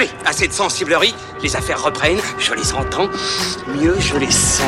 Allez, 0.00 0.08
assez 0.24 0.48
de 0.48 0.52
sensiblerie, 0.54 1.14
les 1.42 1.56
affaires 1.56 1.82
reprennent, 1.82 2.20
je 2.38 2.54
les 2.54 2.72
entends, 2.72 3.10
mieux 3.68 3.94
je 4.00 4.16
les 4.16 4.30
sens. 4.30 4.64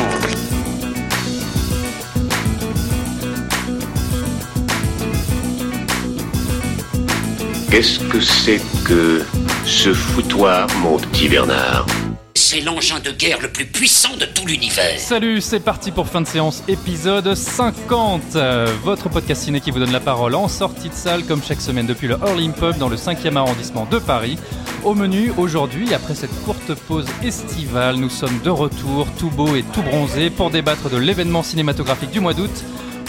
Qu'est-ce 7.71 8.01
que 8.01 8.21
c'est 8.21 8.61
que 8.85 9.25
ce 9.65 9.95
foutoir, 9.95 10.69
mon 10.83 10.99
petit 10.99 11.29
Bernard 11.29 11.87
C'est 12.35 12.61
l'engin 12.61 13.01
de 13.01 13.11
guerre 13.11 13.41
le 13.41 13.49
plus 13.49 13.65
puissant 13.65 14.15
de 14.19 14.27
tout 14.27 14.47
l'univers. 14.47 14.99
Salut, 14.99 15.41
c'est 15.41 15.61
parti 15.61 15.93
pour 15.93 16.09
fin 16.09 16.21
de 16.21 16.27
séance, 16.27 16.63
épisode 16.69 17.35
50. 17.35 18.37
Euh, 18.37 18.67
votre 18.85 19.09
podcast 19.09 19.45
ciné 19.45 19.63
qui 19.63 19.71
vous 19.71 19.79
donne 19.79 19.93
la 19.93 20.01
parole 20.01 20.35
en 20.35 20.49
sortie 20.49 20.91
de 20.91 20.95
salle, 20.95 21.25
comme 21.25 21.43
chaque 21.43 21.63
semaine 21.63 21.87
depuis 21.87 22.09
le 22.09 22.19
Hurling 22.23 22.53
Pub 22.53 22.77
dans 22.77 22.91
le 22.91 22.97
5e 22.97 23.37
arrondissement 23.37 23.87
de 23.91 23.99
Paris. 23.99 24.37
Au 24.85 24.95
menu, 24.95 25.33
aujourd'hui, 25.39 25.95
après 25.95 26.15
cette 26.15 26.35
courte 26.45 26.75
pause 26.89 27.07
estivale, 27.25 27.97
nous 27.97 28.09
sommes 28.11 28.41
de 28.43 28.51
retour, 28.51 29.07
tout 29.17 29.31
beau 29.31 29.55
et 29.55 29.63
tout 29.73 29.83
bronzé, 29.83 30.29
pour 30.29 30.51
débattre 30.51 30.91
de 30.91 30.97
l'événement 30.97 31.45
cinématographique 31.45 32.11
du 32.11 32.19
mois 32.19 32.35
d'août, 32.35 32.51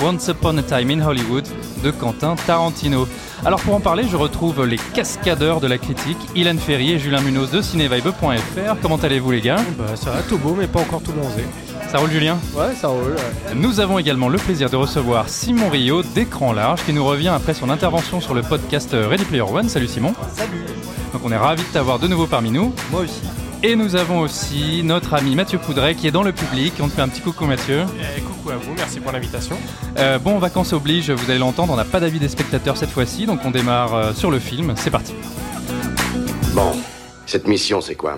Once 0.04 0.28
Upon 0.28 0.58
a 0.60 0.62
Time 0.64 0.92
in 0.92 1.02
Hollywood, 1.06 1.48
de 1.84 1.90
Quentin 1.90 2.36
Tarantino. 2.46 3.08
Alors 3.44 3.60
pour 3.62 3.74
en 3.74 3.80
parler, 3.80 4.04
je 4.10 4.16
retrouve 4.16 4.66
les 4.66 4.78
cascadeurs 4.94 5.62
de 5.62 5.68
la 5.68 5.80
critique, 5.80 6.18
Ilan 6.36 6.58
Ferry 6.58 6.92
et 6.92 7.00
Julien 7.00 7.22
Munoz 7.22 7.50
de 7.50 7.62
cinévibe.fr. 7.62 8.76
Comment 8.82 8.98
allez-vous 8.98 9.32
les 9.32 9.42
gars? 9.42 9.58
Bah 9.78 9.96
ça 9.96 10.12
va 10.12 10.22
tout 10.22 10.38
beau 10.38 10.56
mais 10.58 10.68
pas 10.68 10.80
encore 10.82 11.02
tout 11.02 11.12
bronzé. 11.12 11.44
Ça 11.92 11.98
roule 11.98 12.12
Julien? 12.12 12.38
Ouais 12.56 12.74
ça 12.80 12.88
roule. 12.90 13.14
ouais. 13.16 13.56
Nous 13.56 13.80
avons 13.80 13.98
également 13.98 14.30
le 14.30 14.38
plaisir 14.38 14.70
de 14.70 14.76
recevoir 14.76 15.28
Simon 15.28 15.70
Rio 15.70 16.04
d'écran 16.04 16.54
large 16.54 16.84
qui 16.86 16.94
nous 16.94 17.04
revient 17.06 17.30
après 17.30 17.54
son 17.56 17.70
intervention 17.70 18.22
sur 18.22 18.34
le 18.36 18.42
podcast 18.44 18.92
Ready 18.94 19.26
Player 19.26 19.42
One. 19.44 19.70
Salut 19.70 19.88
Simon. 19.88 20.14
Salut. 20.36 20.50
Donc 21.14 21.22
on 21.24 21.32
est 21.32 21.38
ravis 21.38 21.64
de 21.64 21.68
t'avoir 21.68 22.00
de 22.00 22.08
nouveau 22.08 22.28
parmi 22.28 22.52
nous. 22.52 22.74
Moi 22.92 23.02
aussi. 23.02 23.22
Et 23.66 23.78
nous 23.78 23.96
avons 23.96 24.20
aussi 24.20 24.82
notre 24.84 25.14
ami 25.14 25.36
Mathieu 25.36 25.58
Poudret 25.58 25.96
qui 25.96 26.06
est 26.06 26.12
dans 26.12 26.24
le 26.24 26.34
public. 26.34 26.74
On 26.82 26.90
te 26.90 26.94
fait 26.94 27.02
un 27.02 27.08
petit 27.08 27.22
coucou 27.22 27.46
Mathieu. 27.46 27.86
Eh, 28.18 28.20
coucou 28.22 28.50
à 28.50 28.58
vous, 28.58 28.74
merci 28.76 29.00
pour 29.00 29.14
l'invitation. 29.14 29.56
Euh, 30.00 30.20
bon, 30.20 30.38
vacances 30.38 30.74
oblige, 30.74 31.12
vous 31.12 31.30
allez 31.30 31.40
l'entendre, 31.40 31.72
on 31.72 31.78
n'a 31.78 31.86
pas 31.86 32.02
d'avis 32.02 32.20
des 32.20 32.28
spectateurs 32.28 32.76
cette 32.76 32.90
fois-ci, 32.90 33.26
donc 33.26 33.40
on 33.46 33.52
démarre 33.52 33.96
euh, 33.96 34.14
sur 34.14 34.32
le 34.32 34.40
film. 34.40 34.74
C'est 34.76 34.92
parti. 34.92 35.14
Bon, 36.54 36.74
cette 37.26 37.48
mission, 37.48 37.80
c'est 37.80 37.96
quoi? 37.96 38.18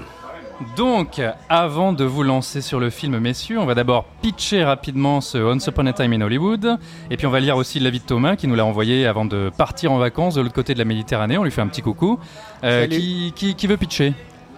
Donc, 0.77 1.21
avant 1.49 1.91
de 1.91 2.05
vous 2.05 2.23
lancer 2.23 2.61
sur 2.61 2.79
le 2.79 2.89
film, 2.89 3.19
messieurs, 3.19 3.59
on 3.59 3.65
va 3.65 3.75
d'abord 3.75 4.05
pitcher 4.21 4.63
rapidement 4.63 5.19
ce 5.19 5.37
Once 5.37 5.67
Upon 5.67 5.85
a 5.85 5.93
Time 5.93 6.13
in 6.13 6.21
Hollywood. 6.21 6.77
Et 7.11 7.17
puis 7.17 7.27
on 7.27 7.29
va 7.29 7.41
lire 7.41 7.57
aussi 7.57 7.79
l'avis 7.81 7.99
de 7.99 8.05
Thomas 8.05 8.37
qui 8.37 8.47
nous 8.47 8.55
l'a 8.55 8.65
envoyé 8.65 9.05
avant 9.05 9.25
de 9.25 9.51
partir 9.57 9.91
en 9.91 9.97
vacances 9.97 10.35
de 10.35 10.41
l'autre 10.41 10.53
côté 10.53 10.73
de 10.73 10.79
la 10.79 10.85
Méditerranée. 10.85 11.37
On 11.37 11.43
lui 11.43 11.51
fait 11.51 11.61
un 11.61 11.67
petit 11.67 11.81
coucou. 11.81 12.19
Euh, 12.63 12.87
qui, 12.87 13.33
qui- 13.35 13.55
qui 13.55 13.67
veut 13.67 13.75
pitcher? 13.77 14.13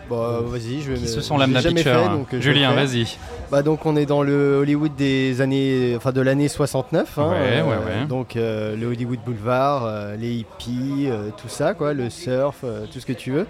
Bon 0.08 0.42
vas-y, 0.44 0.82
je 0.82 0.92
vais. 0.94 0.98
Qui 1.00 1.08
se 1.08 1.20
sent 1.20 1.34
l'âme 1.38 1.52
d'un 1.52 1.60
hein. 1.60 2.16
donc, 2.16 2.34
euh, 2.34 2.40
Julien, 2.40 2.72
vas-y. 2.74 3.18
Bah 3.52 3.62
donc 3.62 3.86
on 3.86 3.98
est 3.98 4.06
dans 4.06 4.22
le 4.24 4.56
Hollywood 4.62 4.96
des 4.96 5.42
années, 5.42 5.96
enfin 5.98 6.14
de 6.14 6.22
l'année 6.22 6.48
69. 6.48 7.18
hein, 7.18 7.30
Ouais, 7.30 7.62
ouais, 7.62 7.68
ouais. 7.68 8.06
Donc 8.08 8.36
euh, 8.38 8.78
le 8.78 8.86
Hollywood 8.88 9.20
Boulevard, 9.26 9.84
euh, 9.86 10.16
les 10.16 10.32
hippies, 10.36 11.10
tout 11.42 11.50
ça 11.50 11.74
quoi, 11.74 11.94
le 11.94 12.10
surf, 12.10 12.64
tout 12.94 13.00
ce 13.02 13.06
que 13.06 13.12
tu 13.14 13.32
veux. 13.32 13.48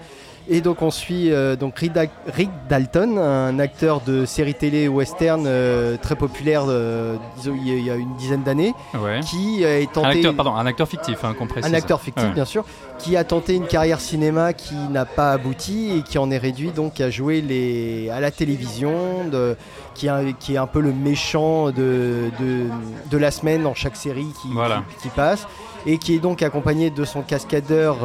Et 0.50 0.62
donc 0.62 0.82
on 0.82 0.92
suit 0.92 1.32
euh, 1.32 1.58
donc 1.58 1.78
Rick, 1.78 1.92
Da- 1.92 2.06
Rick 2.34 2.50
Dalton, 2.70 3.18
un 3.18 3.60
acteur 3.60 4.00
de 4.00 4.26
série 4.26 4.54
télé 4.54 4.88
western 4.88 5.44
euh, 5.46 5.98
très 6.02 6.16
populaire, 6.16 6.64
euh, 6.70 7.18
il 7.46 7.84
y 7.84 7.90
a- 7.92 7.96
une 7.96 8.16
dizaine 8.16 8.44
d'années, 8.44 8.74
Ouais. 8.94 9.20
qui 9.30 9.64
est 9.64 9.84
Un 9.84 9.86
tenté. 9.88 10.08
acteur, 10.08 10.34
pardon, 10.36 10.56
un 10.56 10.66
acteur 10.66 10.88
fictif, 10.88 11.24
hein, 11.26 11.34
qu'on 11.38 11.48
précise. 11.48 11.70
Un 11.70 11.76
acteur 11.76 12.00
fictif, 12.00 12.24
Ouais. 12.24 12.32
bien 12.34 12.46
sûr, 12.46 12.64
qui 12.98 13.18
a 13.18 13.26
tenté 13.26 13.56
une 13.56 13.68
carrière 13.68 14.00
cinéma 14.00 14.54
qui 14.54 14.76
n'a 14.90 15.04
pas 15.04 15.34
abouti 15.34 15.98
et 15.98 16.02
qui 16.04 16.18
en 16.18 16.32
est 16.32 16.38
réduit 16.38 16.72
donc 16.72 17.02
à 17.02 17.10
jouer 17.10 17.42
les, 17.42 18.10
à 18.10 18.22
la 18.22 18.32
télévision, 18.32 19.26
de, 19.30 19.58
qui, 19.96 20.08
est, 20.08 20.34
qui 20.40 20.54
est 20.54 20.58
un 20.58 20.68
peu 20.68 20.80
le 20.80 20.94
méchant 20.94 21.72
de, 21.72 22.30
de, 22.40 22.68
de 23.12 23.18
la 23.18 23.32
semaine 23.32 23.64
dans 23.64 23.74
chaque 23.76 23.98
série 23.98 24.28
qui, 24.42 24.48
Voilà. 24.54 24.84
qui, 24.98 25.04
qui 25.04 25.10
passe, 25.10 25.46
et 25.86 25.98
qui 25.98 26.16
est 26.16 26.20
donc 26.20 26.42
accompagné 26.42 26.90
de 26.90 27.04
son 27.04 27.22
cascadeur 27.22 27.98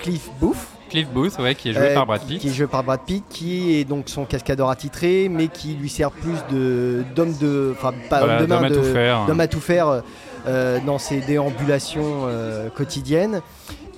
Cliff 0.00 0.30
Booth. 0.40 0.56
Cliff 0.90 1.08
Booth, 1.08 1.38
ouais, 1.38 1.54
qui 1.54 1.70
est 1.70 1.72
joué 1.72 1.82
euh, 1.90 1.94
par 1.94 2.04
Brad 2.06 2.20
qui- 2.20 2.26
Pitt. 2.26 2.40
Qui 2.40 2.48
est 2.48 2.52
joué 2.52 2.66
par 2.66 2.84
Brad 2.84 3.00
Pitt, 3.06 3.24
qui 3.30 3.76
est 3.76 3.84
donc 3.84 4.08
son 4.08 4.24
cascadeur 4.24 4.68
attitré, 4.68 5.28
mais 5.30 5.48
qui 5.48 5.74
lui 5.74 5.88
sert 5.88 6.10
plus 6.10 6.36
de 6.52 7.02
d'homme 7.14 7.32
de, 7.40 7.74
enfin 7.76 7.94
pas 8.10 8.18
Voilà, 8.20 8.44
d'homme 8.44 8.64
à 8.64 8.68
tout 8.70 8.82
faire. 8.82 9.24
d'homme 9.26 9.40
à 9.40 9.46
tout 9.48 9.60
faire 9.60 10.02
euh, 10.46 10.78
dans 10.84 10.98
ses 10.98 11.20
déambulations 11.20 12.24
euh, 12.26 12.68
quotidiennes. 12.68 13.40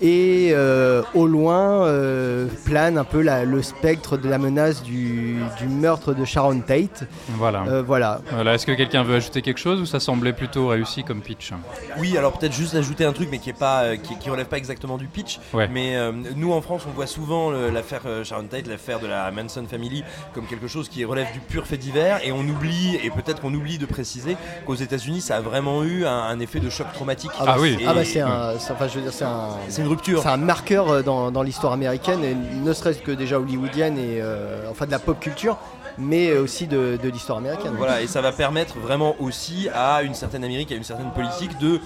Et 0.05 0.51
euh, 0.53 1.03
au 1.15 1.29
loin 1.29 1.87
euh, 1.87 2.49
plane 2.65 2.99
un 2.99 3.05
peu 3.05 3.21
la- 3.23 3.45
le 3.45 3.63
spectre 3.63 4.17
de 4.17 4.29
la 4.29 4.37
menace 4.39 4.83
du, 4.83 5.37
du 5.59 5.67
meurtre 5.69 6.13
de 6.13 6.25
Sharon 6.25 6.59
Tate. 6.61 7.05
Voilà. 7.39 7.63
Euh, 7.69 7.83
voilà. 7.87 8.21
Voilà, 8.33 8.55
Est-ce 8.55 8.67
que 8.67 8.73
quelqu'un 8.73 9.05
veut 9.05 9.15
ajouter 9.15 9.43
quelque 9.43 9.61
chose 9.61 9.81
ou 9.81 9.87
ça 9.87 10.01
semblait 10.01 10.33
plutôt 10.33 10.67
réussi 10.69 11.05
comme 11.05 11.21
pitch 11.21 11.53
Oui, 11.99 12.19
alors 12.19 12.33
peut-être 12.33 12.53
juste 12.53 12.75
ajouter 12.75 13.05
un 13.05 13.13
truc, 13.13 13.29
mais 13.31 13.39
qui 13.39 13.51
est 13.51 13.59
pas, 13.59 13.83
euh, 13.85 13.97
qui, 13.97 14.19
qui 14.19 14.29
relève 14.29 14.47
pas 14.47 14.57
exactement 14.59 14.99
du 14.99 15.07
pitch. 15.07 15.39
Ouais. 15.55 15.69
Mais 15.73 15.95
euh, 15.97 16.11
nous 16.35 16.53
en 16.53 16.61
France, 16.63 16.83
on 16.89 16.91
voit 16.93 17.07
souvent 17.07 17.51
l'affaire 17.53 18.03
euh, 18.07 18.25
Sharon 18.25 18.45
Tate, 18.51 18.67
l'affaire 18.67 18.99
de 18.99 19.07
la 19.07 19.31
Manson 19.31 19.65
Family, 19.71 20.03
comme 20.35 20.47
quelque 20.47 20.67
chose 20.67 20.89
qui 20.89 21.05
relève 21.05 21.33
du 21.33 21.39
pur 21.39 21.65
fait 21.67 21.77
divers, 21.77 22.19
et 22.25 22.33
on 22.33 22.41
oublie, 22.41 22.97
et 23.05 23.11
peut-être 23.11 23.41
qu'on 23.41 23.55
oublie 23.55 23.79
de 23.79 23.87
préciser 23.87 24.37
qu'aux 24.67 24.75
États-Unis, 24.75 25.21
ça 25.21 25.37
a 25.37 25.41
vraiment 25.41 25.85
eu 25.85 26.05
un, 26.07 26.11
un 26.11 26.41
effet 26.41 26.59
de 26.59 26.71
choc 26.71 26.89
traumatique. 26.93 27.31
Ah 27.39 27.55
oui. 27.61 27.77
Et- 27.81 27.85
Ah 27.87 27.95
bah 27.95 28.05
c'est 28.05 28.21
un, 28.21 28.55
enfin 28.57 28.89
je 28.89 28.95
veux 28.97 29.03
dire 29.03 29.13
c'est 29.13 29.25
un, 29.25 29.51
C'est 29.69 29.83
une 29.83 29.89
rupture. 29.93 30.23
c'est 30.23 30.29
un 30.29 30.37
marqueur 30.37 30.89
euh, 30.89 31.03
dans, 31.03 31.31
dans 31.31 31.43
l'histoire 31.43 31.73
américaine, 31.73 32.25
et 32.25 32.35
ne 32.35 32.73
serait-ce 32.73 32.99
que 33.01 33.13
déjà 33.13 33.39
hollywoodienne 33.39 33.97
et 33.99 34.21
euh, 34.21 34.71
enfin 34.71 34.87
de 34.87 34.91
la 34.91 34.99
pop 34.99 35.19
culture, 35.21 35.57
mais 35.99 36.33
aussi 36.37 36.67
de, 36.67 36.99
de 37.03 37.09
l'histoire 37.09 37.39
américaine. 37.39 37.73
Voilà, 37.77 38.01
et 38.03 38.07
ça 38.07 38.21
va 38.21 38.33
permettre 38.33 38.79
vraiment 38.79 39.15
aussi 39.21 39.69
à 39.75 40.03
une 40.03 40.15
certaine 40.15 40.45
Amérique, 40.45 40.73
à 40.73 40.75
une 40.77 40.85
certaine 40.85 41.11
politique 41.11 41.59
de 41.59 41.81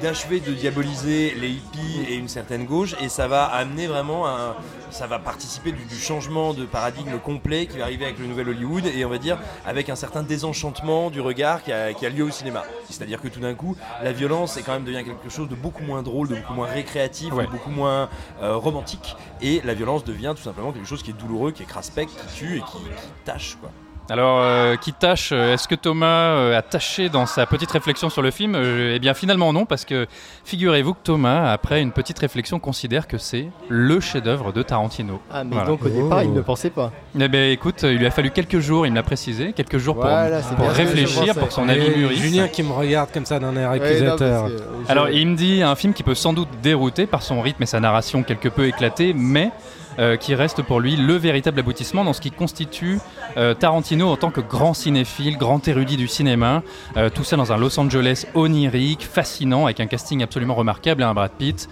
d'achever 0.00 0.40
de 0.40 0.52
diaboliser 0.52 1.34
les 1.40 1.50
hippies 1.50 2.00
et 2.08 2.14
une 2.14 2.28
certaine 2.28 2.64
gauche 2.64 2.94
et 3.00 3.08
ça 3.08 3.28
va 3.28 3.44
amener 3.44 3.86
vraiment 3.86 4.26
un 4.28 4.54
ça 4.90 5.06
va 5.06 5.18
participer 5.18 5.72
du, 5.72 5.84
du 5.84 5.94
changement 5.94 6.52
de 6.52 6.64
paradigme 6.66 7.18
complet 7.18 7.66
qui 7.66 7.78
va 7.78 7.84
arriver 7.84 8.04
avec 8.04 8.18
le 8.18 8.26
nouvel 8.26 8.48
Hollywood 8.50 8.84
et 8.86 9.04
on 9.04 9.08
va 9.08 9.18
dire 9.18 9.38
avec 9.64 9.88
un 9.88 9.94
certain 9.96 10.22
désenchantement 10.22 11.10
du 11.10 11.20
regard 11.20 11.62
qui 11.62 11.72
a, 11.72 11.92
qui 11.94 12.04
a 12.04 12.10
lieu 12.10 12.24
au 12.24 12.30
cinéma 12.30 12.62
c'est 12.90 13.02
à 13.02 13.06
dire 13.06 13.20
que 13.20 13.28
tout 13.28 13.40
d'un 13.40 13.54
coup 13.54 13.76
la 14.02 14.12
violence 14.12 14.56
est 14.56 14.62
quand 14.62 14.72
même 14.72 14.84
devient 14.84 15.04
quelque 15.04 15.28
chose 15.30 15.48
de 15.48 15.54
beaucoup 15.54 15.82
moins 15.82 16.02
drôle 16.02 16.28
de 16.28 16.34
beaucoup 16.36 16.54
moins 16.54 16.66
récréatif 16.68 17.32
Ouais. 17.32 17.46
de 17.46 17.50
beaucoup 17.50 17.70
moins 17.70 18.08
euh, 18.42 18.56
romantique 18.56 19.16
et 19.40 19.60
la 19.64 19.74
violence 19.74 20.04
devient 20.04 20.34
tout 20.36 20.42
simplement 20.42 20.72
quelque 20.72 20.88
chose 20.88 21.02
qui 21.02 21.10
est 21.10 21.14
douloureux 21.18 21.52
qui 21.52 21.62
est 21.62 21.66
craspec 21.66 22.08
qui 22.08 22.34
tue 22.36 22.56
et 22.58 22.60
qui, 22.60 22.78
qui 22.78 23.08
tâche 23.24 23.56
quoi 23.60 23.70
Alors, 24.12 24.40
euh, 24.42 24.76
qui 24.76 24.92
tâche 24.92 25.30
euh, 25.32 25.54
Est-ce 25.54 25.66
que 25.66 25.74
Thomas 25.74 26.34
euh, 26.34 26.58
a 26.58 26.60
tâché 26.60 27.08
dans 27.08 27.24
sa 27.24 27.46
petite 27.46 27.70
réflexion 27.70 28.10
sur 28.10 28.20
le 28.20 28.30
film 28.30 28.54
Eh 28.54 28.98
bien, 28.98 29.14
finalement 29.14 29.54
non, 29.54 29.64
parce 29.64 29.86
que 29.86 30.06
figurez-vous 30.44 30.92
que 30.92 30.98
Thomas, 31.02 31.50
après 31.50 31.80
une 31.80 31.92
petite 31.92 32.18
réflexion, 32.18 32.58
considère 32.58 33.08
que 33.08 33.16
c'est 33.16 33.46
le 33.70 34.00
chef-d'œuvre 34.00 34.52
de 34.52 34.62
Tarantino. 34.62 35.18
Ah 35.32 35.44
mais 35.44 35.52
Voilà. 35.52 35.66
donc 35.66 35.82
au 35.86 35.88
départ 35.88 36.22
il 36.24 36.32
ne 36.34 36.42
pensait 36.42 36.68
pas. 36.68 36.92
Eh 37.18 37.26
bien, 37.28 37.48
écoute, 37.48 37.84
il 37.84 37.96
lui 37.96 38.06
a 38.06 38.10
fallu 38.10 38.30
quelques 38.32 38.58
jours, 38.58 38.86
il 38.86 38.90
me 38.90 38.96
l'a 38.96 39.02
précisé, 39.02 39.54
quelques 39.54 39.78
jours 39.78 39.94
pour, 39.94 40.04
Voilà, 40.04 40.40
réfléchir, 40.68 41.34
pour 41.34 41.48
que 41.48 41.54
son 41.54 41.66
avis 41.70 41.88
mûrisse. 41.96 42.18
Julien 42.20 42.48
qui 42.48 42.62
me 42.62 42.72
regarde 42.72 43.10
comme 43.14 43.24
ça 43.24 43.38
d'un 43.38 43.56
air 43.56 43.70
Ouais, 43.70 43.78
non, 43.78 43.84
accusateur. 43.86 44.48
je- 44.50 44.90
Alors, 44.92 45.08
il 45.08 45.26
me 45.26 45.36
dit 45.36 45.62
un 45.62 45.74
film 45.74 45.94
qui 45.94 46.02
peut 46.02 46.14
sans 46.14 46.34
doute 46.34 46.48
dérouter 46.62 47.06
par 47.06 47.22
son 47.22 47.40
rythme 47.40 47.62
et 47.62 47.66
sa 47.66 47.80
narration 47.80 48.22
quelque 48.22 48.50
peu 48.50 48.66
éclatée, 48.66 49.14
mais 49.16 49.50
euh, 49.98 50.16
qui 50.16 50.34
reste 50.34 50.62
pour 50.62 50.80
lui 50.80 50.96
le 50.96 51.14
véritable 51.14 51.60
aboutissement 51.60 52.04
dans 52.04 52.12
ce 52.12 52.20
qui 52.20 52.30
constitue 52.30 52.98
euh, 53.36 53.54
Tarantino 53.54 54.08
en 54.08 54.16
tant 54.16 54.30
que 54.30 54.40
grand 54.40 54.74
cinéphile, 54.74 55.36
grand 55.36 55.66
érudit 55.68 55.96
du 55.96 56.08
cinéma. 56.08 56.62
Euh, 56.96 57.10
tout 57.10 57.24
ça 57.24 57.36
dans 57.36 57.52
un 57.52 57.56
Los 57.56 57.78
Angeles 57.78 58.26
onirique, 58.34 59.02
fascinant, 59.02 59.64
avec 59.64 59.80
un 59.80 59.86
casting 59.86 60.22
absolument 60.22 60.54
remarquable 60.54 61.02
et 61.02 61.04
un 61.04 61.14
Brad 61.14 61.32
Pitt 61.32 61.68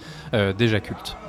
déjà 0.57 0.79
culte. 0.79 1.20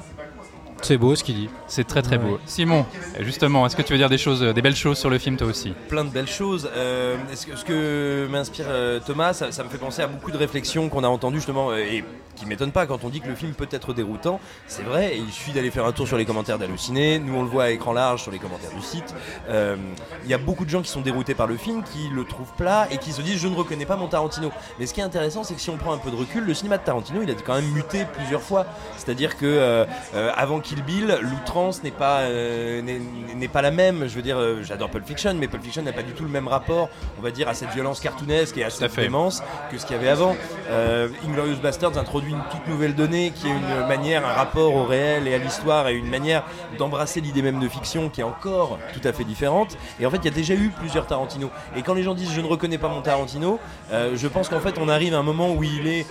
C'est 0.82 0.98
beau 0.98 1.14
ce 1.14 1.24
qu'il 1.24 1.36
dit. 1.36 1.48
C'est 1.66 1.86
très 1.86 2.02
très 2.02 2.18
beau. 2.18 2.38
Simon, 2.46 2.84
justement, 3.20 3.66
est-ce 3.66 3.76
que 3.76 3.82
tu 3.82 3.92
veux 3.92 3.98
dire 3.98 4.10
des 4.10 4.18
choses, 4.18 4.40
des 4.42 4.62
belles 4.62 4.76
choses 4.76 4.98
sur 4.98 5.10
le 5.10 5.18
film 5.18 5.36
toi 5.36 5.46
aussi 5.46 5.72
plein 5.88 6.04
de 6.04 6.10
belles 6.10 6.28
choses. 6.28 6.68
Euh, 6.74 7.16
ce, 7.34 7.46
que, 7.46 7.56
ce 7.56 7.64
que 7.64 8.26
m'inspire 8.30 8.66
euh, 8.68 9.00
Thomas, 9.04 9.32
ça, 9.32 9.52
ça 9.52 9.62
me 9.62 9.68
fait 9.68 9.78
penser 9.78 10.02
à 10.02 10.06
beaucoup 10.06 10.30
de 10.30 10.36
réflexions 10.36 10.88
qu'on 10.88 11.04
a 11.04 11.08
entendues 11.08 11.36
justement 11.36 11.70
euh, 11.70 11.78
et 11.78 12.04
qui 12.34 12.46
m'étonnent 12.46 12.72
pas 12.72 12.86
quand 12.86 13.04
on 13.04 13.08
dit 13.08 13.20
que 13.20 13.28
le 13.28 13.34
film 13.34 13.52
peut 13.52 13.68
être 13.70 13.92
déroutant. 13.92 14.40
C'est 14.66 14.82
vrai, 14.82 15.14
et 15.14 15.18
il 15.18 15.30
suffit 15.30 15.52
d'aller 15.52 15.70
faire 15.70 15.84
un 15.84 15.92
tour 15.92 16.06
sur 16.06 16.16
les 16.16 16.24
commentaires 16.24 16.58
d'Halluciné. 16.58 17.18
Nous, 17.18 17.34
on 17.34 17.42
le 17.42 17.48
voit 17.48 17.64
à 17.64 17.70
écran 17.70 17.92
large 17.92 18.22
sur 18.22 18.32
les 18.32 18.38
commentaires 18.38 18.72
du 18.74 18.82
site. 18.82 19.14
Euh, 19.48 19.76
Il 20.24 20.30
y 20.30 20.34
a 20.34 20.38
beaucoup 20.38 20.64
de 20.64 20.70
gens 20.70 20.82
qui 20.82 20.90
sont 20.90 21.02
déroutés 21.02 21.34
par 21.34 21.46
le 21.46 21.56
film, 21.56 21.82
qui 21.82 22.08
le 22.08 22.24
trouvent 22.24 22.52
plat 22.56 22.88
et 22.90 22.98
qui 22.98 23.12
se 23.12 23.20
disent 23.22 23.38
je 23.38 23.48
ne 23.48 23.54
reconnais 23.54 23.86
pas 23.86 23.96
mon 23.96 24.08
Tarantino. 24.08 24.50
Mais 24.78 24.86
ce 24.86 24.94
qui 24.94 25.00
est 25.00 25.04
intéressant, 25.04 25.44
c'est 25.44 25.54
que 25.54 25.60
si 25.60 25.70
on 25.70 25.76
prend 25.76 25.92
un 25.92 25.98
peu 25.98 26.10
de 26.10 26.16
recul, 26.16 26.44
le 26.44 26.54
cinéma 26.54 26.78
de 26.78 26.84
Tarantino, 26.84 27.20
il 27.22 27.30
a 27.30 27.34
quand 27.34 27.54
même 27.54 27.70
muté 27.72 28.06
plusieurs 28.14 28.42
fois. 28.42 28.66
C'est-à-dire 28.96 29.36
que 29.36 29.44
euh, 29.46 29.84
euh, 30.14 30.30
avant 30.34 30.60
qu'il 30.60 30.71
Kill 30.72 30.82
Bill, 30.84 31.18
l'outrance 31.20 31.82
n'est 31.82 31.90
pas, 31.90 32.20
euh, 32.20 32.80
n'est- 32.80 33.48
pas 33.48 33.60
la 33.60 33.70
même. 33.70 34.06
Je 34.08 34.14
veux 34.14 34.22
dire, 34.22 34.38
euh, 34.38 34.62
j'adore 34.62 34.88
Pulp 34.88 35.06
Fiction, 35.06 35.34
mais 35.34 35.46
Pulp 35.46 35.62
Fiction 35.62 35.82
n'a 35.82 35.92
pas 35.92 36.02
du 36.02 36.12
tout 36.12 36.22
le 36.22 36.30
même 36.30 36.48
rapport, 36.48 36.88
on 37.18 37.22
va 37.22 37.30
dire, 37.30 37.46
à 37.46 37.52
cette 37.52 37.68
violence 37.72 38.00
cartoonesque 38.00 38.56
et 38.56 38.64
à 38.64 38.70
cette 38.70 38.96
démence 38.96 39.42
que 39.70 39.76
ce 39.76 39.84
qu'il 39.84 39.96
y 39.96 39.98
avait 39.98 40.08
avant. 40.08 40.34
Euh, 40.70 41.08
Inglorious 41.28 41.56
Bastards 41.62 41.98
introduit 41.98 42.32
une 42.32 42.40
toute 42.50 42.66
nouvelle 42.68 42.94
donnée 42.94 43.32
qui 43.34 43.48
est 43.48 43.50
une 43.50 43.86
manière, 43.86 44.24
un 44.26 44.32
rapport 44.32 44.74
au 44.74 44.84
réel 44.84 45.28
et 45.28 45.34
à 45.34 45.38
l'histoire 45.38 45.88
et 45.88 45.94
une 45.94 46.08
manière 46.08 46.44
d'embrasser 46.78 47.20
l'idée 47.20 47.42
même 47.42 47.60
de 47.60 47.68
fiction 47.68 48.08
qui 48.08 48.22
est 48.22 48.24
encore 48.24 48.78
tout 48.94 49.06
à 49.06 49.12
fait 49.12 49.24
différente. 49.24 49.76
Et 50.00 50.06
en 50.06 50.10
fait, 50.10 50.18
il 50.18 50.24
y 50.24 50.28
a 50.28 50.34
déjà 50.34 50.54
eu 50.54 50.70
plusieurs 50.78 51.06
Tarantino. 51.06 51.50
Et 51.76 51.82
quand 51.82 51.92
les 51.92 52.02
gens 52.02 52.14
disent 52.14 52.32
je 52.32 52.40
ne 52.40 52.46
reconnais 52.46 52.78
pas 52.78 52.88
mon 52.88 53.02
Tarantino, 53.02 53.58
je 53.90 54.26
pense 54.28 54.48
qu'en 54.48 54.60
fait, 54.60 54.78
on 54.80 54.88
arrive 54.88 55.12
à 55.12 55.18
un 55.18 55.22
moment 55.22 55.52
où 55.52 55.62
il 55.64 55.86
est 55.86 56.06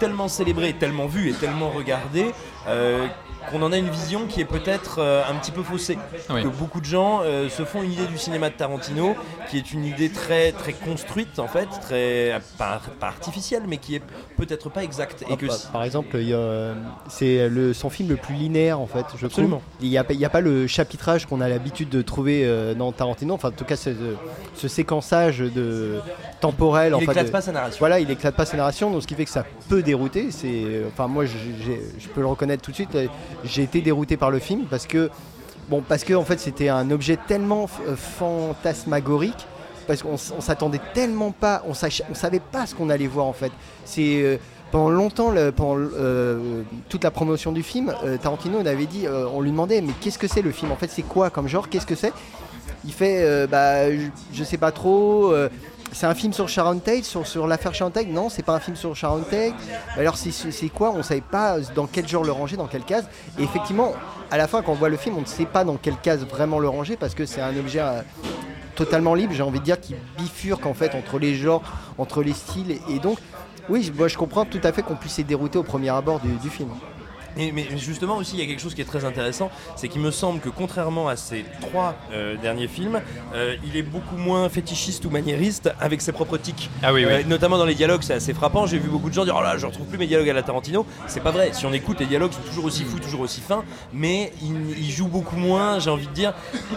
tellement 0.00 0.28
célébré, 0.28 0.72
tellement 0.72 1.06
vu 1.06 1.28
et 1.28 1.34
tellement 1.34 1.68
regardé. 1.68 2.32
euh, 2.68 3.06
qu'on 3.50 3.62
en 3.62 3.72
a 3.72 3.76
une 3.76 3.88
vision 3.90 4.26
qui 4.26 4.40
est 4.40 4.44
peut-être 4.44 4.96
euh, 4.98 5.22
un 5.30 5.34
petit 5.36 5.50
peu 5.52 5.62
faussée. 5.62 5.98
Oui. 6.30 6.42
Que 6.42 6.48
beaucoup 6.48 6.80
de 6.80 6.84
gens 6.86 7.20
euh, 7.22 7.48
se 7.48 7.64
font 7.64 7.82
une 7.82 7.92
idée 7.92 8.06
du 8.06 8.18
cinéma 8.18 8.50
de 8.50 8.54
Tarantino, 8.54 9.14
qui 9.50 9.58
est 9.58 9.72
une 9.72 9.84
idée 9.84 10.10
très 10.10 10.52
très 10.52 10.72
construite 10.72 11.38
en 11.38 11.48
fait, 11.48 11.68
très 11.82 12.40
pas, 12.58 12.80
pas 13.00 13.06
artificielle, 13.08 13.62
mais 13.68 13.76
qui 13.78 13.94
est 13.96 14.02
peut-être 14.36 14.68
pas 14.70 14.82
exacte. 14.84 15.22
Et 15.22 15.26
Ah, 15.32 15.36
que 15.36 15.46
par- 15.46 15.56
si- 15.56 15.66
Par 15.68 15.84
exemple, 15.84 16.08
euh, 16.14 16.74
c'est 17.08 17.48
son 17.74 17.90
film 17.90 18.08
le 18.08 18.16
plus 18.16 18.34
linéaire 18.34 18.80
en 18.80 18.86
fait, 18.86 19.04
je 19.18 19.26
Absolument. 19.26 19.58
trouve. 19.58 19.68
Il 19.80 19.90
n'y 19.90 19.98
a, 19.98 20.04
pas- 20.04 20.38
a 20.38 20.40
le 20.40 20.66
chapitrage 20.66 21.26
qu'on 21.26 21.40
a 21.40 21.48
l'habitude 21.48 21.88
de 21.88 22.02
trouver 22.02 22.42
euh, 22.44 22.74
dans 22.74 22.92
Tarantino. 22.92 23.34
Enfin, 23.34 23.48
en 23.48 23.52
tout 23.52 23.64
cas, 23.64 23.76
ce, 23.76 23.90
ce 24.54 24.68
séquençage 24.68 25.38
de 25.38 26.00
temporel. 26.40 26.88
il 26.92 26.94
enfin, 26.96 27.12
éclate 27.12 27.26
de- 27.26 27.30
pas 27.32 27.40
sa 27.40 27.52
narration. 27.52 27.78
Voilà, 27.78 28.00
il 28.00 28.10
éclate 28.10 28.34
pas 28.34 28.44
sa 28.44 28.56
narration, 28.56 28.90
donc 28.90 29.02
ce 29.02 29.06
qui 29.06 29.14
fait 29.14 29.24
que 29.24 29.30
ça 29.30 29.44
peut 29.68 29.82
dérouter. 29.82 30.30
C'est, 30.30 30.82
enfin, 30.88 31.06
moi, 31.06 31.24
je 31.26 32.08
peux 32.14 32.20
le 32.20 32.26
reconnaître 32.26 32.62
tout 32.62 32.70
de 32.70 32.76
suite. 32.76 32.96
J'ai 33.44 33.62
été 33.62 33.80
dérouté 33.80 34.16
par 34.16 34.30
le 34.30 34.38
film 34.38 34.64
parce 34.68 34.86
que, 34.86 35.10
bon, 35.68 35.82
parce 35.86 36.04
que 36.04 36.14
en 36.14 36.24
fait, 36.24 36.38
c'était 36.40 36.68
un 36.68 36.90
objet 36.90 37.18
tellement 37.28 37.68
euh, 37.86 37.96
fantasmagorique, 37.96 39.46
parce 39.86 40.02
qu'on 40.02 40.16
s'attendait 40.16 40.80
tellement 40.94 41.30
pas, 41.30 41.62
on, 41.66 41.72
on 41.72 42.14
savait 42.14 42.40
pas 42.40 42.66
ce 42.66 42.74
qu'on 42.74 42.90
allait 42.90 43.06
voir 43.06 43.26
en 43.26 43.32
fait. 43.32 43.52
C'est 43.84 44.22
euh, 44.22 44.36
pendant 44.72 44.90
longtemps, 44.90 45.32
pendant 45.54 45.76
euh, 45.78 46.62
toute 46.88 47.04
la 47.04 47.12
promotion 47.12 47.52
du 47.52 47.62
film, 47.62 47.94
Tarantino 48.20 48.58
avait 48.66 48.86
dit, 48.86 49.06
on 49.08 49.40
lui 49.40 49.52
demandait, 49.52 49.80
mais 49.80 49.92
qu'est-ce 50.00 50.18
que 50.18 50.26
c'est 50.26 50.42
le 50.42 50.50
film? 50.50 50.72
En 50.72 50.76
fait, 50.76 50.90
c'est 50.90 51.02
quoi 51.02 51.30
comme 51.30 51.46
genre? 51.46 51.68
Qu'est-ce 51.68 51.86
que 51.86 51.94
c'est? 51.94 52.12
Il 52.84 52.92
fait, 52.92 53.46
bah, 53.46 53.90
je, 53.92 54.08
je 54.32 54.44
sais 54.44 54.58
pas 54.58 54.72
trop. 54.72 55.32
C'est 55.92 56.06
un 56.06 56.14
film 56.14 56.32
sur 56.32 56.48
Sharon 56.48 56.78
Tate, 56.78 57.04
sur, 57.04 57.26
sur 57.26 57.46
l'affaire 57.46 57.74
Sharon 57.74 57.90
Tate 57.90 58.08
Non, 58.08 58.28
c'est 58.28 58.42
pas 58.42 58.54
un 58.54 58.60
film 58.60 58.76
sur 58.76 58.94
Sharon 58.94 59.22
Tate. 59.22 59.54
Alors 59.96 60.16
c'est- 60.16 60.68
quoi 60.68 60.92
On 60.94 61.02
savait 61.02 61.20
pas 61.22 61.58
dans 61.74 61.86
quel 61.86 62.06
genre 62.06 62.24
le 62.24 62.32
ranger, 62.32 62.56
dans 62.56 62.66
quelle 62.66 62.84
case. 62.84 63.08
Et 63.38 63.42
effectivement, 63.44 63.92
à 64.30 64.36
la 64.36 64.46
fin, 64.48 64.62
quand 64.62 64.72
on 64.72 64.76
voit 64.76 64.88
le 64.88 64.96
film, 64.96 65.16
on 65.16 65.22
ne 65.22 65.26
sait 65.26 65.46
pas 65.46 65.64
dans 65.64 65.76
quelle 65.76 65.96
case 65.96 66.24
vraiment 66.26 66.58
le 66.58 66.68
ranger 66.68 66.96
parce 66.96 67.14
que 67.14 67.24
c'est 67.24 67.40
un 67.40 67.56
objet 67.56 67.80
euh, 67.80 68.02
totalement 68.74 69.14
libre, 69.14 69.32
j'ai 69.32 69.42
envie 69.42 69.60
de 69.60 69.64
dire, 69.64 69.80
qui 69.80 69.94
bifurque 70.18 70.66
en 70.66 70.74
fait 70.74 70.94
entre 70.94 71.18
les 71.18 71.34
genres, 71.34 71.62
entre 71.98 72.22
les 72.22 72.34
styles. 72.34 72.78
Et 72.90 72.98
donc, 72.98 73.18
oui, 73.68 73.90
moi, 73.96 74.08
je 74.08 74.16
comprends 74.18 74.44
tout 74.44 74.60
à 74.64 74.72
fait 74.72 74.82
qu'on 74.82 74.96
puisse 74.96 75.18
être 75.18 75.26
dérouté 75.26 75.58
au 75.58 75.62
premier 75.62 75.88
abord 75.90 76.20
du, 76.20 76.28
du 76.36 76.50
film. 76.50 76.68
Et- 77.38 77.52
mais 77.52 77.66
justement 77.76 78.16
aussi, 78.16 78.34
il 78.34 78.40
y 78.40 78.42
a 78.42 78.46
quelque 78.46 78.60
chose 78.62 78.74
qui 78.74 78.80
est 78.80 78.84
très 78.86 79.04
intéressant, 79.04 79.50
c'est 79.76 79.88
qu'il 79.88 80.00
me 80.00 80.10
semble 80.10 80.40
que 80.40 80.48
contrairement 80.48 81.08
à 81.08 81.16
ces 81.16 81.44
trois 81.60 81.94
euh, 82.12 82.36
derniers 82.36 82.68
films, 82.68 83.00
euh, 83.34 83.56
il 83.64 83.76
est 83.76 83.82
beaucoup 83.82 84.16
moins 84.16 84.48
fétichiste 84.48 85.04
ou 85.04 85.10
maniériste 85.10 85.70
avec 85.80 86.00
ses 86.00 86.12
propres 86.12 86.38
tics. 86.38 86.70
Ah 86.82 86.92
oui, 86.92 87.04
oui. 87.04 87.12
Euh, 87.12 87.22
notamment 87.26 87.58
dans 87.58 87.64
les 87.64 87.74
dialogues, 87.74 88.02
c'est 88.02 88.14
assez 88.14 88.34
frappant. 88.34 88.66
J'ai 88.66 88.78
vu 88.78 88.88
beaucoup 88.88 89.08
de 89.08 89.14
gens 89.14 89.24
dire 89.24 89.36
Oh 89.38 89.42
là, 89.42 89.56
je 89.58 89.66
retrouve 89.66 89.86
plus 89.86 89.98
mes 89.98 90.06
dialogues 90.06 90.30
à 90.30 90.32
la 90.32 90.42
Tarantino. 90.42 90.86
C'est 91.06 91.22
pas 91.22 91.30
vrai. 91.30 91.50
Si 91.52 91.66
on 91.66 91.72
écoute, 91.72 92.00
les 92.00 92.06
dialogues 92.06 92.32
sont 92.32 92.42
toujours 92.42 92.64
aussi 92.64 92.84
fous, 92.84 92.98
toujours 92.98 93.20
aussi 93.20 93.40
fins, 93.40 93.64
mais 93.92 94.32
il, 94.42 94.78
il 94.78 94.90
joue 94.90 95.08
beaucoup 95.08 95.36
moins. 95.36 95.78
J'ai 95.78 95.90
envie 95.90 96.06
de 96.06 96.12
dire, 96.12 96.32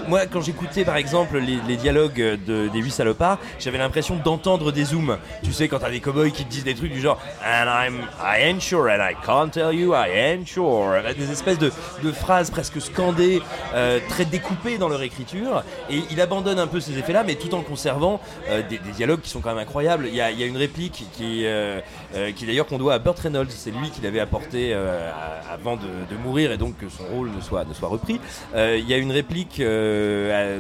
moi, 0.07 0.25
quand 0.25 0.41
j'écoutais 0.41 0.83
par 0.85 0.97
exemple 0.97 1.37
les, 1.39 1.59
les 1.67 1.77
dialogues 1.77 2.37
de, 2.45 2.67
des 2.67 2.79
huit 2.79 2.91
salopards, 2.91 3.37
j'avais 3.59 3.77
l'impression 3.77 4.15
d'entendre 4.17 4.71
des 4.71 4.83
zooms. 4.85 5.17
Tu 5.43 5.53
sais, 5.53 5.67
quand 5.67 5.79
t'as 5.79 5.89
des 5.91 5.99
cowboys 6.01 6.31
qui 6.31 6.43
te 6.45 6.49
disent 6.49 6.63
des 6.63 6.75
trucs 6.75 6.91
du 6.91 6.99
genre 7.01 7.19
And 7.45 7.65
I'm, 7.67 7.95
I 8.21 8.41
ain't 8.43 8.61
sure, 8.61 8.87
and 8.89 9.01
I 9.01 9.15
can't 9.25 9.49
tell 9.51 9.73
you, 9.73 9.93
I 9.93 10.09
ain't 10.13 10.45
sure. 10.49 10.93
Des 11.17 11.31
espèces 11.31 11.59
de, 11.59 11.71
phrases 12.11 12.49
presque 12.49 12.81
scandées, 12.81 13.41
euh, 13.73 13.99
très 14.09 14.25
découpées 14.25 14.77
dans 14.77 14.89
leur 14.89 15.01
écriture. 15.01 15.63
Et 15.89 16.01
il 16.11 16.19
abandonne 16.21 16.59
un 16.59 16.67
peu 16.67 16.79
ces 16.79 16.97
effets-là, 16.97 17.23
mais 17.23 17.35
tout 17.35 17.53
en 17.53 17.61
conservant 17.61 18.19
euh, 18.49 18.61
des, 18.67 18.79
dialogues 18.95 19.21
qui 19.21 19.29
sont 19.29 19.41
quand 19.41 19.49
même 19.49 19.59
incroyables. 19.59 20.07
Il 20.07 20.15
y 20.15 20.21
a, 20.21 20.31
une 20.31 20.57
réplique 20.57 21.05
qui, 21.13 21.45
euh, 21.45 21.79
qui 22.35 22.45
d'ailleurs 22.45 22.65
qu'on 22.65 22.77
doit 22.77 22.95
à 22.95 22.99
Burt 22.99 23.19
Reynolds. 23.19 23.49
C'est 23.49 23.71
lui 23.71 23.89
qui 23.91 24.01
l'avait 24.01 24.19
apporté 24.19 24.73
avant 24.73 25.75
de, 25.75 25.87
mourir 26.23 26.51
et 26.51 26.57
donc 26.57 26.77
que 26.77 26.89
son 26.89 27.03
rôle 27.05 27.31
ne 27.31 27.41
soit, 27.41 27.63
ne 27.65 27.73
soit 27.73 27.87
repris. 27.87 28.19
Il 28.55 28.87
y 28.87 28.93
a 28.93 28.97
une 28.97 29.11
réplique 29.11 29.61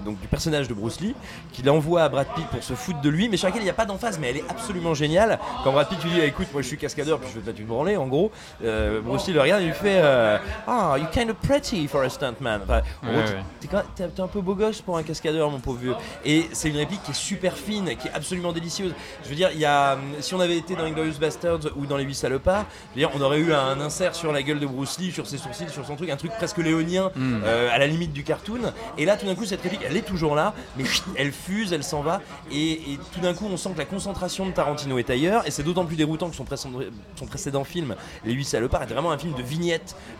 donc 0.05 0.19
du 0.19 0.27
personnage 0.27 0.67
de 0.67 0.73
Bruce 0.73 1.01
Lee 1.01 1.15
qu'il 1.51 1.69
envoie 1.69 2.03
à 2.03 2.09
Brad 2.09 2.27
Pitt 2.35 2.45
pour 2.47 2.63
se 2.63 2.73
foutre 2.73 3.01
de 3.01 3.09
lui, 3.09 3.27
mais 3.29 3.37
sur 3.37 3.47
laquelle 3.47 3.61
il 3.61 3.65
n'y 3.65 3.71
a 3.71 3.73
pas 3.73 3.85
d'emphase, 3.85 4.19
mais 4.19 4.29
elle 4.29 4.37
est 4.37 4.49
absolument 4.49 4.93
géniale. 4.93 5.39
Quand 5.63 5.71
Brad 5.71 5.89
Pitt 5.89 6.01
lui 6.03 6.11
dit 6.11 6.21
écoute, 6.21 6.47
moi 6.53 6.61
je 6.61 6.67
suis 6.67 6.77
cascadeur, 6.77 7.19
puis 7.19 7.29
je 7.29 7.35
vais 7.35 7.41
te 7.41 7.47
mettre 7.47 7.59
une 7.59 7.67
branlée, 7.67 7.97
en 7.97 8.07
gros, 8.07 8.31
Bruce 8.61 9.27
Lee 9.27 9.33
le 9.33 9.41
regarde 9.41 9.63
et 9.63 9.65
lui 9.65 9.73
fait 9.81 9.99
euh, 10.01 10.37
Ah, 10.67 10.95
you 10.97 11.05
kind 11.11 11.29
of 11.29 11.35
pretty 11.37 11.87
for 11.87 12.01
a 12.01 12.09
stuntman. 12.09 12.61
Enfin, 12.63 12.81
Ouais, 13.03 13.09
ouais. 13.15 13.83
T'es 13.95 14.21
un 14.21 14.27
peu 14.27 14.41
beau 14.41 14.55
gosse 14.55 14.81
pour 14.81 14.97
un 14.97 15.03
cascadeur, 15.03 15.49
mon 15.51 15.59
pauvre 15.59 15.79
vieux. 15.79 15.95
Et 16.25 16.47
c'est 16.53 16.69
une 16.69 16.77
réplique 16.77 17.03
qui 17.03 17.11
est 17.11 17.13
super 17.13 17.55
fine, 17.55 17.95
qui 17.97 18.07
est 18.07 18.11
absolument 18.13 18.51
délicieuse. 18.51 18.93
Je 19.23 19.29
veux 19.29 19.35
dire, 19.35 19.49
il 19.53 19.59
y 19.59 19.65
a, 19.65 19.93
hum, 19.93 20.01
si 20.21 20.33
on 20.33 20.39
avait 20.39 20.57
été 20.57 20.75
dans 20.75 20.83
Inglorious 20.83 21.19
Bastards 21.19 21.59
ou 21.75 21.85
dans 21.85 21.97
Les 21.97 22.03
Huit 22.03 22.15
Salopards, 22.15 22.65
je 22.95 22.99
veux 23.01 23.07
dire, 23.07 23.11
on 23.17 23.21
aurait 23.21 23.39
eu 23.39 23.53
un 23.53 23.79
insert 23.79 24.15
sur 24.15 24.31
la 24.31 24.41
gueule 24.43 24.59
de 24.59 24.65
Bruce 24.65 24.97
Lee, 24.99 25.11
sur 25.11 25.27
ses 25.27 25.37
sourcils, 25.37 25.69
sur 25.69 25.85
son 25.85 25.95
truc, 25.95 26.09
un 26.09 26.15
truc 26.17 26.31
presque 26.31 26.57
léonien, 26.57 27.11
Mm. 27.15 27.41
euh, 27.45 27.69
à 27.71 27.77
la 27.77 27.87
limite 27.87 28.13
du 28.13 28.23
cartoon. 28.23 28.59
Et 28.97 29.05
là, 29.05 29.17
tout 29.17 29.25
d'un 29.25 29.35
coup, 29.35 29.45
cette 29.45 29.61
réplique, 29.61 29.81
elle 29.87 29.97
est 29.97 30.01
toujours 30.01 30.35
là, 30.35 30.53
mais 30.77 30.83
elle 31.17 31.31
fuse, 31.31 31.73
elle 31.73 31.83
s'en 31.83 32.01
va. 32.01 32.21
Et, 32.51 32.71
et 32.93 32.99
tout 33.13 33.19
d'un 33.19 33.33
coup, 33.33 33.47
on 33.51 33.57
sent 33.57 33.69
que 33.73 33.77
la 33.79 33.85
concentration 33.85 34.45
de 34.45 34.51
Tarantino 34.51 34.97
est 34.97 35.09
ailleurs. 35.09 35.45
Et 35.47 35.51
c'est 35.51 35.63
d'autant 35.63 35.85
plus 35.85 35.95
déroutant 35.95 36.29
que 36.29 36.35
son, 36.35 36.43
précédent- 36.45 36.79
son 37.15 37.25
précédent 37.25 37.63
film, 37.63 37.95
Les 38.25 38.33
Huit 38.33 38.45
Salopards, 38.45 38.83
est 38.83 38.93
vraiment 38.93 39.11
un 39.11 39.17
film 39.17 39.33
de 39.33 39.43
vignettes, 39.43 39.68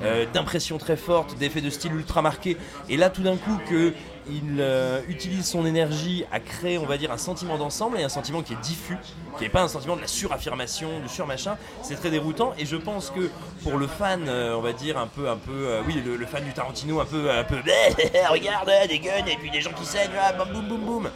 euh, 0.01 0.25
d'impressions 0.33 0.77
très 0.77 0.97
fortes, 0.97 1.37
d'effets 1.37 1.61
de 1.61 1.69
style 1.69 1.93
ultra 1.93 2.21
marqués. 2.21 2.57
Et 2.89 2.97
là, 2.97 3.09
tout 3.09 3.21
d'un 3.21 3.37
coup, 3.37 3.57
que 3.69 3.93
il 4.27 4.57
euh, 4.59 5.01
utilise 5.07 5.45
son 5.45 5.65
énergie 5.65 6.25
à 6.31 6.39
créer, 6.39 6.77
on 6.77 6.85
va 6.85 6.97
dire, 6.97 7.11
un 7.11 7.17
sentiment 7.17 7.57
d'ensemble 7.57 7.99
et 7.99 8.03
un 8.03 8.09
sentiment 8.09 8.41
qui 8.41 8.53
est 8.53 8.61
diffus, 8.61 8.97
qui 9.37 9.43
n'est 9.43 9.49
pas 9.49 9.61
un 9.61 9.67
sentiment 9.67 9.95
de 9.95 10.01
la 10.01 10.07
suraffirmation, 10.07 10.99
du 10.99 11.09
surmachin. 11.09 11.57
C'est 11.81 11.95
très 11.95 12.09
déroutant 12.09 12.53
et 12.57 12.65
je 12.65 12.75
pense 12.75 13.09
que 13.09 13.29
pour 13.63 13.77
le 13.77 13.87
fan, 13.87 14.27
euh, 14.27 14.55
on 14.55 14.61
va 14.61 14.73
dire 14.73 14.97
un 14.97 15.07
peu, 15.07 15.29
un 15.29 15.35
peu, 15.35 15.51
euh, 15.51 15.81
oui, 15.85 16.01
le, 16.05 16.25
fan 16.25 16.43
du 16.43 16.53
Tarantino, 16.53 16.99
un 16.99 17.05
peu, 17.05 17.29
un 17.29 17.43
peu, 17.43 17.55
regarde, 18.29 18.69
euh, 18.69 18.87
des 18.87 18.99
guns 18.99 19.25
et 19.27 19.35
puis 19.35 19.51
des 19.51 19.61
gens 19.61 19.71
qui 19.71 19.85
saignent, 19.85 20.09
ah, 20.19 20.33
boum 20.33 20.67
boum 20.67 20.79
boum 20.79 21.09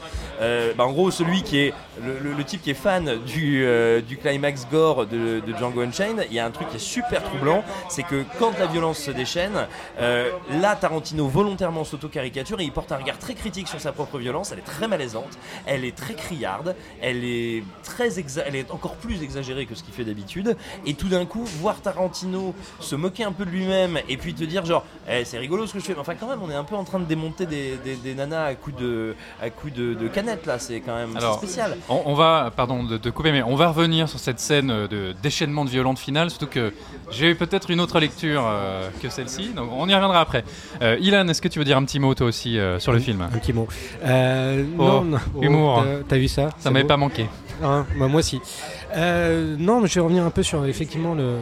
bah, 0.78 0.86
en 0.86 0.92
gros, 0.92 1.10
celui 1.12 1.42
qui 1.44 1.60
est 1.60 1.74
le, 2.02 2.44
type 2.44 2.62
qui 2.62 2.72
est 2.72 2.74
fan 2.74 3.20
du, 3.26 3.66
du 4.06 4.18
climax 4.18 4.68
gore 4.70 5.06
de, 5.06 5.42
Django 5.58 5.82
Unchained, 5.82 6.26
il 6.30 6.36
y 6.36 6.40
a 6.40 6.46
un 6.46 6.52
truc 6.52 6.70
qui 6.70 6.76
est 6.76 6.80
super 6.80 7.24
troublant, 7.24 7.64
c'est 7.88 8.04
que 8.04 8.26
quand 8.40 8.58
la 8.60 8.66
violence 8.66 8.98
se 8.98 9.12
déchaîne, 9.12 9.68
là 10.00 10.76
Tarantino 10.76 11.28
volontairement 11.28 11.86
s'auto-caricature 11.86 12.60
et 12.60 12.64
il 12.64 12.72
porte 12.72 12.92
un 12.92 12.98
regard 13.04 13.20
très 13.20 13.34
critique 13.36 13.68
sur 13.68 13.80
sa 13.80 13.92
propre 13.92 14.18
violence. 14.18 14.52
Elle 14.52 14.60
est 14.60 14.64
très 14.64 14.88
malaisante, 14.88 15.38
elle 15.66 15.86
est 15.86 15.96
très 15.96 16.16
criarde, 16.16 16.76
elle 17.02 17.24
est 17.24 17.64
très 17.84 18.10
exa- 18.20 18.44
elle 18.46 18.56
est 18.56 18.72
encore 18.72 18.96
plus 18.96 19.22
exagérée 19.24 19.66
que 19.66 19.76
ce 19.76 19.84
qu'il 19.84 19.94
fait 19.94 20.04
d'habitude. 20.04 20.56
Et 20.86 20.94
tout 20.96 21.08
d'un 21.10 21.26
coup, 21.26 21.44
voir 21.46 21.82
Tarantino 21.82 22.56
se 22.80 22.96
moquer 22.96 23.24
un 23.24 23.32
peu 23.32 23.46
de 23.46 23.52
lui-même 23.52 24.00
et 24.10 24.18
puis 24.18 24.34
te 24.34 24.44
dire 24.44 24.66
genre, 24.66 24.86
Eh, 25.10 25.26
c'est 25.26 25.38
rigolo 25.38 25.68
ce 25.68 25.74
que 25.74 25.80
je 25.80 25.86
fais. 25.86 25.94
Mais 25.94 26.00
enfin, 26.00 26.16
quand 26.16 26.28
même, 26.28 26.42
on 26.42 26.50
est 26.50 26.56
un 26.56 26.64
peu 26.64 26.76
en 26.76 26.84
train 26.86 27.00
de 27.00 27.06
démonter 27.06 27.46
des, 27.46 27.78
des- 27.84 27.96
des 27.98 28.16
nanas 28.16 28.46
à 28.46 28.56
coups 28.56 28.78
de, 28.78 29.16
à 29.42 29.50
coups 29.50 29.74
de, 29.74 29.94
de 29.94 30.08
canette 30.08 30.46
là. 30.46 30.58
C'est 30.60 30.80
quand 30.80 30.96
même 30.96 31.16
Alors, 31.18 31.38
spécial. 31.38 31.78
On, 31.90 32.02
on 32.06 32.14
va, 32.16 32.52
pardon 32.56 32.84
de 32.84 33.10
couper, 33.10 33.32
mais 33.32 33.44
on 33.44 33.56
va 33.56 33.70
revenir 33.70 34.08
sur 34.10 34.20
cette 34.20 34.40
scène 34.40 34.72
euh, 34.72 34.88
de 34.88 35.14
déchaînement 35.22 35.66
de 35.66 35.70
violente 35.70 36.00
finale, 36.00 36.30
surtout 36.30 36.48
que 36.48 36.74
j'ai 37.12 37.30
eu 37.32 37.36
peut-être 37.36 37.70
une 37.70 37.80
autre 37.82 38.00
lecture 38.00 38.44
euh, 38.48 38.90
que 39.02 39.10
celle-ci, 39.10 39.50
donc 39.50 39.70
on 39.72 39.88
y 39.90 39.94
reviendra 39.94 40.20
après. 40.22 40.44
Euh, 40.82 40.98
Ilan, 41.00 41.28
est-ce 41.28 41.42
que 41.42 41.48
tu 41.48 41.60
veux 41.60 41.66
dire 41.66 41.78
un 41.78 41.84
petit 41.86 42.00
mot 42.00 42.14
toi 42.16 42.28
aussi 42.28 42.58
euh, 42.58 42.80
sur 42.84 42.92
le 42.92 43.00
film 43.00 43.22
Un 43.22 43.38
petit 43.40 43.54
mot. 43.54 43.68
Euh, 44.04 44.64
Oh, 44.78 44.84
non, 44.84 45.04
non. 45.04 45.18
humour. 45.42 45.84
t'as- 45.84 46.04
T'as 46.10 46.18
vu 46.18 46.28
ça? 46.28 46.50
Ça 46.60 46.70
m'avait 46.70 46.86
pas 46.86 46.98
manqué. 46.98 47.28
Hein, 47.64 47.86
bah, 47.98 48.08
moi 48.08 48.20
aussi. 48.20 48.42
Euh, 48.96 49.56
non, 49.58 49.82
mais 49.82 49.88
je 49.88 49.96
vais 49.96 50.02
revenir 50.02 50.24
un 50.24 50.30
peu 50.30 50.44
sur 50.44 50.66
effectivement 50.66 51.16
le, 51.16 51.38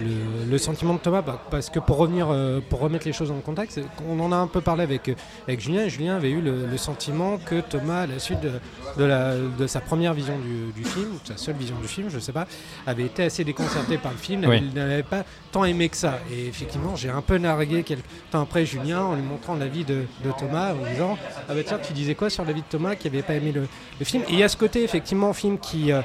le, 0.00 0.06
le 0.50 0.58
sentiment 0.58 0.94
de 0.94 0.98
Thomas, 0.98 1.22
bah, 1.22 1.42
parce 1.50 1.68
que 1.70 1.78
pour 1.78 1.98
revenir, 1.98 2.28
euh, 2.30 2.60
pour 2.68 2.80
remettre 2.80 3.06
les 3.06 3.12
choses 3.12 3.30
le 3.30 3.40
contexte, 3.42 3.80
on 4.08 4.18
en 4.20 4.32
a 4.32 4.36
un 4.36 4.46
peu 4.46 4.60
parlé 4.60 4.82
avec, 4.84 5.10
avec 5.46 5.60
Julien. 5.60 5.86
Julien 5.88 6.16
avait 6.16 6.30
eu 6.30 6.40
le, 6.40 6.66
le 6.66 6.76
sentiment 6.76 7.38
que 7.38 7.60
Thomas, 7.60 8.02
à 8.02 8.06
la 8.06 8.18
suite 8.18 8.40
de, 8.40 8.52
de, 8.96 9.04
la, 9.04 9.34
de 9.36 9.66
sa 9.66 9.80
première 9.80 10.14
vision 10.14 10.34
du, 10.38 10.72
du 10.72 10.88
film, 10.88 11.08
ou 11.14 11.22
de 11.22 11.28
sa 11.28 11.36
seule 11.36 11.56
vision 11.56 11.76
du 11.80 11.88
film, 11.88 12.08
je 12.08 12.18
sais 12.18 12.32
pas, 12.32 12.46
avait 12.86 13.04
été 13.04 13.24
assez 13.24 13.44
déconcerté 13.44 13.98
par 13.98 14.12
le 14.12 14.18
film. 14.18 14.44
Oui. 14.48 14.62
Il 14.62 14.74
n'avait 14.74 15.02
pas 15.02 15.24
tant 15.52 15.64
aimé 15.64 15.88
que 15.90 15.96
ça. 15.96 16.20
Et 16.32 16.46
effectivement, 16.46 16.96
j'ai 16.96 17.10
un 17.10 17.22
peu 17.22 17.36
nargué 17.38 17.82
quelques 17.82 18.02
temps 18.30 18.40
après 18.42 18.64
Julien 18.64 19.02
en 19.02 19.14
lui 19.14 19.22
montrant 19.22 19.54
l'avis 19.56 19.84
de, 19.84 20.04
de 20.24 20.30
Thomas, 20.38 20.72
en 20.72 20.90
disant 20.90 21.18
Ah 21.48 21.54
bah 21.54 21.60
tiens, 21.66 21.78
tu 21.82 21.92
disais 21.92 22.14
quoi 22.14 22.30
sur 22.30 22.44
l'avis 22.44 22.62
de 22.62 22.66
Thomas 22.70 22.94
qui 22.96 23.08
avait 23.08 23.22
pas 23.22 23.34
aimé 23.34 23.52
le, 23.52 23.66
le 23.98 24.04
film? 24.04 24.22
Et 24.28 24.32
il 24.32 24.38
y 24.38 24.42
a 24.42 24.48
ce 24.48 24.56
côté, 24.56 24.82
effectivement, 24.84 25.32
film 25.34 25.58
qui. 25.58 25.92
euh, 25.92 26.00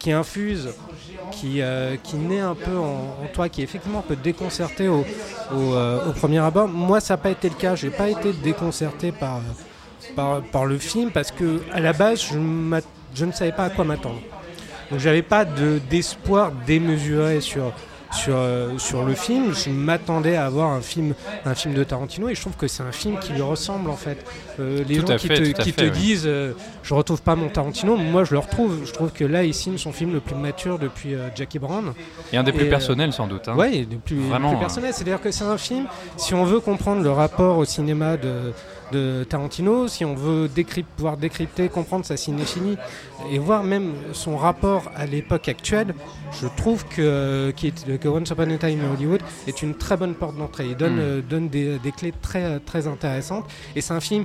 qui 0.00 0.10
infuse, 0.10 0.70
qui, 1.30 1.60
euh, 1.60 1.96
qui 2.02 2.16
naît 2.16 2.40
un 2.40 2.56
peu 2.56 2.76
en, 2.76 3.14
toi, 3.32 3.48
qui 3.48 3.62
effectivement 3.62 4.00
peut 4.00 4.16
te 4.16 4.24
déconcerter 4.24 4.88
au, 4.88 5.04
euh, 5.52 6.08
au 6.08 6.12
premier 6.12 6.38
abord. 6.38 6.66
Moi, 6.66 7.00
ça 7.00 7.14
n'a 7.14 7.18
pas 7.18 7.30
été 7.30 7.48
le 7.48 7.54
cas. 7.54 7.76
J'ai 7.76 7.90
pas 7.90 8.08
été 8.08 8.32
déconcerté 8.32 9.12
par, 9.12 9.40
par, 10.50 10.64
le 10.64 10.78
film 10.78 11.10
parce 11.12 11.30
que 11.30 11.60
à 11.72 11.80
la 11.80 11.92
base, 11.92 12.22
je, 12.22 12.80
je 13.14 13.24
ne 13.24 13.32
savais 13.32 13.52
pas 13.52 13.64
à 13.64 13.70
quoi 13.70 13.84
m'attendre. 13.84 14.20
Donc, 14.90 14.98
j'avais 14.98 15.22
pas 15.22 15.44
de- 15.44 15.80
d'espoir 15.90 16.50
démesuré 16.66 17.40
sur, 17.40 17.72
sur, 18.12 18.34
euh, 18.36 18.76
sur 18.78 19.04
le 19.04 19.14
film. 19.14 19.54
Je 19.54 19.70
m'attendais 19.70 20.36
à 20.36 20.46
avoir 20.46 20.70
un 20.70 20.80
film, 20.80 21.14
un 21.44 21.54
film 21.54 21.74
de 21.74 21.84
Tarantino 21.84 22.28
et 22.28 22.34
je 22.34 22.40
trouve 22.40 22.56
que 22.56 22.66
c'est 22.68 22.82
un 22.82 22.92
film 22.92 23.18
qui 23.18 23.32
lui 23.32 23.42
ressemble 23.42 23.90
en 23.90 23.96
fait. 23.96 24.18
Euh, 24.58 24.82
les 24.88 24.96
Tout 24.98 25.06
gens 25.06 25.16
qui 25.16 25.28
fait, 25.28 25.34
te, 25.34 25.50
tout 25.52 25.60
à 25.60 25.64
qui 25.64 25.72
fait, 25.72 25.88
te 25.90 25.94
oui. 25.94 25.98
disent 26.00 26.24
euh, 26.26 26.52
je 26.82 26.94
retrouve 26.94 27.22
pas 27.22 27.36
mon 27.36 27.48
Tarantino, 27.48 27.96
moi 27.96 28.24
je 28.24 28.32
le 28.32 28.38
retrouve. 28.38 28.84
Je 28.84 28.92
trouve 28.92 29.10
que 29.12 29.24
là 29.24 29.44
il 29.44 29.54
signe 29.54 29.78
son 29.78 29.92
film 29.92 30.12
le 30.12 30.20
plus 30.20 30.34
mature 30.34 30.78
depuis 30.78 31.14
euh, 31.14 31.28
Jackie 31.34 31.58
Brown. 31.58 31.92
Et 32.32 32.36
un 32.36 32.42
des 32.42 32.52
plus 32.52 32.66
Et, 32.66 32.68
personnels 32.70 33.12
sans 33.12 33.26
doute. 33.26 33.48
hein. 33.48 33.56
Et 33.72 33.80
le 33.90 33.96
plus, 33.98 34.16
Vraiment, 34.20 34.48
plus 34.50 34.56
hein. 34.56 34.60
personnel. 34.60 34.92
C'est-à-dire 34.92 35.20
que 35.20 35.30
c'est 35.30 35.44
un 35.44 35.58
film, 35.58 35.86
si 36.16 36.34
on 36.34 36.44
veut 36.44 36.60
comprendre 36.60 37.02
le 37.02 37.10
rapport 37.10 37.58
au 37.58 37.64
cinéma 37.64 38.16
de, 38.16 38.52
de 38.92 39.24
Tarantino, 39.28 39.88
si 39.88 40.04
on 40.04 40.14
veut 40.14 40.48
pouvoir 40.96 41.16
décrypter, 41.16 41.68
comprendre 41.68 42.04
sa 42.04 42.16
cinéphilie 42.16 42.76
et 43.30 43.38
voir 43.38 43.62
même 43.64 43.92
son 44.12 44.36
rapport 44.36 44.90
à 44.96 45.06
l'époque 45.06 45.48
actuelle, 45.48 45.94
je 46.40 46.46
trouve 46.56 46.84
que, 46.86 47.52
est- 47.62 47.98
que 47.98 48.08
Once 48.08 48.30
Upon 48.30 48.50
a 48.50 48.56
Time 48.58 48.80
in 48.84 48.92
Hollywood 48.94 49.20
est 49.46 49.62
une 49.62 49.74
très 49.74 49.96
bonne 49.96 50.14
porte 50.14 50.36
d'entrée. 50.36 50.66
Il 50.70 50.76
donne, 50.76 50.96
Mm. 50.96 51.00
euh, 51.00 51.20
donne 51.22 51.48
des, 51.48 51.78
des 51.78 51.92
clés 51.92 52.12
très, 52.20 52.58
très 52.60 52.86
intéressantes 52.86 53.44
et 53.76 53.80
c'est 53.80 53.94
un 53.94 54.00
film 54.00 54.24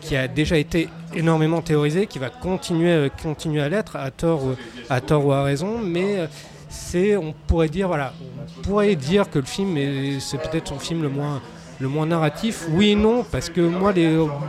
qui 0.00 0.16
a 0.16 0.28
déjà 0.28 0.56
été 0.58 0.88
énormément 1.14 1.62
théorisé, 1.62 2.06
qui 2.06 2.18
va 2.18 2.28
continuer, 2.30 2.90
euh, 2.90 3.08
continuer 3.22 3.62
à 3.62 3.68
l'être, 3.68 3.96
à 3.96 4.10
tort, 4.10 4.44
ou- 4.44 4.54
à 4.90 5.00
tort 5.00 5.24
ou 5.26 5.32
à 5.32 5.42
raison, 5.42 5.78
mais 5.82 6.18
euh, 6.18 6.26
c'est, 6.68 7.16
on 7.16 7.32
pourrait 7.46 7.68
dire, 7.68 7.88
voilà, 7.88 8.12
on 8.58 8.62
pourrait 8.62 8.96
dire 8.96 9.30
que 9.30 9.38
le 9.38 9.44
film 9.46 9.76
est, 9.76 10.18
c'est 10.20 10.38
peut-être 10.38 10.68
son 10.68 10.78
film 10.78 11.02
le 11.02 11.08
moins, 11.08 11.40
le 11.80 11.88
moins 11.88 12.06
narratif. 12.06 12.66
Oui 12.70 12.90
et 12.90 12.94
non, 12.96 13.24
parce 13.24 13.50
que 13.50 13.60
moi, 13.60 13.92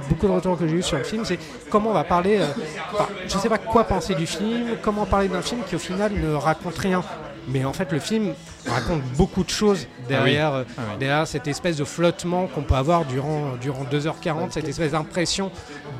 beaucoup 0.09 0.27
de 0.27 0.31
retours 0.31 0.57
que 0.57 0.67
j'ai 0.67 0.75
eu 0.75 0.83
sur 0.83 0.97
le 0.97 1.03
film, 1.03 1.25
c'est 1.25 1.39
comment 1.69 1.89
on 1.91 1.93
va 1.93 2.03
parler. 2.03 2.37
euh, 2.39 2.47
je 3.27 3.35
ne 3.35 3.39
sais 3.39 3.49
pas 3.49 3.57
quoi 3.57 3.83
penser 3.83 4.15
du 4.15 4.25
film, 4.25 4.77
comment 4.81 5.05
parler 5.05 5.27
d'un 5.27 5.41
film 5.41 5.61
qui 5.67 5.75
au 5.75 5.79
final 5.79 6.11
ne 6.13 6.33
raconte 6.33 6.77
rien. 6.77 7.03
Mais 7.47 7.63
en 7.65 7.73
fait, 7.73 7.91
le 7.91 7.99
film 7.99 8.33
raconte 8.67 9.01
beaucoup 9.17 9.43
de 9.43 9.49
choses 9.49 9.87
derrière, 10.09 10.53
euh, 10.53 10.63
Ah 10.77 10.81
oui. 10.91 10.97
derrière 10.99 11.27
cette 11.27 11.47
espèce 11.47 11.77
de 11.77 11.83
flottement 11.83 12.47
qu'on 12.47 12.63
peut 12.63 12.73
avoir 12.75 13.05
durant, 13.05 13.53
durant 13.61 13.83
2h40, 13.83 14.51
cette 14.51 14.67
espèce 14.67 14.91
d'impression 14.93 15.51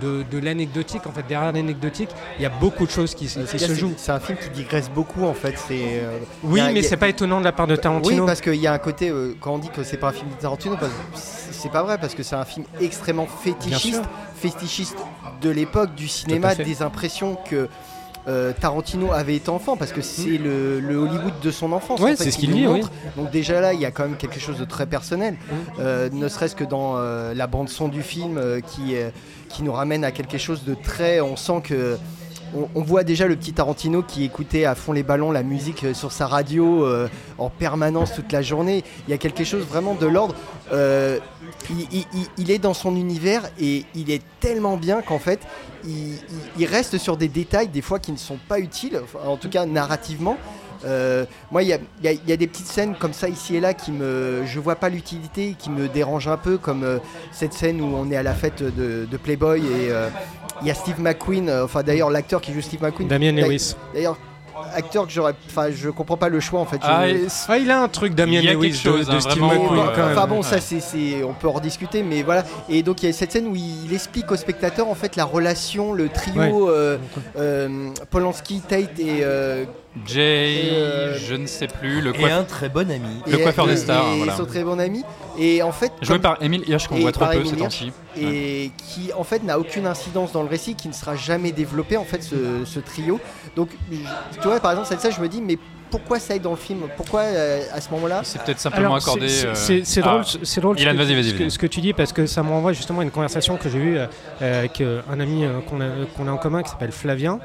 de, 0.02 0.24
de 0.32 0.40
l'anecdotique. 0.40 1.06
En 1.06 1.12
fait, 1.12 1.26
derrière 1.28 1.52
l'anecdotique, 1.52 2.10
il 2.40 2.44
y 2.44 2.46
a 2.46 2.50
beaucoup 2.50 2.86
de 2.86 2.92
choses 2.92 3.14
qui, 3.14 3.28
se- 3.30 3.40
qui 3.42 3.60
se 3.60 3.68
C'est- 3.68 3.76
jouent. 3.76 3.94
C'est 3.98 4.12
un 4.12 4.20
film 4.20 4.38
qui 4.38 4.50
digresse 4.50 4.90
beaucoup 4.90 5.24
en 5.24 5.34
fait. 5.36 5.54
C'est 5.68 6.00
euh, 6.02 6.18
Oui, 6.44 6.60
a- 6.62 6.72
mais 6.72 6.82
c'est 6.82 6.98
pas 6.98 7.10
étonnant 7.10 7.40
de 7.40 7.46
la 7.46 7.52
part 7.52 7.68
de 7.68 7.76
Tarantino. 7.76 8.22
Oui, 8.24 8.26
parce 8.28 8.42
qu'il 8.42 8.56
y 8.56 8.68
a 8.68 8.74
un 8.74 8.80
côté, 8.80 9.10
euh, 9.10 9.36
quand 9.40 9.54
on 9.54 9.58
dit 9.60 9.70
que 9.70 9.84
c'est 9.84 9.98
pas 9.98 10.10
un 10.10 10.14
film 10.14 10.30
de 10.30 10.36
Tarantino, 10.42 10.76
c'est 11.14 11.72
pas 11.72 11.84
vrai, 11.84 11.98
parce 12.00 12.16
que 12.16 12.24
c'est 12.24 12.36
un 12.36 12.46
film 12.46 12.66
extrêmement 12.82 13.28
fétichiste, 13.28 14.02
fétichiste 14.36 14.98
de 15.42 15.50
l'époque 15.50 15.94
du 15.96 16.08
cinéma, 16.08 16.56
des 16.56 16.82
impressions 16.82 17.38
que 17.50 17.70
euh, 18.28 18.54
Tarantino 18.60 19.12
avait 19.12 19.36
été 19.36 19.50
enfant, 19.50 19.78
parce 19.78 19.92
que 19.92 20.02
c'est 20.02 20.38
le, 20.38 20.80
le 20.80 20.96
Hollywood 20.96 21.34
de 21.42 21.52
son 21.52 21.72
enfance. 21.72 22.00
Ouais, 22.00 22.14
en 22.14 22.16
fait, 22.16 22.24
c'est 22.24 22.32
ce 22.32 22.38
qu'il 22.38 22.52
dit, 22.52 22.66
montre. 22.66 22.92
Donc 23.16 23.32
déjà 23.32 23.62
là, 23.62 23.74
il 23.74 23.80
y 23.80 23.86
a 23.86 23.92
quand 23.92 24.04
même 24.04 24.18
quelque 24.18 24.40
chose 24.40 24.58
de 24.58 24.66
très 24.66 24.86
personnel, 24.86 25.38
euh, 25.80 26.10
ne 26.12 26.28
serait-ce 26.28 26.56
que 26.56 26.64
dans 26.64 26.98
euh, 26.98 27.34
la 27.34 27.48
bande 27.48 27.70
son 27.70 27.88
du 27.88 28.02
film, 28.02 28.40
qui, 28.68 28.96
qui 29.50 29.64
nous 29.64 29.74
ramène 29.74 30.04
à 30.04 30.12
quelque 30.12 30.38
chose 30.38 30.64
de 30.64 30.74
très, 30.76 31.22
on 31.22 31.36
sent 31.36 31.62
que 31.64 31.98
on, 32.76 32.82
voit 32.82 33.04
déjà 33.04 33.28
le 33.28 33.36
petit 33.36 33.54
Tarantino 33.54 34.02
qui 34.02 34.24
écoutait 34.24 34.66
à 34.66 34.76
fond 34.76 34.94
les 34.94 35.04
ballons 35.04 35.32
la 35.32 35.44
musique 35.44 35.84
euh, 35.84 35.94
sur 35.94 36.12
sa 36.12 36.28
radio 36.28 36.86
euh, 36.86 37.08
en 37.38 37.50
permanence 37.50 38.14
toute 38.14 38.32
la 38.32 38.42
journée. 38.42 38.84
Il 39.08 39.12
y 39.12 39.14
a 39.14 39.18
quelque 39.18 39.44
chose 39.44 39.66
vraiment 39.66 39.96
de 39.96 40.06
l'ordre. 40.06 40.36
euh, 40.72 41.20
il, 42.38 42.52
est 42.52 42.60
dans 42.60 42.74
son 42.74 42.96
univers 42.96 43.44
et 43.60 43.86
il 43.96 44.12
est 44.12 44.22
tellement 44.40 44.78
bien 44.78 45.02
qu'en 45.02 45.20
fait, 45.20 45.40
il, 45.86 46.66
reste 46.66 46.98
sur 46.98 47.18
des 47.18 47.28
détails 47.28 47.68
des 47.68 47.82
fois 47.82 48.00
qui 48.00 48.12
ne 48.12 48.18
sont 48.18 48.40
pas 48.48 48.60
utiles, 48.60 49.02
en 49.26 49.38
tout 49.38 49.50
cas 49.50 49.66
narrativement. 49.66 50.38
Moi, 51.52 51.64
il 51.64 51.70
y 51.70 51.74
a, 51.74 52.38
des 52.38 52.48
petites 52.48 52.68
scènes 52.68 52.96
comme 52.96 53.14
ça 53.14 53.30
ici 53.30 53.56
et 53.56 53.60
là 53.60 53.74
qui 53.74 53.92
me, 53.92 54.44
je 54.46 54.60
vois 54.60 54.76
pas 54.76 54.90
l'utilité, 54.90 55.56
qui 55.58 55.70
me 55.70 55.88
dérangent 55.88 56.28
un 56.28 56.38
peu, 56.38 56.58
comme 56.58 57.00
cette 57.32 57.54
scène 57.54 57.82
où 57.82 57.86
on 57.96 58.12
est 58.12 58.18
à 58.18 58.24
la 58.24 58.34
fête 58.34 58.62
de, 58.64 59.18
Playboy 59.18 59.62
et 59.62 59.92
il 60.62 60.68
y 60.68 60.72
a 60.72 60.74
Steve 60.74 61.00
McQueen, 61.00 61.50
euh, 61.50 61.66
enfin 61.66 61.84
d'ailleurs 61.84 62.10
l'acteur 62.10 62.42
qui 62.42 62.54
joue 62.54 62.62
Steve 62.62 62.82
McQueen. 62.82 63.08
Damien 63.08 63.34
D'a- 63.34 63.42
Lewis. 63.48 63.76
D'ailleurs, 63.94 64.18
acteur 64.74 65.06
que 65.06 65.12
j'aurais, 65.12 65.34
enfin 65.48 65.68
je 65.72 65.90
comprends 65.90 66.18
pas 66.18 66.30
le 66.30 66.40
choix 66.40 66.60
en 66.60 66.66
fait. 66.66 66.78
Je- 66.78 66.88
Ah, 66.88 67.08
et- 67.10 67.28
Ah, 67.48 67.58
il 67.58 67.72
a 67.72 67.82
un 67.82 67.88
truc 67.88 68.14
Damien 68.16 68.42
Lewis 68.42 68.72
quelque 68.72 68.76
chose, 68.78 69.06
de, 69.08 69.12
de 69.12 69.18
hein, 69.18 69.20
Steve 69.22 69.40
vraiment, 69.44 69.64
McQueen 69.64 69.80
euh. 69.98 70.12
Enfin 70.14 70.28
bon, 70.28 70.38
Ouais. 70.38 70.44
ça 70.44 70.60
c'est, 70.62 70.80
c'est- 70.80 71.24
on 71.24 71.34
peut 71.34 71.48
en 71.48 71.60
discuter, 71.60 72.04
mais 72.04 72.24
voilà. 72.24 72.44
Et 72.70 72.84
donc 72.84 73.04
il 73.04 73.08
y 73.08 73.10
a 73.10 73.14
cette 73.14 73.32
scène 73.32 73.48
où 73.48 73.56
il 73.56 73.94
explique 73.94 74.32
au 74.32 74.36
spectateur 74.36 74.88
en 74.88 74.96
fait 74.96 75.16
la 75.16 75.26
relation, 75.26 75.94
le 75.94 76.10
trio 76.10 76.42
Ouais. 76.68 76.72
euh, 76.74 76.98
euh, 77.38 77.90
Polanski, 78.10 78.62
Tate 78.68 79.00
et, 79.00 79.20
euh, 79.24 79.66
Jay, 80.06 80.72
euh, 80.74 81.18
je 81.18 81.36
ne 81.36 81.48
sais 81.48 81.68
plus, 81.68 82.02
le 82.02 82.14
Et 82.14 82.20
coiffeur. 82.20 82.40
un 82.40 82.44
très 82.44 82.68
bon 82.68 82.92
ami. 82.92 83.22
Le 83.28 83.40
et- 83.40 83.42
coiffeur 83.44 83.66
et- 83.66 83.72
des 83.72 83.78
stars, 83.78 84.06
et 84.14 84.18
voilà. 84.18 84.36
son 84.36 84.46
très 84.46 84.62
bon 84.64 84.78
ami. 84.78 85.04
Et 85.40 85.64
en 85.64 85.72
fait, 85.72 85.92
Joué 86.02 86.16
comme- 86.16 86.22
par 86.22 86.44
Emile 86.44 86.64
Hirsch 86.68 86.88
qu'on 86.88 86.98
et 86.98 87.02
voit 87.02 87.14
trop 87.14 87.26
peu 87.28 87.36
Emile 87.36 87.46
ces 87.48 87.52
Hirsch. 87.54 87.62
temps-ci. 87.80 87.92
et 88.18 88.72
qui 88.78 89.12
en 89.18 89.26
fait 89.26 89.44
n'a 89.44 89.60
aucune 89.60 89.86
incidence 89.86 90.32
dans 90.32 90.42
le 90.42 90.48
récit, 90.48 90.76
qui 90.76 90.88
ne 90.88 90.94
sera 90.94 91.18
jamais 91.18 91.52
développé 91.52 91.98
en 91.98 92.06
fait 92.06 92.24
ce, 92.24 92.64
ce 92.66 92.80
trio. 92.80 93.20
Donc 93.56 93.70
je- 93.92 94.40
tu 94.40 94.48
vois 94.48 94.60
par 94.60 94.72
exemple 94.72 94.88
scène, 94.88 95.12
je 95.12 95.22
me 95.22 95.28
dis 95.30 95.42
mais 95.42 95.58
pourquoi 95.92 96.20
ça 96.20 96.36
est 96.36 96.40
dans 96.40 96.50
le 96.52 96.56
film? 96.58 96.82
Pourquoi 96.98 97.22
euh, 97.22 97.62
à 97.72 97.80
ce 97.80 97.90
moment-là 97.92 98.22
C'est 98.24 98.42
peut-être 98.44 98.60
simplement 98.60 98.88
Alors, 98.88 98.98
accordé. 98.98 99.30
c'est- 99.30 99.46
euh, 99.48 99.82
C'est 99.86 100.02
ah, 100.04 100.08
drôle, 100.10 100.24
c'est 100.44 100.60
drôle 100.60 100.78
ce, 100.78 100.84
Ilan, 100.84 100.92
que, 100.92 100.98
vas-y, 100.98 101.14
vas-y, 101.16 101.24
ce 101.30 101.34
que- 101.34 101.38
vas-y. 101.44 101.52
ce 101.52 101.60
que 101.60 101.68
tu 101.68 101.80
dis 101.80 101.94
parce 101.94 102.12
que 102.12 102.26
ça 102.26 102.44
me 102.44 102.50
renvoie 102.50 102.74
justement 102.74 103.00
à 103.00 103.04
une 103.04 103.12
conversation 103.12 103.56
que 103.56 103.70
j'ai 103.70 103.78
eue 103.78 103.98
euh, 103.98 104.08
avec 104.42 104.82
un 104.82 105.20
ami 105.20 105.46
qu'on 105.70 105.80
a, 105.80 105.86
qu'on 106.18 106.28
a 106.28 106.32
en 106.32 106.38
commun 106.38 106.64
qui 106.64 106.70
s'appelle 106.72 106.92
Flavien, 106.92 107.40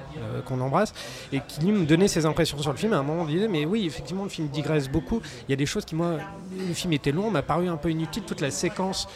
qu'on 0.47 0.61
embrasse, 0.61 0.95
et 1.33 1.41
qui 1.47 1.61
lui 1.61 1.73
me 1.73 1.85
donnait 1.85 2.09
ses 2.09 2.27
impressions 2.27 2.59
sur 2.59 2.73
le 2.73 2.79
film. 2.79 2.93
À 2.95 2.99
un 2.99 3.03
moment, 3.03 3.25
il 3.29 3.35
disait 3.35 3.47
Mais 3.47 3.67
oui, 3.67 3.85
effectivement, 3.87 4.25
le 4.25 4.31
film 4.31 4.49
digresse 4.49 4.89
beaucoup. 4.89 5.21
Il 5.47 5.51
y 5.53 5.55
a 5.55 5.57
des 5.57 5.67
choses 5.67 5.85
qui, 5.85 5.95
moi, 5.95 6.15
le 6.67 6.75
film 6.75 6.93
était 6.95 7.13
long, 7.13 7.31
m'a 7.31 7.43
paru 7.43 7.69
un 7.69 7.77
peu 7.77 7.91
inutile. 7.91 8.23
Toute 8.27 8.41
la 8.41 8.51
séquence 8.51 9.07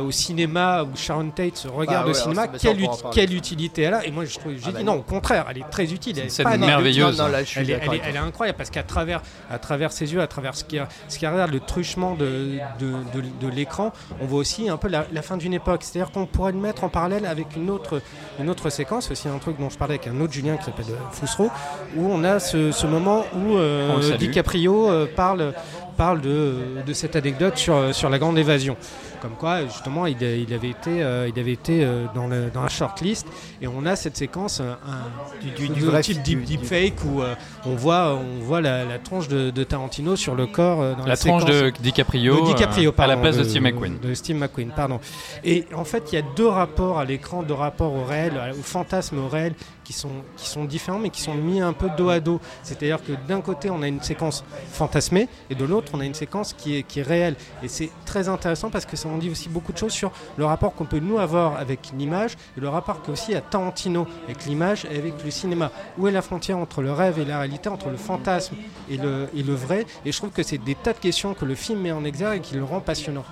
au 0.00 0.10
cinéma 0.10 0.82
où 0.84 0.96
Sharon 0.96 1.30
Tate 1.30 1.56
se 1.56 1.68
regarde 1.68 2.06
Bah 2.06 2.10
au 2.10 2.14
cinéma, 2.14 2.48
quelle, 2.48 2.80
ut- 2.80 2.88
quelle 3.12 3.34
utilité 3.34 3.82
elle 3.82 3.94
a? 3.94 4.06
Et 4.06 4.10
moi, 4.10 4.24
je 4.24 4.38
trouve, 4.38 4.52
j'ai 4.52 4.60
Ah 4.66 4.68
dit 4.70 4.74
bah 4.74 4.82
non, 4.82 4.94
au 4.98 5.02
contraire, 5.02 5.46
elle 5.50 5.58
est 5.58 5.70
très 5.70 5.92
utile. 5.92 6.18
Elle 6.18 6.26
est 6.26 6.28
scène 6.28 6.44
pas 6.44 6.56
merveilleuse. 6.56 6.96
merveilleuse. 6.96 7.18
Non, 7.18 7.24
non, 7.26 7.30
là, 7.32 7.40
je 7.42 7.48
suis 7.48 7.60
Elle 7.60 7.70
est, 7.70 7.72
d'accord 7.74 7.88
elle, 7.94 7.98
est, 7.98 8.02
avec 8.02 8.10
elle 8.16 8.22
est 8.22 8.26
incroyable 8.26 8.56
parce 8.56 8.70
qu'à 8.70 8.82
travers, 8.82 9.22
à 9.50 9.58
travers 9.58 9.92
ses 9.92 10.12
yeux, 10.12 10.20
à 10.20 10.26
travers 10.26 10.54
ce 10.54 10.64
qui, 10.64 10.78
ce 11.08 11.18
qui 11.18 11.26
regarde 11.26 11.50
le 11.52 11.60
truchement 11.60 12.14
de, 12.14 12.58
de, 12.78 12.92
de- 13.14 13.28
de 13.40 13.48
l'écran, 13.48 13.92
on 14.20 14.26
voit 14.26 14.38
aussi 14.38 14.68
un 14.68 14.76
peu 14.76 14.88
la, 14.88 15.06
la 15.12 15.22
fin 15.22 15.36
d'une 15.36 15.54
époque. 15.54 15.82
C'est-à-dire 15.82 16.12
qu'on 16.12 16.26
pourrait 16.26 16.52
le 16.52 16.58
mettre 16.58 16.84
en 16.84 16.88
parallèle 16.88 17.26
avec 17.26 17.56
une 17.56 17.70
autre, 17.70 18.00
une 18.40 18.48
autre 18.50 18.70
séquence, 18.70 19.10
aussi 19.10 19.28
un 19.28 19.38
truc 19.38 19.58
dont 19.58 19.70
je 19.70 19.78
parlais 19.78 19.94
avec 19.94 20.06
un 20.06 20.20
autre 20.20 20.32
Julien 20.32 20.56
qui 20.56 20.64
s'appelle 20.64 20.86
euh, 20.90 21.10
Foussereau, 21.12 21.50
où 21.96 22.06
on 22.10 22.24
a 22.24 22.38
ce, 22.38 22.70
ce 22.72 22.86
moment 22.86 23.24
où 23.34 23.56
euh. 23.56 24.16
DiCaprio 24.18 24.90
euh, 24.90 25.06
parle, 25.14 25.52
parle 25.96 26.20
de, 26.20 26.54
de 26.86 26.92
cette 26.92 27.16
anecdote 27.16 27.56
sur, 27.56 27.94
sur 27.94 28.08
la 28.08 28.18
grande 28.18 28.38
évasion. 28.38 28.76
Comme 29.22 29.36
quoi, 29.36 29.64
justement, 29.66 30.06
il, 30.06 30.22
a- 30.24 30.34
il 30.34 30.52
avait 30.52 30.70
été, 30.70 31.00
euh, 31.00 31.28
il 31.32 31.38
avait 31.38 31.52
été 31.52 31.84
euh, 31.84 32.06
dans, 32.12 32.26
le, 32.26 32.50
dans 32.52 32.62
la 32.64 32.68
shortlist. 32.68 33.24
Et 33.60 33.68
on 33.68 33.86
a 33.86 33.94
cette 33.94 34.16
séquence 34.16 34.58
euh, 34.60 34.72
un, 34.84 35.46
Du- 35.56 35.68
du, 35.68 35.80
type 36.00 36.22
deep, 36.24 36.44
deepfake 36.44 37.04
où 37.04 37.22
euh, 37.22 37.36
on 37.64 37.74
voit, 37.74 38.14
on 38.14 38.40
voit 38.42 38.60
la, 38.60 38.84
la 38.84 38.98
tronche 38.98 39.28
de, 39.28 39.50
de 39.50 39.64
Tarantino 39.64 40.16
sur 40.16 40.34
le 40.34 40.46
corps 40.46 40.80
euh, 40.82 40.94
dans 40.94 41.02
la, 41.02 41.08
La 41.10 41.16
séquence- 41.16 41.44
de 41.44 41.70
DiCaprio, 41.80 42.40
de 42.40 42.46
DiCaprio, 42.46 42.90
euh, 42.90 42.94
à 42.98 43.06
la 43.06 43.14
pardon, 43.14 43.22
place 43.22 43.36
de, 43.38 43.44
Steve 43.44 43.62
McQueen. 43.62 43.98
De 44.00 44.14
Steve 44.14 44.36
McQueen, 44.36 44.70
pardon. 44.74 45.00
Et 45.44 45.66
en 45.74 45.84
fait, 45.84 46.12
il 46.12 46.16
y 46.16 46.18
a 46.18 46.22
deux 46.36 46.48
rapports 46.48 46.98
à 46.98 47.04
l'écran, 47.04 47.42
deux 47.42 47.54
rapports 47.54 47.92
au 47.94 48.04
réel, 48.04 48.32
au 48.58 48.62
fantasme 48.62 49.18
au 49.18 49.28
réel, 49.28 49.54
qui 49.84 49.92
sont, 49.92 50.10
qui 50.36 50.48
sont 50.48 50.64
différents, 50.64 50.98
mais 51.00 51.10
qui 51.10 51.20
sont 51.22 51.34
mis 51.34 51.60
un 51.60 51.72
peu 51.72 51.88
dos 51.96 52.08
à 52.08 52.20
dos. 52.20 52.40
C'est-à-dire 52.62 52.98
que 53.02 53.12
d'un 53.28 53.40
côté, 53.40 53.68
on 53.70 53.82
a 53.82 53.88
une 53.88 54.00
séquence 54.00 54.44
fantasmée, 54.70 55.28
et 55.50 55.54
de 55.54 55.64
l'autre, 55.64 55.92
on 55.94 56.00
a 56.00 56.04
une 56.04 56.14
séquence 56.14 56.52
qui 56.52 56.76
est, 56.76 56.82
qui 56.84 57.00
est 57.00 57.02
réelle. 57.02 57.34
Et 57.62 57.68
c'est 57.68 57.90
très 58.06 58.28
intéressant 58.28 58.70
parce 58.70 58.86
que 58.86 58.96
ça 58.96 59.08
en 59.08 59.18
dit 59.18 59.28
aussi 59.30 59.48
beaucoup 59.48 59.72
de 59.72 59.78
choses 59.78 59.92
sur 59.92 60.12
le 60.36 60.44
rapport 60.44 60.74
qu'on 60.74 60.84
peut 60.84 61.00
nous 61.00 61.18
avoir 61.18 61.56
avec 61.56 61.90
l'image, 61.98 62.32
et 62.56 62.60
le 62.60 62.68
rapport 62.68 63.02
qu'aussi 63.02 63.34
à 63.34 63.40
Tarantino 63.40 64.06
avec 64.24 64.44
l'image 64.46 64.86
et 64.90 64.98
avec 64.98 65.14
le 65.24 65.30
cinéma. 65.30 65.70
Où 65.98 66.06
est 66.06 66.12
la 66.12 66.22
frontière 66.22 66.58
entre 66.58 66.80
le 66.80 66.92
rêve 66.92 67.18
et 67.18 67.24
la 67.24 67.38
réalité, 67.38 67.51
entre 67.70 67.90
le 67.90 67.96
fantasme 67.96 68.56
et 68.90 68.96
le, 68.96 69.54
vrai 69.54 69.86
Et 70.04 70.12
je 70.12 70.16
trouve 70.16 70.30
que 70.30 70.42
c'est 70.42 70.58
des 70.58 70.74
tas 70.74 70.92
de 70.92 70.98
questions 70.98 71.34
que 71.34 71.44
le 71.44 71.54
film 71.54 71.80
met 71.80 71.92
en 71.92 72.04
exergue 72.04 72.38
et 72.38 72.40
qui 72.40 72.54
le 72.54 72.64
rend 72.64 72.80
passionnant. 72.80 73.24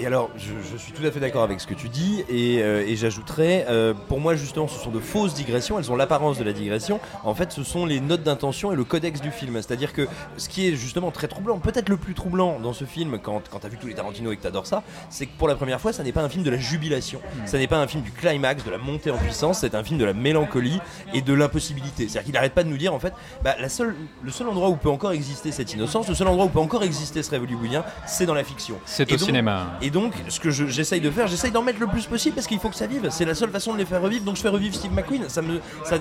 Et 0.00 0.06
alors, 0.06 0.30
je, 0.36 0.52
je 0.70 0.76
suis 0.76 0.92
tout 0.92 1.04
à 1.04 1.10
fait 1.10 1.18
d'accord 1.18 1.42
avec 1.42 1.60
ce 1.60 1.66
que 1.66 1.74
tu 1.74 1.88
dis, 1.88 2.24
et, 2.28 2.62
euh, 2.62 2.86
et 2.86 2.94
j'ajouterais, 2.94 3.66
euh, 3.68 3.94
pour 4.06 4.20
moi 4.20 4.36
justement, 4.36 4.68
ce 4.68 4.78
sont 4.78 4.92
de 4.92 5.00
fausses 5.00 5.34
digressions, 5.34 5.76
elles 5.76 5.90
ont 5.90 5.96
l'apparence 5.96 6.38
de 6.38 6.44
la 6.44 6.52
digression. 6.52 7.00
En 7.24 7.34
fait, 7.34 7.50
ce 7.50 7.64
sont 7.64 7.84
les 7.84 7.98
notes 7.98 8.22
d'intention 8.22 8.70
et 8.70 8.76
le 8.76 8.84
codex 8.84 9.20
du 9.20 9.32
film. 9.32 9.54
C'est-à-dire 9.56 9.92
que 9.92 10.06
ce 10.36 10.48
qui 10.48 10.68
est 10.68 10.76
justement 10.76 11.10
très 11.10 11.26
troublant, 11.26 11.58
peut-être 11.58 11.88
le 11.88 11.96
plus 11.96 12.14
troublant 12.14 12.60
dans 12.60 12.72
ce 12.72 12.84
film, 12.84 13.18
quand, 13.20 13.42
quand 13.50 13.58
t'as 13.58 13.68
vu 13.68 13.76
tous 13.76 13.88
les 13.88 13.94
Tarantino 13.94 14.30
et 14.30 14.36
que 14.36 14.42
t'adores 14.42 14.68
ça, 14.68 14.84
c'est 15.10 15.26
que 15.26 15.36
pour 15.36 15.48
la 15.48 15.56
première 15.56 15.80
fois, 15.80 15.92
ça 15.92 16.04
n'est 16.04 16.12
pas 16.12 16.22
un 16.22 16.28
film 16.28 16.44
de 16.44 16.50
la 16.50 16.58
jubilation, 16.58 17.20
ça 17.44 17.58
n'est 17.58 17.66
pas 17.66 17.78
un 17.78 17.88
film 17.88 18.04
du 18.04 18.12
climax, 18.12 18.64
de 18.64 18.70
la 18.70 18.78
montée 18.78 19.10
en 19.10 19.16
puissance, 19.18 19.58
c'est 19.60 19.74
un 19.74 19.82
film 19.82 19.98
de 19.98 20.04
la 20.04 20.12
mélancolie 20.14 20.78
et 21.12 21.22
de 21.22 21.32
l'impossibilité. 21.34 22.04
C'est-à-dire 22.06 22.22
qu'il 22.24 22.34
n'arrête 22.34 22.54
pas 22.54 22.62
de 22.62 22.68
nous 22.68 22.78
dire, 22.78 22.94
en 22.94 23.00
fait, 23.00 23.14
bah, 23.42 23.56
la 23.58 23.68
seule, 23.68 23.96
le 24.22 24.30
seul 24.30 24.46
endroit 24.48 24.68
où 24.68 24.76
peut 24.76 24.90
encore 24.90 25.10
exister 25.10 25.50
cette 25.50 25.72
innocence, 25.72 26.08
le 26.08 26.14
seul 26.14 26.28
endroit 26.28 26.44
où 26.44 26.50
peut 26.50 26.60
encore 26.60 26.84
exister 26.84 27.20
ce 27.24 27.30
rêve 27.32 27.42
hollywoodien, 27.42 27.84
c'est 28.06 28.26
dans 28.26 28.34
la 28.34 28.44
fiction. 28.44 28.76
C'est 28.84 29.10
au 29.12 29.16
donc- 29.16 29.26
cinéma. 29.26 29.66
Et 29.82 29.87
donc, 29.90 30.12
ce 30.28 30.40
que 30.40 30.50
je- 30.50 30.66
j'essaye 30.66 31.00
de 31.00 31.10
faire, 31.10 31.26
j'essaye 31.28 31.50
d'en 31.50 31.62
mettre 31.62 31.80
le 31.80 31.86
plus 31.86 32.06
possible 32.06 32.34
parce 32.34 32.46
qu'il 32.46 32.58
faut 32.58 32.68
que 32.68 32.76
ça 32.76 32.86
vive. 32.86 33.08
C'est 33.10 33.24
la 33.24 33.34
seule 33.34 33.50
façon 33.50 33.72
de 33.72 33.78
les 33.78 33.84
faire 33.84 34.00
revivre. 34.02 34.24
Donc, 34.24 34.36
je 34.36 34.42
fais 34.42 34.48
revivre 34.48 34.74
Steve 34.74 34.92
McQueen. 34.92 35.28
Ça 35.28 35.42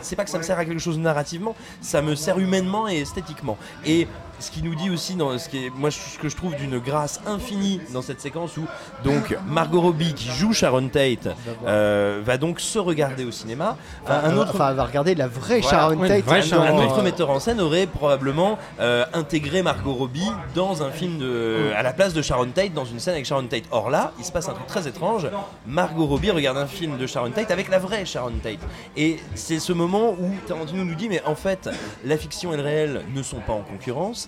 c'est 0.02 0.16
pas 0.16 0.24
que 0.24 0.30
ça 0.30 0.38
me 0.38 0.44
sert 0.44 0.58
à 0.60 0.66
quelque 0.66 0.80
chose 0.80 0.98
narrativement, 0.98 1.56
ça 1.82 2.02
me 2.02 2.16
sert 2.16 2.40
humainement 2.40 2.88
et 2.88 3.00
esthétiquement. 3.02 3.58
Et 3.86 4.08
ce 4.40 4.52
qui 4.52 4.62
nous 4.64 4.76
dit 4.76 4.90
aussi, 4.90 5.16
dans 5.16 5.38
ce 5.38 5.50
qui 5.50 5.66
est, 5.66 5.70
moi, 5.70 5.90
ce 5.92 6.18
que 6.18 6.30
je 6.30 6.36
trouve 6.36 6.56
d'une 6.56 6.80
grâce 6.80 7.20
infinie 7.26 7.82
dans 7.94 8.02
cette 8.02 8.22
séquence 8.22 8.58
où 8.58 8.66
donc 9.04 9.38
Margot 9.48 9.82
Robbie 9.82 10.14
qui 10.14 10.30
joue 10.30 10.54
Sharon 10.54 10.88
Tate 10.90 11.28
euh, 11.66 12.22
va 12.24 12.38
donc 12.38 12.60
se 12.60 12.80
regarder 12.80 13.26
au 13.26 13.32
cinéma. 13.32 13.78
Un, 14.08 14.14
un 14.32 14.38
autre 14.38 14.52
Enfin, 14.54 14.70
elle 14.70 14.76
va 14.76 14.86
regarder 14.86 15.16
la 15.16 15.28
vraie 15.28 15.60
Voilà. 15.60 15.78
Sharon 15.80 16.08
Tate. 16.08 16.24
vraie 16.26 16.42
Sharon 16.42 16.78
un 16.80 16.86
autre 16.86 17.02
metteur 17.02 17.30
en 17.30 17.40
scène 17.40 17.60
aurait 17.62 17.88
probablement 17.88 18.58
euh, 18.80 19.06
intégré 19.14 19.62
Margot 19.62 19.94
Robbie 19.94 20.30
dans 20.56 20.84
un 20.84 20.92
film 20.92 21.18
de, 21.18 21.72
à 21.76 21.84
la 21.84 21.94
place 21.94 22.14
de 22.14 22.22
Sharon 22.22 22.48
Tate 22.54 22.74
dans 22.74 22.86
une 22.86 23.00
scène 23.00 23.14
avec 23.16 23.26
Sharon 23.26 23.48
Tate. 23.48 23.64
Or 23.72 23.90
là, 23.90 24.14
il 24.20 24.26
se 24.26 24.32
passe 24.32 24.48
un 24.50 24.54
truc 24.54 24.68
très 24.68 24.88
étrange. 24.88 25.28
Margot 25.66 26.06
Robbie 26.06 26.32
regarde 26.32 26.58
un 26.58 26.68
film 26.68 26.98
de 26.98 27.08
Sharon 27.08 27.32
Tate 27.32 27.52
avec 27.52 27.70
la 27.70 27.80
vraie 27.80 28.06
Sharon 28.06 28.34
Tate. 28.42 28.60
Et 28.96 29.18
c'est 29.36 29.60
ce 29.60 29.74
moment 29.74 30.12
où 30.12 30.32
Tarantino 30.48 30.84
nous 30.84 30.96
dit 30.96 31.10
mais 31.10 31.22
en 31.26 31.36
fait, 31.36 31.70
la 32.06 32.18
fiction 32.18 32.54
et 32.54 32.58
le 32.58 32.64
réel 32.64 33.02
ne 33.14 33.22
sont 33.22 33.40
pas 33.40 33.54
en 33.54 33.62
concurrence. 33.62 34.27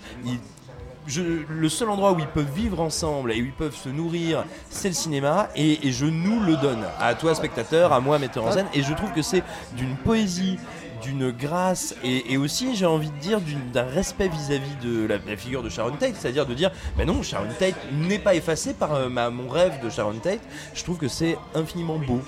Le 1.16 1.70
seul 1.70 1.90
endroit 1.90 2.12
où 2.12 2.20
ils 2.20 2.28
peuvent 2.28 2.54
vivre 2.54 2.80
ensemble 2.80 3.32
et 3.32 3.42
où 3.42 3.46
ils 3.46 3.52
peuvent 3.52 3.76
se 3.76 3.90
nourrir, 3.90 4.46
c'est 4.70 4.90
le 4.90 4.94
cinéma, 4.94 5.50
et, 5.56 5.92
je 5.92 6.06
nous 6.06 6.40
le 6.40 6.56
donne 6.58 6.86
à 7.00 7.16
toi 7.16 7.34
spectateur, 7.34 7.94
à 7.94 8.00
moi 8.00 8.20
metteur 8.20 8.46
en 8.46 8.52
scène, 8.52 8.68
et 8.74 8.84
je 8.84 8.94
trouve 8.94 9.12
que 9.12 9.24
c'est 9.24 9.44
d'une 9.76 9.96
poésie, 9.96 10.60
d'une 11.02 11.32
grâce, 11.32 11.96
et, 12.04 12.38
aussi 12.38 12.76
j'ai 12.76 12.86
envie 12.86 13.10
de 13.10 13.18
dire 13.18 13.40
d'un 13.74 13.86
respect 13.86 14.28
vis-à-vis 14.28 14.76
de 14.84 15.08
la, 15.08 15.20
figure 15.36 15.64
de 15.64 15.70
Sharon 15.70 15.96
Tate, 15.96 16.16
c'est-à-dire 16.16 16.46
de 16.46 16.54
dire, 16.54 16.72
ben 16.96 17.08
non, 17.08 17.24
Sharon 17.24 17.48
Tate 17.58 17.92
n'est 17.92 18.20
pas 18.20 18.36
effacée 18.36 18.74
par 18.74 18.94
euh, 18.94 19.10
mon 19.10 19.50
rêve 19.50 19.82
de 19.84 19.90
Sharon 19.90 20.20
Tate. 20.20 20.42
Je 20.76 20.84
trouve 20.84 20.98
que 20.98 21.08
c'est 21.08 21.38
infiniment 21.56 21.98
beau. 21.98 22.22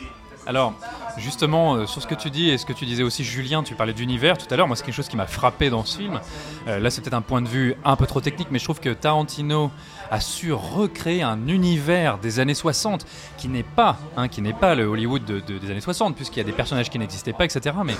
Alors, 0.47 0.73
justement, 1.17 1.75
euh, 1.75 1.85
sur 1.85 2.01
ce 2.01 2.07
que 2.07 2.15
tu 2.15 2.29
dis 2.29 2.49
et 2.49 2.57
ce 2.57 2.65
que 2.65 2.73
tu 2.73 2.85
disais 2.85 3.03
aussi, 3.03 3.23
Julien, 3.23 3.63
tu 3.63 3.75
parlais 3.75 3.93
d'univers 3.93 4.37
tout 4.37 4.45
à 4.51 4.55
l'heure. 4.55 4.67
Moi, 4.67 4.75
c'est 4.75 4.83
quelque 4.85 4.95
chose 4.95 5.07
qui 5.07 5.17
m'a 5.17 5.27
frappé 5.27 5.69
dans 5.69 5.83
ce 5.85 5.97
film. 5.97 6.19
Euh, 6.67 6.79
là, 6.79 6.89
c'est 6.89 7.01
peut-être 7.01 7.13
un 7.13 7.21
point 7.21 7.41
de 7.41 7.47
vue 7.47 7.75
un 7.85 7.95
peu 7.95 8.05
trop 8.07 8.21
technique, 8.21 8.47
mais 8.51 8.59
je 8.59 8.63
trouve 8.63 8.79
que 8.79 8.89
Tarantino 8.89 9.71
a 10.09 10.19
su 10.19 10.51
recréer 10.53 11.21
un 11.23 11.47
univers 11.47 12.17
des 12.17 12.39
années 12.39 12.53
60 12.53 13.05
qui 13.37 13.47
n'est 13.47 13.63
pas, 13.63 13.97
hein, 14.17 14.27
pas 14.59 14.75
le 14.75 14.85
Hollywood 14.85 15.23
de- 15.25 15.39
de- 15.39 15.57
des 15.57 15.71
années 15.71 15.81
60, 15.81 16.15
puisqu'il 16.15 16.37
y 16.39 16.41
a 16.41 16.45
des 16.45 16.51
personnages 16.51 16.89
qui 16.89 16.99
n'existaient 16.99 17.33
pas, 17.33 17.45
etc. 17.45 17.75
Mais 17.85 17.95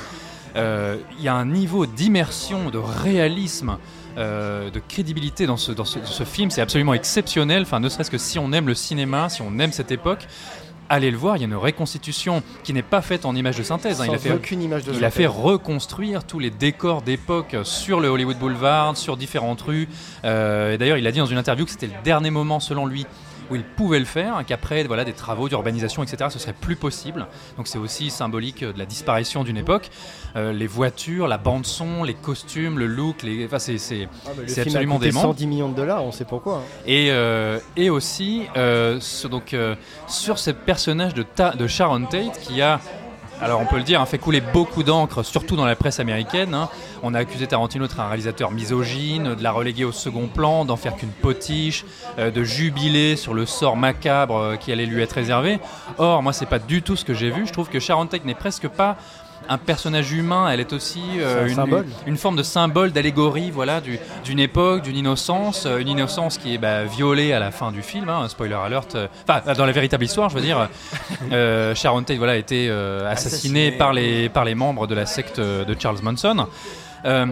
euh, 0.55 0.97
il 1.17 1.23
y 1.23 1.27
a 1.29 1.33
un 1.35 1.45
niveau 1.45 1.85
d'immersion, 1.85 2.69
de 2.69 2.77
réalisme. 2.77 3.77
de 4.17 4.79
crédibilité 4.89 5.45
dans 5.45 5.55
ce, 5.55 5.71
dans 5.71 5.85
ce 5.85 6.23
film, 6.25 6.51
c'est 6.51 6.59
absolument 6.59 6.93
exceptionnel. 6.93 7.61
Enfin, 7.61 7.79
ne 7.79 7.87
serait-ce 7.87 8.11
que 8.11 8.17
si 8.17 8.39
on 8.39 8.51
aime 8.51 8.67
le 8.67 8.75
cinéma, 8.75 9.29
si 9.29 9.41
on 9.41 9.57
aime 9.57 9.71
cette 9.71 9.89
époque, 9.89 10.27
allez 10.91 11.09
le 11.09 11.17
voir. 11.17 11.37
Il 11.37 11.39
y 11.39 11.43
a 11.43 11.47
une 11.47 11.55
reconstitution 11.55 12.43
qui 12.63 12.73
n'est 12.73 12.83
pas 12.83 13.01
faite 13.01 13.25
en 13.25 13.35
image 13.35 13.57
de 13.57 13.63
synthèse. 13.63 14.01
hein. 14.01 14.05
Il 14.07 14.13
a 14.13 14.17
Sans 14.17 14.23
fait 14.23 14.31
aucune 14.33 14.61
image 14.61 14.83
de 14.83 14.91
il 14.91 14.97
a 14.97 15.09
synthèse. 15.09 15.13
fait 15.13 15.27
reconstruire 15.27 16.23
tous 16.25 16.37
les 16.39 16.49
décors 16.51 17.01
d'époque 17.01 17.55
sur 17.63 17.99
le 17.99 18.09
Hollywood 18.09 18.37
Boulevard, 18.37 18.95
sur 18.97 19.17
différentes 19.17 19.61
rues. 19.61 19.87
Euh, 20.25 20.73
et 20.73 20.77
D'ailleurs, 20.77 20.97
il 20.97 21.07
a 21.07 21.11
dit 21.11 21.19
dans 21.19 21.25
une 21.25 21.37
interview 21.37 21.65
que 21.65 21.71
c'était 21.71 21.87
le 21.87 21.93
dernier 22.03 22.29
moment, 22.29 22.59
selon 22.59 22.85
lui, 22.85 23.05
où 23.51 23.55
il 23.55 23.63
pouvait 23.63 23.99
le 23.99 24.05
faire, 24.05 24.37
hein, 24.37 24.43
qu'après 24.43 24.83
voilà, 24.85 25.03
des 25.03 25.13
travaux 25.13 25.49
d'urbanisation, 25.49 26.01
etc., 26.03 26.29
ce 26.31 26.39
serait 26.39 26.53
plus 26.59 26.75
possible. 26.75 27.27
Donc 27.57 27.67
c'est 27.67 27.77
aussi 27.77 28.09
symbolique 28.09 28.63
de 28.63 28.77
la 28.79 28.85
disparition 28.85 29.43
d'une 29.43 29.57
époque. 29.57 29.89
Euh, 30.35 30.53
les 30.53 30.67
voitures, 30.67 31.27
la 31.27 31.37
bande-son, 31.37 32.03
les 32.03 32.13
costumes, 32.13 32.79
le 32.79 32.87
look, 32.87 33.21
les... 33.23 33.45
Enfin, 33.45 33.59
c'est- 33.59 33.77
c'est 33.77 34.07
Ah, 34.25 34.29
bah, 34.35 34.41
le 34.43 34.47
c'est 34.47 34.63
film 34.63 34.67
absolument 34.75 34.95
a 34.95 34.99
dément. 34.99 35.21
110 35.21 35.47
millions 35.47 35.69
de 35.69 35.75
dollars, 35.75 36.03
on 36.05 36.11
sait 36.11 36.25
pourquoi. 36.25 36.57
hein. 36.57 36.61
Et, 36.85 37.09
euh, 37.11 37.59
et 37.75 37.89
aussi 37.89 38.43
euh, 38.55 38.99
sur, 39.01 39.29
donc, 39.29 39.53
euh, 39.53 39.75
sur 40.07 40.39
ce 40.39 40.51
personnage 40.51 41.13
de, 41.13 41.23
Ta- 41.23 41.51
de 41.51 41.67
Sharon 41.67 42.05
Tate 42.05 42.39
qui 42.39 42.61
a, 42.61 42.79
alors 43.41 43.59
on 43.59 43.65
peut 43.65 43.77
le 43.77 43.83
dire, 43.83 43.99
hein, 43.99 44.05
fait 44.05 44.19
couler 44.19 44.41
beaucoup 44.41 44.83
d'encre, 44.83 45.23
surtout 45.23 45.55
dans 45.55 45.65
la 45.65 45.75
presse 45.75 45.99
américaine. 45.99 46.53
hein. 46.53 46.69
On 47.03 47.13
a 47.15 47.19
accusé 47.19 47.47
Tarantino 47.47 47.87
d'être 47.87 47.99
un 47.99 48.07
réalisateur 48.07 48.51
misogyne, 48.51 49.33
de 49.33 49.43
la 49.43 49.51
reléguer 49.51 49.83
au 49.83 49.91
second 49.91 50.27
plan, 50.27 50.65
d'en 50.65 50.75
faire 50.75 50.95
qu'une 50.95 51.09
potiche, 51.09 51.83
euh, 52.19 52.29
de 52.29 52.43
jubiler 52.43 53.15
sur 53.15 53.33
le 53.33 53.47
sort 53.47 53.77
macabre 53.77 54.37
euh, 54.37 54.55
qui 54.57 54.71
allait 54.71 54.85
lui 54.85 55.01
être 55.01 55.13
réservé. 55.13 55.59
Or, 55.97 56.21
moi, 56.21 56.33
c'est 56.33 56.45
pas 56.45 56.59
du 56.59 56.83
tout 56.83 56.95
ce 56.95 57.03
que 57.03 57.15
j'ai 57.15 57.31
vu. 57.31 57.47
Je 57.47 57.53
trouve 57.53 57.69
que 57.69 57.79
Sharon 57.79 58.05
Tate 58.05 58.25
n'est 58.25 58.35
presque 58.35 58.67
pas 58.67 58.97
un 59.53 59.57
personnage 59.57 60.11
humain, 60.11 60.49
elle 60.49 60.59
est 60.59 60.73
aussi 60.73 61.01
euh, 61.17 61.47
un 61.57 61.83
une, 62.07 62.17
forme 62.17 62.35
de 62.35 62.43
symbole, 62.43 62.91
d'allégorie, 62.91 63.51
voilà, 63.51 63.81
du- 63.81 63.99
d'une 64.23 64.39
époque, 64.39 64.81
d'une 64.83 64.95
innocence, 64.97 65.65
euh, 65.65 65.77
une 65.79 65.87
innocence 65.89 66.37
qui 66.37 66.53
est 66.53 66.57
bah, 66.57 66.85
violée 66.85 67.33
à 67.33 67.39
la 67.39 67.51
fin 67.51 67.71
du 67.71 67.81
film. 67.81 68.09
hein, 68.09 68.27
spoiler 68.29 68.55
alert. 68.55 68.95
euh, 68.95 69.07
Enfin, 69.27 69.53
dans 69.53 69.65
la 69.65 69.71
véritable 69.71 70.03
histoire, 70.05 70.29
je 70.29 70.35
veux 70.35 70.41
dire, 70.41 70.69
euh, 71.31 71.75
Sharon 71.75 72.03
Tate, 72.03 72.17
voilà, 72.17 72.33
a 72.33 72.37
été 72.37 72.67
euh, 72.69 73.09
assassinée 73.11 73.67
Assassinée. 73.67 73.71
par 73.77 73.93
les 73.93 74.29
par 74.29 74.45
les 74.45 74.55
membres 74.55 74.87
de 74.87 74.95
la 74.95 75.05
secte 75.05 75.39
de 75.39 75.75
Charles 75.79 75.99
Manson. 76.01 76.47
Euh, 77.05 77.25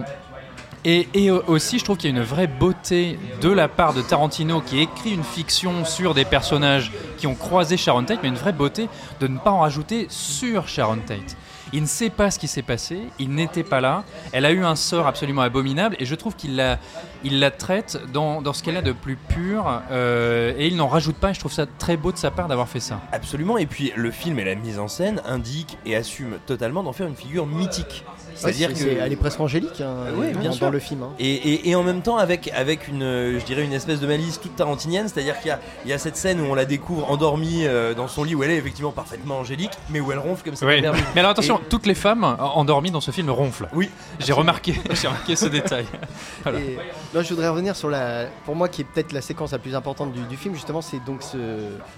et, 0.84 1.08
et 1.12 1.30
aussi, 1.30 1.78
je 1.78 1.84
trouve 1.84 1.98
qu'il 1.98 2.10
y 2.10 2.14
a 2.14 2.16
une 2.16 2.24
vraie 2.24 2.46
beauté 2.46 3.18
de 3.42 3.50
la 3.50 3.68
part 3.68 3.92
de 3.92 4.00
Tarantino 4.00 4.62
qui 4.62 4.80
écrit 4.80 5.10
une 5.12 5.22
fiction 5.24 5.84
sur 5.84 6.14
des 6.14 6.24
personnages 6.24 6.90
qui 7.18 7.26
ont 7.26 7.34
croisé 7.34 7.76
Sharon 7.76 8.04
Tate, 8.04 8.20
mais 8.22 8.30
une 8.30 8.34
vraie 8.34 8.54
beauté 8.54 8.88
de 9.20 9.26
ne 9.26 9.36
pas 9.36 9.50
en 9.50 9.60
rajouter 9.60 10.06
sur 10.08 10.68
Sharon 10.68 10.98
Tate. 11.06 11.36
Il 11.72 11.82
ne 11.82 11.86
sait 11.86 12.10
pas 12.10 12.30
ce 12.30 12.38
qui 12.38 12.48
s'est 12.48 12.62
passé, 12.62 13.02
il 13.18 13.30
n'était 13.30 13.62
pas 13.62 13.80
là, 13.80 14.04
elle 14.32 14.44
a 14.44 14.50
eu 14.50 14.64
un 14.64 14.76
sort 14.76 15.06
absolument 15.06 15.42
abominable 15.42 15.96
et 15.98 16.04
je 16.04 16.14
trouve 16.14 16.34
qu'il 16.34 16.56
la, 16.56 16.78
il 17.22 17.38
la 17.38 17.50
traite 17.50 18.00
dans, 18.12 18.42
dans 18.42 18.52
ce 18.52 18.62
qu'elle 18.62 18.76
a 18.76 18.82
de 18.82 18.92
plus 18.92 19.16
pur 19.16 19.82
euh, 19.90 20.52
et 20.56 20.66
il 20.66 20.76
n'en 20.76 20.88
rajoute 20.88 21.16
pas 21.16 21.30
et 21.30 21.34
je 21.34 21.40
trouve 21.40 21.52
ça 21.52 21.66
très 21.66 21.96
beau 21.96 22.12
de 22.12 22.16
sa 22.16 22.30
part 22.30 22.48
d'avoir 22.48 22.68
fait 22.68 22.80
ça. 22.80 23.00
Absolument, 23.12 23.58
et 23.58 23.66
puis 23.66 23.92
le 23.94 24.10
film 24.10 24.38
et 24.38 24.44
la 24.44 24.54
mise 24.54 24.78
en 24.78 24.88
scène 24.88 25.22
indiquent 25.26 25.78
et 25.86 25.96
assument 25.96 26.38
totalement 26.46 26.82
d'en 26.82 26.92
faire 26.92 27.06
une 27.06 27.16
figure 27.16 27.46
mythique. 27.46 28.04
C'est-à-dire 28.40 28.70
c'est- 28.74 28.84
que. 28.84 29.00
elle 29.00 29.12
est 29.12 29.16
presque 29.16 29.40
angélique 29.40 29.80
hein, 29.80 29.94
bien 30.38 30.50
dans, 30.50 30.52
sûr. 30.52 30.66
dans 30.66 30.70
le 30.72 30.78
film. 30.78 31.02
hein. 31.02 31.10
Et, 31.18 31.30
et- 31.34 31.70
et 31.70 31.74
en 31.74 31.82
même 31.82 32.02
temps 32.02 32.16
avec, 32.16 32.50
avec 32.54 32.88
une, 32.88 33.00
je 33.38 33.44
dirais 33.44 33.64
une 33.64 33.72
espèce 33.72 34.00
de 34.00 34.06
malice 34.06 34.40
toute 34.40 34.56
tarantinienne, 34.56 35.08
c'est-à-dire 35.08 35.38
qu'il 35.38 35.48
y 35.48 35.52
a, 35.52 35.60
il 35.84 35.90
y 35.90 35.92
a 35.92 35.98
cette 35.98 36.16
scène 36.16 36.40
où 36.40 36.44
on 36.44 36.54
la 36.54 36.64
découvre 36.64 37.10
endormie 37.10 37.66
euh, 37.66 37.94
dans 37.94 38.08
son 38.08 38.24
lit 38.24 38.34
où 38.34 38.42
elle 38.42 38.50
est 38.50 38.56
effectivement 38.56 38.92
parfaitement 38.92 39.38
angélique, 39.38 39.72
mais 39.90 40.00
où 40.00 40.10
elle 40.12 40.18
ronfle 40.18 40.44
comme 40.44 40.56
ça. 40.56 40.66
Mais 40.66 40.82
alors 41.16 41.30
attention, 41.30 41.60
toutes 41.68 41.86
les 41.86 41.94
femmes 41.94 42.24
endormies 42.24 42.90
dans 42.90 43.00
ce 43.00 43.10
film 43.10 43.30
ronflent. 43.30 43.68
Oui, 43.74 43.90
J'ai 44.18 44.32
remarqué, 44.32 44.74
j'ai 44.92 45.08
remarqué 45.08 45.36
ce 45.36 45.46
détail. 45.46 45.84
Voilà. 46.42 46.58
Et 46.60 46.76
là, 47.14 47.22
je 47.22 47.28
voudrais 47.30 47.48
revenir 47.48 47.76
sur 47.76 47.90
la, 47.90 48.26
pour 48.46 48.56
moi, 48.56 48.68
qui 48.68 48.80
est 48.80 48.84
peut-être 48.84 49.12
la 49.12 49.20
séquence 49.20 49.52
la 49.52 49.58
plus 49.58 49.74
importante 49.74 50.12
du, 50.12 50.20
du 50.22 50.36
film. 50.36 50.54
Justement, 50.54 50.80
c'est 50.80 51.04
donc 51.04 51.22
ce- 51.22 51.36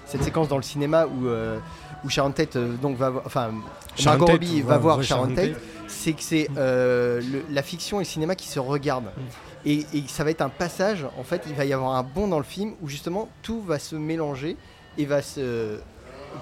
cette 0.05 0.23
séquence 0.23 0.47
dans 0.49 0.57
le 0.57 0.63
cinéma 0.63 1.05
où, 1.05 1.27
euh, 1.27 1.57
où 2.03 2.09
Sharon 2.09 2.31
Tate, 2.31 2.55
euh, 2.57 2.73
donc 2.81 2.97
va, 2.97 3.09
voir- 3.09 3.23
enfin, 3.25 3.51
Sharon 3.95 4.09
Margot 4.17 4.25
Tate, 4.25 4.33
Robbie 4.33 4.61
va 4.61 4.73
va 4.73 4.77
voir 4.79 5.03
Sharon 5.03 5.27
Tate. 5.27 5.53
Tate. 5.53 5.61
C'est 5.87 6.13
que 6.13 6.23
c'est 6.33 6.47
euh, 6.57 7.21
la 7.51 7.61
fiction 7.61 7.99
et 7.99 8.03
le 8.03 8.07
cinéma 8.07 8.35
qui 8.35 8.47
se 8.47 8.59
regardent. 8.59 9.11
Et, 9.65 9.85
et 9.93 10.03
ça 10.07 10.23
va 10.23 10.31
être 10.31 10.41
un 10.41 10.49
passage. 10.49 11.05
En 11.17 11.23
fait, 11.23 11.43
il 11.47 11.53
va 11.53 11.63
y 11.65 11.73
avoir 11.73 11.95
un 11.95 12.03
bond 12.03 12.27
dans 12.27 12.39
le 12.39 12.43
film 12.43 12.73
où 12.81 12.89
justement 12.89 13.29
tout 13.43 13.61
va 13.61 13.77
se 13.77 13.95
mélanger 13.95 14.57
et 14.97 15.05
va 15.05 15.21
se 15.21 15.79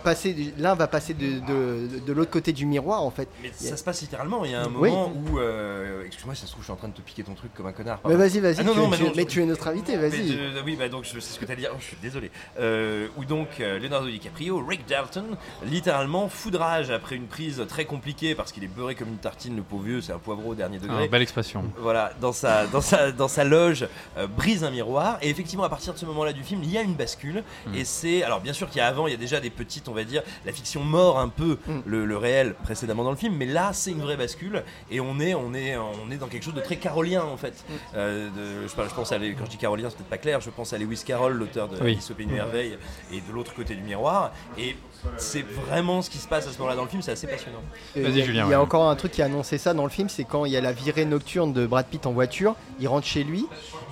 passer. 0.04 0.54
L'un 0.58 0.76
va 0.76 0.88
passer 0.88 1.14
de, 1.14 1.40
de- 1.40 2.00
de 2.06 2.14
l'autre 2.14 2.32
côté 2.32 2.52
du 2.54 2.66
miroir, 2.66 3.02
en 3.04 3.12
fait. 3.12 3.28
mais 3.42 3.52
ça 3.54 3.78
se 3.78 3.84
passe 3.84 4.02
littéralement. 4.02 4.46
Il 4.46 4.52
y 4.52 4.56
a 4.56 4.62
un 4.62 4.66
Oui. 4.76 4.90
moment 4.90 5.12
où, 5.14 5.40
euh, 5.40 6.06
excuse-moi, 6.06 6.36
ça 6.36 6.46
se 6.46 6.52
trouve, 6.52 6.62
je 6.62 6.66
suis 6.66 6.74
en 6.74 6.78
train 6.78 6.88
de 6.88 6.94
te 6.94 7.02
piquer 7.02 7.24
ton 7.24 7.34
truc 7.34 7.54
comme 7.54 7.68
un 7.68 7.72
connard. 7.72 8.00
Mais 8.08 8.16
vas-y, 8.16 8.40
vas-y. 8.40 8.56
Ah 8.60 8.64
non, 8.64 8.74
tu, 8.74 8.80
non, 8.80 8.88
mais 8.90 8.98
tu- 8.98 9.04
non, 9.04 9.12
mais 9.16 9.24
je- 9.24 9.28
tu 9.28 9.42
es 9.42 9.46
notre 9.46 9.68
invité, 9.68 9.98
vas-y. 9.98 10.38
oui, 10.66 10.76
bah 10.76 10.90
donc 10.90 11.04
je 11.06 11.20
sais 11.20 11.34
ce 11.34 11.40
que 11.40 11.46
tu 11.46 11.52
as 11.52 11.56
dit. 11.56 11.66
Oh, 11.72 11.76
je 11.80 11.86
suis 11.86 11.98
désolé. 12.02 12.32
Euh, 12.60 13.08
où 13.18 13.26
donc 13.26 13.48
euh, 13.60 13.80
Leonardo 13.80 14.08
DiCaprio, 14.10 14.64
Rick 14.66 14.88
Dalton, 14.88 15.38
littéralement 15.66 16.30
foudrage 16.30 16.90
après 16.92 17.16
une 17.16 17.28
prise 17.28 17.64
très 17.68 17.86
compliquée 17.86 18.36
parce 18.36 18.52
qu'il 18.52 18.64
est 18.64 18.68
beurré 18.68 18.96
comme 18.96 19.10
une 19.10 19.18
tartine, 19.18 19.56
le 19.56 19.62
pauvre 19.64 19.84
vieux, 19.84 20.02
c'est 20.02 20.14
un 20.14 20.20
poivreau 20.20 20.52
au 20.52 20.56
dernier 20.56 20.80
degré. 20.80 21.04
Ah, 21.04 21.08
belle 21.08 21.22
expression. 21.22 21.64
Voilà, 21.80 22.12
dans 22.22 22.34
sa, 22.34 22.68
dans 22.68 22.82
sa, 22.82 23.12
dans 23.12 23.28
sa 23.28 23.44
loge, 23.44 23.88
euh, 24.18 24.28
brise 24.28 24.64
un 24.64 24.72
miroir. 24.72 25.18
Et 25.22 25.30
effectivement, 25.30 25.64
à 25.64 25.70
partir 25.70 25.94
de 25.94 26.00
ce 26.00 26.06
moment-là 26.06 26.34
du 26.34 26.44
film, 26.44 26.62
il 26.64 26.72
y 26.72 26.78
a 26.78 26.82
une 26.82 26.94
bascule. 26.94 27.44
Mm. 27.68 27.76
Et 27.76 27.86
c'est. 27.86 28.24
Alors, 28.24 28.42
bien 28.42 28.54
sûr 28.54 28.68
qu'il 28.70 28.78
y 28.78 28.82
a 28.82 28.88
avant, 28.88 29.08
il 29.08 29.12
y 29.12 29.14
a 29.14 29.18
déjà 29.18 29.40
des 29.40 29.50
petites 29.50 29.81
quitte, 29.82 29.90
on 29.90 29.94
va 29.94 30.04
dire, 30.04 30.22
la 30.46 30.52
fiction 30.52 30.82
mord 30.84 31.20
un 31.20 31.30
peu 31.30 31.58
Mm. 31.68 31.80
le, 31.86 32.06
le 32.06 32.18
réel 32.18 32.54
précédemment 32.64 33.04
dans 33.04 33.10
le 33.12 33.16
film, 33.18 33.36
mais 33.36 33.46
là 33.46 33.72
c'est 33.74 33.92
une 33.92 34.02
vraie 34.02 34.18
bascule 34.18 34.64
et 34.90 35.00
on 35.00 35.20
est, 35.20 35.34
on 35.34 35.54
est, 35.54 35.76
on 35.78 36.10
est 36.12 36.18
dans 36.18 36.28
quelque 36.28 36.44
chose 36.44 36.54
de 36.54 36.62
très 36.62 36.78
carolien 36.78 37.24
en 37.24 37.38
fait. 37.38 37.64
Mm. 37.68 37.74
Euh, 37.96 38.30
de- 38.30 38.68
je, 38.68 38.74
parle- 38.74 38.90
je 38.90 38.94
pense 38.96 39.12
à, 39.12 39.18
les- 39.18 39.34
quand 39.34 39.46
je 39.46 39.52
dis 39.52 39.58
carolien, 39.58 39.90
c'est 39.90 39.98
peut-être 39.98 40.10
pas 40.10 40.18
clair, 40.18 40.40
je 40.42 40.50
pense 40.50 40.74
à 40.74 40.78
Lewis 40.78 41.02
Carroll, 41.06 41.34
l'auteur 41.34 41.68
de 41.68 41.76
Oui. 41.82 41.92
Alice 41.92 42.10
au 42.12 42.14
Pays 42.14 42.26
des 42.26 42.34
Merveilles, 42.34 42.78
et 43.12 43.22
de 43.22 43.32
l'autre 43.34 43.54
côté 43.54 43.76
du 43.76 43.82
miroir. 43.82 44.32
Et 44.58 44.76
c'est 45.18 45.46
vraiment 45.68 46.02
ce 46.02 46.10
qui 46.10 46.18
se 46.20 46.28
passe 46.28 46.48
à 46.48 46.52
ce 46.52 46.58
moment-là 46.60 46.76
dans 46.76 46.84
le 46.84 46.90
film, 46.90 47.02
c'est 47.02 47.12
assez 47.12 47.28
passionnant. 47.28 47.62
Vas-y, 47.96 48.04
Il 48.12 48.18
y 48.18 48.22
a, 48.22 48.26
Julien, 48.26 48.46
il 48.46 48.52
y 48.52 48.54
a 48.54 48.58
ouais. 48.60 48.64
encore 48.64 48.90
un 48.90 48.96
truc 48.96 49.12
qui 49.12 49.22
a 49.22 49.26
annoncé 49.26 49.58
ça 49.58 49.74
dans 49.74 49.84
le 49.84 49.90
film, 49.90 50.10
c'est 50.10 50.24
quand 50.24 50.46
il 50.46 50.52
y 50.52 50.58
a 50.58 50.62
la 50.62 50.72
virée 50.72 51.06
nocturne 51.06 51.54
de 51.54 51.66
Brad 51.66 51.86
Pitt 51.88 52.06
en 52.06 52.12
voiture, 52.12 52.56
il 52.80 52.88
rentre 52.88 53.08
chez 53.08 53.24
lui 53.24 53.46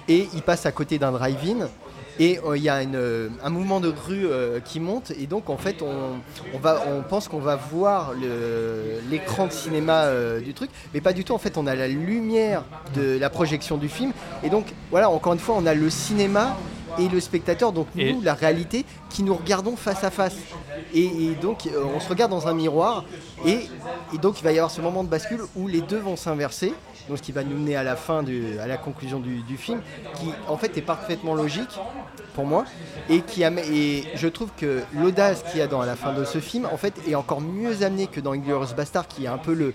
et 0.08 0.28
il 0.34 0.42
passe 0.42 0.66
à 0.66 0.72
côté 0.72 1.00
d'un 1.00 1.12
drive-in. 1.12 1.68
Et 2.22 2.40
euh, 2.46 2.58
il 2.58 2.64
y 2.64 2.70
a 2.70 2.84
une, 2.84 2.96
euh, 2.96 3.30
un 3.44 3.50
mouvement 3.50 3.80
de 3.80 3.90
grue 3.90 4.26
euh, 4.28 4.60
qui 4.60 4.80
monte 4.82 5.12
et 5.12 5.26
donc 5.26 5.50
en 5.50 5.58
fait 5.58 5.82
on, 5.82 6.20
on, 6.54 6.58
va, 6.60 6.84
on 6.88 7.02
pense 7.02 7.28
qu'on 7.30 7.40
va 7.40 7.56
voir 7.56 8.14
l'écran 9.10 9.48
de 9.48 9.52
cinéma 9.52 10.08
du 10.44 10.54
truc, 10.54 10.70
mais 10.94 11.02
pas 11.02 11.14
du 11.14 11.24
tout. 11.24 11.34
En 11.34 11.38
fait 11.38 11.58
on 11.58 11.66
a 11.68 11.76
la 11.76 11.88
lumière 11.88 12.64
de 12.96 13.18
la 13.18 13.30
projection 13.30 13.78
du 13.78 13.90
film. 13.90 14.12
Et 14.44 14.50
donc 14.50 14.66
voilà 14.92 15.10
encore 15.10 15.34
une 15.34 15.40
fois 15.40 15.56
on 15.58 15.66
a 15.66 15.74
le 15.74 15.90
cinéma 15.90 16.58
et 16.98 17.08
le 17.08 17.20
spectateur, 17.20 17.72
donc 17.72 17.88
nous, 17.96 18.02
Et- 18.02 18.16
la 18.24 18.34
réalité, 18.34 18.84
qui 19.10 19.22
nous 19.24 19.36
regardons 19.36 19.76
face 19.78 20.04
à 20.04 20.10
face. 20.10 20.36
Et, 20.94 21.06
et 21.06 21.36
donc, 21.36 21.68
euh, 21.68 21.84
on 21.96 22.00
se 22.00 22.10
regarde 22.10 22.32
dans 22.32 22.48
un 22.48 22.54
miroir, 22.54 23.06
et, 23.46 23.60
et 24.14 24.18
donc 24.18 24.40
il 24.40 24.44
va 24.44 24.52
y 24.52 24.58
avoir 24.58 24.72
ce 24.72 24.82
moment 24.82 25.04
de 25.04 25.08
bascule 25.10 25.42
où 25.56 25.68
les 25.68 25.82
deux 25.82 26.00
vont 26.00 26.16
s'inverser, 26.18 26.74
donc 27.10 27.18
ce 27.18 27.24
qui 27.24 27.32
va 27.34 27.44
nous 27.44 27.58
mener 27.58 27.76
à 27.76 27.84
la 27.84 27.96
fin, 27.98 28.24
du, 28.24 28.58
à 28.60 28.68
la 28.68 28.78
conclusion 28.78 29.20
du, 29.20 29.42
du 29.42 29.58
film, 29.58 29.82
qui 30.16 30.30
en 30.48 30.56
fait 30.58 30.78
est 30.78 30.82
parfaitement 30.82 31.36
logique 31.36 31.78
pour 32.36 32.46
moi, 32.46 32.64
et 33.10 33.20
qui 33.22 33.44
et 33.44 34.04
je 34.16 34.28
trouve 34.30 34.50
que 34.56 34.82
l'audace 34.96 35.44
qu'il 35.50 35.60
y 35.60 35.64
a 35.64 35.68
dans 35.68 35.82
à 35.82 35.86
la 35.86 35.96
fin 35.98 36.14
de 36.14 36.24
ce 36.24 36.38
film, 36.40 36.66
en 36.72 36.78
fait, 36.78 36.94
est 37.08 37.16
encore 37.16 37.42
mieux 37.42 37.84
amenée 37.84 38.08
que 38.08 38.20
dans 38.22 38.32
Inglourious 38.34 38.74
Bastard, 38.78 39.08
qui 39.08 39.26
est 39.26 39.28
un 39.28 39.38
peu 39.40 39.54
le 39.54 39.74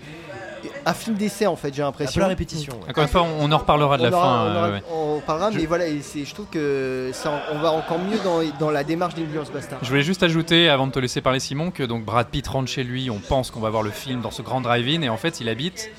un 0.87 0.93
film 0.95 1.15
d'essai 1.15 1.45
en 1.45 1.55
fait, 1.55 1.71
j'ai 1.73 1.83
l'impression. 1.83 2.21
la 2.21 2.27
répétition. 2.27 2.73
ouais. 2.73 2.89
Encore 2.89 3.03
une 3.03 3.09
fois, 3.09 3.21
on 3.21 3.45
on 3.45 3.51
en 3.51 3.57
reparlera 3.59 3.97
de 3.99 4.03
la 4.03 4.09
aura- 4.09 4.21
fin. 4.21 4.27
on, 4.51 4.55
aura- 4.55 4.65
euh, 4.67 4.73
ouais. 4.73 4.83
on 4.91 5.19
parlera, 5.19 5.51
Je- 5.51 5.57
mais 5.59 5.65
voilà, 5.67 5.85
je 5.87 6.33
trouve 6.33 6.47
que 6.47 7.11
ça, 7.13 7.43
on 7.53 7.59
va 7.59 7.71
encore 7.71 7.99
mieux 7.99 8.17
dans, 8.23 8.39
dans 8.59 8.71
la 8.71 8.83
démarche 8.83 9.13
d'Inglourious 9.13 9.51
Bastard. 9.53 9.77
Je 9.83 9.89
voulais 9.89 10.01
juste 10.01 10.23
ajouter, 10.23 10.67
avant 10.69 10.87
de 10.87 10.91
te 10.91 10.97
laisser 10.99 11.21
parler 11.21 11.39
Simon, 11.39 11.69
que 11.69 11.83
donc 11.83 12.03
Brad 12.03 12.27
Pitt 12.29 12.47
rentre 12.47 12.69
chez 12.69 12.83
lui, 12.83 13.11
on 13.11 13.19
pense 13.19 13.51
qu'on 13.51 13.59
va 13.59 13.69
voir 13.69 13.83
le 13.83 13.91
film 13.91 14.21
dans 14.21 14.31
ce 14.31 14.41
grand 14.41 14.59
drive-in, 14.61 15.03
et 15.03 15.09
en 15.09 15.17
fait 15.17 15.39
il 15.39 15.49
habite 15.49 15.91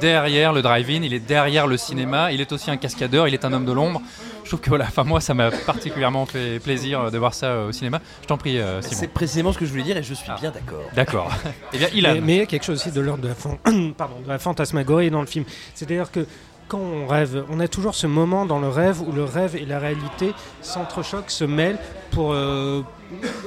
derrière 0.00 0.52
le 0.52 0.62
drive-in, 0.62 1.02
il 1.02 1.12
est 1.14 1.18
derrière 1.20 1.66
le 1.66 1.76
cinéma, 1.76 2.32
il 2.32 2.40
est 2.40 2.52
aussi 2.52 2.70
un 2.70 2.76
cascadeur, 2.76 3.28
il 3.28 3.34
est 3.34 3.44
un 3.44 3.52
homme 3.52 3.64
de 3.64 3.72
l'ombre. 3.72 4.00
Je 4.42 4.50
trouve 4.50 4.60
que 4.60 4.68
voilà, 4.68 4.84
enfin 4.84 5.04
moi 5.04 5.20
ça 5.22 5.32
m'a 5.32 5.50
particulièrement 5.50 6.26
fait 6.26 6.58
plaisir 6.58 7.10
de 7.10 7.16
voir 7.16 7.32
ça 7.32 7.46
euh, 7.46 7.68
au 7.68 7.72
cinéma. 7.72 8.00
Je 8.22 8.26
t'en 8.26 8.36
prie 8.36 8.58
euh, 8.58 8.82
C'est 8.82 8.94
Simon. 8.94 9.10
précisément 9.14 9.52
ce 9.54 9.58
que 9.58 9.64
je 9.64 9.70
voulais 9.70 9.82
dire 9.84 9.96
et 9.96 10.02
je 10.02 10.12
suis 10.12 10.26
Ah. 10.28 10.36
bien 10.38 10.50
d'accord. 10.50 10.82
D'accord. 10.94 11.32
eh 11.72 11.78
bien 11.78 11.88
il 11.94 12.04
a... 12.04 12.14
Mais, 12.14 12.20
mais 12.20 12.34
il 12.34 12.38
y 12.40 12.42
a 12.42 12.46
quelque 12.46 12.64
chose 12.64 12.78
aussi 12.78 12.92
de 12.92 13.00
l'ordre 13.00 13.22
de 13.22 13.28
la, 13.28 13.34
fan- 13.34 13.56
pardon, 13.96 14.16
de 14.22 14.28
la 14.28 14.38
fantasmagorie 14.38 15.10
dans 15.10 15.22
le 15.22 15.26
film. 15.26 15.46
C'est-à-dire 15.74 16.10
que 16.10 16.26
quand 16.68 16.78
on 16.78 17.06
rêve, 17.06 17.44
on 17.50 17.60
a 17.60 17.68
toujours 17.68 17.94
ce 17.94 18.06
moment 18.06 18.46
dans 18.46 18.58
le 18.58 18.68
rêve 18.68 19.00
où 19.00 19.12
le 19.12 19.24
rêve 19.24 19.56
et 19.56 19.64
la 19.64 19.78
réalité 19.78 20.32
s'entrechoquent, 20.62 21.30
se 21.30 21.44
mêlent 21.44 21.78
pour, 22.10 22.32
euh, 22.32 22.82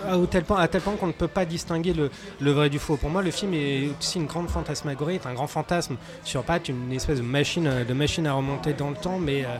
à, 0.06 0.18
tel 0.28 0.44
point, 0.44 0.96
qu'on 1.00 1.08
ne 1.08 1.12
peut 1.12 1.28
pas 1.28 1.46
distinguer 1.46 1.94
le, 1.94 2.52
vrai 2.52 2.70
du 2.70 2.80
faux. 2.80 2.98
Pour 2.98 3.10
moi, 3.10 3.22
le 3.22 3.32
film 3.32 3.54
est 3.54 3.90
aussi 4.00 4.20
une 4.20 4.26
grande 4.26 4.50
fantasmagorie, 4.50 5.20
un 5.26 5.34
grand 5.34 5.48
fantasme 5.48 5.98
sur 6.24 6.44
pattes, 6.44 6.70
une 6.70 6.92
espèce 6.92 7.18
de 7.18 7.24
machine, 7.24 7.86
de 7.88 7.94
machine 7.94 8.28
à 8.28 8.34
remonter 8.34 8.74
dans 8.74 8.90
le 8.90 8.96
temps, 8.98 9.20
mais... 9.20 9.46
euh, 9.46 9.58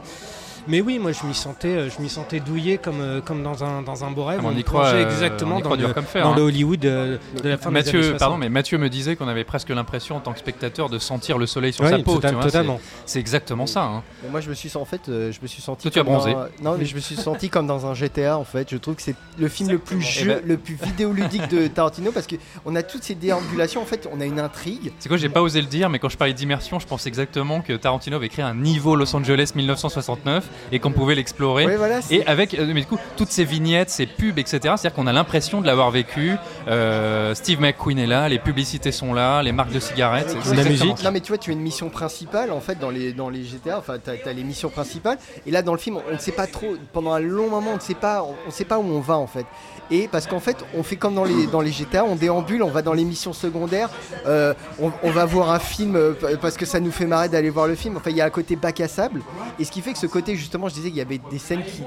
mais 0.68 0.82
oui, 0.82 1.00
moi 1.00 1.12
je 1.12 1.26
m'y 1.26 1.34
sentais, 1.34 1.68
euh, 1.70 1.90
je 1.90 2.02
m'y 2.02 2.10
sentais 2.10 2.40
douillé 2.40 2.78
comme, 2.78 3.02
euh, 3.02 3.22
comme 3.22 3.44
dans 3.44 3.64
un, 3.64 3.82
dans 3.82 4.04
un 4.04 4.12
beau 4.12 4.26
rêve. 4.26 4.42
on 4.44 4.56
y 4.56 4.64
croit, 4.64 4.88
euh, 4.88 5.04
exactement 5.06 5.56
on 5.56 5.60
y 5.60 5.62
dans, 5.62 5.70
croit 5.70 5.78
le, 5.78 5.86
dur 5.86 5.94
comme 5.94 6.06
fer, 6.06 6.24
dans 6.24 6.34
hein. 6.34 6.36
le 6.36 6.42
Hollywood 6.44 6.86
euh, 6.86 7.18
de 7.44 7.50
la 7.50 7.58
fin 7.58 7.70
des 7.72 7.78
années 7.78 7.86
Mathieu, 7.86 8.02
60. 8.04 8.20
pardon, 8.20 8.38
mais 8.38 8.50
Mathieu 8.50 8.78
me 8.78 8.90
disait 8.90 9.16
qu'on 9.16 9.28
avait 9.28 9.44
presque 9.44 9.70
l'impression 9.70 10.16
en 10.18 10.20
tant 10.20 10.34
que 10.34 10.40
spectateur 10.40 10.90
de 10.90 11.00
sentir 11.00 11.38
le 11.38 11.46
soleil 11.46 11.74
sur 11.74 11.84
Oui, 11.86 11.90
sa 11.92 12.00
peau. 12.00 12.16
tota- 12.16 12.30
tu 12.30 12.36
vois, 12.36 12.44
totalement. 12.44 12.80
c'est- 13.06 13.20
exactement 13.20 13.66
ça. 13.68 13.84
hein. 13.84 14.04
Moi, 14.32 14.42
je 14.42 14.50
me 14.50 14.54
suis 14.54 14.72
en 14.76 14.86
fait, 14.86 15.02
je 15.08 15.38
me 15.42 15.48
suis 15.48 15.62
senti. 15.62 15.84
Toi, 15.84 15.92
tu 15.92 16.00
as 16.00 16.04
comme 16.04 16.14
bronzé. 16.14 16.34
dans- 16.34 16.72
non, 16.72 16.78
mais 16.78 16.86
je 16.86 16.96
me 16.96 17.00
suis 17.00 17.16
senti 17.16 17.50
comme 17.50 17.68
dans 17.68 17.86
un 17.86 17.94
GTA 17.94 18.38
en 18.38 18.44
fait. 18.44 18.70
Je 18.72 18.78
trouve 18.78 18.96
que 18.96 19.02
c'est 19.02 19.16
le 19.40 19.48
film 19.48 19.70
le 19.70 19.78
plus 19.80 20.02
jeu, 20.02 20.22
Eh 20.24 20.42
ben- 20.42 20.42
le 20.46 20.58
plus 20.58 20.76
vidéoludique 20.76 21.48
de 21.50 21.68
Tarantino 21.68 22.12
parce 22.12 22.28
que 22.28 22.36
on 22.66 22.76
a 22.76 22.84
toutes 22.84 23.04
ces 23.04 23.16
déambulations. 23.16 23.82
En 23.82 23.86
fait, 23.86 24.08
on 24.14 24.20
a 24.22 24.26
une 24.26 24.40
intrigue. 24.40 24.92
C'est 25.00 25.10
quoi, 25.10 25.18
j'ai 25.18 25.30
pas 25.30 25.42
osé 25.42 25.62
le 25.62 25.68
dire, 25.68 25.90
mais 25.90 26.00
quand 26.00 26.10
je 26.10 26.18
parlais 26.18 26.34
d'immersion, 26.34 26.80
je 26.80 26.88
pense 26.88 27.06
exactement 27.08 27.62
que 27.62 27.74
Tarantino 27.74 28.16
avait 28.18 28.30
créé 28.30 28.44
un 28.46 28.56
niveau 28.56 28.96
Los 28.96 29.16
Angeles 29.16 29.52
1969 29.56 30.46
et 30.72 30.80
qu'on 30.80 30.92
pouvait 30.92 31.16
l'explorer. 31.16 31.76
Voilà. 31.78 32.00
Et 32.10 32.26
avec, 32.26 32.54
euh, 32.54 32.66
mais 32.74 32.82
du 32.82 32.88
coup, 32.88 32.98
toutes 33.16 33.30
ces 33.32 33.44
vignettes, 33.46 33.90
ces 33.90 34.06
pubs, 34.06 34.38
etc. 34.40 34.60
C'est-à-dire 34.62 34.94
qu'on 34.94 35.08
a 35.08 35.14
l'impression 35.14 35.62
de 35.62 35.68
l'avoir 35.68 35.92
vécu. 35.92 36.34
Euh, 36.68 37.34
Steve 37.36 37.60
McQueen 37.62 38.00
est 38.00 38.08
là, 38.08 38.28
les 38.30 38.40
publicités 38.40 38.92
sont 38.92 39.14
là, 39.14 39.42
les 39.44 39.52
marques 39.52 39.72
de 39.72 39.80
cigarettes. 39.80 40.30
c'est- 40.30 40.40
Tu 40.40 40.56
la 40.56 40.62
exactement 40.62 40.70
musique. 40.92 41.04
Non 41.06 41.12
mais 41.12 41.22
tu 41.22 41.28
vois, 41.30 41.38
tu 41.38 41.50
as 41.52 41.54
une 41.54 41.62
mission 41.62 41.90
principale 41.90 42.52
en 42.52 42.60
fait 42.60 42.80
dans 42.80 42.90
les 42.90 43.14
dans 43.14 43.30
les 43.30 43.44
GTA. 43.44 43.78
Enfin, 43.80 43.98
t'as 44.04 44.14
as 44.30 44.34
les 44.34 44.44
missions 44.44 44.70
principales. 44.70 45.18
Et 45.46 45.52
là, 45.52 45.62
dans 45.62 45.74
le 45.74 45.80
film, 45.80 45.98
on 46.10 46.14
ne 46.14 46.20
sait 46.20 46.32
pas 46.32 46.48
trop. 46.48 46.76
Pendant 46.94 47.14
un 47.14 47.20
long 47.20 47.50
moment, 47.50 47.72
on 47.72 47.76
ne 47.76 47.80
sait 47.82 47.94
pas. 47.94 48.24
On, 48.24 48.36
on 48.48 48.52
sait 48.52 48.66
pas 48.66 48.78
où 48.80 48.84
on 48.84 49.00
va 49.00 49.18
en 49.18 49.28
fait. 49.28 49.46
Et 49.92 50.08
parce 50.08 50.28
qu'en 50.28 50.40
fait, 50.40 50.58
on 50.76 50.84
fait 50.84 50.96
comme 50.98 51.16
dans 51.16 51.24
les 51.24 51.48
dans 51.48 51.62
les 51.62 51.72
GTA, 51.72 52.04
on 52.04 52.16
déambule, 52.16 52.62
on 52.64 52.70
va 52.70 52.82
dans 52.82 52.94
les 52.94 53.06
missions 53.06 53.34
secondaires. 53.34 53.90
euh, 54.26 54.54
on, 54.82 54.92
on 55.04 55.12
va 55.12 55.26
voir 55.26 55.52
un 55.52 55.60
film 55.60 55.96
euh, 55.96 56.14
parce 56.42 56.58
que 56.58 56.66
ça 56.66 56.80
nous 56.80 56.92
fait 56.92 57.06
marrer 57.06 57.30
d'aller 57.30 57.50
voir 57.50 57.68
le 57.68 57.76
film. 57.76 57.96
Enfin, 57.98 58.10
il 58.10 58.18
y 58.18 58.22
a 58.22 58.26
un 58.26 58.30
côté 58.30 58.56
bac 58.56 58.80
à 58.82 58.88
sable. 58.88 59.22
Et 59.60 59.64
ce 59.66 59.72
qui 59.72 59.82
fait 59.82 59.94
que 59.94 60.00
ce 60.00 60.08
côté, 60.08 60.36
justement, 60.36 60.68
je 60.70 60.74
disais 60.76 60.90
qu'il 60.90 60.98
y 60.98 61.02
avait 61.02 61.20
des 61.32 61.40
scènes 61.40 61.64
qui 61.64 61.84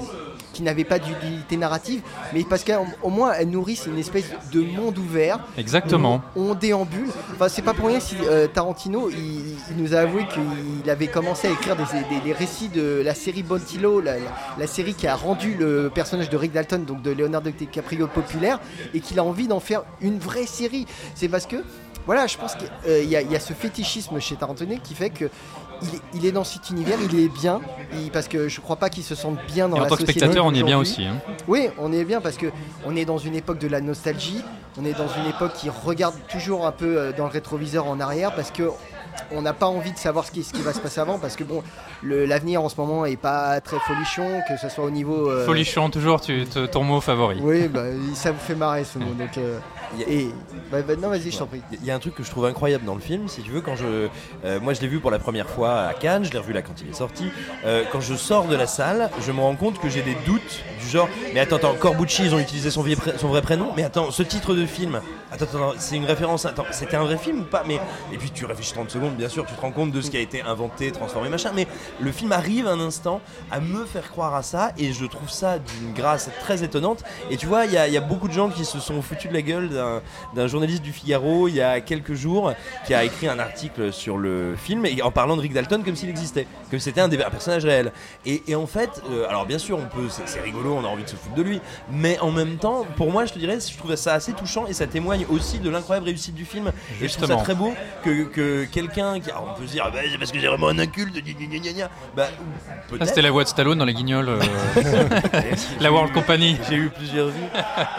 qui 0.52 0.62
n'avaient 0.64 0.84
pas 0.84 0.98
d'utilité 0.98 1.56
narrative, 1.56 2.00
mais 2.34 2.42
parce 2.42 2.64
qu'au 2.64 3.08
moins 3.08 3.32
elles 3.34 3.48
nourrissent 3.48 3.86
une 3.86 3.98
espèce 3.98 4.24
de 4.52 4.60
monde 4.60 4.98
ouvert 4.98 5.38
Exactement. 5.56 6.20
on, 6.34 6.50
on 6.50 6.54
déambule. 6.54 7.08
Enfin, 7.34 7.48
c'est 7.48 7.62
pas 7.62 7.72
pour 7.72 7.86
rien 7.86 8.00
si 8.00 8.16
euh, 8.28 8.48
Tarantino 8.48 9.08
il, 9.10 9.54
il 9.70 9.76
nous 9.82 9.94
a 9.94 9.98
avoué 10.00 10.24
qu'il 10.26 10.90
avait 10.90 11.06
commencé 11.06 11.46
à 11.48 11.52
écrire 11.52 11.76
des, 11.76 11.84
des- 11.84 12.20
des 12.24 12.32
récits 12.32 12.68
de 12.68 13.00
la 13.04 13.14
série 13.14 13.42
Bontillo, 13.44 14.00
la, 14.00 14.14
la- 14.18 14.24
la 14.58 14.66
série 14.66 14.94
qui 14.94 15.06
a 15.06 15.14
rendu 15.14 15.54
le 15.58 15.90
personnage 15.94 16.28
de 16.30 16.36
Rick 16.36 16.52
Dalton, 16.52 16.84
donc 16.84 17.00
de 17.02 17.12
Leonardo 17.12 17.50
DiCaprio, 17.50 17.89
populaire, 17.98 18.58
et 18.94 19.00
qu'il 19.00 19.18
a 19.18 19.24
envie 19.24 19.48
d'en 19.48 19.60
faire 19.60 19.82
une 20.00 20.18
vraie 20.18 20.46
série. 20.46 20.86
C'est 21.14 21.28
parce 21.28 21.46
que, 21.46 21.56
voilà, 22.06 22.26
je 22.26 22.36
pense 22.38 22.54
qu'il 22.54 23.08
y, 23.08 23.16
a- 23.16 23.20
il 23.22 23.30
y 23.30 23.36
a 23.36 23.40
ce 23.40 23.52
fétichisme 23.52 24.18
chez 24.20 24.36
Tarantino 24.36 24.76
qui 24.82 24.94
fait 24.94 25.10
que. 25.10 25.28
Il 25.82 25.88
est, 25.94 26.00
il 26.12 26.26
est 26.26 26.32
dans 26.32 26.44
cet 26.44 26.68
univers, 26.68 26.98
il 27.10 27.18
est 27.18 27.28
bien, 27.28 27.62
il- 27.94 28.10
parce 28.10 28.28
que 28.28 28.48
je 28.50 28.60
crois 28.60 28.76
pas 28.76 28.90
qu'il 28.90 29.02
se 29.02 29.14
sente 29.14 29.38
bien 29.46 29.66
dans 29.66 29.76
Et 29.76 29.80
en 29.80 29.82
la 29.84 29.88
tant 29.88 29.96
que 29.96 30.02
spectateur, 30.02 30.44
on 30.44 30.52
y 30.52 30.60
est 30.60 30.62
bien 30.62 30.76
aussi. 30.76 31.06
hein. 31.06 31.16
Oui, 31.48 31.68
on 31.78 31.90
est 31.90 32.04
bien 32.04 32.20
parce 32.20 32.36
que 32.36 32.46
on 32.84 32.94
est 32.96 33.06
dans 33.06 33.16
une 33.16 33.34
époque 33.34 33.58
de 33.58 33.66
la 33.66 33.80
nostalgie. 33.80 34.42
On 34.78 34.84
est 34.84 34.92
dans 34.92 35.08
une 35.08 35.24
époque 35.30 35.54
qui 35.54 35.70
regarde 35.70 36.14
toujours 36.30 36.66
un 36.66 36.72
peu 36.72 36.98
euh, 36.98 37.12
dans 37.16 37.24
le 37.24 37.30
rétroviseur 37.30 37.86
en 37.86 37.98
arrière 37.98 38.34
parce 38.34 38.50
que 38.50 38.70
on 39.32 39.40
n'a 39.40 39.54
pas 39.54 39.66
envie 39.68 39.92
de 39.92 39.96
savoir 39.98 40.26
ce 40.26 40.30
qui, 40.32 40.42
ce 40.44 40.52
qui 40.52 40.60
va 40.60 40.74
se 40.74 40.80
passer 40.80 41.00
avant 41.00 41.18
parce 41.18 41.34
que 41.34 41.44
bon, 41.44 41.62
l'avenir 42.02 42.62
en 42.62 42.68
ce 42.68 42.76
moment 42.80 43.04
est 43.06 43.16
pas 43.16 43.60
très 43.60 43.78
folichon, 43.80 44.40
que 44.48 44.56
ce 44.56 44.68
soit 44.68 44.84
au 44.84 44.90
niveau. 44.90 45.30
euh, 45.30 45.44
Folichon, 45.46 45.90
toujours 45.90 46.20
tu, 46.20 46.44
ton 46.72 46.82
mot 46.84 47.00
favori. 47.00 47.38
Oui, 47.42 47.68
bah, 47.68 47.84
ça 48.14 48.32
vous 48.32 48.38
fait 48.40 48.54
marrer 48.54 48.84
ce 48.84 48.98
mot. 48.98 49.12
Donc, 49.18 49.36
euh, 49.38 49.58
Il 49.96 50.00
y 50.00 50.04
a- 50.04 50.08
et 50.08 50.28
bah, 50.70 50.78
bah, 50.86 50.94
non, 50.96 51.08
vas-y, 51.08 51.32
je 51.32 51.38
t'en 51.38 51.46
prie. 51.46 51.62
Il 51.72 51.84
y 51.84 51.90
a 51.90 51.94
un 51.96 51.98
truc 51.98 52.14
que 52.14 52.22
je 52.22 52.30
trouve 52.30 52.46
incroyable 52.46 52.84
dans 52.84 52.94
le 52.94 53.00
film, 53.00 53.26
si 53.26 53.42
tu 53.42 53.50
veux, 53.50 53.60
quand 53.60 53.74
je, 53.74 54.06
euh, 54.44 54.60
moi 54.60 54.72
je 54.72 54.80
l'ai 54.80 54.86
vu 54.86 55.00
pour 55.00 55.10
la 55.10 55.18
première 55.18 55.48
fois 55.50 55.80
à 55.80 55.94
Cannes, 55.94 56.24
je 56.24 56.30
l'ai 56.30 56.38
revu 56.38 56.52
là 56.52 56.62
quand 56.62 56.80
il 56.80 56.88
est 56.90 56.94
sorti. 56.94 57.24
Euh, 57.64 57.82
quand 57.90 58.00
je 58.00 58.14
sors 58.14 58.44
de 58.46 58.54
la 58.54 58.68
salle, 58.68 59.10
je 59.20 59.32
me 59.32 59.40
rends 59.40 59.56
compte 59.56 59.80
que 59.80 59.88
j'ai 59.88 60.02
des 60.02 60.16
doutes 60.26 60.62
du 60.80 60.88
genre, 60.88 61.08
mais 61.34 61.40
attends, 61.40 61.56
attends, 61.56 61.74
Corbucci, 61.74 62.22
ils 62.24 62.34
ont 62.36 62.38
utilisé 62.38 62.70
son, 62.70 62.82
vie- 62.82 62.96
son 63.18 63.26
vrai 63.28 63.42
prénom, 63.42 63.72
mais 63.76 63.82
attends, 63.82 64.12
ce 64.12 64.22
titre 64.22 64.54
de 64.54 64.64
film, 64.64 65.00
attends, 65.32 65.44
attends, 65.46 65.58
attends, 65.70 65.74
c'est 65.78 65.96
une 65.96 66.04
référence, 66.04 66.46
attends, 66.46 66.66
c'était 66.70 66.96
un 66.96 67.02
vrai 67.02 67.16
film 67.16 67.40
ou 67.40 67.44
pas? 67.44 67.64
Mais 67.66 67.80
et 68.12 68.16
puis 68.16 68.30
tu 68.30 68.44
réfléchis 68.44 68.72
30 68.74 68.90
secondes, 68.92 69.16
bien 69.16 69.28
sûr, 69.28 69.44
tu 69.44 69.54
te 69.54 69.60
rends 69.60 69.72
compte 69.72 69.90
de 69.90 70.00
ce 70.00 70.08
qui 70.12 70.16
a 70.16 70.20
été 70.20 70.40
inventé, 70.42 70.92
transformé, 70.92 71.28
machin. 71.30 71.50
Mais 71.52 71.66
le 71.98 72.12
film 72.12 72.32
arrive 72.32 72.66
un 72.66 72.80
instant 72.80 73.20
à 73.50 73.60
me 73.60 73.84
faire 73.84 74.10
croire 74.10 74.34
à 74.34 74.42
ça, 74.42 74.72
et 74.78 74.92
je 74.92 75.04
trouve 75.06 75.30
ça 75.30 75.58
d'une 75.58 75.92
grâce 75.94 76.30
très 76.40 76.62
étonnante. 76.62 77.02
Et 77.30 77.36
tu 77.36 77.46
vois, 77.46 77.64
il 77.66 77.72
y, 77.72 77.76
a- 77.76 77.88
il 77.88 77.94
y 77.94 77.96
a 77.96 78.00
beaucoup 78.00 78.28
de 78.28 78.32
gens 78.32 78.48
qui 78.50 78.64
se 78.64 78.78
sont 78.80 79.00
foutus 79.02 79.28
de 79.30 79.34
la 79.34 79.42
gueule 79.42 79.70
d'un 80.34 80.46
journaliste 80.46 80.82
du 80.82 80.92
Figaro 80.92 81.48
il 81.48 81.54
y 81.54 81.60
a 81.60 81.80
quelques 81.80 82.14
jours 82.14 82.52
qui 82.86 82.94
a 82.94 83.04
écrit 83.04 83.28
un 83.28 83.38
article 83.38 83.92
sur 83.92 84.16
le 84.18 84.54
film 84.56 84.86
et 84.86 85.00
en 85.02 85.10
parlant 85.10 85.36
de 85.36 85.42
Rick 85.42 85.52
Dalton 85.52 85.82
comme 85.84 85.96
s'il 85.96 86.08
existait, 86.08 86.46
que 86.70 86.78
c'était 86.78 87.00
un, 87.00 87.08
des- 87.08 87.22
un 87.22 87.30
personnage 87.30 87.64
réel. 87.64 87.92
Et, 88.26 88.42
et 88.48 88.54
en 88.54 88.66
fait, 88.66 89.02
euh, 89.10 89.28
alors 89.28 89.46
bien 89.46 89.58
sûr, 89.58 89.78
on 89.78 89.86
peut, 89.86 90.08
c'est 90.26 90.40
rigolo, 90.40 90.74
on 90.74 90.84
a 90.84 90.88
envie 90.88 91.04
de 91.04 91.08
se 91.08 91.16
foutre 91.16 91.34
de 91.34 91.42
lui, 91.42 91.60
mais 91.90 92.18
en 92.20 92.30
même 92.30 92.56
temps, 92.56 92.86
pour 92.96 93.10
moi, 93.10 93.24
je 93.26 93.32
te 93.32 93.38
dirais, 93.38 93.58
je 93.60 93.76
trouve 93.78 93.94
ça 93.96 94.14
assez 94.14 94.32
touchant 94.32 94.66
et 94.66 94.72
ça 94.72 94.86
témoigne 94.86 95.26
aussi 95.28 95.58
de 95.58 95.70
l'incroyable 95.70 96.06
réussite 96.06 96.34
du 96.34 96.44
film. 96.44 96.68
Et 97.00 97.08
je 97.08 97.14
trouve 97.14 97.26
ça 97.28 97.34
Justement. 97.36 97.42
très 97.42 97.54
beau 97.54 97.72
que, 98.04 98.24
que 98.24 98.64
quelqu'un 98.64 99.20
qui. 99.20 99.30
alors, 99.30 99.54
on 99.56 99.60
peut 99.60 99.66
se 99.66 99.72
dire, 99.72 99.84
ah 99.86 99.90
bah, 99.90 99.98
c'est 100.10 100.18
parce 100.18 100.32
que 100.32 100.38
j'ai 100.38 100.48
vraiment 100.48 100.68
un 100.68 100.78
inculte, 100.78 101.14
Bah, 102.16 102.26
Ah. 103.00 103.04
C'était 103.06 103.22
la 103.22 103.30
voix 103.30 103.44
de 103.44 103.48
Stallone 103.48 103.78
dans 103.78 103.84
les 103.84 103.94
Guignols. 103.94 104.28
euh, 104.28 104.40
la 105.80 105.92
World 105.92 106.12
Company. 106.12 106.56
J'ai 106.68 106.76
eu 106.76 106.90
plusieurs 106.90 107.28
vies. 107.28 107.40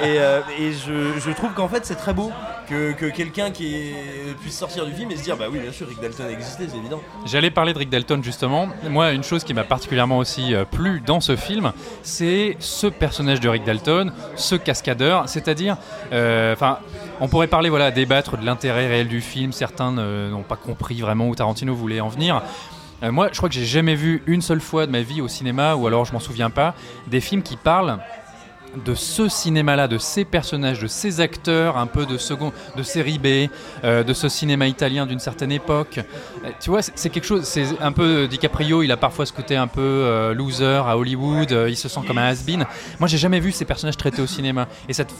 Et, 0.04 0.18
euh, 0.20 0.42
et 0.60 0.72
je, 0.74 1.20
je 1.20 1.32
trouve 1.32 1.54
qu'en 1.54 1.68
fait, 1.70 1.86
c'est 1.86 1.96
très 1.96 2.14
beau 2.14 2.32
que, 2.70 2.92
que 2.94 3.06
quelqu'un 3.06 3.52
qui 3.52 3.76
est- 3.76 4.34
puisse 4.42 4.58
sortir 4.58 4.86
du 4.86 4.94
film 4.94 5.10
et 5.12 5.16
se 5.18 5.24
dire, 5.24 5.38
bah 5.38 5.46
oui, 5.52 5.60
bien 5.60 5.72
sûr, 5.72 5.88
Rick 5.88 6.02
Dalton 6.02 6.28
existait, 6.30 6.68
c'est 6.70 6.78
évident. 6.78 7.02
J'allais 7.26 7.52
parler 7.52 7.74
de 7.74 7.80
Rick 7.80 7.90
Dalton 7.90 8.22
justement. 8.24 8.68
Moi, 8.90 9.12
une 9.12 9.24
chose 9.24 9.44
qui 9.44 9.54
m'a 9.54 9.64
particulièrement 9.64 10.18
aussi 10.18 10.54
euh, 10.54 10.66
plu 10.66 11.02
dans 11.06 11.20
ce 11.22 11.36
film, 11.36 11.72
c'est 12.04 12.56
ce 12.60 12.88
personnage 12.88 13.40
de 13.40 13.50
Rick 13.50 13.64
Dalton, 13.64 14.12
ce 14.36 14.56
cascadeur. 14.56 15.28
C'est-à-dire, 15.30 15.78
euh, 16.14 16.56
on 17.20 17.28
pourrait 17.28 17.48
parler, 17.48 17.70
voilà, 17.70 17.92
débattre 17.92 18.38
de 18.38 18.46
l'intérêt 18.46 18.88
réel 18.88 19.08
du 19.08 19.22
film. 19.22 19.52
Certains 19.52 19.92
n'ont 19.92 20.44
pas 20.44 20.56
compris 20.58 21.00
vraiment 21.02 21.28
où 21.28 21.36
Tarantino 21.36 21.74
voulait 21.74 22.02
en 22.02 22.10
venir. 22.10 22.42
Euh, 23.04 23.12
moi, 23.12 23.30
je 23.32 23.38
crois 23.38 23.50
que 23.50 23.56
j'ai 23.56 23.66
jamais 23.66 23.96
vu 23.96 24.22
une 24.28 24.42
seule 24.42 24.62
fois 24.62 24.86
de 24.86 24.92
ma 24.92 25.02
vie 25.02 25.22
au 25.22 25.28
cinéma, 25.28 25.76
ou 25.76 25.88
alors 25.88 26.06
je 26.06 26.14
m'en 26.14 26.20
souviens 26.20 26.50
pas, 26.50 26.76
des 27.08 27.22
films 27.22 27.44
qui 27.44 27.58
parlent 27.58 28.00
de 28.86 28.96
ce 28.96 29.28
cinéma-là, 29.28 29.90
de 29.90 29.98
ces 29.98 30.24
personnages, 30.24 30.80
de 30.80 30.88
ces 30.88 31.20
acteurs 31.20 31.78
un 31.78 31.88
peu 31.88 32.06
de 32.06 32.18
second, 32.18 32.54
de 32.78 32.84
série 32.84 33.20
B, 33.20 33.52
euh, 33.84 34.04
de 34.04 34.14
ce 34.14 34.30
cinéma 34.30 34.68
italien 34.68 35.06
d'une 35.06 35.20
certaine 35.20 35.52
époque. 35.52 36.00
Euh, 36.46 36.50
tu 36.62 36.70
vois, 36.70 36.82
c'est 36.82 37.10
quelque 37.10 37.26
chose. 37.26 37.44
C'est 37.44 37.66
un 37.82 37.92
peu 37.92 38.30
DiCaprio. 38.30 38.82
Il 38.82 38.92
a 38.92 38.98
parfois 38.98 39.26
ce 39.26 39.34
côté 39.34 39.58
un 39.58 39.68
peu 39.68 40.32
loser 40.34 40.84
à 40.86 40.98
Hollywood. 40.98 41.52
il 41.68 41.76
se 41.76 41.90
sent 41.90 42.00
comme 42.08 42.18
un 42.18 42.28
has-been. 42.30 42.66
Moi, 43.00 43.10
j'ai 43.10 43.18
jamais 43.18 43.42
vu 43.42 43.52
ces 43.52 43.66
personnages 43.66 43.98
traités 43.98 44.22
au 44.22 44.28
cinéma. 44.28 44.68
Et 44.88 44.94
cette 44.94 45.12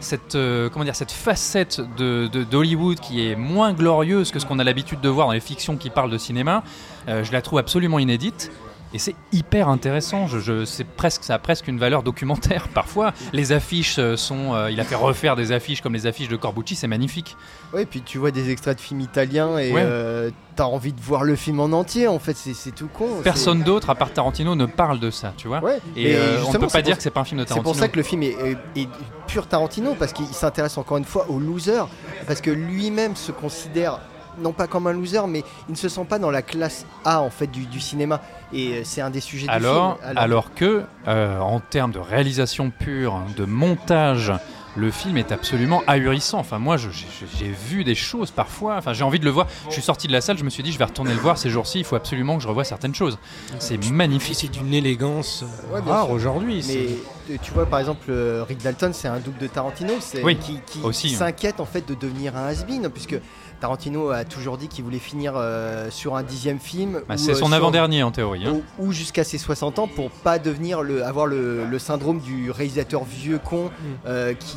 cette, 0.00 0.34
euh, 0.34 0.68
cette 0.92 1.12
facette 1.12 1.80
de, 1.96 2.28
de- 2.32 2.44
d'Hollywood 2.44 3.00
qui 3.00 3.26
est 3.26 3.36
moins 3.36 3.72
glorieuse 3.72 4.30
que 4.30 4.38
ce 4.38 4.46
qu'on 4.46 4.58
a 4.58 4.64
l'habitude 4.64 5.00
de 5.00 5.08
voir 5.08 5.26
dans 5.26 5.32
les 5.32 5.40
fictions 5.40 5.76
qui 5.76 5.90
parlent 5.90 6.10
de 6.10 6.18
cinéma, 6.18 6.62
euh, 7.08 7.24
je 7.24 7.32
la 7.32 7.42
trouve 7.42 7.58
absolument 7.58 7.98
inédite. 7.98 8.50
Et 8.94 8.98
c'est 8.98 9.14
hyper 9.32 9.68
intéressant. 9.68 10.26
Je, 10.26 10.38
je- 10.38 10.64
c'est 10.64 10.84
presque, 10.84 11.22
ça 11.24 11.34
a 11.34 11.38
presque 11.38 11.68
une 11.68 11.78
valeur 11.78 12.02
documentaire 12.02 12.68
parfois. 12.74 13.12
Les 13.34 13.52
affiches 13.52 13.98
euh, 13.98 14.16
sont. 14.16 14.54
euh, 14.54 14.70
il 14.70 14.80
a 14.80 14.84
fait 14.84 14.94
refaire 14.94 15.36
des 15.36 15.52
affiches 15.52 15.82
comme 15.82 15.92
les 15.92 16.06
affiches 16.06 16.28
de 16.28 16.36
Corbucci, 16.36 16.74
c'est 16.74 16.86
magnifique. 16.86 17.36
Ouais, 17.74 17.84
puis 17.84 18.00
tu 18.00 18.16
vois 18.16 18.30
des 18.30 18.50
extraits 18.50 18.76
de 18.78 18.80
films 18.82 19.00
italiens 19.02 19.58
et 19.58 19.72
Ouais. 19.72 19.82
euh, 19.84 20.30
t'as 20.56 20.64
envie 20.64 20.94
de 20.94 21.00
voir 21.02 21.22
le 21.24 21.36
film 21.36 21.60
en 21.60 21.66
entier. 21.72 22.08
En 22.08 22.18
fait, 22.18 22.34
c'est 22.36 22.54
c'est 22.54 22.70
tout 22.70 22.88
con. 22.88 23.08
c'est- 23.18 23.24
Personne 23.24 23.62
d'autre, 23.62 23.90
à 23.90 23.94
part 23.94 24.10
Tarantino, 24.12 24.54
ne 24.54 24.64
parle 24.66 25.00
de 25.00 25.10
ça, 25.10 25.34
tu 25.36 25.48
vois. 25.48 25.60
Ouais. 25.62 25.78
Et 25.94 26.04
Mais 26.04 26.14
euh, 26.16 26.42
on 26.46 26.52
ne 26.52 26.52
peut 26.54 26.60
pas 26.60 26.68
c'est 26.70 26.82
dire 26.82 26.96
que 26.96 27.02
c'est 27.02 27.10
pas 27.10 27.20
un 27.20 27.24
film 27.24 27.40
de 27.40 27.44
C'est 27.44 27.48
Tarantino. 27.48 27.70
pour 27.72 27.78
ça 27.78 27.88
que 27.88 27.96
le 27.96 28.02
film 28.02 28.22
est, 28.22 28.36
est- 28.74 28.80
est 28.80 28.88
pur 29.26 29.46
Tarantino, 29.46 29.94
parce 29.98 30.14
qu'il 30.14 30.24
s'intéresse 30.28 30.78
encore 30.78 30.96
une 30.96 31.04
fois 31.04 31.26
aux 31.28 31.38
losers, 31.38 31.88
parce 32.26 32.40
que 32.40 32.50
lui-même 32.50 33.16
se 33.16 33.32
considère 33.32 34.00
non 34.40 34.52
pas 34.52 34.66
comme 34.66 34.86
un 34.86 34.92
loser, 34.92 35.26
mais 35.28 35.44
il 35.68 35.72
ne 35.72 35.76
se 35.76 35.88
sent 35.88 36.04
pas 36.08 36.18
dans 36.18 36.30
la 36.30 36.42
classe 36.42 36.86
A 37.04 37.20
en 37.20 37.30
fait 37.30 37.46
du, 37.46 37.66
du 37.66 37.80
cinéma. 37.80 38.20
Et 38.52 38.72
euh, 38.72 38.80
c'est 38.84 39.00
un 39.00 39.10
des 39.10 39.20
sujets 39.20 39.46
alors, 39.48 39.96
du 39.96 40.04
film. 40.06 40.18
alors, 40.18 40.54
que, 40.54 40.82
euh, 41.06 41.38
en 41.38 41.60
termes 41.60 41.92
de 41.92 41.98
réalisation 41.98 42.70
pure, 42.70 43.20
de 43.36 43.44
montage, 43.44 44.32
le 44.76 44.90
film 44.90 45.16
est 45.16 45.32
absolument 45.32 45.82
ahurissant. 45.86 46.38
Enfin, 46.38 46.58
moi, 46.58 46.76
j'ai 46.76 47.48
vu 47.48 47.84
des 47.84 47.94
choses 47.96 48.30
parfois. 48.30 48.76
Enfin, 48.76 48.92
j'ai 48.92 49.02
envie 49.02 49.18
de 49.18 49.24
le 49.24 49.30
voir. 49.30 49.48
Je 49.66 49.72
suis 49.72 49.82
sorti 49.82 50.06
de 50.06 50.12
la 50.12 50.20
salle, 50.20 50.38
je 50.38 50.44
me 50.44 50.50
suis 50.50 50.62
dit, 50.62 50.72
je 50.72 50.78
vais 50.78 50.84
retourner 50.84 51.12
le 51.12 51.20
voir 51.20 51.36
ces 51.36 51.50
jours-ci. 51.50 51.80
Il 51.80 51.84
faut 51.84 51.96
absolument 51.96 52.36
que 52.36 52.42
je 52.42 52.48
revoie 52.48 52.64
certaines 52.64 52.94
choses. 52.94 53.18
C'est 53.58 53.90
magnifique. 53.90 54.36
c'est 54.36 54.48
d'une 54.48 54.72
élégance 54.72 55.42
euh, 55.42 55.74
Ouais, 55.74 55.80
rare 55.80 56.10
aujourd'hui. 56.10 56.64
Mais 56.68 57.38
tu 57.38 57.52
vois, 57.52 57.66
par 57.66 57.80
exemple, 57.80 58.12
Rick 58.48 58.62
Dalton, 58.62 58.92
c'est 58.94 59.08
un 59.08 59.18
double 59.18 59.38
de 59.38 59.46
Tarantino, 59.48 59.94
c'est 60.00 60.22
Oui, 60.22 60.36
qui, 60.36 60.60
qui 60.66 60.80
hein. 60.84 61.18
s'inquiète 61.18 61.60
en 61.60 61.66
fait 61.66 61.86
de 61.86 61.94
devenir 61.94 62.36
un 62.36 62.46
has-been, 62.46 62.88
puisque 62.88 63.16
Tarantino 63.60 64.10
a 64.10 64.24
toujours 64.24 64.56
dit 64.58 64.68
qu'il 64.68 64.84
voulait 64.84 64.98
finir 64.98 65.32
euh, 65.36 65.90
sur 65.90 66.16
un 66.16 66.22
dixième 66.22 66.58
film. 66.60 67.00
Bah, 67.08 67.16
c'est 67.16 67.32
euh, 67.32 67.34
son 67.34 67.52
avant-dernier 67.52 68.02
en 68.02 68.10
théorie. 68.10 68.46
hein. 68.46 68.60
ou, 68.78 68.92
jusqu'à 68.92 69.24
ses 69.24 69.38
60 69.38 69.78
ans 69.80 69.88
pour 69.88 70.10
pas 70.10 70.38
devenir 70.38 70.82
le, 70.82 71.04
avoir 71.04 71.26
le, 71.26 71.64
le 71.66 71.78
syndrome 71.78 72.20
du 72.20 72.50
réalisateur 72.50 73.04
vieux 73.04 73.38
con 73.38 73.66
Mm. 73.68 73.70
euh, 74.06 74.34
qui, 74.34 74.56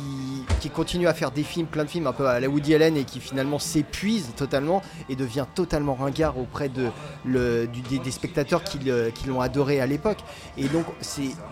qui 0.60 0.70
continue 0.70 1.06
à 1.08 1.14
faire 1.14 1.30
des 1.32 1.42
films, 1.42 1.66
plein 1.66 1.84
de 1.84 1.88
films 1.90 2.06
un 2.06 2.12
peu 2.12 2.26
à 2.26 2.38
la 2.40 2.48
Woody 2.48 2.74
Allen 2.74 2.96
et 2.96 3.04
qui 3.04 3.20
finalement 3.20 3.58
s'épuise 3.58 4.28
totalement 4.36 4.82
et 5.08 5.16
devient 5.16 5.46
totalement 5.54 5.94
ringard 5.94 6.38
auprès 6.38 6.68
de, 6.68 6.88
le, 7.24 7.66
du- 7.66 7.80
des, 7.82 7.98
des 7.98 8.10
spectateurs 8.10 8.62
qui, 8.64 8.78
qui 8.78 9.26
l'ont 9.28 9.40
adoré 9.40 9.80
à 9.80 9.86
l'époque. 9.86 10.18
Et 10.56 10.68
donc 10.68 10.84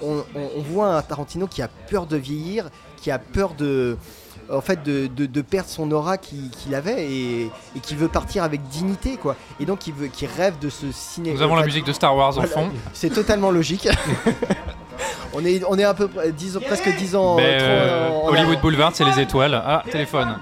on- 0.03 0.25
on 0.35 0.61
voit 0.63 0.95
un 0.97 1.03
Tarantino 1.03 1.47
qui 1.47 1.63
a 1.63 1.69
peur 1.69 2.07
de 2.07 2.17
vieillir, 2.17 2.71
qui 2.97 3.11
a 3.11 3.19
peur 3.19 3.55
de 3.55 3.97
en 4.53 4.61
fait 4.61 4.83
de, 4.83 5.07
de- 5.07 5.27
de 5.27 5.41
perdre 5.43 5.69
son 5.69 5.91
aura 5.93 6.17
qu'il 6.19 6.75
avait 6.75 7.05
et, 7.11 7.43
et 7.77 7.81
qui 7.81 7.95
veut 7.95 8.09
partir 8.09 8.43
avec 8.43 8.63
dignité 8.69 9.17
quoi 9.17 9.37
et 9.61 9.65
donc 9.65 9.79
qui 9.81 9.93
veut 9.93 10.09
qui 10.09 10.27
rêve 10.27 10.59
de 10.59 10.69
ce 10.69 10.91
cinéma 10.93 11.37
Nous 11.37 11.43
avons 11.43 11.55
la 11.57 11.65
musique 11.65 11.85
de 11.87 11.93
Star 11.93 12.17
Wars 12.17 12.29
en 12.31 12.33
Voilà. 12.43 12.49
fond. 12.49 12.69
c'est 12.93 13.11
totalement 13.11 13.51
logique. 13.51 13.89
on 15.35 15.45
est, 15.45 15.63
on 15.69 15.79
est 15.79 15.85
à 15.85 15.95
peu 15.95 16.09
près 16.09 16.33
10 16.33 16.57
ans- 16.57 16.61
presque 16.61 16.89
10 16.97 17.17
ans. 17.17 17.37
Ben, 17.37 17.43
euh, 17.45 18.09
trop 18.09 18.29
euh, 18.29 18.33
Hollywood. 18.33 18.61
Boulevard, 18.61 18.91
c'est 18.95 19.05
les 19.05 19.21
étoiles. 19.21 19.55
Ah, 19.65 19.83
téléphone. 19.91 20.37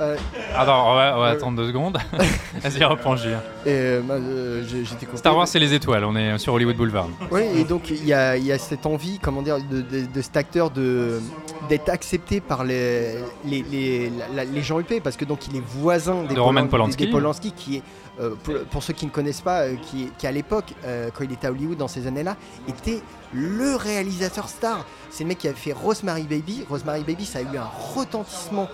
Euh, 0.00 0.16
Alors, 0.56 0.86
on 0.88 0.94
va, 0.94 1.14
on 1.16 1.20
va 1.20 1.26
Euh. 1.28 1.32
attendre 1.32 1.56
deux 1.56 1.68
secondes. 1.68 1.98
Vas-y, 2.62 2.82
reprends, 2.84 3.14
Julien. 3.16 3.40
et, 3.66 3.70
euh, 3.70 4.00
bah, 4.02 4.14
euh, 4.14 4.64
j'ai- 4.66 4.84
j'étais 4.84 5.06
coupé. 5.06 5.18
Star 5.18 5.36
Wars, 5.36 5.46
c'est 5.46 5.58
les 5.58 5.74
étoiles. 5.74 6.04
On 6.04 6.16
est 6.16 6.38
sur 6.38 6.54
Hollywood 6.54 6.76
Boulevard. 6.76 7.08
Oui, 7.30 7.42
et 7.56 7.64
donc 7.64 7.90
il 7.90 8.04
y 8.04 8.12
a, 8.12 8.36
il 8.36 8.44
y 8.44 8.52
a 8.52 8.58
cette 8.58 8.86
envie, 8.86 9.18
comment 9.20 9.42
dire, 9.42 9.58
de, 9.58 9.80
de- 9.82 10.06
de 10.06 10.22
cet 10.22 10.36
acteur 10.36 10.70
de 10.70 11.20
d'être 11.68 11.88
accepté 11.90 12.40
par 12.40 12.64
les, 12.64 13.14
les, 13.44 13.62
les, 13.62 14.10
la- 14.10 14.28
la- 14.34 14.44
les 14.44 14.62
gens 14.62 14.80
UP, 14.80 15.00
parce 15.02 15.16
que 15.16 15.24
donc 15.24 15.46
il 15.46 15.56
est 15.56 15.62
voisin 15.64 16.24
des 16.24 16.34
De 16.34 16.40
Roman 16.40 16.62
Polan- 16.62 16.68
Polanski. 16.68 17.04
des 17.06 17.10
Polanski, 17.10 17.52
qui 17.52 17.76
est, 17.76 17.82
euh, 18.20 18.30
pour, 18.42 18.54
pour 18.70 18.82
ceux 18.82 18.92
qui 18.94 19.06
ne 19.06 19.10
connaissent 19.10 19.40
pas, 19.42 19.60
euh, 19.62 19.74
qui, 19.80 20.08
qui 20.18 20.26
à 20.26 20.32
l'époque, 20.32 20.72
euh, 20.84 21.10
quand 21.14 21.22
il 21.22 21.32
était 21.32 21.46
à 21.46 21.50
Hollywood 21.52 21.78
dans 21.78 21.86
ces 21.88 22.06
années-là, 22.08 22.36
était 22.68 23.00
le 23.32 23.76
réalisateur 23.76 24.48
star. 24.48 24.84
C'est 25.10 25.22
le 25.24 25.28
mec 25.28 25.38
qui 25.38 25.46
avait 25.48 25.56
fait 25.56 25.72
Rosemary 25.72 26.24
Baby. 26.24 26.64
Rosemary 26.68 27.04
Baby, 27.04 27.24
ça 27.24 27.38
a 27.38 27.42
eu 27.42 27.56
un 27.56 27.70
retentissement. 27.94 28.68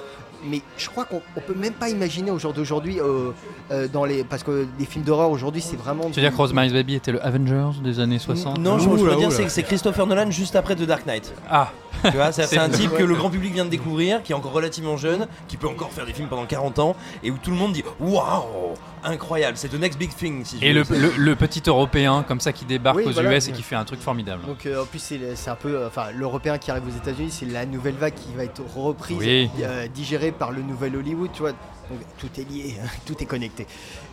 Mais 0.45 0.63
je 0.77 0.89
crois 0.89 1.05
qu'on 1.05 1.21
on 1.37 1.41
peut 1.41 1.55
même 1.55 1.73
pas 1.73 1.89
imaginer 1.89 2.31
au 2.31 2.39
jour 2.39 2.53
d'aujourd'hui, 2.53 3.01
euh, 3.01 3.31
euh, 3.71 3.89
dans 3.89 4.05
les, 4.05 4.23
parce 4.25 4.43
que 4.43 4.67
les 4.79 4.85
films 4.85 5.05
d'horreur 5.05 5.31
aujourd'hui, 5.31 5.61
c'est 5.61 5.77
vraiment. 5.77 6.05
Tu 6.11 6.17
veux 6.21 6.23
dire 6.23 6.31
que 6.31 6.37
Rosemary's 6.37 6.73
Baby 6.73 6.95
était 6.95 7.13
le 7.13 7.25
Avengers 7.25 7.81
des 7.83 7.99
années 8.01 8.19
60 8.19 8.59
Non, 8.59 8.79
je, 8.79 8.89
veux 8.89 9.17
dire, 9.17 9.33
c'est 9.33 9.45
que 9.45 9.51
c'est 9.51 9.63
Christopher 9.65 10.07
Nolan 10.07 10.31
juste 10.31 10.55
après 10.57 10.77
The 10.77 10.83
Dark 10.83 11.07
Knight. 11.07 11.33
Ah, 11.51 11.73
Tu 12.05 12.11
vois, 12.17 12.31
c'est 12.33 12.59
un 12.59 12.69
type 12.69 12.93
que 12.97 13.03
le 13.03 13.15
grand 13.17 13.31
public 13.31 13.53
vient 13.53 13.65
de 13.65 13.71
découvrir, 13.71 14.23
qui 14.23 14.33
est 14.33 14.35
encore 14.37 14.53
relativement 14.53 14.97
jeune, 14.97 15.27
qui 15.49 15.57
peut 15.57 15.69
encore 15.69 15.91
faire 15.93 16.07
des 16.07 16.13
films 16.13 16.29
pendant 16.29 16.47
40 16.47 16.79
ans, 16.79 16.97
et 17.25 17.31
où 17.31 17.37
tout 17.43 17.51
le 17.51 17.57
monde 17.57 17.73
dit 17.73 17.83
Waouh, 17.99 18.75
incroyable, 19.05 19.57
c'est 19.57 19.69
the 19.69 19.79
next 19.81 19.99
big 19.99 20.15
thing. 20.15 20.45
Si 20.45 20.59
et 20.63 20.73
le, 20.73 20.83
veux. 20.83 20.99
le- 20.99 21.13
le 21.17 21.37
petit 21.37 21.63
Européen 21.67 22.25
comme 22.27 22.41
ça 22.41 22.53
qui 22.53 22.65
débarque 22.65 22.97
Oui, 22.99 23.05
aux 23.07 23.13
voilà. 23.13 23.37
US 23.37 23.49
et 23.49 23.53
qui 23.53 23.63
fait 23.63 23.75
un 23.77 23.85
truc 23.85 24.01
formidable. 24.01 24.45
Donc 24.47 24.67
euh, 24.67 24.83
en 24.83 24.87
plus 24.87 24.99
c'est 24.99 25.19
c'est 25.35 25.51
un 25.51 25.55
peu, 25.57 25.75
euh, 25.75 25.87
enfin 25.89 26.07
l'Européen 26.15 26.59
qui 26.59 26.71
arrive 26.71 26.85
aux 26.87 26.97
États-Unis, 26.97 27.31
c'est 27.31 27.47
la 27.47 27.67
nouvelle 27.67 27.95
vague 27.95 28.15
qui 28.15 28.33
va 28.37 28.45
être 28.45 28.63
reprise, 28.77 29.17
Oui. 29.19 29.51
euh, 29.63 29.87
par 30.33 30.53
le 30.53 30.63
nouvel 30.63 30.97
Hollywood, 30.97 31.31
tu 31.33 31.41
vois. 31.41 31.53
Donc 31.53 32.01
tout 32.19 32.29
est 32.39 32.45
lié, 32.51 32.75
tout 33.07 33.15
est 33.23 33.27
connecté. 33.27 33.67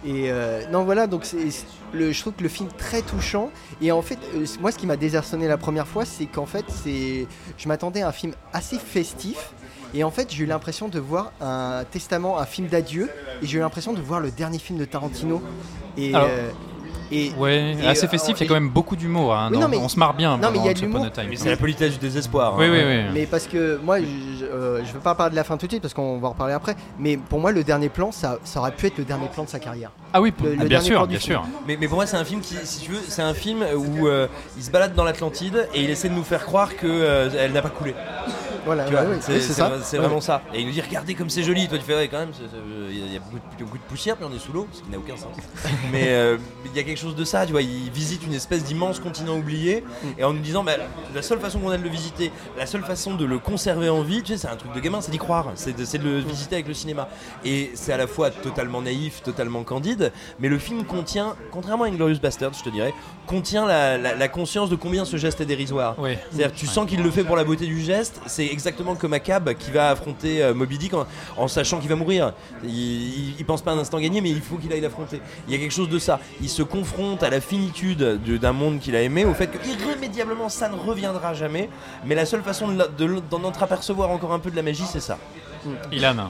Et 0.06 0.32
euh, 0.32 0.62
non 0.71 0.84
voilà, 0.86 1.08
donc 1.08 1.25
c'est 1.25 1.51
c'est- 1.51 1.65
le, 1.93 2.12
je 2.12 2.19
trouve 2.21 2.34
que 2.34 2.43
le 2.43 2.49
film 2.49 2.69
très 2.78 3.01
touchant. 3.01 3.49
Et 3.82 3.91
en 3.91 4.01
fait, 4.01 4.17
euh, 4.36 4.45
moi 4.62 4.71
ce 4.71 4.78
qui 4.78 4.86
m'a 4.88 4.95
désarçonné 4.97 5.47
la 5.47 5.58
première 5.58 5.88
fois, 5.88 6.06
c'est 6.06 6.25
qu'en 6.25 6.45
fait 6.45 6.65
c'est, 6.69 7.28
je 7.58 7.67
m'attendais 7.67 8.01
à 8.01 8.08
un 8.10 8.12
film 8.13 8.34
assez 8.54 8.78
festif. 8.80 9.51
Et 9.93 10.04
en 10.04 10.12
fait, 10.12 10.30
j'ai 10.30 10.43
eu 10.43 10.47
l'impression 10.47 10.89
de 10.89 10.99
voir 10.99 11.32
un 11.39 11.86
testament, 11.89 12.38
un 12.38 12.45
film 12.45 12.67
d'adieu, 12.67 13.10
et 13.41 13.45
j'ai 13.45 13.58
eu 13.60 13.62
l'impression 13.62 13.93
de 13.93 14.01
voir 14.01 14.19
le 14.19 14.30
dernier 14.30 14.60
film 14.60 14.78
de 14.78 14.84
Tarantino. 14.84 15.41
Et, 15.95 16.13
Alors, 16.13 16.28
euh, 16.30 16.49
et 17.12 17.32
Ouais, 17.38 17.76
Et, 17.82 17.88
assez 17.88 18.06
euh, 18.06 18.10
festif, 18.10 18.36
il 18.39 18.44
y 18.44 18.46
a 18.46 18.48
quand 18.48 18.54
même 18.56 18.70
beaucoup 18.70 18.96
d'humour. 18.96 19.34
hein, 19.36 19.48
Oui, 19.50 19.56
dans- 19.56 19.62
non, 19.62 19.68
mais- 19.68 19.78
on 19.78 19.89
se 19.89 19.98
marre 20.00 20.13
bien 20.13 20.38
non, 20.38 20.50
mais 20.52 20.60
il 20.60 20.65
y 20.65 20.70
a 20.70 20.74
de 20.74 20.80
l'humour. 20.82 21.06
Mais 21.30 21.36
c'est 21.36 21.50
la 21.50 21.58
politesse 21.58 21.94
du 21.94 22.00
désespoir. 22.00 22.56
Oui, 22.58 22.65
hein. 22.65 22.70
oui, 22.72 22.80
oui. 22.86 23.04
Mais 23.13 23.26
parce 23.26 23.48
que 23.48 23.80
moi, 23.84 24.00
je, 24.00 24.46
euh, 24.46 24.84
je 24.86 24.91
veux 24.94 25.00
pas 25.00 25.15
parler 25.15 25.32
de 25.32 25.36
la 25.36 25.44
fin 25.44 25.58
tout 25.58 25.65
de 25.68 25.72
suite 25.72 25.82
parce 25.82 25.94
qu'on 25.94 26.18
va 26.20 26.28
en 26.28 26.32
reparler 26.32 26.54
après. 26.54 26.76
Mais 27.00 27.18
pour 27.18 27.39
moi, 27.39 27.52
le 27.52 27.63
dernier 27.63 27.89
plan, 27.89 28.12
ça, 28.12 28.39
ça 28.44 28.60
aurait 28.60 28.72
pu 28.72 28.88
être 28.88 28.98
le 28.98 29.04
dernier 29.06 29.28
plan 29.28 29.44
de 29.44 29.50
sa 29.50 29.60
carrière. 29.60 29.91
Ah 30.13 30.22
oui, 30.22 30.34
Le- 30.41 30.50
le 30.50 30.56
ah, 30.56 30.60
bien 30.60 30.68
dernier 30.70 30.86
sûr, 30.86 31.08
bien 31.08 31.20
film. 31.20 31.34
sûr. 31.41 31.46
Mais, 31.68 31.78
mais 31.80 31.88
pour 31.88 31.96
moi, 31.98 32.06
c'est 32.06 32.18
un 32.18 32.26
film 32.26 32.41
qui, 32.41 32.56
si 32.63 32.82
tu 32.82 32.91
veux, 32.91 33.02
c'est 33.08 33.22
un 33.22 33.34
film 33.34 33.63
où 33.76 34.08
euh, 34.08 34.28
il 34.58 34.63
se 34.63 34.72
balade 34.72 34.94
dans 34.96 35.04
l'Atlantide 35.04 35.68
et 35.74 35.84
il 35.84 35.89
essaie 35.89 36.10
de 36.10 36.13
nous 36.13 36.24
faire 36.24 36.46
croire 36.46 36.76
que 36.76 36.88
euh, 36.88 37.30
elle 37.38 37.52
n'a 37.54 37.62
pas 37.62 37.70
coulé. 37.70 37.94
Voilà, 38.65 38.88
ouais, 38.88 38.94
ouais, 38.96 39.18
c'est 39.20 39.39
ça. 39.41 39.74
c'est 39.84 39.98
Ouais. 40.00 40.04
vraiment 40.06 40.22
ça. 40.22 40.41
Et 40.52 40.62
il 40.62 40.65
nous 40.65 40.72
dit 40.72 40.82
regardez 40.82 41.13
comme 41.13 41.30
c'est 41.30 41.44
joli. 41.44 41.68
Toi 41.68 41.78
tu 41.78 41.84
fais 41.84 41.94
ouais, 41.96 42.08
quand 42.08 42.18
même, 42.18 42.30
euh, 42.56 42.88
il 42.89 42.98
y 42.98 43.04
a- 43.04 43.06
il 43.06 43.13
y 43.13 43.18
a 43.18 43.20
beaucoup 43.20 43.78
de, 43.78 43.84
poussière, 43.84 44.15
puis 44.15 44.26
on 44.28 44.36
est 44.36 44.39
sous 44.39 44.52
l'eau, 44.54 44.65
ce 44.74 44.82
qui 44.82 44.89
n'a 44.89 44.98
aucun 44.98 45.15
sens. 45.15 45.36
mais 45.91 46.12
il 46.65 46.76
y 46.76 46.80
a 46.80 46.84
quelque 46.84 46.95
chose 46.98 47.16
de 47.16 47.24
ça, 47.24 47.46
tu 47.46 47.52
vois. 47.52 47.62
Il 47.62 47.90
visite 47.92 48.26
une 48.26 48.34
espèce 48.34 48.64
d'immense 48.64 49.00
continent 49.00 49.36
oublié 49.38 49.84
Mm. 50.04 50.08
et 50.20 50.24
en 50.24 50.34
nous 50.34 50.40
disant 50.42 50.64
bah, 50.64 50.74
la 51.14 51.22
seule 51.22 51.40
façon 51.40 51.60
qu'on 51.60 51.70
a 51.72 51.78
de 51.78 51.84
le 51.84 51.90
visiter, 51.90 52.32
la 52.58 52.66
seule 52.66 52.84
façon 52.84 53.16
de 53.16 53.26
le 53.26 53.40
conserver 53.40 53.90
en 53.90 54.02
vie, 54.02 54.22
tu 54.22 54.34
sais, 54.34 54.38
c'est 54.38 54.48
un 54.48 54.56
truc 54.56 54.74
de 54.74 54.80
gamin, 54.80 55.02
c'est 55.02 55.12
d'y 55.12 55.18
croire, 55.18 55.52
c'est 55.56 55.76
de, 55.76 56.04
le 56.04 56.22
Mm. 56.22 56.26
visiter 56.26 56.56
avec 56.56 56.68
le 56.68 56.74
cinéma. 56.74 57.08
Et 57.44 57.72
c'est 57.76 57.94
à 57.94 57.98
la 57.98 58.08
fois 58.08 58.30
totalement 58.32 58.82
naïf, 58.82 59.22
totalement 59.24 59.64
candide, 59.64 60.12
mais 60.40 60.50
le 60.50 60.60
film 60.60 60.84
contient, 60.86 61.36
contrairement 61.52 61.84
à 61.86 61.88
Inglorious 61.88 62.20
Bastard, 62.20 62.52
je 62.54 62.64
te 62.64 62.70
dirais, 62.70 62.94
contient 63.28 63.66
la, 63.66 63.98
la- 63.98 64.16
la 64.16 64.28
conscience 64.28 64.70
de 64.70 64.76
combien 64.76 65.06
ce 65.06 65.18
geste 65.18 65.42
est 65.42 65.46
dérisoire. 65.46 65.96
Oui. 65.98 66.12
C'est-à-dire 66.32 66.54
tu 66.56 66.68
sens 66.68 66.88
qu'il 66.88 67.02
le 67.02 67.12
fait 67.12 67.24
pour 67.24 67.36
la 67.36 67.44
beauté 67.44 67.66
du 67.66 67.82
geste, 67.82 68.20
c'est 68.28 68.46
exactement 68.46 68.96
comme 68.96 69.14
Akab 69.14 69.54
qui 69.56 69.72
va 69.72 69.90
affronter 69.90 70.44
euh, 70.44 70.54
Moby 70.54 70.78
Dick 70.78 70.94
en, 70.94 71.06
en 71.38 71.48
sachant 71.48 71.80
qu'il 71.80 71.90
va 71.90 71.96
mourir. 71.96 72.34
Il, 72.64 72.70
il, 72.70 73.36
il 73.40 73.46
pense 73.46 73.62
pas 73.62 73.72
un 73.72 73.78
instant 73.80 74.00
gagner, 74.00 74.22
mais 74.22 74.30
il 74.30 74.42
faut 74.42 74.58
qu'il 74.58 74.72
aille 74.74 74.82
l'affronter. 74.82 75.22
Il 75.48 75.54
y 75.54 75.58
a 75.58 75.60
quelque 75.60 75.74
chose 75.74 75.90
de 75.90 76.00
ça. 76.00 76.20
Il 76.42 76.50
se 76.50 76.62
à 77.21 77.30
la 77.30 77.41
finitude 77.41 77.98
de- 78.00 78.38
d'un 78.38 78.52
monde 78.54 78.80
qu'il 78.80 78.95
a 78.95 79.02
aimé, 79.02 79.26
au 79.26 79.34
fait 79.34 79.48
que 79.48 79.58
irrémédiablement 79.67 80.50
ça 80.50 80.69
ne 80.69 80.76
reviendra 80.76 81.34
jamais. 81.34 81.69
Mais 82.06 82.15
la 82.15 82.26
seule 82.26 82.41
façon 82.43 82.67
d'en 83.30 83.43
entreapercevoir 83.43 84.10
encore 84.12 84.34
un 84.34 84.39
peu 84.39 84.52
de 84.52 84.56
la 84.56 84.62
magie, 84.62 84.86
c'est 84.89 85.00
ça. 85.00 85.17
Ilan. 85.91 86.30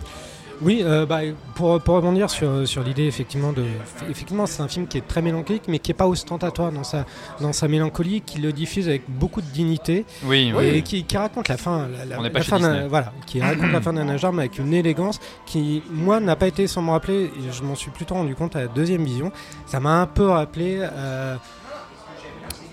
Oui, 0.61 0.81
euh, 0.83 1.05
bah, 1.05 1.19
pour, 1.55 1.81
pour 1.81 1.95
rebondir 1.95 2.29
sur, 2.29 2.67
sur 2.67 2.81
l'idée, 2.83 3.05
effectivement, 3.07 3.51
de, 3.51 3.63
effectivement, 4.09 4.45
c'est 4.45 4.61
un 4.61 4.67
film 4.67 4.87
qui 4.87 4.97
est 4.97 5.07
très 5.07 5.21
mélancolique, 5.21 5.63
mais 5.67 5.79
qui 5.79 5.89
n'est 5.91 5.95
pas 5.95 6.07
ostentatoire 6.07 6.71
dans 6.71 6.83
sa, 6.83 7.05
dans 7.41 7.51
sa 7.53 7.67
mélancolie, 7.67 8.21
qui 8.21 8.39
le 8.39 8.53
diffuse 8.53 8.87
avec 8.87 9.03
beaucoup 9.09 9.41
de 9.41 9.47
dignité 9.47 10.05
Oui, 10.23 10.53
oui. 10.55 10.65
et 10.67 10.81
qui, 10.81 11.03
qui 11.03 11.17
raconte 11.17 11.49
la 11.49 11.57
fin, 11.57 11.87
la, 11.87 12.05
la- 12.05 12.21
la 12.29 12.29
d'un- 12.59 12.87
voilà, 12.87 13.11
qui 13.25 13.41
raconte 13.41 13.71
la 13.71 13.81
fin 13.81 13.93
d'un 13.93 14.07
âge 14.09 14.21
d'armes 14.21 14.39
avec 14.39 14.57
une 14.57 14.73
élégance 14.73 15.19
qui, 15.45 15.83
moi, 15.91 16.19
n'a 16.19 16.35
pas 16.37 16.47
été 16.47 16.67
sans 16.67 16.81
me 16.81 16.91
rappeler. 16.91 17.25
Et 17.25 17.51
je 17.51 17.61
m'en 17.63 17.75
suis 17.75 17.91
plutôt 17.91 18.15
rendu 18.15 18.33
compte 18.35 18.55
à 18.55 18.61
la 18.61 18.67
deuxième 18.67 19.03
vision. 19.03 19.31
Ça 19.65 19.79
m'a 19.79 20.01
un 20.01 20.07
peu 20.07 20.27
rappelé. 20.29 20.79
euh, 20.81 21.35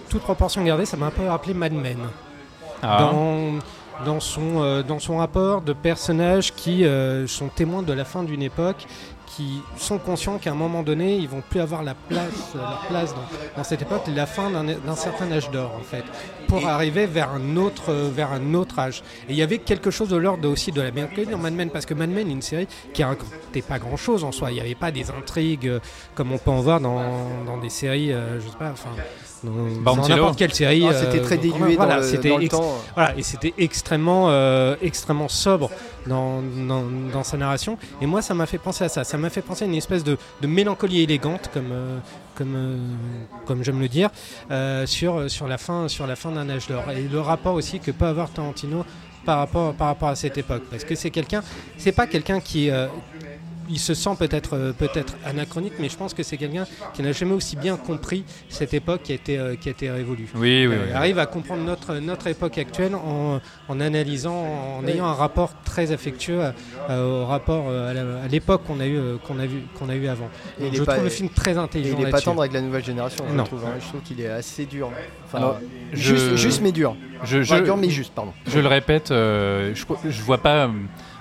toute 0.08 0.22
proportion 0.22 0.62
gardée, 0.62 0.84
ça 0.84 0.96
m'a 0.96 1.06
un 1.06 1.10
peu 1.10 1.26
rappelé 1.26 1.54
Mad 1.54 1.72
Men 1.72 1.96
Ah. 2.82 2.98
dans, 3.00 3.58
dans, 4.04 4.20
son, 4.20 4.62
euh, 4.62 4.82
dans 4.82 4.98
son 4.98 5.18
rapport 5.18 5.62
de 5.62 5.72
personnages 5.72 6.52
qui 6.54 6.84
euh, 6.84 7.26
sont 7.26 7.48
témoins 7.48 7.82
de 7.82 7.92
la 7.92 8.04
fin 8.04 8.22
d'une 8.22 8.42
époque, 8.42 8.86
qui 9.26 9.62
sont 9.78 9.98
conscients 9.98 10.36
qu'à 10.36 10.50
un 10.50 10.54
moment 10.54 10.82
donné, 10.82 11.16
ils 11.16 11.28
vont 11.28 11.42
plus 11.48 11.60
avoir 11.60 11.82
la 11.82 11.94
place, 11.94 12.52
leur 12.54 12.84
place 12.88 13.14
dans, 13.14 13.56
dans 13.56 13.64
cette 13.64 13.80
époque, 13.80 14.02
la 14.14 14.26
fin 14.26 14.50
d'un 14.50 14.94
certain 14.94 15.32
âge 15.32 15.50
d'or 15.50 15.72
en 15.74 15.82
fait, 15.82 16.04
pour 16.48 16.66
arriver 16.66 17.06
vers 17.06 17.30
un 17.30 17.56
autre, 17.56 17.90
euh, 17.90 18.10
vers 18.12 18.32
un 18.32 18.52
autre 18.52 18.78
âge. 18.78 19.02
Et 19.28 19.32
il 19.32 19.36
y 19.36 19.42
avait 19.42 19.58
quelque 19.58 19.90
chose 19.90 20.10
de 20.10 20.16
l'ordre 20.16 20.48
aussi 20.48 20.70
de 20.70 20.82
la 20.82 20.90
mélancolie 20.90 21.26
dans 21.26 21.38
Mad 21.38 21.54
Men, 21.54 21.70
parce 21.70 21.86
que 21.86 21.94
Mad 21.94 22.10
Men 22.10 22.28
est 22.28 22.32
une 22.32 22.42
série 22.42 22.68
qui 22.92 23.02
racontait 23.04 23.62
pas 23.62 23.78
grand 23.78 23.96
chose 23.96 24.22
en 24.22 24.32
soi. 24.32 24.50
Il 24.50 24.54
n'y 24.54 24.60
avait 24.60 24.74
pas 24.74 24.90
des 24.90 25.10
intrigues 25.10 25.80
comme 26.14 26.32
on 26.32 26.38
peut 26.38 26.50
en 26.50 26.60
voir 26.60 26.80
dans, 26.80 27.00
dans 27.46 27.56
des 27.56 27.70
séries, 27.70 28.10
je 28.10 28.46
sais 28.46 28.58
pas, 28.58 28.70
enfin. 28.70 28.90
Dans, 29.44 29.96
Law. 29.96 30.08
n'importe 30.08 30.38
quelle 30.38 30.54
série. 30.54 30.86
Ah, 30.88 30.94
c'était 30.94 31.18
euh, 31.20 31.24
très 31.24 31.36
dilué 31.36 31.74
voilà, 31.76 31.94
dans, 31.96 32.00
le, 32.00 32.06
c'était 32.06 32.28
dans 32.28 32.36
le 32.38 32.44
ex- 32.44 32.54
temps. 32.54 32.76
voilà, 32.94 33.16
et 33.16 33.22
c'était 33.22 33.52
extrêmement, 33.58 34.26
euh, 34.30 34.76
extrêmement 34.82 35.28
sobre 35.28 35.70
dans, 36.06 36.40
dans, 36.42 36.84
dans 37.12 37.24
sa 37.24 37.36
narration. 37.36 37.76
Et 38.00 38.06
moi, 38.06 38.22
ça 38.22 38.34
m'a 38.34 38.46
fait 38.46 38.58
penser 38.58 38.84
à 38.84 38.88
ça. 38.88 39.02
Ça 39.04 39.18
m'a 39.18 39.30
fait 39.30 39.42
penser 39.42 39.64
à 39.64 39.66
une 39.66 39.74
espèce 39.74 40.04
de, 40.04 40.16
de 40.40 40.46
mélancolie 40.46 41.02
élégante, 41.02 41.50
comme, 41.52 41.70
euh, 41.72 41.98
comme, 42.36 42.54
euh, 42.54 42.76
comme 43.44 43.64
j'aime 43.64 43.80
le 43.80 43.88
dire, 43.88 44.10
euh, 44.50 44.86
sur, 44.86 45.28
sur 45.30 45.48
la 45.48 45.58
fin, 45.58 45.88
sur 45.88 46.06
la 46.06 46.14
fin 46.14 46.30
d'un 46.30 46.48
âge 46.48 46.68
d'or. 46.68 46.84
Et 46.96 47.02
le 47.10 47.20
rapport 47.20 47.54
aussi 47.54 47.80
que 47.80 47.90
peut 47.90 48.06
avoir 48.06 48.30
Tarantino 48.30 48.84
par 49.24 49.38
rapport, 49.38 49.74
par 49.74 49.88
rapport 49.88 50.08
à 50.08 50.14
cette 50.16 50.38
époque. 50.38 50.62
Parce 50.70 50.84
que 50.84 50.94
c'est 50.94 51.10
quelqu'un, 51.10 51.42
c'est 51.78 51.92
pas 51.92 52.06
quelqu'un 52.06 52.38
qui. 52.40 52.70
euh, 52.70 52.86
il 53.70 53.78
se 53.78 53.94
sent 53.94 54.10
peut-être 54.18 54.54
euh, 54.54 54.72
peut-être 54.72 55.14
anachronique, 55.24 55.74
mais 55.78 55.88
je 55.88 55.96
pense 55.96 56.14
que 56.14 56.22
c'est 56.22 56.36
quelqu'un 56.36 56.64
qui 56.94 57.02
n'a 57.02 57.12
jamais 57.12 57.34
aussi 57.34 57.56
bien 57.56 57.76
compris 57.76 58.24
cette 58.48 58.74
époque 58.74 59.02
qui 59.04 59.12
a 59.12 59.14
été, 59.14 59.38
euh, 59.38 59.54
qui 59.56 59.68
a 59.68 59.72
été 59.72 59.90
révolue. 59.90 60.28
Oui, 60.34 60.66
oui, 60.66 60.74
Euh, 60.74 60.84
oui. 60.88 60.92
arrive 60.92 61.18
à 61.18 61.26
comprendre 61.26 61.62
notre, 61.62 61.94
notre 61.96 62.26
époque 62.26 62.58
actuelle 62.58 62.94
en, 62.94 63.40
en 63.68 63.80
analysant, 63.80 64.34
en 64.78 64.86
ayant 64.86 65.06
un 65.06 65.14
rapport 65.14 65.52
très 65.64 65.92
affectueux 65.92 66.42
à- 66.42 66.54
à- 66.88 67.00
au 67.02 67.24
rapport 67.26 67.68
à 67.70 68.28
l'époque 68.28 68.62
qu'on 68.66 68.80
a 68.80 68.86
eu 68.86 68.98
qu'on 69.26 69.38
a 69.38 69.46
vu 69.46 69.62
qu'on 69.78 69.88
a 69.88 69.94
eu 69.94 70.06
avant. 70.08 70.28
Il 70.60 70.74
je 70.74 70.82
pas- 70.82 70.92
trouve 70.94 71.04
le 71.04 71.10
film 71.10 71.28
très 71.30 71.56
intelligent 71.56 71.96
il 71.98 72.06
est 72.06 72.10
pas 72.10 72.20
tendre 72.20 72.40
avec 72.40 72.52
la 72.52 72.60
nouvelle 72.60 72.84
génération, 72.84 73.24
je 73.28 73.34
Non. 73.34 73.44
trouve. 73.44 73.64
hein. 73.64 73.74
Je 73.80 73.86
trouve 73.88 74.00
qu'il 74.02 74.20
est 74.20 74.28
assez 74.28 74.66
dur. 74.66 74.90
Enfin, 75.26 75.38
Alors, 75.38 75.58
juste, 75.92 76.30
je- 76.30 76.36
juste 76.36 76.60
mais 76.62 76.72
dur. 76.72 76.96
Je, 77.24 77.38
Enfin, 77.38 77.58
je- 77.58 77.62
dur 77.64 77.76
mais 77.76 77.88
juste, 77.90 78.12
pardon. 78.14 78.32
Je 78.46 78.58
le 78.58 78.66
répète, 78.68 79.10
euh, 79.10 79.72
je, 79.74 79.84
je 80.10 80.22
vois 80.22 80.38
pas 80.38 80.64
euh, 80.66 80.68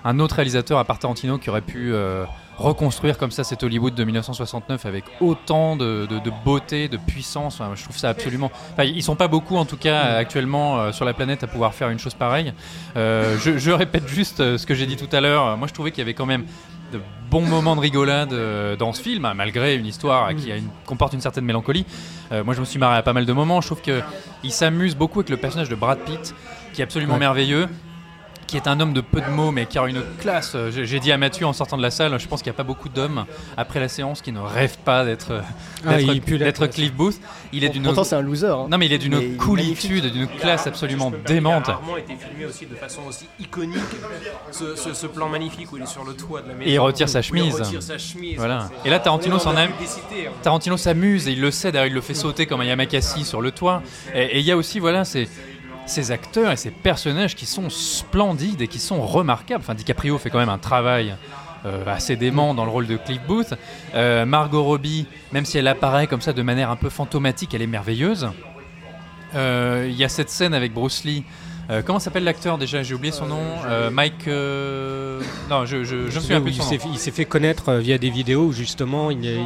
un 0.04 0.20
autre 0.20 0.36
réalisateur 0.36 0.80
à 0.80 0.86
part 0.86 1.00
Tarantino 1.00 1.38
qui 1.38 1.50
aurait 1.50 1.62
pu 1.62 1.94
euh, 1.94 2.26
reconstruire 2.58 3.18
comme 3.18 3.32
ça 3.32 3.44
cet 3.44 3.64
Hollywood 3.64 3.94
de 3.96 4.04
1969 4.04 4.86
avec 4.86 5.04
autant 5.20 5.76
de, 5.76 6.06
de- 6.10 6.20
de 6.20 6.32
beauté, 6.46 6.88
de 6.88 6.98
puissance. 6.98 7.60
Enfin, 7.62 7.72
je 7.76 7.84
trouve 7.84 7.98
ça 7.98 8.10
absolument. 8.10 8.52
Enfin, 8.74 8.84
ils 8.84 9.04
sont 9.04 9.16
pas 9.16 9.28
beaucoup 9.28 9.58
en 9.58 9.66
tout 9.66 9.78
cas 9.78 10.02
actuellement 10.16 10.80
euh, 10.80 10.92
sur 10.92 11.06
la 11.06 11.14
planète 11.14 11.44
à 11.44 11.48
pouvoir 11.48 11.74
faire 11.74 11.90
une 11.90 12.00
chose 12.00 12.14
pareille. 12.14 12.54
Euh, 12.98 13.38
je, 13.40 13.58
je 13.58 13.72
répète 13.72 14.08
juste 14.08 14.58
ce 14.58 14.66
que 14.66 14.74
j'ai 14.76 14.86
dit 14.86 14.96
tout 14.98 15.10
à 15.16 15.22
l'heure. 15.22 15.58
Moi, 15.58 15.68
je 15.68 15.74
trouvais 15.74 15.92
qu'il 15.92 16.00
y 16.00 16.04
avait 16.04 16.14
quand 16.14 16.26
même 16.26 16.46
de 16.94 17.00
bons 17.30 17.46
moments 17.48 17.76
de 17.78 17.82
rigolade 17.82 18.36
dans 18.78 18.92
ce 18.92 19.02
film, 19.02 19.24
hein, 19.24 19.34
malgré 19.34 19.76
une 19.76 19.86
histoire 19.86 20.36
qui 20.36 20.52
a 20.52 20.58
une- 20.58 20.68
comporte 20.86 21.14
une 21.14 21.22
certaine 21.22 21.46
mélancolie. 21.46 21.86
Euh, 22.34 22.44
moi, 22.44 22.54
je 22.54 22.60
me 22.60 22.66
suis 22.66 22.80
marré 22.80 22.98
à 22.98 23.02
pas 23.02 23.14
mal 23.14 23.26
de 23.26 23.32
moments. 23.34 23.62
Je 23.62 23.68
trouve 23.68 23.82
qu'il 23.82 24.52
s'amuse 24.52 24.96
beaucoup 24.98 25.20
avec 25.20 25.30
le 25.30 25.38
personnage 25.38 25.70
de 25.70 25.76
Brad 25.76 26.00
Pitt, 26.00 26.36
qui 26.74 26.82
est 26.82 26.84
absolument 26.84 27.14
Ouais. 27.14 27.20
merveilleux 27.20 27.68
qui 28.52 28.58
est 28.58 28.68
un 28.68 28.82
homme 28.82 28.92
de 28.92 29.00
peu 29.00 29.22
de 29.22 29.30
mots 29.30 29.52
mais 29.52 29.66
qui 29.66 29.78
a 29.80 29.88
une 29.88 30.04
classe. 30.20 30.52
Euh, 30.56 30.70
J'ai 30.72 31.00
dit 31.00 31.12
à 31.14 31.18
Mathieu 31.18 31.46
en 31.48 31.54
sortant 31.54 31.78
de 31.78 31.82
la 31.82 31.90
salle, 31.90 32.20
je 32.20 32.28
pense 32.28 32.42
qu'il 32.42 32.52
n'y 32.52 32.56
a 32.56 32.58
pas 32.58 32.64
beaucoup 32.66 32.90
d'hommes 32.90 33.26
après 33.56 33.80
la 33.80 33.88
séance 33.88 34.22
qui 34.22 34.34
ne 34.34 34.42
rêvent 34.42 34.78
pas 34.84 35.06
d'être 35.06 35.32
euh, 35.32 35.42
Ah, 35.88 35.96
d'être-. 35.98 36.68
Cliff 36.68 36.94
Booth. 36.94 37.16
Il 37.54 37.64
est 37.64 37.68
Bon, 37.68 37.74
d'une 37.74 37.84
Pourtant, 37.84 38.04
c'est 38.04 38.16
un 38.18 38.22
loser. 38.22 38.48
hein. 38.48 38.68
non 38.70 38.78
mais 38.78 38.88
il 38.88 38.94
est 38.94 38.98
d'une 38.98 39.38
coolitude, 39.38 40.12
d'une 40.12 40.28
classe 40.28 40.68
absolument 40.68 41.14
démente. 41.26 41.64
Il 41.68 41.72
a 41.72 41.74
rarement 41.76 41.96
été 41.98 42.14
filmé 42.18 42.46
aussi 42.46 42.66
de 42.66 42.76
façon 42.76 43.02
aussi 43.08 43.26
iconique. 43.40 43.78
Ce, 44.52 44.76
ce- 44.76 44.94
ce 44.94 45.08
plan 45.08 45.30
magnifique 45.30 45.72
où 45.72 45.78
il 45.78 45.84
est 45.84 45.88
sur 45.88 46.04
le 46.04 46.14
toit 46.14 46.42
de 46.42 46.50
la 46.50 46.54
maison. 46.56 46.70
Et 46.70 46.74
il 46.74 46.80
retire 46.80 47.08
sa 47.08 47.22
chemise. 47.22 47.56
Il 47.58 47.64
retire 47.64 47.82
sa 47.84 47.98
chemise. 47.98 48.36
Voilà. 48.38 48.68
C'est- 48.84 48.88
Et 48.88 48.92
là, 48.92 49.00
Tarantino 49.00 49.40
s'en 49.40 49.56
hein. 49.56 49.70
Tarantino 50.44 50.76
s'amuse 50.76 51.28
et 51.30 51.32
il 51.32 51.40
le 51.42 51.52
sait, 51.52 51.72
d'ailleurs 51.72 51.88
il 51.88 51.94
le 51.94 52.02
fait 52.02 52.14
sauter 52.14 52.46
comme 52.46 52.60
un 52.62 52.66
Yamakasi 52.66 53.24
sur 53.24 53.40
le 53.42 53.52
toit. 53.52 53.82
Et 54.14 54.22
et 54.24 54.40
il 54.40 54.46
y 54.46 54.52
a 54.52 54.58
aussi 54.58 54.80
voilà 54.80 55.06
ces, 55.06 55.28
ces 55.86 56.12
acteurs 56.12 56.52
et 56.52 56.58
ces 56.58 56.72
personnages 56.72 57.36
qui 57.36 57.46
sont 57.46 57.70
splendides 57.70 58.62
et 58.62 58.68
qui 58.68 58.80
sont 58.80 59.02
remarquables. 59.02 59.62
Enfin 59.64 59.74
DiCaprio 59.76 60.18
fait 60.18 60.30
quand 60.30 60.40
même 60.40 60.50
un 60.50 60.58
travail 60.58 61.16
euh, 61.66 61.84
assez 61.88 62.16
dément 62.16 62.54
dans 62.54 62.66
le 62.66 62.72
rôle 62.72 62.88
de 62.88 62.98
Cliff 62.98 63.22
Booth. 63.28 63.54
Euh, 63.94 64.26
Margot 64.26 64.64
Robbie, 64.64 65.06
même 65.32 65.46
si 65.46 65.58
elle 65.58 65.68
apparaît 65.68 66.08
comme 66.08 66.22
ça 66.22 66.34
de 66.34 66.42
manière 66.42 66.70
un 66.72 66.76
peu 66.76 66.90
fantomatique, 66.90 67.54
elle 67.54 67.62
est 67.62 67.68
merveilleuse. 67.68 68.30
Euh, 69.36 69.88
Il 69.90 69.96
y 69.96 70.04
a 70.04 70.10
cette 70.10 70.30
scène 70.30 70.54
avec 70.54 70.74
Bruce 70.74 71.04
Lee. 71.04 71.24
Comment 71.86 72.00
s'appelle 72.00 72.26
l'acteur 72.26 72.58
déjà? 72.58 72.84
J'ai 72.84 72.94
oublié 72.94 73.14
son 73.14 73.28
nom. 73.28 73.40
Mike. 73.92 74.28
Non, 74.28 75.66
je, 75.66 75.84
je, 75.86 76.10
je 76.10 76.16
me 76.16 76.20
souviens 76.20 76.42
plus 76.42 76.58
il 76.92 76.98
s'est 77.00 77.12
fait- 77.12 77.24
connaître 77.26 77.76
via 77.76 77.98
des 77.98 78.10
vidéos 78.10 78.48
où 78.48 78.52
justement 78.52 79.10
il, 79.10 79.24
il- 79.24 79.40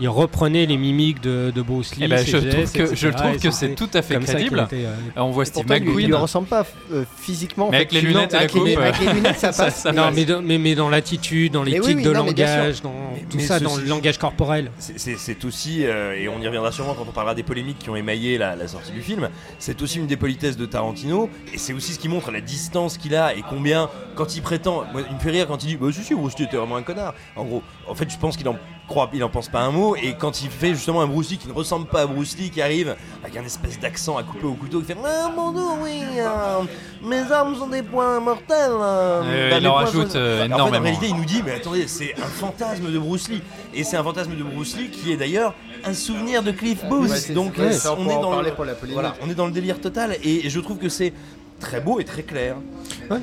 il 0.00 0.08
reprenait 0.08 0.66
les 0.66 0.76
mimiques 0.76 1.20
de, 1.20 1.52
de 1.54 1.62
Bruce 1.62 1.96
Lee. 1.96 2.02
Eh 2.04 2.08
ben, 2.08 2.24
je 2.24 2.36
trouve 2.36 2.50
gestes, 2.50 2.76
que, 2.76 2.86
je 2.94 3.06
etc., 3.08 3.10
trouve 3.16 3.30
et 3.34 3.38
que 3.38 3.50
c'était 3.50 3.52
c'est 3.68 3.74
tout 3.74 3.90
à 3.94 4.02
fait 4.02 4.18
crédible. 4.18 4.66
était, 4.66 4.84
euh, 4.84 4.94
On 5.16 5.30
voit 5.30 5.44
Steve 5.44 5.64
pourtant, 5.64 5.74
il 5.82 5.84
McQueen. 5.88 6.06
lui 6.08 6.14
ressemble 6.14 6.46
pas 6.48 6.64
euh, 6.92 7.04
physiquement. 7.18 7.68
en 7.68 7.70
Mais 7.70 7.76
avec 7.78 7.92
les 7.92 8.02
Non, 8.02 8.08
lunettes 8.08 8.30
et 8.30 8.34
la 8.34 8.38
avec 8.40 8.54
les- 8.54 8.60
coupe, 8.74 8.82
Avec 8.82 9.00
les 9.00 9.12
lunettes, 9.12 9.38
ça 9.38 9.52
passe. 9.52 9.76
ça 9.82 9.92
Non, 9.92 10.10
mais 10.14 10.24
dans, 10.24 10.42
mais, 10.42 10.58
mais 10.58 10.74
dans 10.74 10.88
l'attitude, 10.88 11.52
dans 11.52 11.62
les 11.62 11.72
Mais 11.72 11.80
oui, 11.80 11.86
tics 11.86 11.96
oui, 11.98 12.02
de 12.04 12.12
non, 12.12 12.24
langage, 12.26 12.82
dans 12.82 12.90
tout 13.30 13.36
mais 13.36 13.42
ça, 13.42 13.60
dans 13.60 13.76
le 13.76 13.84
langage 13.84 14.18
corporel. 14.18 14.70
C'est- 14.78 15.44
aussi, 15.44 15.84
euh, 15.84 16.14
et 16.14 16.28
on 16.28 16.40
y 16.40 16.46
reviendra 16.46 16.72
sûrement 16.72 16.94
quand 16.94 17.04
on 17.08 17.12
parlera 17.12 17.34
des 17.34 17.42
polémiques 17.42 17.78
qui 17.78 17.90
ont 17.90 17.96
émaillé 17.96 18.38
la, 18.38 18.56
la 18.56 18.66
sortie 18.68 18.92
du 18.92 19.02
film, 19.02 19.28
c'est 19.58 19.80
aussi 19.82 19.98
une 19.98 20.06
des 20.06 20.16
politesses 20.16 20.56
de 20.56 20.66
Tarantino, 20.66 21.30
et 21.54 21.58
c'est 21.58 21.72
aussi 21.72 21.92
ce 21.92 21.98
qui 21.98 22.08
montre 22.08 22.30
la 22.32 22.40
distance 22.40 22.98
qu'il 22.98 23.14
a 23.14 23.34
et 23.34 23.42
combien, 23.48 23.88
quand 24.14 24.34
il 24.36 24.42
prétend, 24.42 24.84
moi, 24.92 25.02
il 25.08 25.14
me 25.14 25.20
fait 25.20 25.30
rire 25.30 25.46
quand 25.46 25.62
il 25.62 25.68
dit 25.68 25.76
Bah 25.76 25.86
si, 25.92 26.02
si, 26.02 26.14
Bruce 26.14 26.36
Lee 26.38 26.44
était 26.46 26.56
vraiment 26.56 26.76
un 26.76 26.82
connard. 26.82 27.14
En 27.36 27.44
gros, 27.44 27.62
en 27.86 27.94
fait, 27.94 28.10
je 28.10 28.16
pense 28.18 28.36
qu'il 28.36 28.48
en 28.48 28.56
croit, 28.88 29.08
il 29.12 29.22
en 29.22 29.28
pense 29.28 29.48
pas 29.48 29.60
un 29.60 29.70
mot, 29.70 29.94
et 29.94 30.14
quand 30.18 30.42
il 30.42 30.50
fait 30.50 30.70
justement 30.74 31.00
un 31.02 31.06
Bruce 31.06 31.30
Lee 31.30 31.38
qui 31.38 31.46
ne 31.46 31.52
ressemble 31.52 31.86
pas 31.86 32.00
à 32.02 32.06
Bruce 32.06 32.36
Lee, 32.36 32.50
qui 32.50 32.60
arrive 32.60 32.96
avec 33.22 33.36
un 33.36 33.44
espèce 33.44 33.78
d'accent 33.78 34.16
à 34.16 34.22
couper 34.24 34.46
au 34.46 34.54
couteau, 34.54 34.80
qui 34.80 34.86
fait 34.86 34.96
Ah 35.04 35.30
mon 35.36 35.52
dieu, 35.52 35.62
oui, 35.82 36.00
euh, 36.18 36.62
mes 37.02 37.30
armes 37.30 37.54
sont 37.54 37.68
des 37.68 37.82
points 37.82 38.18
mortels. 38.18 38.70
euh, 38.72 39.22
Euh, 39.24 39.50
bah, 39.50 39.58
il 39.60 39.68
en 39.68 39.74
rajoute, 39.74 40.10
sont- 40.10 40.18
euh, 40.18 40.36
En 40.36 40.48
fait, 40.48 40.52
en 40.52 40.56
énormément. 40.56 40.82
réalité, 40.82 41.06
il 41.08 41.16
nous 41.16 41.24
dit 41.24 41.42
Mais 41.44 41.52
attendez, 41.52 41.86
c'est 41.86 42.14
un 42.18 42.26
fantasme 42.26 42.90
de 42.90 42.98
Bruce 42.98 43.28
Lee, 43.28 43.42
et 43.74 43.84
c'est 43.84 43.96
un 43.96 44.02
fantasme 44.02 44.34
de 44.36 44.42
Bruce 44.42 44.76
Lee 44.76 44.90
qui 44.90 45.12
est 45.12 45.16
d'ailleurs 45.16 45.54
un 45.84 45.94
souvenir 45.94 46.42
de 46.42 46.50
Cliff 46.50 46.84
Booth. 46.86 47.08
Ouais, 47.10 47.34
Donc 47.34 47.52
on 47.58 47.60
pour 47.60 48.10
est 48.10 48.14
en 48.16 48.20
dans 48.22 48.30
parler 48.30 48.50
le, 48.50 48.56
pour 48.56 48.64
la 48.64 48.74
polémique. 48.74 48.94
voilà, 49.00 49.14
on 49.22 49.30
est 49.30 49.34
dans 49.34 49.46
le 49.46 49.52
délire 49.52 49.80
total, 49.80 50.16
et 50.24 50.48
je 50.48 50.58
trouve 50.60 50.78
que 50.78 50.88
c'est 50.88 51.12
très 51.58 51.80
beau 51.80 52.00
et 52.00 52.04
très 52.04 52.22
clair. 52.22 52.56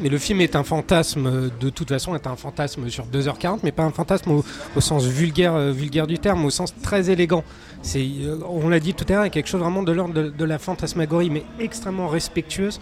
Mais 0.02 0.10
le 0.10 0.18
film 0.18 0.42
est 0.42 0.56
un 0.56 0.64
fantasme, 0.64 1.28
euh, 1.28 1.50
de 1.60 1.70
toute 1.70 1.90
façon, 1.90 2.16
est 2.16 2.28
un 2.28 2.36
fantasme 2.36 2.90
sur 2.90 3.06
2h40, 3.06 3.60
mais 3.64 3.72
pas 3.72 3.84
un 3.84 3.92
fantasme 3.92 4.32
au, 4.32 4.82
sens 4.82 5.06
vulgaire, 5.06 5.54
euh, 5.54 5.72
vulgaire 5.72 6.08
du 6.08 6.18
terme, 6.18 6.44
au 6.46 6.50
sens 6.50 6.74
très 6.82 7.10
élégant. 7.10 7.44
Euh, 7.96 8.38
on 8.50 8.70
l'a 8.70 8.80
dit 8.80 8.94
tout 8.94 9.06
à 9.10 9.14
l'heure, 9.14 9.24
il 9.24 9.28
y 9.28 9.28
a 9.28 9.32
quelque 9.32 9.50
chose 9.50 9.62
vraiment 9.62 9.84
de 9.84 9.92
l'ordre 9.92 10.14
de 10.14 10.46
la 10.46 10.58
fantasmagorie, 10.58 11.30
mais 11.30 11.44
extrêmement 11.60 12.08
respectueuse 12.08 12.80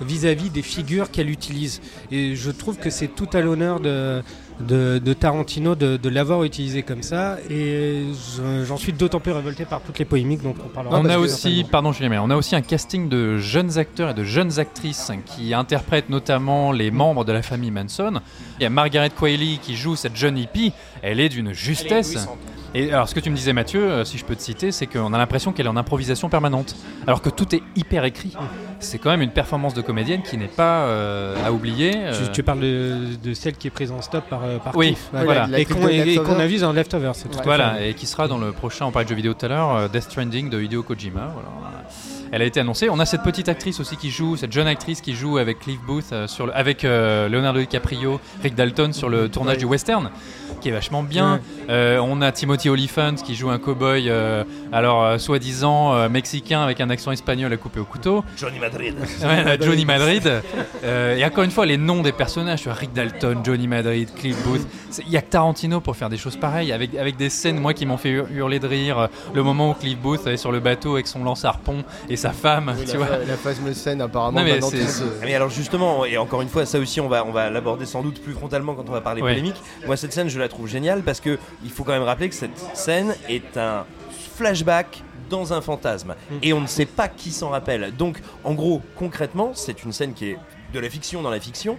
vis-à-vis 0.00 0.50
des 0.50 0.62
figures 0.62 1.10
qu'elle 1.10 1.30
utilise. 1.30 1.80
Et 2.10 2.34
je 2.34 2.50
trouve 2.50 2.76
que 2.78 2.90
c'est 2.90 3.08
tout 3.08 3.28
à 3.32 3.40
l'honneur 3.40 3.80
de, 3.80 4.22
de, 4.60 4.98
de 4.98 5.12
Tarantino 5.12 5.74
de, 5.74 5.96
de 5.96 6.08
l'avoir 6.08 6.44
utilisé 6.44 6.82
comme 6.82 7.02
ça, 7.02 7.38
et 7.50 8.04
je- 8.36 8.64
j'en 8.64 8.76
suis 8.76 8.92
d'autant 8.92 9.18
plus 9.20 9.32
révolté 9.32 9.64
par 9.64 9.80
toutes 9.80 9.98
les 9.98 10.04
polémiques 10.04 10.42
dont 10.42 10.54
on 10.64 10.68
parlera. 10.68 10.98
On 10.98 11.04
a 11.06 11.18
aussi, 11.18 11.64
pardon 11.70 11.92
Julien, 11.92 12.08
mais 12.08 12.18
on 12.18 12.30
a 12.30 12.36
aussi 12.36 12.54
un 12.54 12.62
casting 12.62 13.08
de 13.08 13.36
jeunes 13.38 13.78
acteurs 13.78 14.10
et 14.10 14.14
de 14.14 14.24
jeunes 14.24 14.60
actrices 14.60 15.10
qui 15.26 15.54
interprètent 15.54 16.08
notamment 16.08 16.70
les 16.72 16.90
membres 16.90 17.24
de 17.24 17.32
la 17.32 17.42
famille 17.42 17.70
Manson. 17.72 18.20
Il 18.58 18.62
y 18.62 18.66
a 18.66 18.70
Margaret 18.70 19.10
Qualley 19.10 19.58
qui 19.60 19.74
joue 19.76 19.96
cette 19.96 20.16
jeune 20.16 20.38
hippie. 20.38 20.72
Elle 21.02 21.18
est 21.20 21.28
d'une 21.28 21.46
Elle 21.48 21.52
est 21.52 21.56
justesse. 21.56 22.28
Et 22.76 22.92
alors, 22.92 23.08
ce 23.08 23.14
que 23.14 23.20
tu 23.20 23.30
me 23.30 23.36
disais, 23.36 23.52
Mathieu, 23.52 23.80
euh, 23.88 24.04
si 24.04 24.18
je 24.18 24.24
peux 24.24 24.34
te 24.34 24.42
citer, 24.42 24.72
c'est 24.72 24.86
qu'on 24.88 25.12
a 25.12 25.18
l'impression 25.18 25.52
qu'elle 25.52 25.66
est 25.66 25.70
en 25.70 25.76
improvisation 25.76 26.28
permanente, 26.28 26.74
alors 27.06 27.22
que 27.22 27.30
tout 27.30 27.54
est 27.54 27.62
hyper 27.76 28.04
écrit. 28.04 28.32
C'est 28.80 28.98
quand 28.98 29.10
même 29.10 29.22
une 29.22 29.30
performance 29.30 29.74
de 29.74 29.80
comédienne 29.80 30.22
qui 30.22 30.36
n'est 30.36 30.48
pas 30.48 30.80
euh, 30.86 31.36
à 31.46 31.52
oublier. 31.52 31.92
Tu, 31.92 31.98
euh, 31.98 32.26
tu 32.32 32.42
parles 32.42 32.58
de, 32.60 32.96
de 33.22 33.32
celle 33.32 33.54
qui 33.54 33.68
est 33.68 33.70
prise 33.70 33.92
en 33.92 34.02
stop 34.02 34.24
par, 34.28 34.40
par 34.62 34.76
Oui, 34.76 34.88
Cliff. 34.88 35.08
Voilà. 35.12 35.48
Et 35.56 35.64
qu'on 35.64 36.38
a 36.40 36.46
vu 36.46 36.58
dans 36.58 36.72
Leftovers. 36.72 37.14
c'est 37.14 37.28
tout 37.28 37.34
à 37.38 37.42
fait 37.42 37.44
Voilà, 37.44 37.80
et 37.86 37.94
qui 37.94 38.06
sera 38.06 38.26
dans 38.26 38.38
le 38.38 38.50
prochain, 38.50 38.86
on 38.86 38.90
parlait 38.90 39.04
de 39.04 39.10
jeux 39.10 39.14
vidéo 39.16 39.34
tout 39.34 39.46
à 39.46 39.48
l'heure, 39.48 39.88
Death 39.88 40.02
Stranding 40.02 40.50
de 40.50 40.60
Hideo 40.60 40.82
Kojima. 40.82 41.30
Voilà. 41.32 41.48
Elle 42.32 42.42
a 42.42 42.46
été 42.46 42.58
annoncée. 42.58 42.88
On 42.90 42.98
a 42.98 43.06
cette 43.06 43.22
petite 43.22 43.48
actrice 43.48 43.78
aussi 43.78 43.96
qui 43.96 44.10
joue, 44.10 44.36
cette 44.36 44.50
jeune 44.50 44.66
actrice 44.66 45.00
qui 45.00 45.14
joue 45.14 45.38
avec 45.38 45.60
Cliff 45.60 45.78
Booth, 45.86 46.06
euh, 46.12 46.26
sur 46.26 46.46
le- 46.46 46.56
avec 46.56 46.84
euh, 46.84 47.28
Leonardo 47.28 47.60
DiCaprio, 47.60 48.18
Rick 48.42 48.56
Dalton 48.56 48.92
sur 48.92 49.08
le 49.08 49.28
tournage 49.28 49.54
Ouais. 49.54 49.58
du 49.60 49.64
western, 49.66 50.10
qui 50.60 50.68
est 50.68 50.72
vachement 50.72 51.02
bien. 51.02 51.40
Euh, 51.68 51.98
on 52.02 52.20
a 52.22 52.32
Timothy 52.32 52.68
Olyphant 52.70 53.14
qui 53.14 53.34
joue 53.34 53.50
un 53.50 53.58
cowboy, 53.58 54.08
euh, 54.08 54.44
alors 54.72 55.02
euh, 55.04 55.18
soi-disant 55.18 55.94
euh, 55.94 56.08
mexicain 56.08 56.62
avec 56.62 56.80
un 56.80 56.90
accent 56.90 57.10
espagnol 57.12 57.52
à 57.52 57.56
couper 57.56 57.80
au 57.80 57.84
couteau. 57.84 58.24
Johnny 58.36 58.58
Madrid. 58.58 58.94
Ouais, 59.22 59.44
là, 59.44 59.56
Johnny 59.60 59.84
Madrid. 59.84 60.30
Euh, 60.84 61.16
et 61.16 61.24
encore 61.24 61.44
une 61.44 61.50
fois, 61.50 61.66
les 61.66 61.76
noms 61.76 62.02
des 62.02 62.12
personnages, 62.12 62.60
tu 62.62 62.68
vois, 62.68 62.74
Rick 62.78 62.92
Dalton, 62.92 63.40
Johnny 63.44 63.66
Madrid, 63.68 64.08
Cliff 64.16 64.36
Booth. 64.44 64.66
C'est- 64.90 65.02
Il 65.06 65.12
y 65.12 65.16
a 65.16 65.22
que 65.22 65.30
Tarantino 65.30 65.80
pour 65.80 65.96
faire 65.96 66.08
des 66.08 66.16
choses 66.16 66.36
pareilles, 66.36 66.72
avec, 66.72 66.94
avec 66.94 67.16
des 67.16 67.28
scènes, 67.30 67.58
moi, 67.58 67.74
qui 67.74 67.84
m'ont 67.86 67.96
fait 67.96 68.10
hur- 68.10 68.26
hurler 68.30 68.58
de 68.58 68.66
rire. 68.66 69.08
Le 69.34 69.42
moment 69.42 69.70
où 69.70 69.74
Cliff 69.74 69.98
Booth 69.98 70.26
est 70.26 70.36
sur 70.36 70.52
le 70.52 70.60
bateau 70.60 70.94
avec 70.94 71.06
son 71.06 71.24
lance-harpon 71.24 71.84
et 72.08 72.16
sa 72.16 72.30
femme, 72.30 72.74
Oui, 72.78 72.84
tu 72.84 72.92
la, 72.92 72.98
vois. 72.98 73.08
la 73.26 73.36
fameuse 73.36 73.76
scène 73.76 74.00
apparemment. 74.00 74.38
Non, 74.40 74.44
mais 74.44 74.58
Ah, 74.62 75.24
Mais 75.24 75.34
alors 75.34 75.50
justement, 75.50 76.04
et 76.04 76.16
encore 76.16 76.42
une 76.42 76.48
fois, 76.48 76.64
ça 76.66 76.78
aussi 76.78 77.00
on 77.00 77.08
va, 77.08 77.24
on 77.24 77.32
va 77.32 77.50
l'aborder 77.50 77.86
sans 77.86 78.02
doute 78.02 78.20
plus 78.22 78.32
frontalement 78.34 78.74
quand 78.74 78.84
on 78.88 78.92
va 78.92 79.00
parler 79.00 79.22
Ouais. 79.22 79.30
polémique. 79.32 79.56
Moi 79.86 79.96
cette 79.96 80.12
scène 80.12 80.28
je 80.34 80.40
la 80.40 80.48
trouve 80.48 80.68
géniale 80.68 81.02
parce 81.02 81.20
que 81.20 81.38
il 81.62 81.70
faut 81.70 81.84
quand 81.84 81.92
même 81.92 82.02
rappeler 82.02 82.28
que 82.28 82.34
cette 82.34 82.58
scène 82.74 83.14
est 83.28 83.56
un 83.56 83.86
flashback 84.36 85.02
dans 85.30 85.52
un 85.52 85.60
fantasme. 85.60 86.14
Et 86.42 86.52
on 86.52 86.60
ne 86.60 86.66
sait 86.66 86.86
pas 86.86 87.08
qui 87.08 87.30
s'en 87.30 87.48
rappelle. 87.48 87.94
Donc 87.96 88.20
en 88.42 88.52
gros 88.52 88.82
concrètement 88.96 89.52
c'est 89.54 89.84
une 89.84 89.92
scène 89.92 90.12
qui 90.12 90.26
est 90.30 90.38
de 90.72 90.80
la 90.80 90.90
fiction 90.90 91.22
dans 91.22 91.30
la 91.30 91.40
fiction 91.40 91.78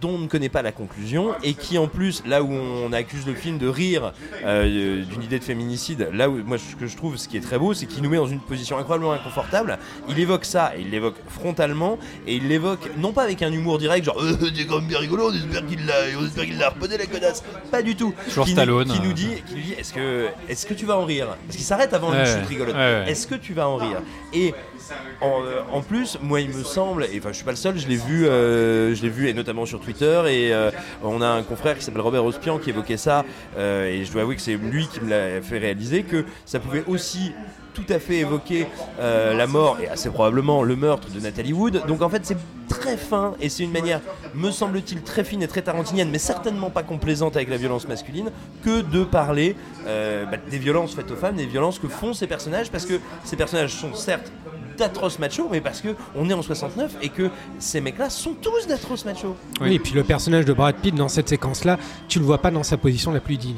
dont 0.00 0.10
on 0.14 0.18
ne 0.18 0.26
connaît 0.26 0.48
pas 0.48 0.62
la 0.62 0.72
conclusion 0.72 1.34
et 1.42 1.54
qui 1.54 1.78
en 1.78 1.86
plus 1.88 2.22
là 2.26 2.42
où 2.42 2.50
on 2.52 2.92
accuse 2.92 3.26
le 3.26 3.34
film 3.34 3.58
de 3.58 3.68
rire 3.68 4.12
euh, 4.44 5.04
d'une 5.04 5.22
idée 5.22 5.38
de 5.38 5.44
féminicide 5.44 6.08
là 6.12 6.28
où 6.30 6.38
moi 6.44 6.58
ce 6.58 6.74
que 6.76 6.86
je 6.86 6.96
trouve 6.96 7.16
ce 7.16 7.28
qui 7.28 7.36
est 7.36 7.40
très 7.40 7.58
beau 7.58 7.74
c'est 7.74 7.86
qu'il 7.86 8.02
nous 8.02 8.10
met 8.10 8.16
dans 8.16 8.26
une 8.26 8.40
position 8.40 8.78
incroyablement 8.78 9.12
inconfortable. 9.12 9.78
Il 10.08 10.18
évoque 10.18 10.44
ça 10.44 10.72
et 10.76 10.80
il 10.82 10.90
l'évoque 10.90 11.16
frontalement 11.28 11.98
et 12.26 12.36
il 12.36 12.48
l'évoque 12.48 12.88
non 12.98 13.12
pas 13.12 13.22
avec 13.22 13.42
un 13.42 13.52
humour 13.52 13.78
direct 13.78 14.04
genre 14.06 14.20
euh, 14.20 14.36
c'est 14.54 14.66
quand 14.66 14.78
même 14.78 14.88
bien 14.88 14.98
rigolo 14.98 15.30
on 15.30 15.34
espère 15.34 15.66
qu'il 15.66 15.84
l'a 15.86 15.94
on 16.18 16.24
espère 16.26 16.44
qu'il 16.44 16.58
l'a 16.58 16.72
la 16.98 17.06
connasse. 17.06 17.42
Pas 17.70 17.82
du 17.82 17.94
tout. 17.96 18.14
Toujours 18.26 18.44
qui, 18.44 18.52
Stallone. 18.52 18.88
qui 18.88 19.00
nous 19.00 19.12
dit 19.12 19.28
qui 19.46 19.54
nous 19.54 19.62
dit 19.62 19.74
est-ce 19.78 19.92
que 19.92 20.28
est-ce 20.48 20.66
que 20.66 20.74
tu 20.74 20.86
vas 20.86 20.96
en 20.96 21.04
rire? 21.04 21.28
Parce 21.46 21.56
qu'il 21.56 21.64
s'arrête 21.64 21.92
avant 21.94 22.10
Ouais, 22.10 22.20
une 22.20 22.26
chute 22.26 22.46
rigolote. 22.48 22.74
ouais, 22.74 22.80
ouais. 22.80 23.10
est-ce 23.10 23.26
que 23.26 23.34
tu 23.34 23.54
vas 23.54 23.68
en 23.68 23.76
rire? 23.76 24.00
Et 24.32 24.54
en, 25.20 25.42
euh, 25.42 25.60
en 25.72 25.82
plus, 25.82 26.18
moi, 26.22 26.40
il 26.40 26.50
me 26.50 26.62
semble, 26.62 27.04
et 27.04 27.18
enfin, 27.18 27.30
je 27.30 27.36
suis 27.36 27.44
pas 27.44 27.50
le 27.50 27.56
seul, 27.56 27.78
je 27.78 27.86
l'ai 27.86 27.96
vu, 27.96 28.26
euh, 28.26 28.94
je 28.94 29.02
l'ai 29.02 29.08
vu, 29.08 29.28
et 29.28 29.34
notamment 29.34 29.66
sur 29.66 29.80
Twitter, 29.80 30.22
et 30.28 30.52
euh, 30.52 30.70
on 31.02 31.20
a 31.20 31.28
un 31.28 31.42
confrère 31.42 31.76
qui 31.76 31.84
s'appelle 31.84 32.00
Robert 32.00 32.24
Ospian 32.24 32.58
qui 32.58 32.70
évoquait 32.70 32.96
ça, 32.96 33.24
et 33.58 34.04
je 34.04 34.12
dois 34.12 34.22
avouer 34.22 34.36
que 34.36 34.42
c'est 34.42 34.54
lui 34.56 34.86
qui 34.88 35.00
me 35.00 35.10
l'a 35.10 35.42
fait 35.42 35.58
réaliser 35.58 36.02
que 36.02 36.24
ça 36.44 36.58
pouvait 36.58 36.84
aussi 36.86 37.32
tout 37.74 37.84
à 37.88 37.98
fait 37.98 38.16
évoquer 38.16 38.66
la 38.98 39.46
mort 39.46 39.78
et 39.80 39.88
assez 39.88 40.10
probablement 40.10 40.62
le 40.62 40.76
meurtre 40.76 41.08
de 41.10 41.20
Nathalie 41.20 41.52
Wood. 41.52 41.82
Donc 41.86 42.02
en 42.02 42.08
fait, 42.08 42.24
c'est 42.24 42.36
très 42.68 42.96
fin 42.96 43.34
et 43.40 43.48
c'est 43.48 43.62
une 43.62 43.72
manière, 43.72 44.00
me 44.34 44.50
semble-t-il, 44.50 45.02
très 45.02 45.24
fine 45.24 45.42
et 45.42 45.48
très 45.48 45.62
tarantinienne, 45.62 46.10
mais 46.10 46.18
certainement 46.18 46.70
pas 46.70 46.82
complaisante 46.82 47.36
avec 47.36 47.48
la 47.48 47.56
violence 47.56 47.86
masculine, 47.86 48.30
que 48.64 48.80
de 48.82 49.04
parler 49.04 49.56
bah, 49.84 50.36
des 50.50 50.58
violences 50.58 50.94
faites 50.94 51.10
aux 51.10 51.16
femmes, 51.16 51.36
des 51.36 51.46
violences 51.46 51.78
que 51.78 51.88
font 51.88 52.12
ces 52.12 52.26
personnages, 52.26 52.70
parce 52.70 52.86
que 52.86 53.00
ces 53.24 53.36
personnages 53.36 53.74
sont 53.74 53.94
certes 53.94 54.32
d'atroces 54.80 55.18
machos, 55.20 55.48
mais 55.50 55.60
parce 55.60 55.80
que 55.80 55.94
on 56.16 56.28
est 56.28 56.34
en 56.34 56.42
69 56.42 56.96
et 57.02 57.08
que 57.08 57.30
ces 57.60 57.80
mecs-là 57.80 58.10
sont 58.10 58.34
tous 58.34 58.66
d'atroces 58.66 59.04
machos. 59.04 59.36
Oui, 59.60 59.74
et 59.74 59.78
puis 59.78 59.92
le 59.94 60.02
personnage 60.02 60.44
de 60.44 60.52
Brad 60.52 60.74
Pitt 60.74 60.94
dans 60.94 61.08
cette 61.08 61.28
séquence-là, 61.28 61.78
tu 62.08 62.18
le 62.18 62.24
vois 62.24 62.38
pas 62.38 62.50
dans 62.50 62.64
sa 62.64 62.76
position 62.76 63.12
la 63.12 63.20
plus 63.20 63.36
digne. 63.36 63.54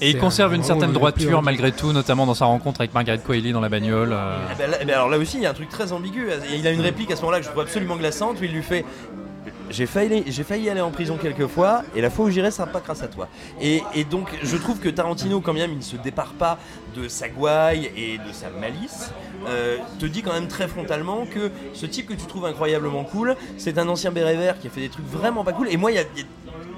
Et 0.00 0.10
il 0.10 0.18
conserve 0.18 0.52
un- 0.52 0.56
une 0.56 0.64
certaine 0.64 0.92
droiture 0.92 1.40
malgré 1.40 1.70
tout, 1.72 1.92
notamment 1.92 2.26
dans 2.26 2.34
sa 2.34 2.44
rencontre 2.46 2.80
avec 2.80 2.92
Margaret 2.92 3.20
Qualley 3.24 3.52
dans 3.52 3.60
la 3.60 3.68
bagnole. 3.70 4.12
euh. 4.12 4.38
Ah 4.50 4.54
ben 4.58 4.70
là- 4.70 4.78
ben 4.84 4.90
alors 4.92 5.08
là 5.08 5.16
aussi, 5.18 5.36
il 5.38 5.44
y 5.44 5.46
a 5.46 5.50
un 5.50 5.54
truc 5.54 5.68
très 5.70 5.92
ambigu. 5.92 6.28
Il 6.52 6.66
a 6.66 6.72
une 6.72 6.80
réplique 6.82 7.10
à 7.12 7.16
ce 7.16 7.22
moment-là 7.22 7.38
que 7.38 7.44
je 7.44 7.50
trouve 7.50 7.62
absolument 7.62 7.96
glaçante 7.96 8.38
où 8.40 8.44
il 8.44 8.50
lui 8.52 8.62
fait. 8.62 8.84
J'ai 9.70 9.86
failli, 9.86 10.24
j'ai 10.26 10.42
failli 10.44 10.68
aller 10.68 10.82
en 10.82 10.90
prison 10.90 11.16
quelques 11.20 11.46
fois, 11.46 11.82
et 11.96 12.00
la 12.02 12.10
fois 12.10 12.26
où 12.26 12.30
j'irai, 12.30 12.50
ça 12.50 12.58
sera 12.58 12.66
pas 12.66 12.80
grâce 12.80 13.02
à 13.02 13.08
toi. 13.08 13.28
Et, 13.62 13.82
et 13.94 14.04
donc, 14.04 14.28
je 14.42 14.56
trouve 14.58 14.78
que 14.78 14.88
Tarantino, 14.90 15.40
quand 15.40 15.54
même, 15.54 15.70
il 15.72 15.78
ne 15.78 15.82
se 15.82 15.96
départ 15.96 16.32
pas 16.38 16.58
de 16.94 17.08
sa 17.08 17.28
gouaille 17.28 17.90
et 17.96 18.18
de 18.18 18.32
sa 18.32 18.50
malice, 18.50 19.10
euh, 19.46 19.78
te 19.98 20.06
dit 20.06 20.22
quand 20.22 20.32
même 20.32 20.48
très 20.48 20.68
frontalement 20.68 21.26
que 21.26 21.50
ce 21.72 21.86
type 21.86 22.08
que 22.08 22.14
tu 22.14 22.26
trouves 22.26 22.46
incroyablement 22.46 23.04
cool, 23.04 23.36
c'est 23.56 23.78
un 23.78 23.88
ancien 23.88 24.10
béret 24.10 24.36
vert 24.36 24.58
qui 24.58 24.66
a 24.66 24.70
fait 24.70 24.80
des 24.80 24.88
trucs 24.88 25.06
vraiment 25.06 25.44
pas 25.44 25.52
cool. 25.52 25.68
Et 25.70 25.76
moi, 25.76 25.90
il 25.92 25.96
y 25.96 26.00
a, 26.00 26.04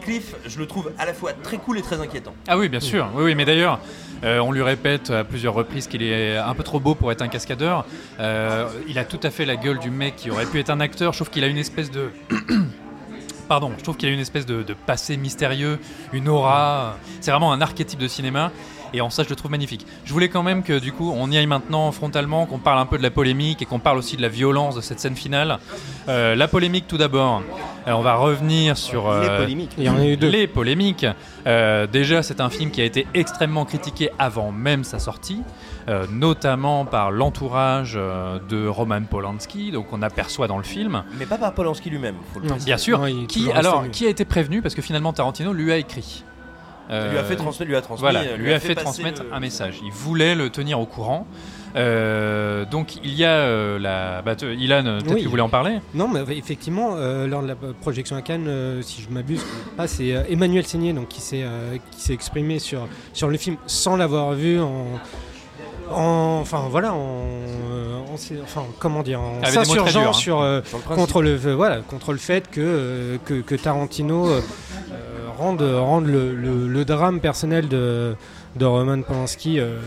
Cliff, 0.07 0.37
je 0.47 0.61
le 0.61 0.67
trouve 0.67 0.93
à 0.99 1.05
la 1.05 1.13
fois 1.13 1.33
très 1.33 1.59
cool 1.59 1.79
et 1.79 1.83
très 1.83 2.01
inquiétant. 2.01 2.33
Ah 2.47 2.57
oui, 2.57 2.69
bien 2.69 2.79
sûr. 2.79 3.09
Oui, 3.17 3.35
mais 3.35 3.45
d'ailleurs, 3.45 3.81
euh, 4.23 4.39
on 4.39 4.53
lui 4.53 4.63
répète 4.63 5.11
à 5.11 5.25
plusieurs 5.25 5.53
reprises 5.53 5.89
qu'il 5.89 6.03
est 6.03 6.37
un 6.37 6.55
peu 6.55 6.63
trop 6.63 6.79
beau 6.79 6.95
pour 6.95 7.11
être 7.11 7.23
un 7.23 7.29
cascadeur. 7.29 7.85
Euh, 8.21 8.69
il 8.87 9.01
a 9.01 9.05
tout 9.05 9.19
à 9.25 9.31
fait 9.31 9.45
la 9.45 9.57
gueule 9.57 9.81
du 9.81 9.91
mec 9.91 10.15
qui 10.15 10.31
aurait 10.31 10.47
pu 10.47 10.61
être 10.61 10.71
un 10.71 10.79
acteur. 10.79 11.13
Je 11.13 11.19
trouve 11.19 11.31
qu'il 11.31 11.43
a 11.43 11.49
une 11.49 11.59
espèce 11.59 11.91
de. 11.91 12.11
Pardon, 13.49 13.73
je 13.79 13.83
trouve 13.83 13.97
qu'il 13.97 14.09
a 14.09 14.13
une 14.13 14.21
espèce 14.21 14.47
de 14.47 14.65
passé 14.87 15.17
mystérieux, 15.17 15.81
une 16.13 16.29
aura. 16.29 16.99
C'est 17.21 17.33
vraiment 17.33 17.53
un 17.53 17.61
archétype 17.61 17.99
de 17.99 18.09
cinéma. 18.09 18.53
Et 18.97 19.01
en 19.03 19.11
ça, 19.11 19.23
je 19.23 19.29
le 19.29 19.37
trouve 19.37 19.51
magnifique. 19.51 19.87
Je 20.05 20.13
voulais 20.13 20.31
quand 20.31 20.43
même 20.43 20.63
que 20.63 20.79
du 20.79 20.91
coup, 20.91 21.13
on 21.15 21.31
y 21.31 21.37
aille 21.37 21.47
maintenant 21.47 21.93
frontalement, 21.93 22.47
qu'on 22.47 22.59
parle 22.59 22.79
un 22.79 22.87
peu 22.87 22.97
de 22.97 23.03
la 23.03 23.11
polémique 23.11 23.61
et 23.61 23.67
qu'on 23.67 23.79
parle 23.79 23.99
aussi 23.99 24.17
de 24.17 24.23
la 24.23 24.29
violence 24.29 24.75
de 24.75 24.81
cette 24.81 25.01
scène 25.01 25.17
finale. 25.17 25.59
Euh, 26.09 26.35
la 26.35 26.49
polémique 26.49 26.87
tout 26.89 26.97
d'abord. 26.97 27.43
Euh, 27.87 27.93
on 27.93 28.01
va 28.01 28.15
revenir 28.15 28.77
sur 28.77 29.13
les 29.13 29.29
euh, 29.29 29.39
polémiques. 29.39 29.73
Il 29.79 29.85
y 29.85 29.89
en 29.89 29.99
a 29.99 30.05
eu 30.05 30.17
deux. 30.17 30.29
les 30.29 30.47
polémiques. 30.47 31.07
Euh, 31.47 31.87
déjà, 31.87 32.23
c'est 32.23 32.41
un 32.41 32.51
film 32.51 32.71
qui 32.71 32.81
a 32.81 32.85
été 32.85 33.07
extrêmement 33.15 33.65
critiqué 33.65 34.11
avant 34.19 34.51
même 34.51 34.83
sa 34.83 34.99
sortie, 34.99 35.43
euh, 35.89 36.07
notamment 36.11 36.85
par 36.85 37.11
l'entourage 37.11 37.95
euh, 37.97 38.39
de 38.49 38.67
Roman 38.67 39.03
Polanski, 39.03 39.71
donc 39.71 39.93
on 39.93 40.03
aperçoit 40.03 40.49
dans 40.49 40.57
le 40.59 40.65
film. 40.65 41.05
Mais 41.19 41.27
pas 41.27 41.39
par 41.39 41.55
Polanski 41.55 41.91
lui-même, 41.91 42.17
faut 42.33 42.41
le. 42.41 42.49
Bien 42.65 42.79
sûr, 42.79 43.07
qui 43.29 43.53
alors 43.53 43.89
qui 43.91 44.07
a 44.07 44.09
été 44.11 44.25
prévenu? 44.25 44.63
Parce 44.63 44.75
que 44.75 44.83
finalement 44.83 45.13
Tarantino 45.13 45.53
lui 45.53 45.71
a 45.71 45.77
écrit. 45.77 46.25
Il 46.89 47.11
lui 47.11 47.19
a 47.19 47.25
fait 47.25 47.35
Euh, 47.35 47.37
transmettre, 47.37 47.69
lui 47.69 47.77
a 47.77 47.81
transmis, 47.81 48.01
voilà, 48.01 48.21
euh, 48.21 48.37
lui 48.37 48.53
a 48.53 48.61
fait, 48.61 48.75
passer 48.75 48.85
transmettre 48.85 49.23
le- 49.25 49.35
un 49.35 49.41
message. 49.41 49.81
Il 49.85 49.91
voulait 49.93 50.35
le 50.35 50.51
tenir 50.51 50.79
au 50.81 50.87
courant. 50.87 51.27
Euh, 51.75 52.65
donc 52.65 52.97
il 53.05 53.13
y 53.15 53.25
a 53.25 53.31
euh, 53.33 53.79
la. 53.79 54.23
Bah, 54.23 54.35
Ilan, 54.43 54.83
peut-être 54.83 55.09
Oui. 55.11 55.17
que 55.17 55.21
tu 55.23 55.29
voulais 55.29 55.43
en 55.43 55.49
parler. 55.49 55.79
Non, 55.95 56.09
mais 56.09 56.21
effectivement, 56.37 56.93
euh, 56.97 57.27
lors 57.27 57.43
de 57.43 57.49
la 57.49 57.55
projection 57.81 58.17
à 58.17 58.23
Cannes, 58.23 58.47
euh, 58.49 58.81
si 58.83 59.03
je 59.03 59.11
m'abuse, 59.13 59.45
ah, 59.77 59.87
c'est 59.87 60.15
euh, 60.15 60.23
Emmanuel 60.31 60.65
Seigné 60.67 60.93
donc, 60.93 61.09
qui 61.09 61.21
s'est 61.21 61.43
euh, 61.43 61.77
qui 61.91 62.01
s'est 62.01 62.15
exprimé 62.15 62.59
sur, 62.61 62.89
sur 63.13 63.29
le 63.29 63.37
film 63.37 63.57
sans 63.67 63.97
l'avoir 63.97 64.33
vu 64.33 64.59
en. 64.61 64.87
en- 65.91 66.39
enfin 66.41 66.67
voilà, 66.71 66.95
en, 66.95 67.27
euh, 67.71 67.99
en 68.09 68.15
enfin 68.43 68.65
comment 68.79 69.03
dire, 69.03 69.21
en 69.21 69.45
s'insurgeant 69.45 70.09
hein. 70.09 70.13
sur, 70.15 70.41
euh, 70.41 70.61
Sur 70.65 70.79
le 70.79 70.95
contre 70.97 71.21
le 71.23 71.39
euh, 71.47 71.55
voilà 71.55 71.79
contre 71.81 72.13
le 72.13 72.19
fait 72.19 72.49
que 72.51 72.61
euh, 72.61 73.17
que, 73.25 73.35
que 73.43 73.55
Tarantino 73.55 74.29
rende 75.37 76.07
le, 76.07 76.35
le- 76.35 76.85
drame 76.85 77.21
personnel 77.21 77.69
de 77.69 78.17
Roman 78.61 79.03
Polanski 79.03 79.61
euh, 79.61 79.79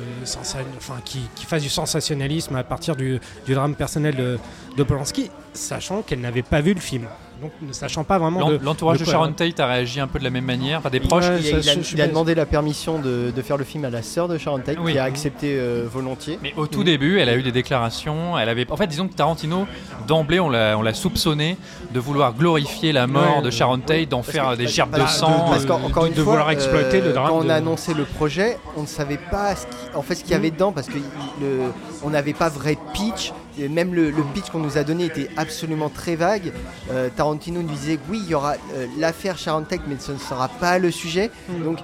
enfin 0.78 0.95
qui, 1.04 1.22
fasse 1.45 1.64
du 1.64 1.70
sensationnalisme 1.70 2.56
à 2.56 2.64
partir 2.64 2.95
du, 2.95 3.20
drame 3.47 3.76
personnel 3.76 4.39
de 4.78 4.84
Polanski 4.84 5.32
sachant 5.54 6.02
qu'elle 6.02 6.22
n'avait 6.22 6.43
pas 6.43 6.62
vu 6.62 6.74
le 6.74 6.80
film 6.80 7.08
donc 7.42 7.52
ne 7.62 7.72
sachant 7.74 8.04
pas 8.04 8.18
vraiment 8.18 8.40
L'en- 8.42 8.50
de 8.52 8.60
L'entourage 8.64 8.98
de 9.00 9.06
de, 9.06 9.10
quoi- 9.10 9.20
Sharon 9.20 9.34
Tate 9.34 9.60
a 9.60 9.68
réagi 9.68 10.00
un 10.00 10.08
peu 10.08 10.20
de 10.20 10.24
la 10.24 10.30
même 10.30 10.46
manière, 10.46 10.80
enfin 10.80 10.90
des 10.90 11.00
proches. 11.00 11.28
Ouais, 11.28 11.40
Il 11.42 11.48
a, 11.48 11.52
ça, 11.52 11.58
il 11.62 11.70
a- 11.70 11.74
je- 11.82 11.88
je- 11.90 11.96
il 11.96 12.02
a 12.02 12.08
demandé 12.08 12.36
la 12.36 12.46
permission 12.46 13.00
de, 13.00 13.32
de 13.36 13.42
faire 13.42 13.58
le 13.58 13.64
film 13.64 13.86
à 13.86 13.90
la 13.90 14.02
sœur 14.02 14.28
de 14.28 14.38
Sharon 14.38 14.60
Tate, 14.60 14.78
Oui. 14.82 14.94
qui 14.94 14.98
a 15.00 15.04
accepté 15.04 15.56
euh, 15.58 15.86
volontiers. 15.92 16.40
Mais 16.42 16.54
au 16.58 16.68
tout 16.68 16.84
début, 16.84 17.20
elle 17.20 17.30
a 17.30 17.36
eu 17.36 17.44
des 17.44 17.52
déclarations. 17.52 18.38
Elle 18.38 18.50
avait, 18.50 18.70
en 18.72 18.76
fait, 18.78 18.88
disons 18.88 19.08
que 19.08 19.14
Tarantino, 19.14 19.66
d'emblée, 20.08 20.40
on 20.40 20.50
l'a, 20.50 20.78
on 20.78 20.82
l'a 20.82 20.94
soupçonné 20.94 21.58
de 21.94 22.00
vouloir 22.00 22.34
glorifier 22.34 22.92
la 22.92 23.08
mort 23.08 23.38
Ouais, 23.38 23.44
de 23.44 23.50
Sharon 23.50 23.80
Tate, 23.80 24.10
d'en 24.10 24.24
faire 24.24 24.52
que- 24.52 24.56
des 24.58 24.68
gerbes 24.68 24.96
de 25.00 25.06
sang. 25.08 25.46
Parce 25.50 25.64
de- 25.64 25.68
qu'encore 25.68 26.04
de 26.04 26.10
une 26.10 26.14
fois, 26.16 26.24
vouloir 26.24 26.52
exploiter 26.52 27.02
le 27.02 27.14
drame 27.14 27.30
quand 27.30 27.40
on 27.40 27.44
de- 27.44 27.50
a 27.50 27.56
annoncé 27.56 27.94
le 27.94 28.04
projet, 28.06 28.58
on 28.76 28.82
ne 28.82 28.88
savait 28.88 29.20
pas 29.32 29.56
ce 29.56 29.66
qui- 29.66 29.96
en 29.96 30.02
fait 30.02 30.16
ce 30.16 30.24
qu'il 30.24 30.32
y 30.32 30.36
avait 30.36 30.52
dedans 30.52 30.72
parce 30.72 30.88
que 30.88 30.94
le- 30.98 31.72
on 32.04 32.10
n'avait 32.10 32.34
pas 32.34 32.50
vrai 32.50 32.78
pitch. 32.93 33.34
même 33.70 33.93
le, 33.93 34.10
le 34.10 34.24
pitch 34.34 34.50
qu'on 34.52 34.60
nous 34.60 34.78
a 34.78 34.84
donné 34.84 35.06
était 35.06 35.30
absolument 35.36 35.89
très 35.89 36.16
vague. 36.16 36.54
Euh, 36.91 37.10
Tarantino 37.14 37.62
nous 37.62 37.68
disait 37.68 37.95
que 37.97 38.02
oui, 38.10 38.22
il 38.24 38.30
y 38.30 38.34
aura 38.36 38.54
euh, 38.76 38.86
l'affaire 38.97 39.38
Sharon 39.38 39.64
Tate, 39.64 39.82
mais 39.88 39.95
ce 40.00 40.14
ne 40.14 40.18
sera 40.18 40.47
pas 40.47 40.78
le 40.80 40.91
sujet. 40.91 41.30
Mm. 41.50 41.64
Donc 41.64 41.80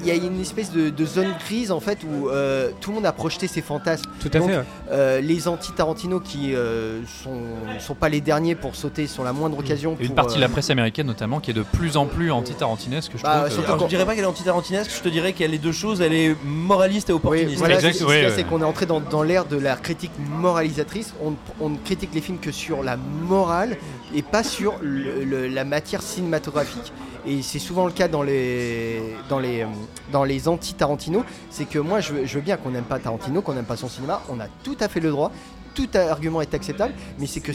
il 0.00 0.06
y, 0.06 0.10
a 0.10 0.14
une 0.14 0.40
espèce 0.40 0.70
de, 0.70 0.90
de 0.90 1.04
zone 1.04 1.34
grise 1.44 1.72
en 1.72 1.80
fait 1.80 1.98
où 2.04 2.28
euh, 2.28 2.70
tout 2.80 2.90
le 2.90 2.96
monde 2.96 3.06
a 3.06 3.12
projeté 3.12 3.48
ses 3.48 3.62
fantasmes. 3.62 4.04
Tout 4.20 4.30
à 4.32 4.38
Donc, 4.38 4.50
fait. 4.50 4.56
ouais. 4.58 4.64
Euh, 4.92 5.20
les 5.20 5.48
anti-Tarantino 5.48 6.20
qui 6.20 6.54
euh, 6.54 7.00
sont, 7.24 7.40
sont 7.80 7.94
pas 7.94 8.08
les 8.08 8.20
derniers 8.20 8.54
pour 8.54 8.76
sauter 8.76 9.06
sur 9.08 9.24
la 9.24 9.32
moindre 9.32 9.58
occasion. 9.58 9.96
Une 10.00 10.14
partie 10.14 10.36
de 10.36 10.40
la 10.40 10.48
presse 10.48 10.70
américaine 10.70 11.06
notamment 11.06 11.40
qui 11.40 11.50
est 11.50 11.54
de 11.54 11.62
plus 11.64 11.96
en 11.96 12.06
plus 12.06 12.30
anti-tarantinesque, 12.30 13.12
je 13.16 13.22
Bah, 13.22 13.46
trouve. 13.48 13.60
que- 13.64 13.64
Alors, 13.66 13.80
je 13.80 13.86
dirais 13.88 14.06
pas 14.06 14.14
qu'elle 14.14 14.24
est 14.24 14.28
anti-tarantinesque, 14.28 14.90
je 14.96 15.02
te 15.02 15.08
dirais 15.08 15.32
qu'elle 15.32 15.52
est 15.54 15.58
deux 15.58 15.72
choses, 15.72 16.00
elle 16.00 16.12
est 16.14 16.36
moraliste 16.44 17.10
et 17.10 17.12
Oui, 17.12 17.16
opportuniste. 17.18 17.58
voilà, 17.58 17.74
Exact, 17.76 17.94
c'est- 17.94 18.04
ouais, 18.04 18.26
ouais. 18.26 18.32
c'est 18.34 18.44
qu'on 18.44 18.60
est 18.60 18.64
entré 18.64 18.86
dans, 18.86 19.00
dans 19.00 19.22
l'ère 19.22 19.44
de 19.50 19.56
la 19.56 19.76
critique 19.76 20.12
moralisatrice. 20.18 21.14
On, 21.60 21.68
ne 21.68 21.76
critique 21.78 22.10
les 22.14 22.20
films 22.20 22.38
que 22.38 22.52
sur 22.52 22.82
la 22.82 22.96
morale 22.96 23.76
et 24.14 24.22
pas 24.22 24.42
sur 24.42 24.74
la 24.82 25.64
matière 25.64 26.02
cinématographique. 26.02 26.92
Et 27.26 27.42
c'est 27.42 27.58
souvent 27.58 27.86
le 27.86 27.92
cas 27.92 28.08
dans 28.08 28.22
les, 28.22 29.02
dans 29.28 29.38
les, 29.38 29.62
euh, 29.62 29.66
dans 30.12 30.24
les 30.24 30.48
anti-Tarantino. 30.48 31.24
C'est 31.50 31.66
que 31.66 31.78
moi, 31.78 32.00
je 32.00 32.14
veux, 32.14 32.40
bien 32.40 32.56
qu'on 32.56 32.70
n'aime 32.70 32.84
pas 32.84 32.98
Tarantino, 32.98 33.42
qu'on 33.42 33.54
n'aime 33.54 33.64
pas 33.64 33.76
son 33.76 33.88
cinéma. 33.88 34.22
On 34.30 34.40
a 34.40 34.46
tout 34.62 34.76
à 34.80 34.88
fait 34.88 35.00
le 35.00 35.10
droit. 35.10 35.32
Tout 35.74 35.88
argument 35.94 36.40
est 36.40 36.54
acceptable. 36.54 36.94
Mais 37.18 37.26
c'est 37.26 37.40
que 37.40 37.52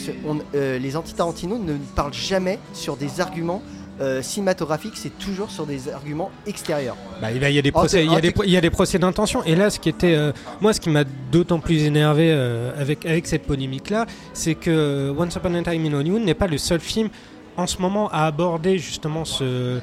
euh, 0.56 0.78
les 0.78 0.96
anti-Tarantino 0.96 1.58
ne 1.58 1.78
parlent 1.96 2.14
jamais 2.14 2.60
sur 2.74 2.98
des 2.98 3.20
arguments 3.20 3.62
euh, 4.04 4.22
cinématographiques. 4.22 4.94
C'est 4.96 5.18
toujours 5.18 5.50
sur 5.50 5.66
des 5.66 5.90
arguments 5.90 6.30
extérieurs. 6.46 6.96
Bah, 7.22 7.32
il 7.32 7.42
y 7.42 7.58
a- 7.58 7.62
des 7.62 7.70
Oh, 7.70 7.80
procès, 7.80 7.98
t'es- 8.00 8.06
il 8.06 8.12
y 8.12 8.16
a 8.16 8.18
oh, 8.18 8.22
des, 8.22 8.34
il 8.46 8.52
y 8.52 8.58
a 8.58 8.62
des 8.62 8.70
procès 8.70 9.00
d'intention. 9.00 9.44
Et 9.46 9.56
là, 9.56 9.70
ce 9.70 9.80
qui 9.80 9.90
était, 9.90 10.14
euh, 10.16 10.32
moi, 10.62 10.74
ce 10.74 10.80
qui 10.82 10.90
m'a 10.90 11.04
d'autant 11.32 11.60
plus 11.60 11.84
énervé 11.84 12.28
euh, 12.32 12.72
avec 12.80 13.06
avec 13.06 13.26
cette 13.28 13.44
polémique-là, 13.44 14.06
c'est 14.34 14.56
que 14.56 15.14
Once 15.18 15.34
Upon 15.36 15.54
a 15.56 15.64
Time 15.64 15.86
in 15.86 15.94
Hollywood 15.94 16.22
n'est 16.22 16.34
pas 16.34 16.48
le 16.48 16.58
seul 16.58 16.80
film 16.80 17.10
en 17.58 17.68
ce 17.68 17.82
moment 17.82 18.10
à 18.10 18.26
aborder 18.26 18.78
justement 18.78 19.24
le, 19.42 19.82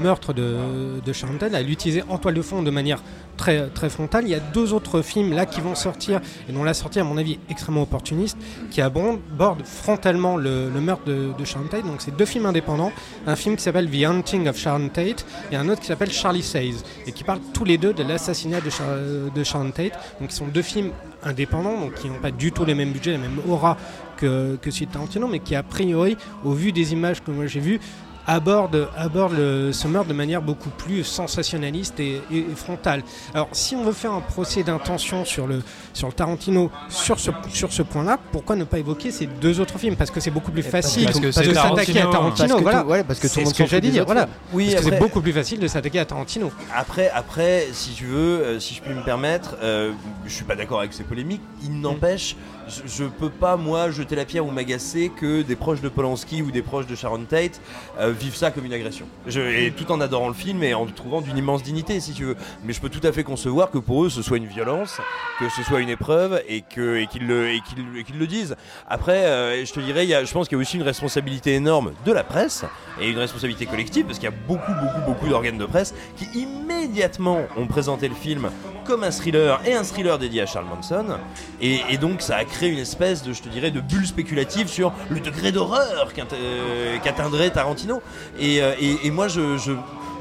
meurtre 0.00 0.32
de, 0.32 1.00
de 1.04 1.12
Tate, 1.38 1.54
à 1.54 1.62
l'utiliser 1.62 2.02
en 2.08 2.18
toile 2.18 2.34
de 2.34 2.42
fond 2.42 2.62
de 2.62 2.70
manière 2.70 3.02
très, 3.38 3.88
frontale. 3.88 4.24
Il 4.24 4.30
y 4.30 4.34
a 4.34 4.40
deux 4.40 4.72
autres 4.72 5.00
films 5.00 5.32
là 5.32 5.46
qui 5.46 5.60
vont 5.60 5.74
sortir, 5.74 6.20
et 6.48 6.52
dont 6.52 6.64
la 6.64 6.74
sortie, 6.74 7.00
à 7.00 7.04
mon 7.04 7.16
avis, 7.16 7.32
est 7.32 7.50
extrêmement 7.50 7.82
opportuniste, 7.82 8.36
qui 8.70 8.82
abordent 8.82 9.20
frontalement 9.64 10.36
le, 10.36 10.68
meurtre 10.80 11.04
de, 11.06 11.44
Sharon 11.44 11.68
Tate. 11.68 11.86
Donc, 11.86 12.00
c'est 12.02 12.14
deux 12.14 12.26
films 12.26 12.46
indépendants. 12.46 12.92
Un 13.26 13.36
film 13.36 13.56
qui 13.56 13.62
s'appelle 13.62 13.88
The 13.88 14.04
Hunting 14.04 14.48
of 14.48 14.58
Sharon 14.58 14.88
Tate 14.88 15.24
et 15.50 15.56
un 15.56 15.68
autre 15.68 15.80
qui 15.80 15.86
s'appelle 15.86 16.10
Charlie 16.10 16.42
Says, 16.42 16.84
et 17.06 17.12
qui 17.12 17.24
parlent 17.24 17.40
tous 17.54 17.64
les 17.64 17.78
deux 17.78 17.94
de 17.94 18.02
l'assassinat 18.02 18.60
de 18.60 19.44
Sharon 19.44 19.70
Tate. 19.70 19.92
Donc, 20.20 20.30
ils 20.30 20.36
sont 20.36 20.48
deux 20.48 20.62
films 20.62 20.90
indépendants, 21.22 21.80
donc 21.80 21.94
qui 21.94 22.08
n'ont 22.08 22.20
pas 22.20 22.30
du 22.30 22.52
tout 22.52 22.64
les 22.64 22.74
mêmes 22.74 22.92
budgets, 22.92 23.12
la 23.12 23.18
même 23.18 23.40
aura 23.48 23.76
que, 24.18 24.56
que 24.60 24.70
de 24.70 24.84
Tarantino, 24.86 25.28
mais 25.28 25.38
qui, 25.38 25.54
a 25.54 25.62
priori, 25.62 26.16
au 26.44 26.52
vu 26.52 26.72
des 26.72 26.92
images 26.92 27.22
que 27.22 27.30
moi 27.30 27.46
j'ai 27.46 27.60
vues, 27.60 27.80
aborde, 28.28 28.88
aborde 28.96 29.32
le- 29.36 29.72
ce 29.72 29.88
meurtre 29.88 30.08
de 30.08 30.14
manière 30.14 30.42
beaucoup 30.42 30.68
plus 30.68 31.02
sensationnaliste 31.02 31.98
et, 31.98 32.20
et- 32.30 32.38
et 32.38 32.54
frontale. 32.54 33.02
Alors, 33.34 33.48
si 33.52 33.74
on 33.74 33.82
veut 33.82 33.92
faire 33.92 34.12
un 34.12 34.20
procès 34.20 34.62
d'intention 34.62 35.24
sur 35.24 35.46
le, 35.46 35.62
sur 35.94 36.06
le 36.08 36.12
Tarantino 36.12 36.70
sur 36.88 37.18
ce, 37.18 37.30
sur 37.48 37.72
ce 37.72 37.82
point-là, 37.82 38.18
pourquoi 38.30 38.54
ne 38.54 38.64
pas 38.64 38.78
évoquer 38.78 39.10
ces 39.10 39.26
deux 39.26 39.58
autres 39.60 39.78
films? 39.78 39.96
Parce 39.96 40.10
que 40.10 40.20
c'est 40.20 40.30
beaucoup 40.30 40.52
plus 40.52 40.62
facile 40.62 41.06
parce 41.06 41.18
que 41.18 41.26
de 41.26 41.32
s'attaquer 41.32 42.00
à 42.02 42.06
Tarantino. 42.06 42.48
Parce 42.48 42.52
que 42.58 42.62
voilà. 42.62 42.82
tout- 42.82 42.88
ouais, 42.88 43.02
parce 43.04 43.18
que 43.18 43.26
tout 43.26 43.32
C'est 43.34 43.40
le 43.40 43.44
monde 43.46 43.54
ce 43.54 43.62
que 43.62 43.68
j'ai 43.68 43.80
dit. 43.80 43.98
Voilà. 44.04 44.28
Oui, 44.52 44.70
Parce 44.72 44.84
que 44.84 44.90
c'est 44.92 44.98
beaucoup 44.98 45.20
plus 45.20 45.32
facile 45.32 45.58
de 45.58 45.66
s'attaquer 45.66 45.98
à 45.98 46.04
Tarantino. 46.04 46.52
Après, 46.74 47.10
après, 47.14 47.66
si 47.72 47.90
tu 47.92 48.04
veux, 48.04 48.18
euh, 48.44 48.60
si 48.60 48.74
je 48.74 48.82
puis 48.82 48.92
me 48.94 49.02
permettre, 49.02 49.56
euh, 49.62 49.92
je 50.26 50.32
suis 50.32 50.44
pas 50.44 50.54
d'accord 50.54 50.80
avec 50.80 50.92
ces 50.92 51.02
polémiques. 51.04 51.40
Il 51.64 51.80
n'empêche, 51.80 52.36
je, 52.68 52.82
je 52.86 53.04
peux 53.04 53.30
pas 53.30 53.56
moi 53.56 53.90
jeter 53.90 54.14
la 54.16 54.24
pierre 54.26 54.44
ou 54.46 54.50
m'agacer 54.50 55.10
que 55.16 55.42
des 55.42 55.56
proches 55.56 55.80
de 55.80 55.88
Polanski 55.88 56.42
ou 56.42 56.50
des 56.50 56.62
proches 56.62 56.86
de 56.86 56.94
Sharon 56.94 57.24
Tate 57.28 57.60
euh, 57.98 58.12
vivent 58.18 58.36
ça 58.36 58.50
comme 58.50 58.64
une 58.64 58.72
agression. 58.72 59.06
Et 59.28 59.72
tout 59.72 59.90
en 59.90 60.00
adorant 60.00 60.28
le 60.28 60.34
film 60.34 60.62
et 60.62 60.74
en 60.74 60.86
trouvant 60.86 61.20
d'une 61.20 61.36
immense 61.36 61.62
dignité, 61.62 62.00
si 62.00 62.12
tu 62.12 62.24
veux. 62.24 62.36
Mais 62.64 62.72
je 62.72 62.80
peux 62.80 62.88
tout 62.88 63.06
à 63.06 63.12
fait 63.12 63.24
concevoir 63.24 63.70
que 63.70 63.78
pour 63.78 64.04
eux, 64.04 64.10
ce 64.10 64.22
soit 64.22 64.36
une 64.36 64.46
violence, 64.46 65.00
que 65.38 65.48
ce 65.48 65.62
soit 65.62 65.80
une 65.80 65.88
épreuve 65.88 66.42
et 66.48 66.62
qu'ils 66.62 67.26
le 67.26 68.26
disent. 68.26 68.56
Après, 68.88 69.26
euh, 69.26 69.64
je 69.64 69.72
te 69.72 69.80
dirais, 69.80 70.06
je 70.06 70.32
pense 70.32 70.48
qu'il 70.48 70.56
y 70.56 70.60
a 70.60 70.62
aussi 70.62 70.76
une 70.76 70.82
responsabilité 70.82 71.54
énorme 71.54 71.92
de 72.04 72.12
la 72.12 72.24
presse 72.24 72.64
et 73.00 73.08
une 73.08 73.18
responsabilité 73.18 73.66
collective 73.66 74.04
parce 74.06 74.18
qu'il 74.18 74.28
y 74.28 74.32
a 74.32 74.36
beaucoup, 74.46 74.72
beaucoup, 74.72 75.00
beaucoup 75.06 75.28
d'organes 75.28 75.58
de 75.58 75.66
presse 75.66 75.94
qui 76.16 76.26
immédiatement 76.38 77.40
ont 77.56 77.66
présenté 77.66 78.08
le 78.08 78.14
film 78.14 78.50
comme 78.84 79.04
un 79.04 79.10
thriller 79.10 79.60
et 79.66 79.74
un 79.74 79.82
thriller 79.82 80.18
dédié 80.18 80.42
à 80.42 80.46
Charles 80.46 80.66
Manson. 80.66 81.18
Et, 81.60 81.80
et 81.90 81.98
donc 81.98 82.22
ça 82.22 82.36
a 82.36 82.44
créé 82.44 82.70
une 82.70 82.78
espèce 82.78 83.22
de, 83.22 83.32
je 83.32 83.42
te 83.42 83.48
dirais, 83.48 83.70
de 83.70 83.80
bulle 83.80 84.06
spéculative 84.06 84.68
sur 84.68 84.92
le 85.10 85.20
degré 85.20 85.52
d'horreur 85.52 86.10
euh, 86.32 86.96
qu'atteindrait 87.02 87.50
Tarantino. 87.50 88.00
Et, 88.38 88.62
euh, 88.62 88.72
et- 88.80 89.06
moi, 89.10 89.28
je, 89.28 89.72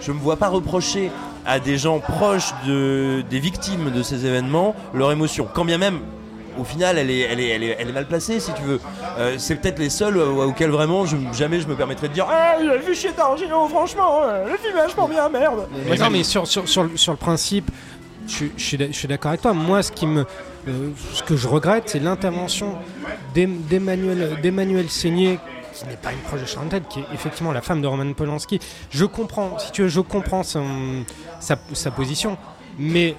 je 0.01 0.11
me 0.11 0.19
vois 0.19 0.37
pas 0.37 0.47
reprocher 0.49 1.11
à 1.45 1.59
des 1.59 1.77
gens 1.77 1.99
proches 1.99 2.53
de, 2.65 3.23
des 3.29 3.39
victimes 3.39 3.89
de 3.91 4.03
ces 4.03 4.25
événements 4.25 4.75
leur 4.93 5.11
émotion. 5.11 5.47
Quand 5.53 5.65
bien 5.65 5.77
même 5.77 5.99
au 6.59 6.63
final, 6.63 6.97
elle 6.97 7.11
est, 7.11 7.19
elle 7.19 7.39
est, 7.39 7.91
mal 7.93 8.07
placée, 8.07 8.39
si 8.39 8.51
tu 8.53 8.63
veux. 8.63 8.79
Euh, 9.19 9.35
c'est 9.37 9.57
peut-être 9.57 9.77
les 9.77 9.91
seuls 9.91 10.17
euh, 10.17 10.25
auxquels 10.47 10.71
vraiment, 10.71 11.05
jamais 11.31 11.59
je 11.61 11.67
me 11.67 11.75
permettrais 11.75 12.07
de 12.07 12.13
dire 12.13 12.25
Ah, 12.27 12.55
il 12.59 12.67
a 12.67 12.77
vu 12.77 12.95
chier 12.95 13.11
Tarantino, 13.11 13.67
franchement, 13.67 14.21
euh, 14.23 14.49
le 14.49 14.57
film 14.57 14.75
est 14.75 14.81
vachement 14.81 15.07
bien, 15.07 15.29
merde. 15.29 15.67
Mais 15.87 15.97
non, 15.97 16.09
mais 16.09 16.23
sur, 16.23 16.45
le- 16.83 17.15
principe, 17.15 17.69
je, 18.27 18.45
suis- 18.57 19.07
d'accord 19.07 19.29
avec 19.29 19.41
toi. 19.41 19.53
Moi, 19.53 19.83
ce, 19.83 19.91
qui 19.91 20.07
me, 20.07 20.25
ce 21.13 21.21
que 21.21 21.35
je 21.37 21.47
regrette, 21.47 21.83
c'est 21.89 21.99
l'intervention 21.99 22.73
d'Em- 23.35 23.61
d'Emmanuel 23.69 24.39
d'Emmanuel 24.41 24.89
Seigné, 24.89 25.37
qui 25.77 25.87
n'est 25.87 25.97
pas 25.97 26.11
une 26.11 26.19
proche 26.19 26.41
de 26.41 26.45
Sharon 26.45 26.69
qui 26.89 26.99
est 26.99 27.05
effectivement 27.13 27.51
la 27.51 27.61
femme 27.61 27.81
de 27.81 27.87
Roman 27.87 28.11
Polanski. 28.13 28.59
Je 28.89 29.05
comprends, 29.05 29.57
si 29.59 29.71
tu 29.71 29.83
veux, 29.83 29.87
je 29.87 30.01
comprends 30.01 30.43
sa, 30.43 31.91
position, 31.95 32.37
mais 32.77 33.15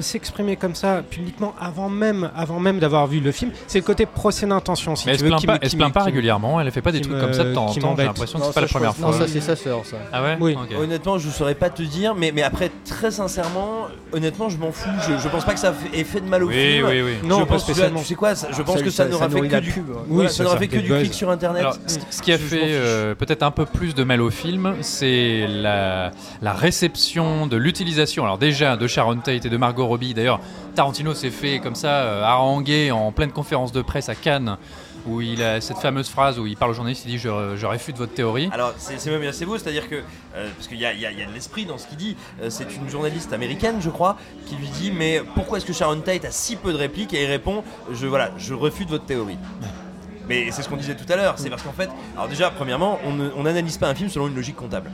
s'exprimer 0.00 0.56
comme 0.56 0.74
ça 0.74 1.02
publiquement 1.08 1.54
avant 1.60 1.88
même, 1.88 2.30
avant 2.36 2.60
même 2.60 2.78
d'avoir 2.78 3.06
vu 3.06 3.20
le 3.20 3.32
film, 3.32 3.50
c'est 3.66 3.78
le 3.78 3.84
côté 3.84 4.06
procès 4.06 4.46
d'intention. 4.46 4.96
Si 4.96 5.06
Mais 5.06 5.12
elle 5.12 5.18
tu 5.18 5.20
se 5.20 5.24
veux, 5.24 5.30
plaint 5.30 5.40
qui 5.40 5.46
pas, 5.46 5.58
elle 5.62 5.70
se 5.70 5.76
plaint 5.76 5.92
pas 5.92 6.02
régulièrement, 6.04 6.60
elle 6.60 6.70
fait 6.70 6.82
pas 6.82 6.92
des 6.92 7.00
trucs 7.00 7.14
me- 7.14 7.20
comme 7.20 7.32
ça 7.32 7.44
de 7.44 7.54
temps 7.54 7.66
en 7.66 7.74
temps, 7.74 7.94
j'ai 7.96 8.04
l'impression 8.04 8.38
que 8.38 8.44
c'est 8.46 8.52
pas 8.54 8.60
la 8.60 8.66
première 8.66 8.94
fois. 8.96 9.10
Non, 9.10 9.18
ça 9.18 9.26
c'est 9.28 9.40
sa 9.40 9.56
sœur, 9.56 9.80
ça. 9.84 9.96
Ah 10.12 10.22
ouais 10.22 10.36
Oui. 10.40 10.54
Ok. 10.60 10.76
Honnêtement, 10.78 11.18
je 11.18 11.28
saurais 11.30 11.54
pas 11.54 11.70
te 11.70 11.82
dire, 11.82 12.14
mais, 12.14 12.32
mais 12.32 12.42
après, 12.42 12.70
très 12.88 13.10
sincèrement, 13.10 13.86
honnêtement, 14.12 14.48
je 14.48 14.56
m'en 14.58 14.72
fous. 14.72 14.88
Je, 15.08 15.18
je 15.22 15.28
pense 15.28 15.44
pas 15.44 15.54
que 15.54 15.60
ça 15.60 15.72
ait 15.94 16.04
fait 16.04 16.20
de 16.20 16.28
mal 16.28 16.42
au 16.44 16.48
Oui, 16.48 16.54
film. 16.54 16.86
oui, 16.88 17.02
oui. 17.02 17.12
Non, 17.28 17.38
je 17.40 17.44
pas 17.44 17.54
pense, 17.54 17.64
spécialement. 17.64 18.00
Tu 18.00 18.06
sais 18.06 18.14
quoi, 18.14 18.34
je 18.34 18.62
pense 18.62 18.82
que 18.82 18.90
ça, 18.90 19.04
n'aura 19.06 19.28
fait 19.28 19.40
que 19.48 19.56
du, 19.60 19.70
pub. 19.72 19.88
ouais. 19.88 19.96
voilà, 20.08 20.28
Oui, 20.28 20.34
ça 20.34 20.44
n'aura 20.44 20.56
fait 20.58 20.68
que 20.68 20.76
du 20.78 20.88
clic 20.92 21.14
sur 21.14 21.30
internet. 21.30 21.60
Alors, 21.62 21.76
ce 21.86 21.98
ce 22.10 22.22
qui 22.22 22.32
a 22.32 22.38
fait 22.38 22.60
euh, 22.64 23.14
peut-être 23.14 23.42
un 23.42 23.50
peu 23.50 23.64
plus 23.64 23.94
de 23.94 24.04
mal 24.04 24.20
au 24.20 24.30
film, 24.30 24.74
c'est 24.80 25.46
la, 25.48 26.10
la 26.42 26.52
réception 26.52 27.46
de 27.46 27.56
l'utilisation. 27.56 28.24
Alors 28.24 28.38
déjà 28.38 28.76
de 28.76 28.86
Sharon 28.86 29.16
Tate 29.16 29.44
et 29.46 29.48
de 29.50 29.56
Margot 29.56 29.77
Robbie. 29.82 30.14
D'ailleurs, 30.14 30.40
Tarantino 30.74 31.14
s'est 31.14 31.30
fait 31.30 31.58
comme 31.60 31.74
ça 31.74 32.02
euh, 32.02 32.22
haranguer 32.22 32.90
en 32.90 33.12
pleine 33.12 33.32
conférence 33.32 33.72
de 33.72 33.82
presse 33.82 34.08
à 34.08 34.14
Cannes, 34.14 34.56
où 35.06 35.20
il 35.20 35.42
a 35.42 35.60
cette 35.60 35.78
fameuse 35.78 36.08
phrase 36.08 36.38
où 36.38 36.46
il 36.46 36.56
parle 36.56 36.72
aux 36.72 36.74
journalistes, 36.74 37.04
il 37.06 37.12
dit 37.12 37.18
je, 37.18 37.66
réfute 37.66 37.96
votre 37.96 38.12
théorie. 38.12 38.48
Alors 38.52 38.74
c'est 38.76 39.04
même 39.06 39.22
assez 39.22 39.44
beau, 39.46 39.58
c'est-à-dire 39.58 39.88
que, 39.88 39.96
euh, 39.96 40.48
parce 40.56 40.68
qu'il 40.68 40.78
y 40.78 40.84
a, 40.84 40.92
y 40.92 41.00
y 41.00 41.22
a 41.22 41.26
de 41.26 41.32
l'esprit 41.32 41.64
dans 41.64 41.78
ce 41.78 41.86
qu'il 41.86 41.98
dit, 41.98 42.16
euh, 42.42 42.50
c'est 42.50 42.74
une 42.76 42.88
journaliste 42.88 43.32
américaine 43.32 43.76
je 43.80 43.90
crois, 43.90 44.16
qui 44.46 44.56
lui 44.56 44.68
dit 44.68 44.90
mais 44.90 45.22
pourquoi 45.34 45.58
est-ce 45.58 45.66
que 45.66 45.72
Sharon 45.72 46.00
Tate 46.00 46.24
a 46.24 46.30
si 46.30 46.56
peu 46.56 46.72
de 46.72 46.78
répliques? 46.78 47.14
Et 47.14 47.24
il 47.24 47.26
répond 47.26 47.64
je, 47.92 48.06
voilà, 48.06 48.30
je 48.38 48.54
refute 48.54 48.88
votre 48.88 49.06
théorie. 49.06 49.38
Mais 50.28 50.50
c'est 50.50 50.62
ce 50.62 50.68
qu'on 50.68 50.76
disait 50.76 50.94
tout 50.94 51.10
à 51.10 51.16
l'heure, 51.16 51.38
c'est 51.38 51.48
parce 51.48 51.62
qu'en 51.62 51.72
fait, 51.72 51.88
alors 52.14 52.28
déjà 52.28 52.50
premièrement, 52.50 52.98
on 53.04 53.42
n'analyse 53.42 53.78
pas 53.78 53.88
un 53.88 53.94
film 53.94 54.10
selon 54.10 54.28
une 54.28 54.34
logique 54.34 54.56
comptable. 54.56 54.90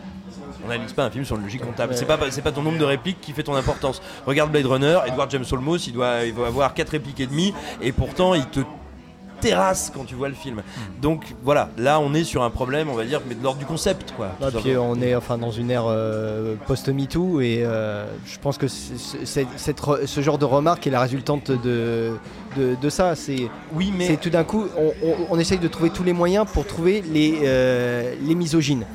On 0.65 0.69
n'analyse 0.69 0.93
pas 0.93 1.05
un 1.05 1.11
film 1.11 1.25
sur 1.25 1.37
une 1.37 1.43
logique 1.43 1.63
comptable. 1.65 1.95
C'est 1.95 2.07
pas, 2.07 2.19
c'est 2.31 2.43
pas 2.43 2.53
ton 2.53 2.63
nombre 2.63 2.79
de 2.79 2.85
répliques 2.85 3.21
qui 3.21 3.33
fait 3.33 3.43
ton 3.43 3.55
importance. 3.55 4.01
Regarde 4.27 4.51
Blade 4.51 4.67
Runner, 4.67 4.99
Edward 5.07 5.31
James 5.31 5.45
Olmos, 5.53 5.87
il 5.87 5.93
doit, 5.93 6.25
il 6.25 6.35
doit 6.35 6.47
avoir 6.47 6.73
4 6.75 6.89
répliques 6.91 7.21
et 7.21 7.27
demie, 7.27 7.53
et 7.83 7.93
pourtant 7.93 8.35
il 8.35 8.47
te 8.47 8.61
terrasse 9.41 9.93
quand 9.95 10.05
tu 10.05 10.15
vois 10.15 10.29
le 10.29 10.35
film. 10.35 10.63
Donc 11.03 11.35
voilà, 11.43 11.69
là 11.77 12.01
on 12.01 12.15
est 12.15 12.25
sur 12.25 12.43
un 12.43 12.49
problème, 12.51 12.89
on 12.89 12.95
va 12.95 13.05
dire, 13.05 13.21
mais 13.29 13.35
de 13.35 13.43
l'ordre 13.43 13.59
du 13.59 13.67
concept, 13.67 14.13
quoi. 14.17 14.31
Ah, 14.41 14.47
puis 14.63 14.75
on 14.79 14.95
est 15.03 15.15
enfin 15.15 15.37
dans 15.37 15.51
une 15.51 15.71
ère 15.71 15.85
euh, 15.87 16.55
post-MeToo 16.67 17.43
et 17.43 17.63
euh, 17.63 18.07
je 18.25 18.39
pense 18.39 18.57
que 18.57 18.69
c'est- 18.69 19.47
cette 19.57 19.79
ce 20.07 20.21
genre 20.23 20.39
de 20.39 20.47
remarque 20.47 20.87
est 20.87 20.91
la 20.91 21.01
résultante 21.01 21.51
de, 21.51 22.13
de, 22.57 22.75
de 22.81 22.89
ça. 22.89 23.15
C'est 23.17 23.49
oui, 23.75 23.93
mais 23.95 24.07
c'est 24.07 24.17
tout 24.17 24.31
d'un 24.31 24.45
coup, 24.45 24.65
on, 24.79 24.93
on- 25.07 25.17
on 25.33 25.39
essaye 25.39 25.59
de 25.59 25.69
trouver 25.69 25.91
tous 25.91 26.05
les 26.05 26.15
moyens 26.15 26.47
pour 26.51 26.67
trouver 26.67 27.03
les, 27.03 27.41
euh, 27.43 28.15
les 28.23 28.35
misogynes. 28.35 28.87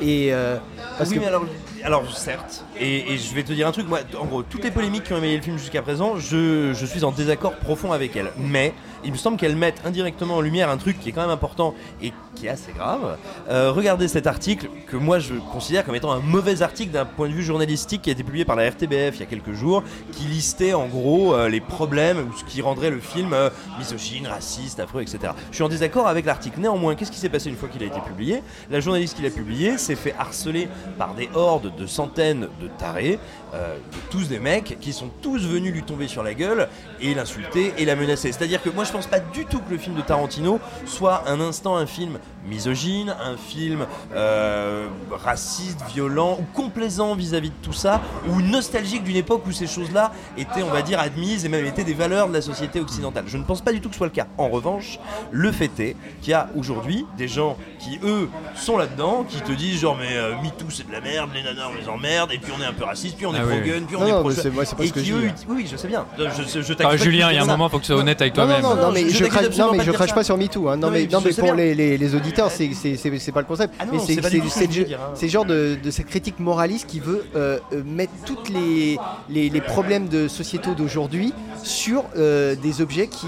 Et 0.00 0.32
euh, 0.32 0.56
parce 0.96 1.10
oui, 1.10 1.16
que 1.16 1.20
mais 1.20 1.26
alors, 1.26 1.44
alors 1.82 2.16
certes, 2.16 2.64
et, 2.78 3.12
et 3.12 3.18
je 3.18 3.34
vais 3.34 3.42
te 3.42 3.52
dire 3.52 3.66
un 3.66 3.72
truc, 3.72 3.88
moi, 3.88 4.00
en 4.20 4.26
gros, 4.26 4.42
toutes 4.42 4.64
les 4.64 4.70
polémiques 4.70 5.04
qui 5.04 5.12
ont 5.12 5.18
émaillé 5.18 5.36
le 5.36 5.42
film 5.42 5.58
jusqu'à 5.58 5.82
présent, 5.82 6.16
je, 6.18 6.72
je 6.72 6.86
suis 6.86 7.04
en 7.04 7.10
désaccord 7.10 7.54
profond 7.56 7.92
avec 7.92 8.16
elles. 8.16 8.30
Mais 8.36 8.74
il 9.04 9.12
me 9.12 9.16
semble 9.16 9.36
qu'elles 9.36 9.56
mettent 9.56 9.82
indirectement 9.84 10.36
en 10.36 10.40
lumière 10.40 10.70
un 10.70 10.76
truc 10.76 10.98
qui 11.00 11.08
est 11.08 11.12
quand 11.12 11.20
même 11.20 11.30
important 11.30 11.74
et 12.02 12.12
qui 12.34 12.46
est 12.46 12.50
assez 12.50 12.72
grave. 12.72 13.18
Euh, 13.48 13.72
regardez 13.72 14.08
cet 14.08 14.26
article 14.26 14.68
que 14.86 14.96
moi 14.96 15.18
je 15.18 15.34
considère 15.52 15.84
comme 15.84 15.94
étant 15.94 16.12
un 16.12 16.20
mauvais 16.20 16.62
article 16.62 16.92
d'un 16.92 17.04
point 17.04 17.28
de 17.28 17.32
vue 17.32 17.42
journalistique 17.42 18.02
qui 18.02 18.10
a 18.10 18.12
été 18.12 18.22
publié 18.22 18.44
par 18.44 18.56
la 18.56 18.68
RTBF 18.68 19.14
il 19.14 19.20
y 19.20 19.22
a 19.22 19.26
quelques 19.26 19.52
jours, 19.52 19.82
qui 20.12 20.24
listait 20.24 20.74
en 20.74 20.86
gros 20.86 21.34
euh, 21.34 21.48
les 21.48 21.60
problèmes 21.60 22.28
ou 22.28 22.36
ce 22.36 22.44
qui 22.44 22.62
rendrait 22.62 22.90
le 22.90 23.00
film 23.00 23.32
euh, 23.32 23.50
misogyne, 23.78 24.26
raciste, 24.26 24.80
affreux, 24.80 25.02
etc. 25.02 25.32
Je 25.50 25.56
suis 25.56 25.64
en 25.64 25.68
désaccord 25.68 26.06
avec 26.06 26.26
l'article. 26.26 26.60
Néanmoins, 26.60 26.94
qu'est-ce 26.94 27.12
qui 27.12 27.18
s'est 27.18 27.28
passé 27.28 27.48
une 27.48 27.56
fois 27.56 27.68
qu'il 27.68 27.82
a 27.82 27.86
été 27.86 28.00
publié? 28.00 28.42
La 28.70 28.80
journaliste 28.80 29.16
qui 29.16 29.22
l'a 29.22 29.30
publié 29.30 29.78
s'est 29.78 29.94
fait 29.94 30.14
harceler 30.18 30.68
par 30.96 31.14
des 31.14 31.28
hordes 31.34 31.74
de 31.76 31.86
centaines 31.86 32.48
de 32.60 32.68
tarés, 32.78 33.18
euh, 33.54 33.78
tous 34.10 34.28
des 34.28 34.38
mecs 34.38 34.78
qui 34.80 34.92
sont 34.92 35.10
tous 35.22 35.46
venus 35.46 35.72
lui 35.72 35.82
tomber 35.82 36.08
sur 36.08 36.22
la 36.22 36.34
gueule 36.34 36.68
et 37.00 37.14
l'insulter 37.14 37.72
et 37.78 37.84
la 37.84 37.96
menacer. 37.96 38.32
C'est-à-dire 38.32 38.62
que 38.62 38.70
moi 38.70 38.84
je 38.84 38.92
pense 38.92 39.06
pas 39.06 39.20
du 39.20 39.46
tout 39.46 39.60
que 39.60 39.70
le 39.70 39.78
film 39.78 39.96
de 39.96 40.02
Tarantino 40.02 40.60
soit 40.86 41.24
un 41.28 41.40
instant 41.40 41.76
un 41.76 41.86
film 41.86 42.18
misogyne, 42.48 43.14
un 43.22 43.36
film 43.36 43.86
euh, 44.14 44.86
raciste, 45.10 45.78
violent 45.94 46.38
ou 46.40 46.44
complaisant 46.56 47.14
vis-à-vis 47.14 47.50
de 47.50 47.54
tout 47.62 47.72
ça, 47.72 48.00
ou 48.28 48.40
nostalgique 48.40 49.04
d'une 49.04 49.16
époque 49.16 49.42
où 49.46 49.52
ces 49.52 49.66
choses-là 49.66 50.12
étaient, 50.36 50.62
on 50.62 50.70
va 50.72 50.82
dire, 50.82 50.98
admises 51.00 51.44
et 51.44 51.48
même 51.48 51.64
étaient 51.66 51.84
des 51.84 51.94
valeurs 51.94 52.28
de 52.28 52.32
la 52.34 52.42
société 52.42 52.80
occidentale. 52.80 53.24
Je 53.26 53.36
ne 53.36 53.44
pense 53.44 53.60
pas 53.60 53.72
du 53.72 53.80
tout 53.80 53.88
que 53.88 53.94
ce 53.94 53.98
soit 53.98 54.06
le 54.06 54.12
cas. 54.12 54.26
En 54.38 54.48
revanche, 54.48 54.98
le 55.30 55.52
fait 55.52 55.70
est 55.80 55.96
qu'il 56.22 56.30
y 56.30 56.34
a 56.34 56.48
aujourd'hui 56.56 57.06
des 57.16 57.28
gens 57.28 57.56
qui, 57.78 57.98
eux, 58.04 58.28
sont 58.54 58.76
là-dedans, 58.78 59.24
qui 59.28 59.40
te 59.40 59.52
disent 59.52 59.80
genre, 59.80 59.96
mais 59.98 60.16
euh, 60.16 60.34
MeToo 60.42 60.66
c'est 60.70 60.86
de 60.86 60.92
la 60.92 61.00
merde, 61.00 61.30
les 61.34 61.42
nanas 61.42 61.68
on 61.72 61.80
les 61.80 61.88
emmerde, 61.88 62.32
et 62.32 62.38
puis 62.38 62.52
on 62.58 62.62
est 62.62 62.66
un 62.66 62.72
peu 62.72 62.84
raciste, 62.84 63.16
puis 63.16 63.26
on 63.26 63.34
est 63.34 63.38
Ah 63.40 63.44
oui, 63.46 63.60
pro-gun, 63.60 63.82
puis 63.86 63.96
on 63.96 64.00
Non, 64.00 64.06
est 64.06 64.10
non, 64.12 64.20
pro 64.20 64.28
mais 64.30 64.34
c'est- 64.34 64.50
moi, 64.50 64.64
c'est 64.64 64.76
pas 64.76 64.84
et 64.84 64.88
ce 64.88 64.92
que 64.92 65.00
qui, 65.00 65.06
je 65.06 65.14
eux, 65.14 65.30
dis, 65.34 65.44
oui, 65.48 65.66
je 65.70 65.76
sais 65.76 65.88
bien. 65.88 66.04
Je, 66.18 66.24
je, 66.24 66.62
je 66.62 66.72
Ah, 66.72 66.76
t'accuse 66.76 66.82
pas 66.84 66.96
Julien, 67.04 67.30
il 67.30 67.34
y 67.36 67.38
a 67.38 67.42
un 67.42 67.46
ça. 67.46 67.52
moment, 67.52 67.68
faut 67.68 67.78
que 67.78 67.82
tu 67.82 67.88
sois 67.92 67.96
honnête 68.00 68.20
avec 68.20 68.36
Non, 68.36 68.42
non, 68.46 68.48
toi-même. 68.60 68.62
non, 68.78 68.86
non, 68.86 68.92
mais 68.92 69.08
je 69.08 69.24
crache, 69.24 69.56
non, 69.56 69.72
mais 69.72 69.84
je 69.84 69.92
crache 69.92 70.14
pas 70.14 70.24
sur 70.24 70.36
MeToo. 70.36 70.68
Hein. 70.68 70.76
Non, 70.76 70.90
mais, 70.90 71.06
non, 71.10 71.20
pour 71.20 71.30
bien. 71.44 71.54
les, 71.54 71.74
les, 71.74 71.98
les 71.98 72.14
auditeurs, 72.14 72.37
c'est 72.48 73.32
pas 73.32 73.40
le 73.40 73.46
concept. 73.46 73.74
Ah 73.78 73.86
non, 73.86 73.92
mais 73.92 73.98
c'est 73.98 74.14
ce 74.14 75.24
hein. 75.24 75.28
genre 75.28 75.44
de, 75.44 75.76
de 75.82 75.90
cette 75.90 76.06
critique 76.06 76.38
moraliste 76.38 76.86
qui 76.86 77.00
veut 77.00 77.24
euh, 77.34 77.58
euh, 77.72 77.82
mettre 77.84 78.12
tous 78.24 78.52
les, 78.52 78.98
les, 79.28 79.50
les 79.50 79.60
problèmes 79.60 80.08
de 80.08 80.28
sociétaux 80.28 80.74
d'aujourd'hui 80.74 81.32
sur 81.62 82.04
euh, 82.16 82.54
des 82.54 82.80
objets 82.80 83.08
qui, 83.08 83.26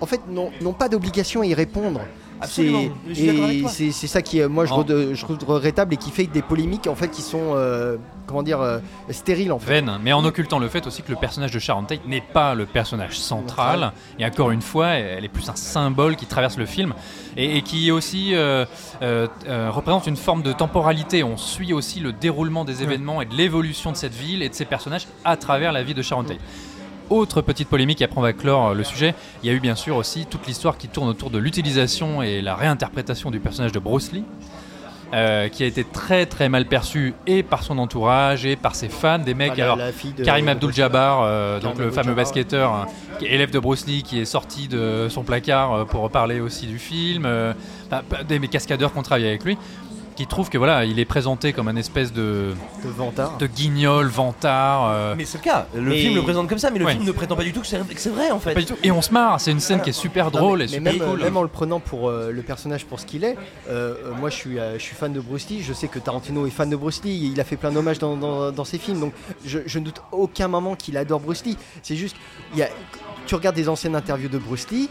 en 0.00 0.06
fait, 0.06 0.20
n'ont 0.28 0.72
pas 0.72 0.88
d'obligation 0.88 1.42
à 1.42 1.46
y 1.46 1.54
répondre. 1.54 2.00
Absolument. 2.40 2.84
C'est- 3.68 4.06
ça 4.06 4.22
qui, 4.22 4.40
moi, 4.42 4.64
je, 4.64 4.72
re- 4.72 5.14
je 5.14 5.20
trouve 5.24 5.38
regrettable 5.46 5.94
et 5.94 5.96
qui 5.96 6.10
fait 6.10 6.26
des 6.26 6.42
polémiques 6.42 6.86
en 6.86 6.94
fait 6.94 7.08
qui 7.08 7.20
sont, 7.22 7.52
euh, 7.54 7.96
comment 8.26 8.42
dire, 8.42 8.60
euh, 8.60 8.78
stériles 9.10 9.52
en 9.52 9.58
fait. 9.58 9.72
Veine, 9.72 9.98
mais 10.02 10.12
en 10.12 10.24
occultant 10.24 10.58
le 10.58 10.68
fait 10.68 10.86
aussi 10.86 11.02
que 11.02 11.10
le 11.10 11.16
personnage 11.16 11.50
de 11.50 11.58
Sharon 11.58 11.82
Tate 11.84 12.06
n'est 12.06 12.20
pas 12.22 12.54
le 12.54 12.64
personnage 12.66 13.18
central. 13.18 13.92
Et 14.18 14.24
encore 14.24 14.50
une 14.50 14.62
fois, 14.62 14.88
elle 14.88 15.24
est 15.24 15.28
plus 15.28 15.48
un 15.48 15.56
symbole 15.56 16.16
qui 16.16 16.26
traverse 16.26 16.56
le 16.56 16.66
film 16.66 16.94
et, 17.36 17.56
et 17.58 17.62
qui 17.62 17.90
aussi 17.90 18.34
euh, 18.34 18.64
euh, 19.02 19.26
euh, 19.46 19.70
représente 19.70 20.06
une 20.06 20.16
forme 20.16 20.42
de 20.42 20.52
temporalité. 20.52 21.22
On 21.24 21.36
suit 21.36 21.72
aussi 21.72 22.00
le 22.00 22.12
déroulement 22.12 22.64
des 22.64 22.82
événements 22.82 23.20
et 23.20 23.26
de 23.26 23.34
l'évolution 23.34 23.92
de 23.92 23.96
cette 23.96 24.14
ville 24.14 24.42
et 24.42 24.48
de 24.48 24.54
ses 24.54 24.64
personnages 24.64 25.06
à 25.24 25.36
travers 25.36 25.72
la 25.72 25.82
vie 25.82 25.94
de 25.94 26.02
Sharon 26.02 26.24
Tate. 26.24 26.38
Autre 27.10 27.40
petite 27.40 27.68
polémique, 27.68 28.00
et 28.02 28.04
après 28.04 28.18
on 28.18 28.22
va 28.22 28.32
clore 28.32 28.68
euh, 28.68 28.74
le 28.74 28.84
sujet, 28.84 29.14
il 29.42 29.48
y 29.48 29.50
a 29.50 29.54
eu 29.54 29.60
bien 29.60 29.74
sûr 29.74 29.96
aussi 29.96 30.26
toute 30.26 30.46
l'histoire 30.46 30.76
qui 30.76 30.88
tourne 30.88 31.08
autour 31.08 31.30
de 31.30 31.38
l'utilisation 31.38 32.22
et 32.22 32.42
la 32.42 32.54
réinterprétation 32.54 33.30
du 33.30 33.40
personnage 33.40 33.72
de 33.72 33.78
Bruce 33.78 34.12
Lee, 34.12 34.24
euh, 35.14 35.48
qui 35.48 35.62
a 35.62 35.66
été 35.66 35.84
très 35.84 36.26
très 36.26 36.50
mal 36.50 36.66
perçu 36.66 37.14
et 37.26 37.42
par 37.42 37.62
son 37.62 37.78
entourage 37.78 38.44
et 38.44 38.56
par 38.56 38.74
ses 38.74 38.90
fans, 38.90 39.18
des 39.18 39.32
mecs. 39.32 39.48
Voilà, 39.54 39.64
alors, 39.64 39.76
la 39.78 39.90
fille 39.90 40.12
de- 40.12 40.22
Karim 40.22 40.48
Abdul-Jabbar, 40.48 41.22
euh, 41.22 41.60
donc 41.60 41.78
le 41.78 41.90
fameux 41.90 42.12
basketteur, 42.12 42.72
hein, 42.74 42.86
élève 43.22 43.50
de 43.50 43.58
Bruce 43.58 43.86
Lee, 43.86 44.02
qui 44.02 44.20
est 44.20 44.26
sorti 44.26 44.68
de 44.68 45.06
son 45.08 45.22
placard 45.22 45.72
euh, 45.72 45.84
pour 45.86 46.10
parler 46.10 46.40
aussi 46.40 46.66
du 46.66 46.78
film, 46.78 47.24
euh, 47.24 47.54
bah, 47.90 48.02
bah, 48.10 48.18
des 48.22 48.38
cascadeurs 48.48 48.92
qui 48.92 48.98
ont 48.98 49.02
travaillé 49.02 49.28
avec 49.28 49.44
lui, 49.44 49.56
qui 50.18 50.26
trouvent 50.26 50.50
que 50.50 50.58
voilà, 50.58 50.84
il 50.84 50.98
est 50.98 51.04
présenté 51.04 51.52
comme 51.52 51.68
un 51.68 51.76
espèce 51.76 52.12
de, 52.12 52.52
de 52.84 52.88
Vantard. 52.90 53.38
de 53.38 53.46
guignol, 53.46 54.08
vantard. 54.08 54.88
euh, 54.90 55.14
Mais 55.16 55.24
c'est 55.24 55.38
le 55.38 55.44
cas. 55.44 55.68
Le 55.76 55.80
Mais- 55.82 55.98
film 56.00 56.16
le 56.16 56.22
présente 56.22 56.48
comme 56.48 56.58
ça, 56.58 56.70
mais 56.70 56.80
le 56.80 56.86
Ouais. 56.86 56.92
film 56.94 57.04
ne 57.04 57.12
prétend 57.12 57.36
pas 57.36 57.44
du 57.44 57.52
tout 57.52 57.60
que 57.60 57.68
c'est 57.68 57.78
que 57.78 58.00
c'est 58.00 58.10
vrai 58.10 58.32
en 58.32 58.40
fait. 58.40 58.52
pas 58.54 58.58
du 58.60 58.66
tout. 58.66 58.74
Et 58.82 58.90
on 58.90 59.00
se 59.00 59.12
marre, 59.12 59.40
c'est 59.40 59.52
une 59.52 59.60
scène 59.60 59.80
qui 59.80 59.90
est 59.90 59.92
super 59.92 60.24
Non, 60.26 60.30
drôle 60.32 60.58
mais, 60.58 60.64
et 60.72 60.80
mais 60.80 60.90
super 60.92 61.06
même, 61.06 61.16
cool. 61.16 61.24
même 61.24 61.36
en 61.36 61.42
le 61.42 61.48
prenant 61.48 61.78
pour 61.78 62.08
euh, 62.08 62.32
le 62.32 62.42
personnage 62.42 62.84
pour 62.84 62.98
ce 62.98 63.06
qu'il 63.06 63.22
est, 63.22 63.36
euh, 63.68 63.94
euh, 64.06 64.14
moi 64.18 64.28
je 64.28 64.34
suis, 64.34 64.58
euh, 64.58 64.76
je 64.76 64.82
suis 64.82 64.96
fan 64.96 65.12
de 65.12 65.20
Bruce 65.20 65.48
Lee, 65.50 65.62
je 65.62 65.72
sais 65.72 65.86
que 65.86 66.00
Tarantino 66.00 66.46
est 66.46 66.50
fan 66.50 66.68
de 66.68 66.74
Bruce 66.74 67.00
Lee, 67.04 67.30
il 67.32 67.40
a 67.40 67.44
fait 67.44 67.56
plein 67.56 67.70
d'hommages 67.70 68.00
dans, 68.00 68.16
dans- 68.16 68.50
dans 68.50 68.64
ses 68.64 68.78
films, 68.78 68.98
donc 68.98 69.12
je, 69.44 69.60
je 69.66 69.78
ne 69.78 69.84
doute 69.84 70.02
aucun 70.10 70.48
moment 70.48 70.74
qu'il 70.74 70.96
adore 70.96 71.20
Bruce 71.20 71.44
Lee. 71.44 71.56
C'est 71.84 71.94
juste, 71.94 72.16
il 72.54 72.58
y 72.58 72.62
a, 72.62 72.68
tu 73.26 73.36
regardes 73.36 73.54
des 73.56 73.68
anciennes 73.68 73.94
interviews 73.94 74.28
de 74.28 74.38
Bruce 74.38 74.66
Lee, 74.72 74.88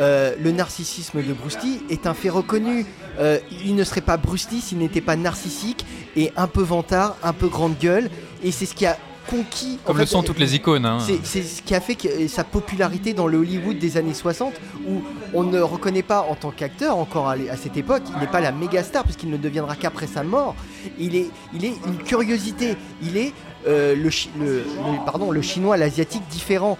euh, 0.00 0.34
le 0.40 0.52
narcissisme 0.52 1.22
de 1.22 1.32
Bruce 1.32 1.58
Lee 1.62 1.80
est 1.90 2.06
un 2.06 2.14
fait 2.14 2.30
reconnu. 2.30 2.86
Euh, 3.18 3.38
il 3.64 3.74
ne 3.74 3.84
serait 3.84 4.00
pas 4.00 4.16
Bruce 4.16 4.48
Lee 4.50 4.60
s'il 4.60 4.78
n'était 4.78 5.00
pas 5.00 5.16
narcissique 5.16 5.84
et 6.16 6.32
un 6.36 6.46
peu 6.46 6.62
vantard, 6.62 7.16
un 7.22 7.32
peu 7.32 7.48
grande 7.48 7.76
gueule, 7.78 8.10
et 8.42 8.52
c'est 8.52 8.66
ce 8.66 8.74
qui 8.74 8.86
a 8.86 8.96
conquis. 9.28 9.78
en 9.84 9.88
Comme 9.88 9.96
fait, 9.96 10.02
le 10.02 10.06
sont 10.06 10.22
toutes 10.22 10.38
les 10.38 10.54
icônes. 10.54 10.86
hein. 10.86 10.98
c'est 11.22 11.42
ce 11.42 11.60
qui 11.62 11.74
a 11.74 11.80
fait 11.80 11.96
que- 11.96 12.28
sa 12.28 12.44
popularité 12.44 13.12
dans 13.12 13.26
le 13.26 13.36
Hollywood 13.38 13.78
des 13.78 13.96
années 13.98 14.14
60, 14.14 14.54
où 14.88 15.02
on 15.34 15.42
ne 15.42 15.60
reconnaît 15.60 16.02
pas 16.02 16.22
en 16.30 16.34
tant 16.34 16.50
qu'acteur, 16.50 16.96
encore 16.96 17.28
à, 17.28 17.36
cette 17.60 17.76
époque, 17.76 18.02
il 18.14 18.18
n'est 18.20 18.26
pas 18.26 18.40
la 18.40 18.52
méga 18.52 18.82
star, 18.82 19.04
puisqu'il 19.04 19.28
ne 19.30 19.36
deviendra 19.36 19.76
qu'après 19.76 20.06
sa 20.06 20.22
mort. 20.22 20.54
Il 20.98 21.14
est, 21.14 21.26
il 21.54 21.64
est 21.64 21.74
une 21.86 21.98
curiosité, 21.98 22.76
il 23.02 23.16
est 23.18 23.32
euh, 23.66 23.94
le, 23.96 24.08
chi- 24.08 24.30
le- 24.38 24.58
le- 24.64 25.04
pardon, 25.04 25.30
le 25.30 25.42
chinois, 25.42 25.76
l'asiatique 25.76 26.22
différent. 26.30 26.78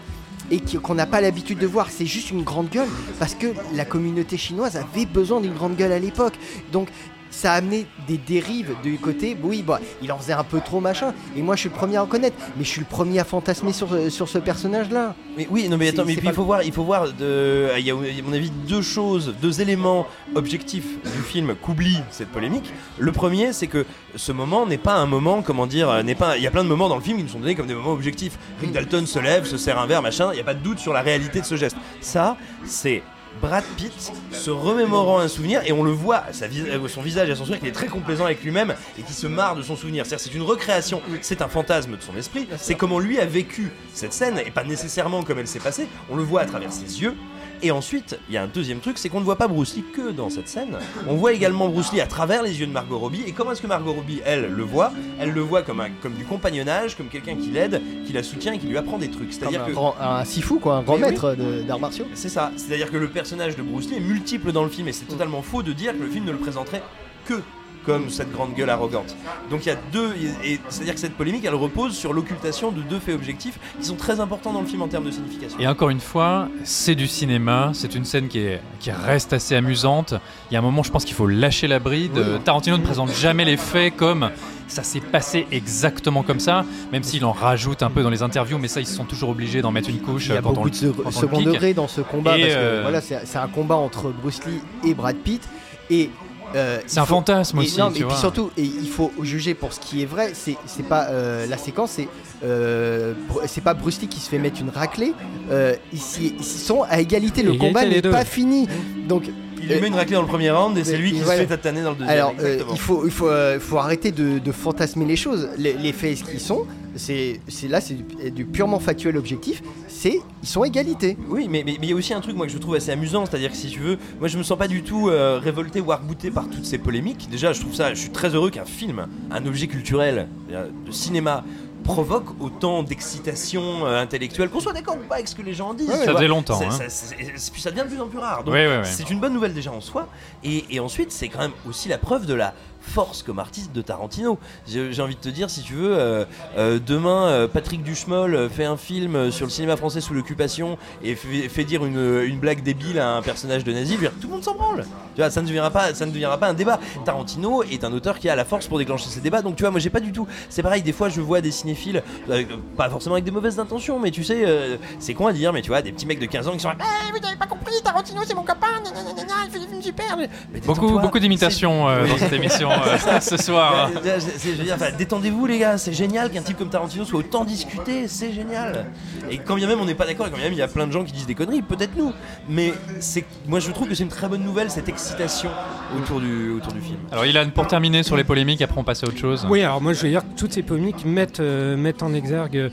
Et 0.50 0.60
qu'on 0.60 0.94
n'a 0.94 1.06
pas 1.06 1.20
l'habitude 1.20 1.58
de 1.58 1.66
voir, 1.66 1.90
c'est 1.90 2.06
juste 2.06 2.30
une 2.30 2.42
grande 2.42 2.70
gueule, 2.70 2.88
parce 3.18 3.34
que 3.34 3.48
la 3.74 3.84
communauté 3.84 4.36
chinoise 4.36 4.76
avait 4.76 5.06
besoin 5.06 5.40
d'une 5.40 5.54
grande 5.54 5.76
gueule 5.76 5.92
à 5.92 5.98
l'époque. 5.98 6.34
Donc 6.72 6.88
ça 7.30 7.52
a 7.52 7.56
amené 7.56 7.86
des 8.06 8.18
dérives 8.18 8.74
du 8.82 8.98
côté, 8.98 9.36
oui, 9.42 9.62
bah, 9.62 9.80
il 10.02 10.10
en 10.12 10.18
faisait 10.18 10.32
un 10.32 10.44
peu 10.44 10.60
trop 10.60 10.80
machin, 10.80 11.12
et 11.36 11.42
moi 11.42 11.56
je 11.56 11.60
suis 11.60 11.68
le 11.68 11.74
premier 11.74 11.96
à 11.96 12.02
reconnaître, 12.02 12.36
mais 12.56 12.64
je 12.64 12.68
suis 12.68 12.80
le 12.80 12.86
premier 12.86 13.18
à 13.18 13.24
fantasmer 13.24 13.72
sur, 13.72 13.88
sur 14.10 14.28
ce 14.28 14.38
personnage-là. 14.38 15.14
Mais 15.36 15.46
oui, 15.50 15.68
non 15.68 15.76
mais 15.76 15.88
attends, 15.88 16.04
mais 16.04 16.16
puis 16.16 16.26
il 16.26 16.34
faut 16.34 16.44
voir, 16.44 16.62
il 16.62 16.72
faut 16.72 16.84
voir 16.84 17.12
de, 17.12 17.68
il 17.78 17.84
y 17.84 17.90
a 17.90 17.94
à 17.94 18.22
mon 18.24 18.32
avis 18.32 18.50
deux 18.66 18.82
choses, 18.82 19.34
deux 19.40 19.60
éléments 19.60 20.06
objectifs 20.34 20.86
du 21.04 21.22
film 21.22 21.54
qu'oublie 21.60 21.98
cette 22.10 22.28
polémique. 22.28 22.72
Le 22.98 23.12
premier, 23.12 23.52
c'est 23.52 23.66
que 23.66 23.86
ce 24.16 24.32
moment 24.32 24.66
n'est 24.66 24.78
pas 24.78 24.94
un 24.94 25.06
moment, 25.06 25.42
comment 25.42 25.66
dire, 25.66 25.90
euh, 25.90 26.02
n'est 26.02 26.14
pas, 26.14 26.36
il 26.36 26.42
y 26.42 26.46
a 26.46 26.50
plein 26.50 26.64
de 26.64 26.68
moments 26.68 26.88
dans 26.88 26.96
le 26.96 27.02
film 27.02 27.18
qui 27.18 27.24
nous 27.24 27.28
sont 27.28 27.40
donnés 27.40 27.54
comme 27.54 27.66
des 27.66 27.74
moments 27.74 27.92
objectifs. 27.92 28.38
Rick 28.60 28.72
Dalton 28.72 29.06
se 29.06 29.18
lève, 29.18 29.44
se 29.44 29.56
sert 29.56 29.78
un 29.78 29.86
verre, 29.86 30.02
machin, 30.02 30.30
il 30.32 30.36
n'y 30.36 30.40
a 30.40 30.44
pas 30.44 30.54
de 30.54 30.62
doute 30.62 30.78
sur 30.78 30.92
la 30.92 31.02
réalité 31.02 31.40
de 31.40 31.46
ce 31.46 31.56
geste. 31.56 31.76
Ça, 32.00 32.36
c'est 32.64 33.02
Brad 33.40 33.64
Pitt 33.76 34.12
se 34.32 34.50
remémorant 34.50 35.18
un 35.18 35.28
souvenir 35.28 35.62
et 35.64 35.72
on 35.72 35.82
le 35.82 35.90
voit, 35.90 36.24
sa 36.32 36.46
vis- 36.48 36.62
euh, 36.68 36.88
son 36.88 37.02
visage 37.02 37.28
et 37.30 37.34
son 37.34 37.44
sourire 37.44 37.60
qui 37.60 37.68
est 37.68 37.72
très 37.72 37.86
complaisant 37.86 38.24
avec 38.24 38.42
lui-même 38.42 38.74
et 38.98 39.02
qui 39.02 39.12
se 39.12 39.26
marre 39.26 39.54
de 39.56 39.62
son 39.62 39.76
souvenir. 39.76 40.04
C'est-à-dire 40.06 40.24
c'est 40.30 40.34
une 40.36 40.42
recréation, 40.42 41.00
c'est 41.20 41.42
un 41.42 41.48
fantasme 41.48 41.96
de 41.96 42.02
son 42.02 42.16
esprit, 42.16 42.48
c'est 42.56 42.74
comment 42.74 42.98
lui 42.98 43.18
a 43.20 43.26
vécu 43.26 43.70
cette 43.94 44.12
scène 44.12 44.40
et 44.44 44.50
pas 44.50 44.64
nécessairement 44.64 45.22
comme 45.22 45.38
elle 45.38 45.48
s'est 45.48 45.58
passée. 45.60 45.88
On 46.10 46.16
le 46.16 46.22
voit 46.22 46.40
à 46.42 46.46
travers 46.46 46.72
ses 46.72 47.00
yeux. 47.02 47.14
Et 47.62 47.70
ensuite, 47.70 48.18
il 48.28 48.34
y 48.34 48.38
a 48.38 48.42
un 48.42 48.46
deuxième 48.46 48.78
truc, 48.80 48.98
c'est 48.98 49.08
qu'on 49.08 49.20
ne 49.20 49.24
voit 49.24 49.36
pas 49.36 49.48
Bruce 49.48 49.74
Lee 49.74 49.84
que 49.94 50.10
dans 50.12 50.30
cette 50.30 50.48
scène. 50.48 50.76
On 51.08 51.14
voit 51.16 51.32
également 51.32 51.68
Bruce 51.68 51.92
Lee 51.92 52.00
à 52.00 52.06
travers 52.06 52.42
les 52.42 52.60
yeux 52.60 52.66
de 52.66 52.72
Margot 52.72 52.98
Robbie. 52.98 53.22
Et 53.26 53.32
comment 53.32 53.52
est-ce 53.52 53.62
que 53.62 53.66
Margot 53.66 53.92
Robbie, 53.92 54.20
elle, 54.24 54.46
le 54.52 54.62
voit? 54.62 54.92
Elle 55.18 55.32
le 55.32 55.40
voit 55.40 55.62
comme, 55.62 55.80
un, 55.80 55.90
comme 56.02 56.14
du 56.14 56.24
compagnonnage, 56.24 56.96
comme 56.96 57.08
quelqu'un 57.08 57.34
qui 57.36 57.48
l'aide, 57.50 57.80
qui 58.06 58.12
la 58.12 58.22
soutient 58.22 58.52
et 58.52 58.58
qui 58.58 58.66
lui 58.68 58.76
apprend 58.78 58.98
des 58.98 59.10
trucs. 59.10 59.32
C'est-à-dire 59.32 59.62
un, 59.62 59.66
que 59.66 59.72
grand- 59.72 59.96
un 60.00 60.24
sifu, 60.24 60.58
quoi, 60.60 60.76
un 60.76 60.82
grand 60.82 60.98
Mais 60.98 61.10
maître 61.10 61.34
d'arts 61.66 61.80
martiaux. 61.80 62.06
c'est 62.14 62.28
ça, 62.28 62.52
c'est-à-dire 62.56 62.90
que 62.90 62.96
le 62.96 63.08
personnage 63.08 63.56
de 63.56 63.62
Bruce 63.62 63.88
Lee 63.90 63.96
est 63.96 64.00
multiple 64.00 64.52
dans 64.52 64.62
le 64.62 64.70
film 64.70 64.86
et 64.88 64.92
c'est 64.92 65.06
totalement 65.06 65.42
faux 65.42 65.62
de 65.62 65.72
dire 65.72 65.92
que 65.94 66.02
le 66.02 66.08
film 66.08 66.24
ne 66.24 66.32
le 66.32 66.38
présenterait 66.38 66.82
que 67.26 67.40
comme 67.84 68.10
cette 68.10 68.32
grande 68.32 68.54
gueule 68.54 68.70
arrogante. 68.70 69.16
Donc 69.50 69.66
il 69.66 69.68
y 69.68 69.72
a 69.72 69.76
deux, 69.92 70.14
et 70.44 70.60
c'est-à-dire 70.68 70.94
que 70.94 71.00
cette 71.00 71.14
polémique 71.14 71.44
elle 71.44 71.54
repose 71.54 71.96
sur 71.96 72.12
l'occultation 72.12 72.70
de 72.70 72.82
deux 72.82 72.98
faits 72.98 73.14
objectifs 73.14 73.58
qui 73.80 73.86
sont 73.86 73.96
très 73.96 74.20
importants 74.20 74.52
dans 74.52 74.60
le 74.60 74.66
film 74.66 74.82
en 74.82 74.88
termes 74.88 75.04
de 75.04 75.10
signification. 75.10 75.58
Et 75.58 75.66
encore 75.66 75.90
une 75.90 76.00
fois, 76.00 76.48
c'est 76.64 76.94
du 76.94 77.06
cinéma, 77.06 77.70
c'est 77.74 77.94
une 77.94 78.04
scène 78.04 78.28
qui, 78.28 78.40
est, 78.40 78.60
qui 78.80 78.90
reste 78.90 79.32
assez 79.32 79.54
amusante. 79.54 80.14
Il 80.50 80.54
y 80.54 80.56
a 80.56 80.60
un 80.60 80.62
moment, 80.62 80.82
je 80.82 80.90
pense 80.90 81.04
qu'il 81.04 81.14
faut 81.14 81.26
lâcher 81.26 81.68
la 81.68 81.78
bride. 81.78 82.12
Oui. 82.16 82.40
Tarantino 82.44 82.76
ne 82.76 82.82
présente 82.82 83.12
jamais 83.12 83.44
les 83.44 83.56
faits 83.56 83.96
comme 83.96 84.30
ça 84.68 84.82
s'est 84.82 85.00
passé 85.00 85.46
exactement 85.50 86.22
comme 86.22 86.40
ça, 86.40 86.64
même 86.92 87.02
s'il 87.02 87.24
en 87.24 87.32
rajoute 87.32 87.82
un 87.82 87.90
peu 87.90 88.02
dans 88.02 88.10
les 88.10 88.22
interviews, 88.22 88.58
mais 88.58 88.68
ça, 88.68 88.80
ils 88.80 88.86
sont 88.86 89.04
toujours 89.04 89.30
obligés 89.30 89.62
d'en 89.62 89.72
mettre 89.72 89.88
une 89.90 90.00
couche 90.00 90.26
Il 90.26 90.34
y 90.34 90.36
a 90.36 90.42
quand 90.42 90.52
beaucoup 90.52 90.70
de 90.70 90.74
second 90.74 91.40
degré 91.40 91.74
dans 91.74 91.88
ce 91.88 92.00
combat 92.00 92.38
Et, 92.38 92.42
parce 92.42 92.54
que 92.54 92.58
euh, 92.58 92.82
voilà, 92.82 93.00
c'est 93.00 93.18
c'est 93.24 93.38
un 93.38 93.48
combat 93.48 93.76
entre 93.76 94.10
Bruce 94.10 94.40
Lee 94.44 94.60
et 94.84 94.94
Brad 94.94 95.16
Pitt 95.16 95.48
et 95.90 96.10
euh, 96.54 96.80
C'est 96.86 96.98
un 97.00 97.04
faut- 97.04 97.14
fantasme 97.14 97.58
et 97.58 97.60
aussi, 97.62 97.78
non, 97.78 97.88
mais 97.90 97.96
tu 97.96 98.02
et 98.02 98.06
puis 98.06 98.16
surtout, 98.16 98.50
et 98.56 98.62
il 98.62 98.88
faut 98.88 99.12
juger 99.22 99.54
pour 99.54 99.72
ce 99.72 99.80
qui 99.80 100.02
est 100.02 100.06
vrai. 100.06 100.30
C'est 100.34 100.56
c'est 100.66 100.82
pas 100.86 101.08
euh, 101.08 101.46
la 101.46 101.58
séquence, 101.58 101.92
c'est 101.92 102.08
euh, 102.44 103.14
c'est 103.46 103.62
pas 103.62 103.74
Bruce 103.74 104.00
Lee 104.00 104.08
qui 104.08 104.20
se 104.20 104.28
fait 104.28 104.38
mettre 104.38 104.60
une 104.60 104.70
raclée. 104.70 105.12
Euh, 105.50 105.74
ici, 105.92 106.34
ils 106.38 106.44
sont 106.44 106.82
à 106.88 107.00
égalité. 107.00 107.42
Le 107.42 107.50
Égalité, 107.54 107.66
combat 107.66 107.84
n'est 107.86 108.00
deux. 108.00 108.10
pas 108.10 108.24
fini. 108.24 108.68
Donc 109.08 109.24
il 109.60 109.68
lui 109.74 109.80
met 109.80 109.88
une 109.88 109.94
raclée 109.94 110.14
dans 110.14 110.22
le 110.22 110.28
premier 110.28 110.50
round 110.50 110.78
et 110.78 110.84
c'est 110.84 110.96
lui 110.96 111.12
qui 111.12 111.20
voilà. 111.20 111.42
se 111.42 111.46
fait 111.46 111.48
tataner 111.56 111.82
dans 111.82 111.90
le 111.90 111.96
deuxième. 111.96 112.16
Alors, 112.16 112.32
euh, 112.40 112.60
il 112.70 112.78
faut, 112.78 113.04
il 113.04 113.10
faut, 113.10 113.28
euh, 113.28 113.58
faut 113.60 113.76
arrêter 113.78 114.12
de, 114.12 114.38
de 114.38 114.52
fantasmer 114.52 115.04
les 115.04 115.16
choses. 115.16 115.48
Les, 115.58 115.72
les 115.74 115.92
faits 115.92 116.22
qui 116.22 116.38
sont, 116.38 116.64
c'est 116.94 117.40
c'est- 117.48 117.68
là, 117.68 117.80
c'est 117.80 117.94
du, 117.94 118.30
du 118.30 118.44
purement 118.44 118.78
factuel 118.78 119.16
objectif. 119.16 119.62
C'est 120.00 120.20
ils 120.44 120.48
sont 120.48 120.62
égalité. 120.62 121.16
Oui, 121.28 121.48
mais 121.50 121.64
il 121.66 121.84
y 121.84 121.92
a 121.92 121.96
aussi 121.96 122.14
un 122.14 122.20
truc 122.20 122.36
moi 122.36 122.46
que 122.46 122.52
je 122.52 122.58
trouve 122.58 122.76
assez 122.76 122.92
amusant, 122.92 123.26
c'est-à-dire 123.26 123.50
que 123.50 123.56
si 123.56 123.68
tu 123.68 123.80
veux, 123.80 123.98
moi 124.20 124.28
je 124.28 124.38
me 124.38 124.44
sens 124.44 124.56
pas 124.56 124.68
du 124.68 124.82
tout 124.84 125.08
euh, 125.08 125.40
révolté 125.42 125.80
ou 125.80 125.90
arc-bouté 125.90 126.30
par 126.30 126.48
toutes 126.48 126.64
ces 126.64 126.78
polémiques. 126.78 127.28
Déjà, 127.28 127.52
je 127.52 127.60
trouve 127.60 127.74
ça, 127.74 127.92
je 127.94 127.98
suis 127.98 128.10
très 128.10 128.28
heureux 128.34 128.50
qu'un 128.50 128.64
film, 128.64 129.08
un 129.32 129.44
objet 129.44 129.66
culturel 129.66 130.28
euh, 130.52 130.68
de 130.86 130.92
cinéma 130.92 131.42
provoque 131.82 132.26
autant 132.40 132.82
d'excitation 132.84 133.86
euh, 133.86 134.00
intellectuelle, 134.00 134.50
qu'on 134.50 134.60
soit 134.60 134.72
d'accord 134.74 134.96
ou 135.02 135.08
pas 135.08 135.16
avec 135.16 135.26
ce 135.26 135.34
que 135.34 135.42
les 135.42 135.54
gens 135.54 135.70
en 135.70 135.74
disent. 135.74 135.88
Ça 135.90 136.14
faisait 136.14 136.28
longtemps, 136.28 136.58
C'est- 136.58 136.66
hein. 136.84 136.88
ça- 136.88 137.50
puis 137.52 137.60
ça 137.62 137.70
devient 137.70 137.82
de 137.82 137.88
plus 137.88 138.00
en 138.00 138.06
plus 138.08 138.18
rare. 138.18 138.44
Donc, 138.44 138.54
Ouais, 138.54 138.66
ouais, 138.68 138.76
ouais. 138.78 138.84
C'est 138.84 139.10
une 139.10 139.18
bonne 139.18 139.32
nouvelle 139.32 139.54
déjà 139.54 139.72
en 139.72 139.80
soi. 139.80 140.06
Et, 140.44 140.64
et 140.70 140.78
ensuite, 140.80 141.10
c'est 141.10 141.28
quand 141.28 141.40
même 141.40 141.52
aussi 141.68 141.88
la 141.88 141.98
preuve 141.98 142.26
de 142.26 142.34
la 142.34 142.52
force 142.88 143.22
comme 143.22 143.38
artiste 143.38 143.72
de 143.72 143.82
Tarantino. 143.82 144.38
J'ai 144.66 145.00
envie 145.00 145.14
de 145.14 145.20
te 145.20 145.28
dire, 145.28 145.50
si 145.50 145.62
tu 145.62 145.74
veux, 145.74 145.96
euh, 145.96 146.24
euh, 146.56 146.78
demain, 146.84 147.26
euh, 147.28 147.46
Patrick 147.46 147.82
Duchemol 147.82 148.48
fait 148.50 148.64
un 148.64 148.76
film 148.76 149.30
sur 149.30 149.46
le 149.46 149.50
cinéma 149.50 149.76
français 149.76 150.00
sous 150.00 150.14
l'occupation 150.14 150.78
et 151.04 151.14
fait, 151.14 151.48
fait 151.48 151.64
dire 151.64 151.84
une, 151.84 152.22
une 152.24 152.38
blague 152.38 152.62
débile 152.62 152.98
à 152.98 153.16
un 153.16 153.22
personnage 153.22 153.62
de 153.64 153.72
nazi, 153.72 153.92
je 153.92 153.98
veux 153.98 154.08
dire, 154.08 154.12
tout 154.20 154.26
le 154.26 154.34
monde 154.34 154.42
s'en 154.42 154.54
branle. 154.54 154.84
Tu 155.14 155.20
vois, 155.20 155.30
ça 155.30 155.42
ne 155.42 155.46
deviendra 155.46 155.70
pas, 155.70 155.94
ça 155.94 156.06
ne 156.06 156.10
deviendra 156.10 156.38
pas 156.38 156.48
un 156.48 156.54
débat. 156.54 156.80
Tarantino 157.04 157.62
est 157.62 157.84
un 157.84 157.92
auteur 157.92 158.18
qui 158.18 158.28
a 158.28 158.34
la 158.36 158.44
force 158.44 158.66
pour 158.66 158.78
déclencher 158.78 159.08
ces 159.08 159.20
débats. 159.20 159.42
Donc 159.42 159.56
tu 159.56 159.62
vois, 159.62 159.70
moi 159.70 159.80
j'ai 159.80 159.90
pas 159.90 160.00
du 160.00 160.12
tout. 160.12 160.26
C'est 160.48 160.62
pareil, 160.62 160.82
des 160.82 160.92
fois 160.92 161.08
je 161.08 161.20
vois 161.20 161.40
des 161.40 161.50
cinéphiles, 161.50 162.02
euh, 162.30 162.44
pas 162.76 162.88
forcément 162.88 163.14
avec 163.16 163.24
des 163.24 163.30
mauvaises 163.30 163.58
intentions, 163.58 163.98
mais 163.98 164.10
tu 164.10 164.24
sais, 164.24 164.78
c'est 164.98 165.14
con 165.14 165.26
à 165.26 165.32
dire, 165.32 165.52
mais 165.52 165.62
tu 165.62 165.68
vois, 165.68 165.82
des 165.82 165.92
petits 165.92 166.06
mecs 166.06 166.20
de 166.20 166.26
15 166.26 166.48
ans 166.48 166.52
qui 166.52 166.60
sont 166.60 166.68
là, 166.68 166.76
Eh, 166.80 167.18
vous 167.18 167.26
avez 167.26 167.36
pas 167.36 167.46
compris, 167.46 167.74
Tarantino 167.84 168.22
c'est 168.24 168.34
mon 168.34 168.42
copain, 168.44 168.66
nanana, 168.84 169.34
il 169.44 169.50
fait 169.50 169.58
des 169.58 169.66
films 169.66 169.82
super. 169.82 170.16
Mais 170.16 170.28
Beaucoup, 170.60 170.98
beaucoup 170.98 171.18
d'imitations 171.18 171.86
dans 171.86 172.16
cette 172.18 172.32
émission 172.32 172.70
euh, 172.86 173.20
ce 173.20 173.36
soir. 173.36 173.90
Je 173.94 174.50
veux 174.50 174.64
dire, 174.64 174.74
enfin, 174.74 174.90
détendez-vous 174.96 175.46
les 175.46 175.58
gars, 175.58 175.78
c'est 175.78 175.92
génial 175.92 176.30
qu'un 176.30 176.42
type 176.42 176.58
comme 176.58 176.70
Tarantino 176.70 177.04
soit 177.04 177.20
autant 177.20 177.44
discuté, 177.44 178.08
c'est 178.08 178.32
génial. 178.32 178.86
Et 179.30 179.38
quand 179.38 179.54
bien 179.56 179.66
même 179.66 179.80
on 179.80 179.84
n'est 179.84 179.94
pas 179.94 180.06
d'accord, 180.06 180.26
et 180.26 180.30
quand 180.30 180.36
bien 180.36 180.46
même 180.46 180.54
il 180.54 180.58
y 180.58 180.62
a 180.62 180.68
plein 180.68 180.86
de 180.86 180.92
gens 180.92 181.04
qui 181.04 181.12
disent 181.12 181.26
des 181.26 181.34
conneries, 181.34 181.62
peut-être 181.62 181.96
nous, 181.96 182.12
mais 182.48 182.72
c'est, 183.00 183.24
moi 183.46 183.60
je 183.60 183.70
trouve 183.70 183.88
que 183.88 183.94
c'est 183.94 184.02
une 184.04 184.08
très 184.08 184.28
bonne 184.28 184.42
nouvelle 184.42 184.70
cette 184.70 184.88
excitation 184.88 185.50
autour 185.96 186.20
du, 186.20 186.50
autour 186.52 186.72
du 186.72 186.80
film. 186.80 186.98
Alors 187.10 187.26
Ilan, 187.26 187.50
pour 187.54 187.66
terminer 187.66 188.02
sur 188.02 188.16
les 188.16 188.24
polémiques, 188.24 188.62
après 188.62 188.78
on 188.80 188.84
passe 188.84 189.02
à 189.04 189.06
autre 189.08 189.18
chose. 189.18 189.46
Oui, 189.48 189.62
alors 189.62 189.80
moi 189.80 189.92
je 189.92 190.02
veux 190.02 190.08
dire 190.08 190.22
que 190.22 190.38
toutes 190.38 190.52
ces 190.52 190.62
polémiques 190.62 191.04
mettent, 191.04 191.40
euh, 191.40 191.76
mettent 191.76 192.02
en 192.02 192.12
exergue 192.14 192.56
euh, 192.56 192.68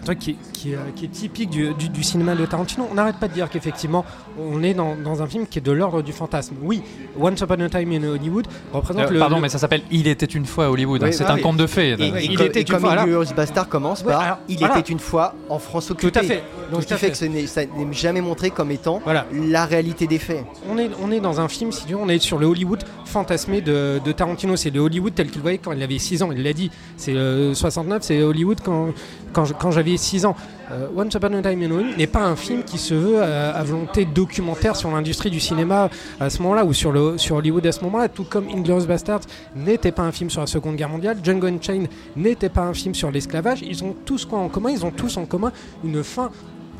un 0.00 0.04
truc 0.04 0.18
qui, 0.18 0.30
est- 0.32 0.36
qui 0.60 0.72
est, 0.72 0.76
euh, 0.76 0.78
qui 0.94 1.06
est 1.06 1.08
typique 1.08 1.48
du, 1.50 1.72
du- 1.74 1.88
du 1.88 2.02
cinéma 2.02 2.34
de 2.34 2.44
Tarantino. 2.44 2.86
On 2.90 2.94
n'arrête 2.94 3.16
pas 3.16 3.28
de 3.28 3.32
dire 3.32 3.48
qu'effectivement 3.48 4.04
on 4.38 4.62
est 4.62 4.74
dans, 4.74 4.94
dans 4.96 5.22
un 5.22 5.26
film 5.26 5.46
qui 5.46 5.58
est 5.58 5.62
de 5.62 5.72
l'ordre 5.72 6.02
du 6.02 6.12
fantasme. 6.12 6.54
Oui, 6.62 6.82
Once 7.18 7.40
Upon 7.40 7.60
a 7.60 7.68
Time 7.68 7.92
in 7.92 8.04
Hollywood 8.04 8.46
représente 8.72 9.06
Euh, 9.06 9.10
le. 9.10 9.18
pardon, 9.18 9.36
le- 9.36 9.42
mais 9.42 9.48
ça 9.48 9.58
s'appelle 9.58 9.82
Il 9.90 10.06
était 10.06 10.26
une 10.26 10.44
fois 10.44 10.66
à 10.66 10.70
Hollywood. 10.70 11.02
hein. 11.02 11.06
Oui, 11.06 11.12
c'est 11.14 11.24
ah 11.24 11.32
un 11.32 11.36
oui. 11.36 11.42
conte 11.42 11.56
de 11.56 11.66
fées. 11.66 11.92
Et, 11.98 12.06
Il 12.24 12.40
et 12.40 12.44
était 12.44 12.60
et 12.60 12.62
une 12.62 12.68
comme 12.68 12.80
fois, 12.80 13.06
Bastard 13.36 13.68
commence 13.68 14.02
Ouais, 14.02 14.12
par 14.12 14.20
alors, 14.20 14.38
Il 14.48 14.58
voilà. 14.58 14.78
était 14.78 14.90
une 14.92 14.98
fois 14.98 15.34
en 15.48 15.58
France 15.58 15.90
occupée. 15.90 16.12
Tout 16.12 16.18
à 16.18 16.22
fait. 16.22 16.42
Donc, 16.70 16.82
Ce 16.82 16.86
qui 16.86 16.88
tout 16.88 16.94
à 16.94 16.96
fait 16.98 17.06
fait. 17.06 17.12
que 17.12 17.18
ce 17.18 17.24
n'est- 17.24 17.46
ça 17.46 17.62
n'est 17.64 17.92
jamais 17.92 18.20
montré 18.20 18.50
comme 18.50 18.70
étant 18.70 19.00
Voilà. 19.04 19.26
la 19.32 19.64
réalité 19.64 20.06
des 20.06 20.18
faits. 20.18 20.44
On 20.70 20.76
est, 20.78 20.90
on 21.02 21.10
est 21.10 21.20
dans 21.20 21.40
un 21.40 21.48
film, 21.48 21.72
si 21.72 21.84
tu 21.86 21.92
veux, 21.94 21.98
on 21.98 22.08
est 22.08 22.18
sur 22.18 22.38
le 22.38 22.46
Hollywood 22.46 22.84
fantasmé 23.06 23.60
de, 23.60 24.00
de 24.04 24.12
Tarantino. 24.12 24.56
C'est 24.56 24.70
le 24.70 24.80
Hollywood 24.80 25.14
tel 25.14 25.30
qu'il 25.30 25.40
voyait 25.42 25.58
quand 25.58 25.72
il 25.72 25.82
avait 25.82 25.98
6 25.98 26.22
ans. 26.22 26.30
Il 26.32 26.42
l'a 26.42 26.52
dit. 26.52 26.70
C'est 26.96 27.14
euh, 27.14 27.54
69, 27.54 28.02
c'est 28.02 28.22
Hollywood 28.22 28.58
quand, 28.64 28.88
quand 29.32 29.70
j'avais 29.70 29.96
6 29.96 30.26
ans. 30.26 30.36
Euh, 30.72 30.86
Once 30.94 31.12
Upon 31.14 31.34
a 31.34 31.42
Time 31.42 31.62
in 31.62 31.70
Hollywood 31.72 31.96
n'est 31.98 32.06
pas 32.06 32.22
un 32.24 32.36
film 32.36 32.62
qui 32.62 32.78
se 32.78 32.94
veut 32.94 33.16
euh, 33.20 33.52
à 33.52 33.62
volonté 33.64 34.04
documentaire 34.04 34.76
sur 34.76 34.90
l'industrie 34.90 35.28
du 35.30 35.40
cinéma 35.40 35.90
à 36.20 36.30
ce 36.30 36.40
moment-là 36.42 36.64
ou 36.64 36.72
sur, 36.72 36.92
le, 36.92 37.18
sur 37.18 37.36
Hollywood 37.36 37.66
à 37.66 37.72
ce 37.72 37.82
moment-là. 37.82 38.08
Tout 38.08 38.24
comme 38.24 38.46
Inglourious 38.48 38.86
Basterds 38.86 39.22
n'était 39.56 39.90
pas 39.90 40.02
un 40.02 40.12
film 40.12 40.30
sur 40.30 40.40
la 40.40 40.46
Seconde 40.46 40.76
Guerre 40.76 40.88
mondiale. 40.88 41.18
Django 41.24 41.48
Unchained 41.48 41.88
n'était 42.14 42.48
pas 42.50 42.62
un 42.62 42.72
film 42.74 42.94
sur 42.94 43.10
l'esclavage. 43.10 43.62
Ils 43.62 43.82
ont 43.82 43.96
tous 44.04 44.24
quoi 44.24 44.38
en 44.38 44.48
commun? 44.48 44.70
Ils 44.70 44.84
ont 44.86 44.92
tous 44.92 45.16
en 45.16 45.26
commun 45.26 45.50
une 45.82 46.04
fin 46.04 46.30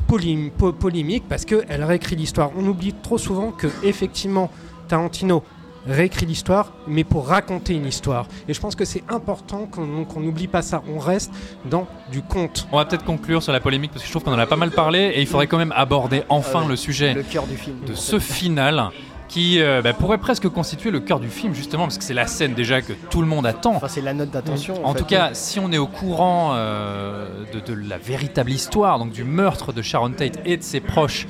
polém- 0.07 0.51
po- 0.51 0.71
polémique 0.71 1.23
parce 1.27 1.43
qu'elle 1.43 1.83
réécrit 1.83 2.15
l'histoire. 2.15 2.51
On 2.57 2.65
oublie 2.65 2.93
trop 2.93 3.17
souvent 3.17 3.51
que 3.51 3.67
effectivement 3.83 4.49
Tarantino 4.87 5.43
réécrit 5.87 6.25
l'histoire, 6.25 6.73
mais 6.87 7.03
pour 7.03 7.27
raconter 7.27 7.73
une 7.73 7.85
histoire. 7.87 8.27
Et 8.47 8.53
je 8.53 8.59
pense 8.59 8.75
que 8.75 8.85
c'est 8.85 9.03
important 9.09 9.65
qu'on 9.67 10.19
n'oublie 10.19 10.47
pas 10.47 10.61
ça. 10.61 10.83
On 10.93 10.99
reste 10.99 11.31
dans 11.65 11.87
du 12.11 12.21
conte. 12.21 12.67
On 12.71 12.77
va 12.77 12.85
peut-être 12.85 13.05
conclure 13.05 13.41
sur 13.41 13.51
la 13.53 13.59
polémique 13.59 13.91
parce 13.91 14.03
que 14.03 14.07
je 14.07 14.11
trouve 14.13 14.23
qu'on 14.23 14.33
en 14.33 14.39
a 14.39 14.45
pas 14.47 14.55
mal 14.55 14.71
parlé 14.71 14.99
et 15.15 15.21
il 15.21 15.27
faudrait 15.27 15.47
quand 15.47 15.57
même 15.57 15.73
aborder 15.75 16.23
enfin 16.29 16.59
Ah 16.59 16.63
ouais. 16.63 16.69
le 16.69 16.75
sujet 16.75 17.13
Le 17.13 17.23
cœur 17.23 17.47
du 17.47 17.57
film. 17.57 17.77
de 17.85 17.93
ce 17.95 18.19
final 18.19 18.89
qui 19.27 19.61
euh, 19.61 19.81
bah, 19.81 19.93
pourrait 19.93 20.17
presque 20.17 20.49
constituer 20.49 20.91
le 20.91 20.99
cœur 20.99 21.21
du 21.21 21.29
film 21.29 21.53
justement 21.55 21.83
parce 21.83 21.97
que 21.97 22.03
c'est 22.03 22.13
la 22.13 22.27
scène 22.27 22.53
déjà 22.53 22.81
que 22.81 22.91
tout 23.09 23.21
le 23.21 23.27
monde 23.27 23.45
attend. 23.45 23.75
Enfin, 23.75 23.87
c'est 23.87 24.01
la 24.01 24.13
note 24.13 24.29
d'attention. 24.29 24.85
En 24.85 24.91
fait. 24.93 24.99
tout 24.99 25.05
cas, 25.05 25.29
si 25.33 25.57
on 25.57 25.71
est 25.71 25.77
au 25.77 25.87
courant 25.87 26.51
euh, 26.53 27.29
de, 27.53 27.61
de 27.61 27.73
la 27.73 27.97
véritable 27.97 28.51
histoire, 28.51 28.99
donc 28.99 29.11
du 29.13 29.23
meurtre 29.23 29.71
de 29.71 29.81
Sharon 29.81 30.11
Tate 30.11 30.39
et 30.43 30.57
de 30.57 30.63
ses 30.63 30.81
proches 30.81 31.27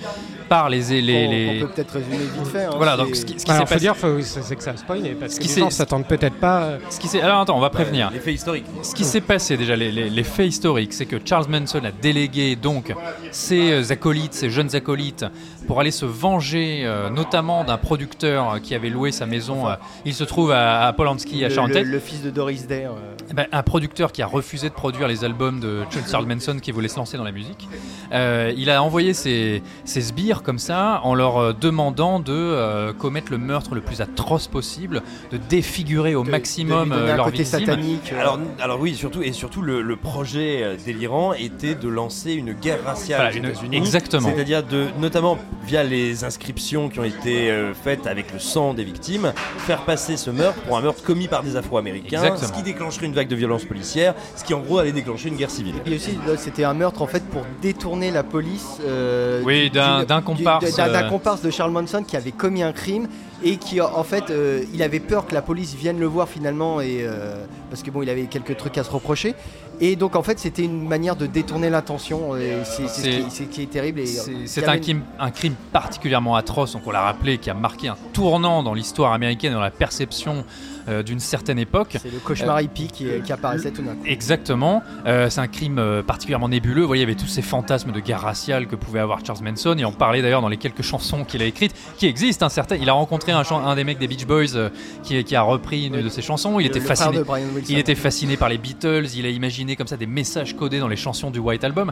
par 0.51 0.67
les... 0.69 0.81
les, 1.01 1.27
on, 1.27 1.31
les- 1.31 1.57
on 1.63 1.65
peut 1.67 1.73
peut-être 1.73 1.91
résumer 1.93 2.17
vite 2.17 2.47
fait. 2.51 2.65
hein, 2.65 2.71
Voilà, 2.75 2.97
donc 2.97 3.15
ce 3.15 3.23
qui, 3.23 3.39
ce 3.39 3.45
qui 3.45 3.51
Alors, 3.51 3.61
s'est 3.61 3.67
faut 3.67 3.73
passé... 3.75 3.79
dire, 3.85 3.95
faut- 3.95 4.21
c'est 4.21 4.55
que 4.57 4.61
ça 4.63 4.71
a 4.71 4.75
spoilé, 4.75 5.11
parce 5.17 5.35
Ce 5.35 5.39
que 5.39 5.43
qui 5.45 5.49
les 5.55 5.59
gens 5.61 5.69
s'attendent 5.69 6.05
peut-être 6.07 6.35
pas. 6.35 6.63
euh, 6.63 6.77
Ce 6.89 6.99
qui 6.99 7.07
s'est- 7.07 7.21
Alors 7.21 7.39
attends, 7.39 7.55
on 7.55 7.61
va 7.61 7.69
prévenir. 7.69 8.09
Les 8.11 8.19
faits 8.19 8.33
historiques. 8.35 8.65
Ce 8.83 8.93
qui 8.93 9.05
s'est 9.05 9.21
passé 9.21 9.55
déjà, 9.55 9.77
les, 9.77 9.93
les- 9.93 10.09
les 10.09 10.23
faits 10.23 10.47
historiques, 10.49 10.91
c'est 10.91 11.05
que 11.05 11.15
Charles 11.23 11.45
Manson 11.47 11.79
a 11.85 11.91
délégué 11.91 12.57
donc 12.57 12.93
ses 13.31 13.71
euh, 13.71 13.91
acolytes, 13.91 14.33
ses 14.33 14.49
jeunes 14.49 14.75
acolytes, 14.75 15.25
pour 15.67 15.79
aller 15.79 15.91
se 15.91 16.05
venger 16.05 16.81
euh, 16.83 17.09
notamment 17.09 17.63
d'un 17.63 17.77
producteur 17.77 18.53
euh, 18.55 18.59
qui 18.59 18.75
avait 18.75 18.89
loué 18.89 19.13
sa 19.13 19.25
maison. 19.25 19.69
euh, 19.69 19.75
il 20.03 20.13
se 20.13 20.25
trouve 20.25 20.51
à, 20.51 20.85
à 20.85 20.91
Polanski, 20.91 21.45
à 21.45 21.49
Sharon 21.49 21.67
le- 21.67 21.83
le 21.83 21.99
fils 21.99 22.21
de 22.23 22.29
Doris 22.29 22.67
Day. 22.67 22.85
euh, 22.87 23.15
Eh 23.29 23.33
ben, 23.33 23.47
un 23.53 23.63
producteur 23.63 24.11
qui 24.11 24.21
a 24.21 24.25
refusé 24.27 24.67
de 24.67 24.73
produire 24.73 25.07
les 25.07 25.23
albums 25.23 25.61
de 25.61 25.83
Charles 26.09 26.25
Manson 26.25 26.57
qui 26.61 26.71
voulait 26.73 26.89
se 26.89 26.97
lancer 26.97 27.15
dans 27.15 27.23
la 27.23 27.31
musique. 27.31 27.69
Euh, 28.11 28.51
il 28.57 28.69
a 28.69 28.83
envoyé 28.83 29.13
ses, 29.13 29.63
ses 29.85 30.01
sbires 30.01 30.40
comme 30.43 30.59
ça 30.59 31.01
en 31.03 31.15
leur 31.15 31.37
euh, 31.37 31.53
demandant 31.53 32.19
de 32.19 32.31
euh, 32.33 32.93
commettre 32.93 33.31
le 33.31 33.37
meurtre 33.37 33.75
le 33.75 33.81
plus 33.81 34.01
atroce 34.01 34.47
possible, 34.47 35.01
de 35.31 35.37
défigurer 35.37 36.15
au 36.15 36.23
de- 36.23 36.31
maximum 36.31 36.89
de 36.89 36.95
euh, 36.95 37.15
leur 37.15 37.25
côté 37.25 37.43
victime. 37.43 37.59
satanique. 37.59 38.11
euh, 38.13 38.19
Alors, 38.19 38.39
alors 38.59 38.79
oui, 38.79 38.95
surtout 38.95 39.21
et 39.21 39.31
surtout 39.31 39.61
le, 39.61 39.81
le 39.81 39.95
projet 39.95 40.77
délirant 40.85 41.33
était 41.33 41.75
de 41.75 41.87
lancer 41.87 42.33
une 42.33 42.53
guerre 42.53 42.83
raciale 42.85 43.31
Voilà, 43.31 43.47
aux 43.47 43.51
États-Unis. 43.51 43.77
exactement. 43.77 44.29
C'est-à-dire 44.33 44.63
de, 44.63 44.87
notamment 44.99 45.37
via 45.65 45.83
les 45.83 46.23
inscriptions 46.23 46.89
qui 46.89 46.99
ont 46.99 47.03
été 47.03 47.49
euh, 47.51 47.73
faites 47.73 48.07
avec 48.07 48.33
le 48.33 48.39
sang 48.39 48.73
des 48.73 48.83
victimes, 48.83 49.33
faire 49.59 49.81
passer 49.83 50.17
ce 50.17 50.29
meurtre 50.29 50.59
pour 50.61 50.77
un 50.77 50.81
meurtre 50.81 51.03
commis 51.03 51.27
par 51.27 51.43
des 51.43 51.55
Afro-Américains, 51.55 52.23
Exactement. 52.23 52.47
ce 52.47 52.53
qui 52.53 52.63
déclencherait 52.63 53.05
une 53.05 53.13
vague 53.13 53.27
de 53.27 53.35
violence 53.35 53.65
policière, 53.65 54.15
ce 54.35 54.43
qui 54.43 54.53
en 54.53 54.59
gros 54.59 54.77
allait 54.79 54.91
déclencher 54.91 55.29
une 55.29 55.35
guerre 55.35 55.51
civile. 55.51 55.75
Et 55.85 55.95
aussi, 55.95 56.17
c'était 56.37 56.63
un 56.63 56.73
meurtre 56.73 57.01
en 57.01 57.07
fait 57.07 57.23
pour 57.29 57.43
détourner 57.61 58.11
la 58.11 58.23
police. 58.23 58.79
euh, 58.85 59.41
Oui, 59.45 59.63
du- 59.69 59.69
d'un- 59.77 60.03
comparse, 60.37 60.63
d'un- 60.75 60.83
euh, 61.05 61.09
comparse 61.09 61.41
de 61.41 61.49
Charles 61.51 61.71
Manson 61.71 62.03
qui 62.03 62.15
avait 62.17 62.31
commis 62.31 62.63
un 62.63 62.71
crime 62.73 63.07
et 63.43 63.57
qui 63.57 63.81
en 63.81 64.03
fait 64.03 64.29
euh, 64.29 64.63
il 64.73 64.83
avait 64.83 64.99
peur 64.99 65.25
que 65.25 65.33
la 65.33 65.41
police 65.41 65.73
vienne 65.75 65.99
le 65.99 66.05
voir 66.05 66.27
finalement 66.29 66.79
et 66.81 66.99
euh, 67.01 67.43
parce 67.69 67.81
que 67.83 67.89
bon 67.91 68.01
il 68.03 68.09
avait 68.09 68.25
quelques 68.25 68.55
trucs 68.57 68.77
à 68.77 68.83
se 68.83 68.91
reprocher. 68.91 69.35
Et 69.79 69.95
donc 69.95 70.15
en 70.15 70.21
fait 70.21 70.37
c'était 70.37 70.63
une 70.63 70.87
manière 70.87 71.15
de 71.15 71.25
détourner 71.25 71.69
l'intention 71.71 72.35
et 72.37 72.57
c'est 72.63 72.87
ce, 72.87 73.01
qui- 73.01 73.23
c'est 73.31 73.43
ce 73.45 73.49
qui 73.49 73.63
est 73.63 73.69
terrible 73.71 74.01
C'est 74.45 74.67
un 74.67 74.77
crime, 74.77 75.01
un 75.19 75.31
crime 75.31 75.55
particulièrement 75.73 76.35
atroce, 76.35 76.73
donc 76.73 76.83
on 76.85 76.91
l'a 76.91 77.01
rappelé, 77.01 77.39
qui 77.39 77.49
a 77.49 77.55
marqué 77.55 77.87
un 77.87 77.97
tournant 78.13 78.61
dans 78.61 78.73
l'histoire 78.75 79.11
américaine, 79.13 79.53
dans 79.53 79.59
la 79.59 79.71
perception 79.71 80.45
euh, 80.89 81.03
d'une 81.03 81.19
certaine 81.19 81.59
époque. 81.59 81.97
c'est 82.01 82.11
le 82.11 82.19
cauchemar 82.19 82.61
hippie 82.61 82.87
qui, 82.87 83.05
qui 83.23 83.31
apparaissait 83.31 83.71
tout 83.71 83.81
d'un 83.81 83.93
coup. 83.95 84.05
Exactement, 84.05 84.83
Euh, 85.05 85.29
c'est 85.29 85.41
un 85.41 85.47
crime 85.47 85.79
euh, 85.79 86.01
particulièrement 86.03 86.49
nébuleux. 86.49 86.81
Vous 86.81 86.87
voyez, 86.87 87.03
il 87.03 87.07
y 87.07 87.11
avait 87.11 87.19
tous 87.19 87.27
ces 87.27 87.41
fantasmes 87.41 87.91
de 87.91 87.99
guerre 87.99 88.21
raciale 88.21 88.67
que 88.67 88.75
pouvait 88.75 88.99
avoir 88.99 89.25
Charles 89.25 89.43
Manson, 89.43 89.75
et 89.77 89.85
on 89.85 89.91
parlait 89.91 90.21
d'ailleurs 90.21 90.41
dans 90.41 90.49
les 90.49 90.57
quelques 90.57 90.81
chansons 90.83 91.23
qu'il 91.23 91.41
a 91.41 91.45
écrites, 91.45 91.73
qui 91.97 92.05
existent. 92.07 92.45
hein, 92.45 92.49
certains. 92.49 92.75
Il 92.77 92.89
a 92.89 92.93
rencontré 92.93 93.31
un, 93.31 93.41
un 93.51 93.75
des 93.75 93.83
mecs 93.83 93.97
des 93.99 94.07
Beach 94.07 94.25
Boys 94.25 94.55
euh, 94.55 94.69
qui, 95.03 95.23
qui 95.23 95.35
a 95.35 95.41
repris 95.41 95.87
une 95.87 96.01
de 96.01 96.09
ses 96.09 96.21
chansons. 96.21 96.59
Il 96.59 96.63
Le- 96.63 96.69
était 96.69 96.79
fasciné. 96.79 97.21
Il 97.69 97.77
était 97.77 97.95
fasciné 97.95 98.37
par 98.37 98.49
les 98.49 98.57
Beatles, 98.57 99.05
il 99.15 99.25
a 99.25 99.29
imaginé 99.29 99.75
comme 99.75 99.87
ça 99.87 99.97
des 99.97 100.05
messages 100.07 100.55
codés 100.55 100.79
dans 100.79 100.87
les 100.87 100.95
chansons 100.95 101.31
du 101.31 101.39
White 101.39 101.63
Album. 101.63 101.91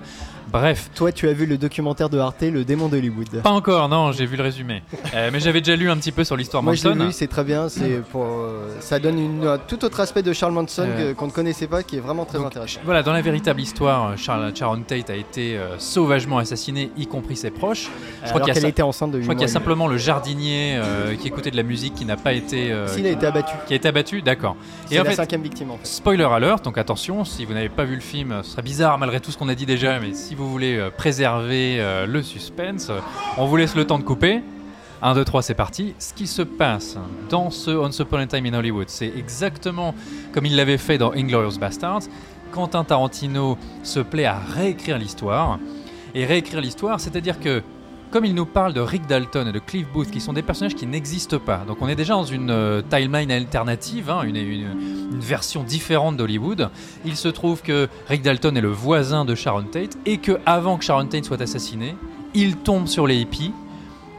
Bref, 0.52 0.90
Toi 0.96 1.12
tu 1.12 1.28
as 1.30 1.34
vu 1.34 1.46
le 1.46 1.58
documentaire 1.58 2.10
de 2.10 2.18
Arte 2.18 2.42
Le 2.42 2.64
démon 2.66 2.88
d'Hollywood. 2.90 3.42
pas 3.44 3.52
encore, 3.52 3.88
non, 3.90 4.12
j'ai 4.12 4.26
vu 4.26 4.36
le 4.38 4.44
résumé. 4.44 4.82
Euh, 5.14 5.30
mais 5.32 5.40
j'avais 5.40 5.62
déjà 5.62 5.76
lu 5.76 5.90
un 5.90 5.98
petit 5.98 6.12
peu 6.12 6.24
sur 6.24 6.36
l'histoire 6.36 6.64
Moi 6.64 6.74
je 6.74 6.84
l'ai 6.88 6.96
Manson. 6.96 7.08
vu, 7.08 7.12
c'est 7.14 7.28
très 7.28 7.44
bien, 7.44 7.70
c'est 7.70 8.02
pour 8.12 8.24
euh, 8.26 8.76
ça 8.82 9.00
donne 9.00 9.20
une, 9.20 9.46
un 9.48 9.58
tout 9.58 9.84
autre 9.86 10.00
aspect 10.00 10.24
de 10.24 10.34
Charles 10.34 10.54
Manson 10.54 10.88
Euh, 10.88 11.14
qu'on 11.14 11.28
ne 11.28 11.32
connaissait 11.32 11.68
pas 11.68 11.84
qui 11.84 11.98
est 11.98 12.00
vraiment 12.00 12.26
très 12.26 12.38
Donc, 12.38 12.48
intéressant. 12.48 12.80
Voilà, 12.86 13.04
dans 13.04 13.14
la 13.14 13.22
véritable 13.22 13.62
histoire, 13.62 14.18
Charles, 14.18 14.52
Sharon 14.56 14.82
Tate 14.82 15.10
a 15.10 15.16
été 15.16 15.58
euh, 15.58 15.78
sauvagement 15.78 16.38
assassiné, 16.40 16.92
y 16.98 17.06
compris 17.08 17.36
ses 17.36 17.52
proches. 17.52 17.90
Je 18.24 18.30
crois 18.30 18.30
Alors 18.30 18.40
qu'il 18.42 18.48
y 18.48 18.52
a 18.52 18.54
qu'elle 18.62 18.70
était 18.70 18.82
enceinte 18.82 19.12
de 19.12 19.18
Je 19.18 19.22
8 19.22 19.26
crois 19.26 19.36
qu'il 19.36 19.42
y 19.42 19.46
a 19.46 19.48
simplement 19.54 19.88
le 19.88 19.98
jardinier 19.98 20.76
euh, 20.78 21.16
qui 21.16 21.28
écoutait 21.28 21.52
de 21.52 21.58
la 21.58 21.64
musique 21.64 21.96
qui 21.96 22.06
n'a 22.06 22.18
pas 22.18 22.34
été. 22.34 22.72
euh, 22.72 22.88
S'il 22.88 23.06
a 23.06 23.12
été 23.12 23.26
abattu. 23.26 23.54
qui 23.68 23.74
a 23.74 23.76
été 23.76 23.88
abattu, 23.88 24.22
d'accord. 24.22 24.56
C'est 24.86 24.96
Et 24.96 25.00
en 25.00 25.04
la 25.04 25.10
fait, 25.12 25.16
cinquième 25.16 25.42
victime 25.42 25.72
en 25.72 25.78
fait. 25.78 25.86
spoiler 25.88 26.24
alert, 26.24 26.64
donc 26.64 26.78
attention, 26.78 27.26
si 27.26 27.46
vous 27.46 27.54
n'avez 27.54 27.70
pas 27.70 27.84
vu 27.86 27.96
le 27.96 28.02
film, 28.02 28.40
ce 28.44 28.52
serait 28.52 28.62
bizarre 28.62 28.98
malgré 28.98 29.20
tout 29.20 29.32
ce 29.32 29.38
qu'on 29.38 29.50
a 29.50 29.56
dit 29.56 29.66
déjà, 29.66 30.00
mais 30.00 30.14
si 30.14 30.36
vous 30.36 30.50
voulez 30.50 30.78
euh, 30.78 30.90
préserver 30.90 31.78
euh, 31.80 32.06
le 32.06 32.22
suspense, 32.24 32.90
euh, 32.90 33.00
on 33.38 33.46
vous 33.46 33.58
laisse 33.58 33.76
le 33.76 33.86
temps 33.86 34.00
de 34.00 34.04
couper. 34.04 34.42
1, 35.02 35.14
2, 35.16 35.24
3, 35.24 35.42
c'est 35.42 35.54
parti. 35.54 35.94
Ce 35.98 36.14
qui 36.14 36.28
se 36.28 36.42
passe 36.42 36.98
dans 37.30 37.52
ce 37.52 37.72
Once 37.72 37.98
Upon 38.00 38.18
a 38.18 38.28
Time 38.28 38.46
in 38.48 38.54
Hollywood, 38.54 38.90
c'est 38.90 39.12
exactement 39.18 39.96
comme 40.34 40.46
il 40.46 40.56
l'avait 40.56 40.78
fait 40.78 40.98
dans 40.98 41.12
Inglorious 41.14 41.58
Bastards. 41.60 42.02
Quentin 42.52 42.84
Tarantino 42.84 43.58
se 43.84 44.00
plaît 44.00 44.26
à 44.26 44.38
réécrire 44.40 44.98
l'histoire. 44.98 45.60
Et 46.16 46.26
réécrire 46.26 46.60
l'histoire, 46.60 47.00
c'est-à-dire 47.00 47.40
que 47.40 47.62
comme 48.12 48.26
il 48.26 48.34
nous 48.34 48.48
parle 48.48 48.74
de 48.74 48.82
Rick 48.82 49.06
Dalton 49.06 49.48
et 49.48 49.52
de 49.52 49.60
Cliff 49.60 49.86
Booth, 49.94 50.10
qui 50.10 50.20
sont 50.20 50.34
des 50.34 50.42
personnages 50.42 50.74
qui 50.74 50.88
n'existent 50.88 51.38
pas, 51.38 51.58
donc 51.68 51.78
on 51.82 51.88
est 51.88 51.96
déjà 51.96 52.16
dans 52.16 52.24
une 52.24 52.50
euh, 52.50 52.82
timeline 52.82 53.32
alternative, 53.32 54.10
hein, 54.10 54.24
une, 54.24 54.36
une- 54.36 55.20
version 55.20 55.62
différente 55.64 56.18
d'Hollywood. 56.18 56.70
Il 57.06 57.16
se 57.16 57.28
trouve 57.28 57.62
que 57.62 57.88
Rick 58.08 58.24
Dalton 58.24 58.58
est 58.58 58.62
le 58.62 58.72
voisin 58.72 59.26
de 59.26 59.36
Sharon 59.36 59.64
Tate 59.64 59.96
et 60.08 60.18
que 60.18 60.40
avant 60.48 60.78
que 60.78 60.84
Sharon 60.84 61.06
Tate 61.06 61.26
soit 61.26 61.40
assassinée, 61.42 61.96
il 62.34 62.56
tombe 62.56 62.88
sur 62.88 63.06
les 63.06 63.18
hippies 63.18 63.52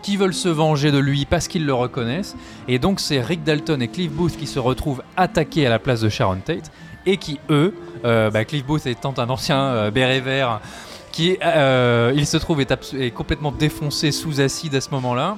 qui 0.02 0.16
veulent 0.16 0.34
se 0.34 0.48
venger 0.48 0.92
de 0.92 0.98
lui 0.98 1.24
parce 1.24 1.48
qu'ils 1.48 1.66
le 1.66 1.74
reconnaissent. 1.74 2.36
Et 2.68 2.78
donc 2.78 3.00
c'est 3.00 3.20
Rick 3.20 3.44
Dalton 3.44 3.80
et 3.82 3.88
Cliff 3.88 4.10
Booth 4.10 4.36
qui 4.36 4.46
se 4.46 4.58
retrouvent 4.58 5.02
attaqués 5.16 5.66
à 5.66 5.70
la 5.70 5.78
place 5.78 6.00
de 6.00 6.08
Sharon 6.08 6.40
Tate 6.44 6.70
et 7.06 7.16
qui, 7.16 7.40
eux, 7.48 7.74
euh, 8.04 8.30
bah, 8.30 8.44
Cliff 8.44 8.64
Booth 8.64 8.86
étant 8.86 9.14
un 9.18 9.30
ancien 9.30 9.58
euh, 9.58 9.90
béret 9.90 10.20
vert, 10.20 10.60
qui, 11.12 11.36
euh, 11.44 12.12
il 12.14 12.26
se 12.26 12.36
trouve, 12.36 12.60
est, 12.60 13.10
complètement 13.14 13.52
défoncé 13.52 14.12
sous 14.12 14.40
acide 14.40 14.74
à 14.74 14.80
ce 14.80 14.90
moment-là. 14.90 15.36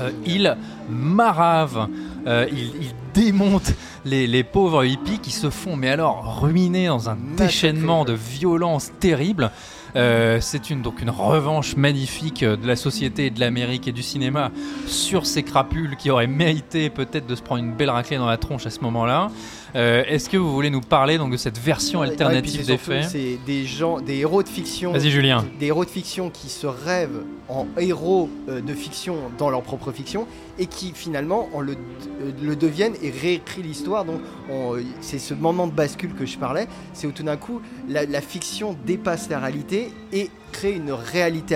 Euh, 0.00 0.10
il 0.26 0.56
marave, 0.88 1.88
euh, 2.26 2.46
il, 2.50 2.72
il 2.82 2.94
démonte 3.14 3.72
les, 4.04 4.26
les 4.26 4.44
pauvres 4.44 4.84
hippies 4.84 5.18
qui 5.18 5.30
se 5.30 5.50
font, 5.50 5.76
mais 5.76 5.88
alors, 5.88 6.40
ruiner 6.40 6.86
dans 6.86 7.10
un 7.10 7.16
déchaînement 7.36 8.04
de 8.04 8.12
violence 8.12 8.90
terrible. 9.00 9.50
Euh, 9.96 10.38
c'est 10.40 10.70
une, 10.70 10.82
donc 10.82 11.00
une 11.00 11.10
revanche 11.10 11.76
magnifique 11.76 12.42
euh, 12.42 12.56
de 12.56 12.66
la 12.66 12.76
société 12.76 13.30
de 13.30 13.40
l'Amérique 13.40 13.88
et 13.88 13.92
du 13.92 14.02
cinéma 14.02 14.50
sur 14.86 15.26
ces 15.26 15.42
crapules 15.42 15.96
qui 15.96 16.10
auraient 16.10 16.26
mérité 16.26 16.90
peut-être 16.90 17.26
de 17.26 17.34
se 17.34 17.42
prendre 17.42 17.62
une 17.62 17.72
belle 17.72 17.90
raclée 17.90 18.18
dans 18.18 18.26
la 18.26 18.36
tronche 18.36 18.66
à 18.66 18.70
ce 18.70 18.80
moment-là. 18.80 19.30
Euh, 19.76 20.02
Est-ce 20.06 20.28
que 20.30 20.36
vous 20.36 20.52
voulez 20.52 20.70
nous 20.70 20.80
parler 20.80 21.18
donc 21.18 21.32
de 21.32 21.36
cette 21.36 21.58
version 21.58 22.00
ouais, 22.00 22.08
alternative 22.08 22.64
des 22.66 22.78
faits 22.78 23.04
C'est 23.10 23.38
des 23.46 23.64
gens, 23.66 24.00
des 24.00 24.16
héros 24.18 24.42
de 24.42 24.48
fiction. 24.48 24.92
Vas-y 24.92 25.10
Julien. 25.10 25.44
Des 25.60 25.66
héros 25.66 25.84
de 25.84 25.90
fiction 25.90 26.30
qui 26.30 26.48
se 26.48 26.66
rêvent 26.66 27.22
en 27.48 27.66
héros 27.78 28.28
euh, 28.48 28.60
de 28.60 28.74
fiction 28.74 29.16
dans 29.38 29.50
leur 29.50 29.62
propre 29.62 29.92
fiction 29.92 30.26
et 30.58 30.66
qui 30.66 30.92
finalement 30.94 31.48
en 31.54 31.60
le, 31.60 31.72
euh, 31.72 32.30
le 32.42 32.56
deviennent 32.56 32.94
et 33.02 33.10
réécrit 33.10 33.62
l'histoire. 33.62 34.04
Donc 34.04 34.20
on- 34.50 34.76
c'est 35.00 35.18
ce 35.18 35.34
moment 35.34 35.66
de 35.66 35.72
bascule 35.72 36.14
que 36.14 36.26
je 36.26 36.38
parlais, 36.38 36.66
c'est 36.92 37.06
où 37.06 37.12
tout 37.12 37.22
d'un 37.22 37.36
coup 37.36 37.60
la, 37.88 38.04
la 38.06 38.20
fiction 38.20 38.76
dépasse 38.86 39.28
la 39.28 39.38
réalité 39.38 39.90
et 40.12 40.30
crée 40.52 40.72
une 40.72 40.92
réalité 40.92 41.54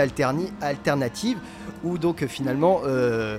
alternative 0.60 1.38
où 1.84 1.98
donc 1.98 2.24
finalement 2.26 2.80
euh, 2.86 3.38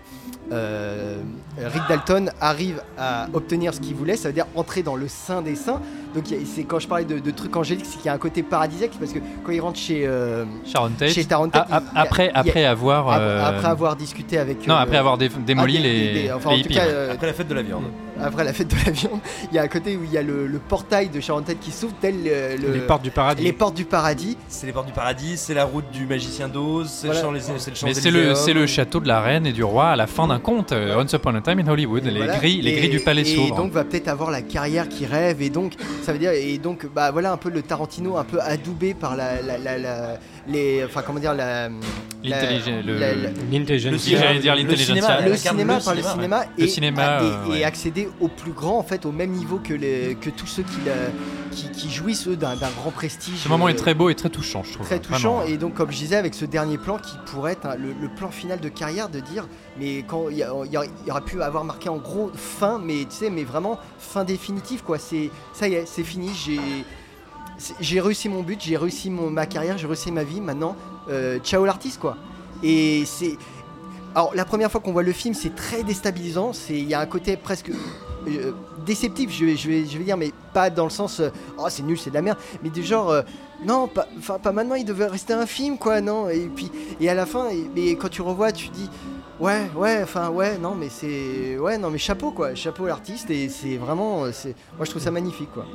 Rick 0.52 1.84
Dalton 1.90 2.30
arrive 2.42 2.82
à 2.98 3.28
obtenir 3.34 3.74
ce 3.74 3.80
qu'il 3.80 3.96
voulait, 3.96 4.16
ça 4.16 4.30
veut 4.30 4.34
dire 4.34 4.48
entrer 4.56 4.84
dans 4.84 4.96
le 4.96 5.08
sein 5.08 5.42
des 5.42 5.56
saints. 5.56 5.82
Donc 6.14 6.26
c'est 6.46 6.64
quand 6.64 6.80
je 6.80 6.88
parlais 6.88 7.06
de, 7.06 7.20
de 7.20 7.32
trucs 7.32 7.56
angéliques, 7.56 7.86
c'est 7.88 7.98
qu'il 7.98 8.06
y 8.06 8.10
a 8.10 8.14
un 8.14 8.18
côté 8.18 8.44
paradisiaque 8.44 8.92
parce 9.00 9.12
que 9.14 9.20
quand 9.44 9.52
il 9.52 9.60
rentre 9.62 9.80
chez 9.80 10.06
euh, 10.06 10.46
Sharon 10.66 10.90
Tate. 10.98 11.10
chez 11.10 11.26
Taron 11.26 11.50
Tate, 11.50 11.68
A- 11.72 11.78
a- 11.78 11.80
il 11.82 11.96
y 11.96 11.98
a- 11.98 12.02
après, 12.02 12.26
il 12.26 12.30
y 12.32 12.36
a- 12.36 12.40
après 12.40 12.66
avoir. 12.66 13.10
euh, 13.12 13.44
après 13.44 13.68
avoir 13.68 13.96
discuté 13.96 14.38
avec 14.38 14.68
Non, 14.68 14.76
euh, 14.76 14.78
après 14.80 14.98
avoir 14.98 15.18
dé- 15.18 15.30
démoli 15.46 15.78
ah, 15.78 15.82
les, 15.82 16.14
des- 16.14 16.22
des- 16.24 16.32
enfin, 16.32 16.50
les 16.52 16.56
en 16.56 16.60
tout 16.60 16.66
hippies. 16.66 16.76
cas, 16.76 16.86
euh, 16.86 17.14
Après 17.14 17.28
la 17.28 17.34
fête 17.34 17.48
de 17.48 17.54
la 17.56 17.62
viande. 17.64 17.84
après 18.22 18.44
la 18.44 18.54
fête 18.54 18.68
de 18.68 18.76
la 18.86 18.92
viande, 18.92 19.20
il 19.52 19.56
y 19.56 19.60
a 19.60 19.64
un 19.64 19.68
côté 19.68 19.98
où 19.98 20.04
il 20.04 20.12
y 20.12 20.18
a 20.18 20.22
le, 20.22 20.46
le 20.48 20.60
portail 20.60 21.10
de 21.10 21.20
Sharon 21.20 21.42
Tate 21.42 21.60
qui 21.60 21.72
s'ouvre, 21.72 21.94
tel 22.00 22.16
le- 22.24 22.58
le- 22.68 22.74
Les 22.74 22.80
portes 22.82 23.02
du 23.04 23.12
paradis. 23.12 23.44
les 23.44 23.54
portes 23.54 23.76
du 23.76 23.86
paradis. 23.86 24.38
C'est 24.48 24.68
les 24.68 24.74
portes 24.74 24.88
du 24.88 24.94
paradis, 24.94 25.38
c'est 25.38 25.54
la 25.56 25.66
route 25.66 25.90
du 25.92 26.06
magicien 26.06 26.48
d'Oz, 26.48 26.90
c'est 26.90 27.08
Voilà. 27.08 27.22
le 27.32 27.40
champ 27.40 27.54
c'est 27.58 27.72
le 27.72 27.78
Mais 27.88 27.94
c'est 27.94 28.12
le, 28.12 28.20
Champs-Élysées. 28.24 28.36
c'est 28.46 28.54
le 28.54 28.68
château 28.68 29.00
de 29.00 29.08
la 29.08 29.20
reine 29.22 29.46
et 29.48 29.52
du 29.52 29.64
roi 29.64 29.88
à 29.90 29.96
la 29.96 30.06
fin 30.08 30.28
d'un 30.28 30.40
conte, 30.40 30.72
euh, 30.74 30.96
Once 31.00 31.12
Upon 31.14 31.34
a 31.36 31.42
Time 31.42 31.60
in 31.60 31.68
Hollywood. 31.68 32.04
Les, 32.06 32.18
Voilà. 32.18 32.38
grilles, 32.38 32.62
les 32.62 32.72
Et- 32.72 32.76
grilles 32.78 32.90
du 32.90 33.00
palais 33.00 33.22
Et 33.22 33.26
s'ouvrent. 33.36 33.56
donc 33.56 33.72
va 33.72 33.84
peut-être 33.84 34.08
avoir 34.08 34.30
la 34.32 34.42
carrière 34.42 34.88
qu'il 34.90 35.08
rêve 35.08 35.42
et 35.42 35.50
donc 35.50 35.74
ça 36.04 36.12
veut 36.14 36.20
dire 36.20 36.32
et 36.32 36.58
donc 36.58 36.86
bah 36.86 37.12
voilà 37.12 37.32
un 37.32 37.38
peu 37.38 37.50
le 37.50 37.62
Tarantino 37.62 38.18
un 38.18 38.24
peu 38.24 38.40
adoubé 38.42 38.94
par 38.94 39.16
la, 39.16 39.42
la, 39.42 39.58
la- 39.58 39.78
la- 39.78 40.18
les 40.48 40.84
enfin 40.86 41.02
comment 41.06 41.20
dire 41.20 41.34
la 41.34 41.70
le- 41.70 43.00
L'intelligence. 43.52 43.92
Le 43.92 43.98
Si 43.98 44.12
j'allais 44.16 44.40
dire 44.40 44.56
cinéma, 44.78 45.20
le 45.22 45.36
cinéma 45.36 45.80
par 45.82 45.94
le 45.96 46.02
cinéma, 46.02 46.46
et, 46.58 46.68
cinéma, 46.68 47.20
et- 47.54 47.64
accéder 47.66 48.08
au 48.22 48.30
plus 48.30 48.52
grand 48.52 48.78
en 48.78 48.84
fait 48.84 49.06
au 49.06 49.12
même 49.12 49.32
niveau 49.32 49.60
que 49.60 49.74
les 49.74 50.16
que 50.20 50.30
tous 50.30 50.48
ceux 50.48 50.64
qui, 50.64 50.80
qui, 51.52 51.70
qui 51.72 51.90
jouissent 51.92 52.28
eux 52.28 52.38
d'un 52.38 52.56
d'un 52.56 52.70
grand 52.70 52.92
prestige 52.92 53.36
Ce 53.40 53.50
moment 53.50 53.66
euh, 53.66 53.70
est 53.72 53.76
très 53.76 53.94
beau 53.94 54.10
et 54.10 54.16
très 54.16 54.30
touchant, 54.30 54.64
je 54.64 54.74
trouve. 54.74 54.86
très 54.86 55.00
Vraiment. 55.00 55.16
touchant 55.42 55.44
et 55.44 55.58
donc 55.58 55.74
comme 55.74 55.92
je 55.92 55.98
disais 55.98 56.16
avec 56.16 56.34
ce 56.34 56.46
dernier 56.46 56.78
plan 56.78 56.98
qui 56.98 57.16
pourrait 57.26 57.54
être 57.54 57.66
hein, 57.66 57.76
le, 57.78 57.90
le 58.02 58.08
plan 58.10 58.30
final 58.32 58.60
de 58.62 58.70
carrière 58.70 59.10
de 59.10 59.20
dire 59.20 59.48
mais 59.78 60.04
quand 60.08 60.30
il 60.30 60.38
y, 60.38 60.40
y 60.40 61.12
aurait 61.12 61.22
pu 61.26 61.42
avoir 61.42 61.66
marqué 61.66 61.90
en 61.90 61.98
gros 61.98 62.32
fin 62.36 62.80
mais 62.84 63.00
tu 63.10 63.16
sais 63.18 63.30
mais 63.30 63.44
vraiment 63.44 63.80
fin 64.00 64.24
définitive 64.24 64.82
quoi 64.84 64.98
c'est 64.98 65.30
ça 65.52 65.68
y 65.68 65.74
est 65.74 65.86
c'est 65.86 66.04
fini 66.04 66.32
j'ai 66.46 66.60
j'ai 67.80 68.02
réussi 68.02 68.30
mon 68.30 68.42
but 68.42 68.62
j'ai 68.62 68.78
réussi 68.78 69.10
mon, 69.10 69.30
ma 69.30 69.46
carrière 69.46 69.78
j'ai 69.78 69.88
réussi 69.88 70.12
ma 70.12 70.24
vie. 70.24 70.42
Maintenant 70.42 70.76
euh, 71.10 71.40
ciao 71.40 71.66
l'artiste 71.66 72.00
quoi. 72.00 72.18
Et 72.62 73.04
c'est 73.06 73.38
alors 74.16 74.34
la 74.36 74.46
première 74.46 74.72
fois 74.72 74.82
qu'on 74.82 74.92
voit 74.92 75.04
le 75.04 75.12
film 75.12 75.34
c'est 75.34 75.56
très 75.56 75.84
déstabilisant. 75.84 76.52
Il 76.70 76.88
y 76.88 76.94
a 76.94 77.00
un 77.00 77.06
côté 77.06 77.38
presque 77.38 77.72
euh, 78.28 78.52
déceptif 78.86 79.32
je 79.32 79.46
vais, 79.46 79.56
je, 79.56 79.68
vais, 79.68 79.86
je 79.86 79.98
vais 79.98 80.04
dire 80.04 80.18
mais 80.18 80.32
pas 80.54 80.70
dans 80.70 80.86
le 80.86 80.90
sens 80.90 81.20
euh, 81.20 81.30
oh 81.58 81.66
c'est 81.70 81.84
nul 81.84 81.98
c'est 81.98 82.10
de 82.10 82.16
la 82.16 82.22
merde. 82.22 82.38
Mais 82.64 82.70
du 82.70 82.84
genre 82.84 83.14
non 83.66 83.88
pas, 83.88 84.08
maintenant 84.52 84.76
il 84.76 84.86
devait 84.86 85.08
rester 85.08 85.34
un 85.34 85.46
film 85.46 85.78
quoi 85.78 86.02
non. 86.02 86.30
Et 86.30 86.50
puis 86.54 86.72
et 87.00 87.10
à 87.10 87.14
la 87.14 87.26
fin 87.26 87.50
quand 88.00 88.10
tu 88.10 88.22
revois 88.22 88.52
tu 88.52 88.70
dis 88.70 88.90
ouais 89.40 89.70
ouais 89.76 90.02
enfin 90.04 90.30
ouais 90.30 90.58
non 90.58 90.76
mais 90.76 90.90
c'est 90.90 91.58
ouais 91.58 91.78
non 91.78 91.90
mais 91.90 91.98
chapeau 91.98 92.32
quoi. 92.32 92.56
Chapeau 92.56 92.86
l'artiste 92.88 93.30
et 93.30 93.50
c'est 93.50 93.78
vraiment 93.78 94.32
c'est 94.32 94.56
moi 94.78 94.86
je 94.86 94.90
trouve 94.92 95.02
ça 95.02 95.12
magnifique 95.12 95.50
quoi. 95.54 95.66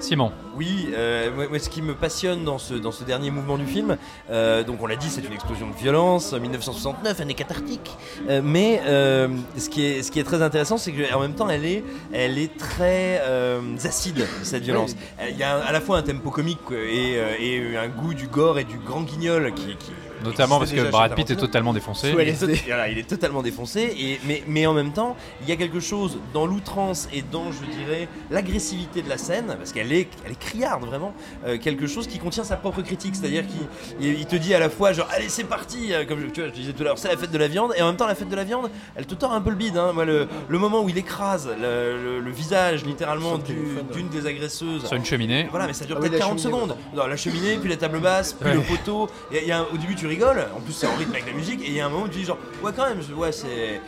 Simon, 0.00 0.32
Oui, 0.56 0.88
euh, 0.96 1.30
moi, 1.32 1.46
moi, 1.48 1.60
ce 1.60 1.68
qui 1.68 1.80
me 1.80 1.94
passionne 1.94 2.44
dans 2.44 2.58
ce, 2.58 2.74
dans 2.74 2.90
ce 2.90 3.04
dernier 3.04 3.30
mouvement 3.30 3.56
du 3.56 3.66
film, 3.66 3.96
euh, 4.30 4.64
donc 4.64 4.82
on 4.82 4.86
l'a 4.88 4.96
dit, 4.96 5.08
c'est 5.08 5.20
une 5.24 5.32
explosion 5.32 5.70
de 5.70 5.76
violence, 5.76 6.32
1969, 6.32 7.20
année 7.20 7.34
cathartique, 7.34 7.88
euh, 8.28 8.40
mais 8.42 8.82
euh, 8.84 9.28
ce, 9.56 9.68
qui 9.68 9.84
est, 9.84 10.02
ce 10.02 10.10
qui 10.10 10.18
est 10.18 10.24
très 10.24 10.42
intéressant, 10.42 10.76
c'est 10.76 10.90
qu'en 10.90 11.20
même 11.20 11.34
temps, 11.34 11.48
elle 11.48 11.64
est, 11.64 11.84
elle 12.12 12.36
est 12.36 12.56
très 12.58 13.20
euh, 13.22 13.60
acide, 13.84 14.26
cette 14.42 14.64
violence. 14.64 14.96
Il 15.30 15.36
y 15.36 15.44
a 15.44 15.58
à 15.58 15.70
la 15.70 15.80
fois 15.80 15.98
un 15.98 16.02
tempo 16.02 16.30
comique 16.30 16.58
quoi, 16.64 16.78
et, 16.78 17.16
euh, 17.18 17.34
et 17.38 17.76
un 17.76 17.88
goût 17.88 18.12
du 18.12 18.26
gore 18.26 18.58
et 18.58 18.64
du 18.64 18.78
grand 18.78 19.02
guignol 19.02 19.54
qui... 19.54 19.76
qui 19.76 19.92
notamment 20.24 20.58
parce 20.58 20.72
que 20.72 20.90
Brad 20.90 21.14
Pitt 21.14 21.30
est 21.30 21.36
totalement 21.36 21.72
défoncé. 21.72 22.10
Il 22.12 22.20
est, 22.20 22.22
LSD. 22.24 22.52
tot- 22.54 22.62
voilà, 22.66 22.88
il 22.88 22.98
est 22.98 23.08
totalement 23.08 23.42
défoncé, 23.42 23.80
et, 23.98 24.20
mais, 24.26 24.42
mais 24.46 24.66
en 24.66 24.72
même 24.74 24.92
temps, 24.92 25.16
il 25.42 25.48
y 25.48 25.52
a 25.52 25.56
quelque 25.56 25.80
chose 25.80 26.18
dans 26.32 26.46
l'outrance 26.46 27.08
et 27.12 27.22
dans, 27.22 27.50
je 27.52 27.64
dirais, 27.78 28.08
l'agressivité 28.30 29.02
de 29.02 29.08
la 29.08 29.18
scène, 29.18 29.54
parce 29.58 29.72
qu'elle 29.72 29.92
est, 29.92 30.08
elle 30.24 30.32
est 30.32 30.38
criarde 30.38 30.84
vraiment, 30.84 31.14
euh, 31.46 31.58
quelque 31.58 31.86
chose 31.86 32.06
qui 32.06 32.18
contient 32.18 32.44
sa 32.44 32.56
propre 32.56 32.82
critique, 32.82 33.14
c'est-à-dire 33.16 33.44
qu'il 33.46 34.06
il- 34.08 34.18
il 34.20 34.26
te 34.26 34.36
dit 34.36 34.54
à 34.54 34.58
la 34.58 34.70
fois, 34.70 34.92
genre, 34.92 35.08
allez, 35.14 35.28
c'est 35.28 35.44
parti, 35.44 35.92
euh, 35.92 36.04
comme 36.04 36.20
je, 36.20 36.26
tu 36.26 36.40
vois, 36.40 36.48
je 36.50 36.54
disais 36.54 36.72
tout 36.72 36.82
à 36.82 36.84
l'heure, 36.86 36.98
c'est 36.98 37.08
la 37.08 37.16
fête 37.16 37.30
de 37.30 37.38
la 37.38 37.48
viande, 37.48 37.72
et 37.76 37.82
en 37.82 37.86
même 37.86 37.96
temps, 37.96 38.06
la 38.06 38.14
fête 38.14 38.28
de 38.28 38.36
la 38.36 38.44
viande, 38.44 38.70
elle 38.96 39.06
te 39.06 39.14
tord 39.14 39.32
un 39.32 39.40
peu 39.40 39.50
le 39.50 39.56
bide. 39.56 39.76
hein. 39.76 39.92
Moi, 39.92 40.04
le, 40.04 40.28
le 40.48 40.58
moment 40.58 40.82
où 40.82 40.88
il 40.88 40.98
écrase 40.98 41.48
le, 41.60 42.02
le- 42.02 42.20
le 42.20 42.30
visage, 42.30 42.84
littéralement, 42.84 43.38
du- 43.38 43.56
d'une 43.92 44.08
des 44.08 44.26
agresseuses. 44.26 44.86
Sur 44.86 44.96
une 44.96 45.04
cheminée. 45.04 45.46
Voilà, 45.50 45.66
mais 45.66 45.72
ça 45.72 45.84
dure 45.84 45.96
Ah 45.98 46.00
peut-être 46.00 46.12
la 46.12 46.18
40 46.18 46.38
cheminée, 46.40 46.56
secondes. 46.60 46.76
Non, 46.94 47.06
la 47.06 47.16
cheminée, 47.16 47.56
puis 47.56 47.68
la 47.70 47.76
table 47.76 48.00
basse, 48.00 48.32
puis 48.32 48.48
Ouais. 48.48 48.54
le 48.54 48.60
poteau. 48.62 49.08
Et 49.32 49.46
y 49.46 49.52
a 49.52 49.62
au 49.72 49.76
début, 49.76 49.94
tu 49.94 50.06
rigoles. 50.12 50.46
En 50.56 50.60
plus, 50.60 50.72
c'est 50.72 50.86
en 50.86 50.94
rythme 50.96 51.12
avec 51.12 51.26
la 51.26 51.32
musique. 51.32 51.60
Et 51.62 51.68
il 51.68 51.74
y 51.74 51.80
a 51.80 51.86
un 51.86 51.88
moment 51.88 52.04
où 52.04 52.08
tu 52.08 52.18
dis 52.18 52.24
genre, 52.24 52.38
ouais, 52.62 52.72
quand 52.74 52.86
même, 52.88 53.00
ouais, 53.16 53.32
c'est, 53.32 53.80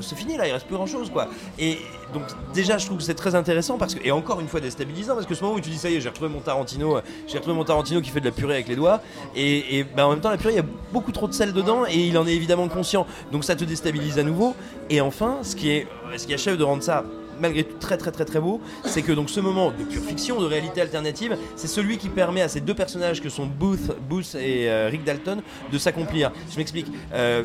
c'est 0.00 0.16
fini 0.16 0.36
là, 0.36 0.46
il 0.46 0.52
reste 0.52 0.66
plus 0.66 0.76
grand 0.76 0.86
chose, 0.86 1.10
quoi. 1.10 1.28
Et 1.58 1.78
donc, 2.12 2.22
déjà, 2.54 2.78
je 2.78 2.86
trouve 2.86 2.98
que 2.98 3.04
c'est 3.04 3.14
très 3.14 3.34
intéressant 3.34 3.78
parce 3.78 3.94
que, 3.94 4.06
et 4.06 4.10
encore 4.10 4.40
une 4.40 4.48
fois 4.48 4.60
déstabilisant, 4.60 5.14
parce 5.14 5.26
que 5.26 5.34
ce 5.34 5.42
moment 5.42 5.56
où 5.56 5.60
tu 5.60 5.70
dis, 5.70 5.78
ça 5.78 5.90
y 5.90 5.96
est, 5.96 6.00
j'ai 6.00 6.08
retrouvé 6.08 6.30
mon 6.30 6.40
Tarantino, 6.40 6.96
euh, 6.96 7.02
j'ai 7.26 7.38
retrouvé 7.38 7.56
mon 7.56 7.64
Tarantino 7.64 8.00
qui 8.00 8.10
fait 8.10 8.20
de 8.20 8.26
la 8.26 8.32
purée 8.32 8.54
avec 8.54 8.68
les 8.68 8.76
doigts. 8.76 9.00
Et, 9.34 9.78
et 9.78 9.84
ben, 9.84 10.06
en 10.06 10.10
même 10.10 10.20
temps, 10.20 10.30
la 10.30 10.38
purée, 10.38 10.54
il 10.54 10.56
y 10.56 10.60
a 10.60 10.66
beaucoup 10.92 11.12
trop 11.12 11.28
de 11.28 11.32
sel 11.32 11.52
dedans 11.52 11.84
et 11.86 11.98
il 11.98 12.16
en 12.18 12.26
est 12.26 12.34
évidemment 12.34 12.68
conscient. 12.68 13.06
Donc, 13.32 13.44
ça 13.44 13.56
te 13.56 13.64
déstabilise 13.64 14.18
à 14.18 14.22
nouveau. 14.22 14.54
Et 14.90 15.00
enfin, 15.00 15.38
ce 15.42 15.56
qui 15.56 15.70
est, 15.70 15.86
ce 16.16 16.26
qui 16.26 16.34
achève 16.34 16.56
de 16.56 16.64
rendre 16.64 16.82
ça 16.82 17.04
malgré 17.40 17.64
tout 17.64 17.76
très 17.78 17.96
très 17.96 18.10
très 18.10 18.40
beau, 18.40 18.60
c'est 18.84 19.02
que 19.02 19.12
donc 19.12 19.30
ce 19.30 19.40
moment 19.40 19.70
de 19.70 19.84
pure 19.84 20.02
fiction, 20.02 20.40
de 20.40 20.46
réalité 20.46 20.80
alternative, 20.80 21.36
c'est 21.56 21.66
celui 21.66 21.98
qui 21.98 22.08
permet 22.08 22.42
à 22.42 22.48
ces 22.48 22.60
deux 22.60 22.74
personnages 22.74 23.20
que 23.20 23.28
sont 23.28 23.46
Booth, 23.46 24.34
et 24.34 24.68
euh, 24.68 24.88
Rick 24.90 25.04
Dalton 25.04 25.42
de 25.72 25.78
s'accomplir. 25.78 26.32
Je 26.50 26.56
m'explique. 26.56 26.86
Euh, 27.14 27.42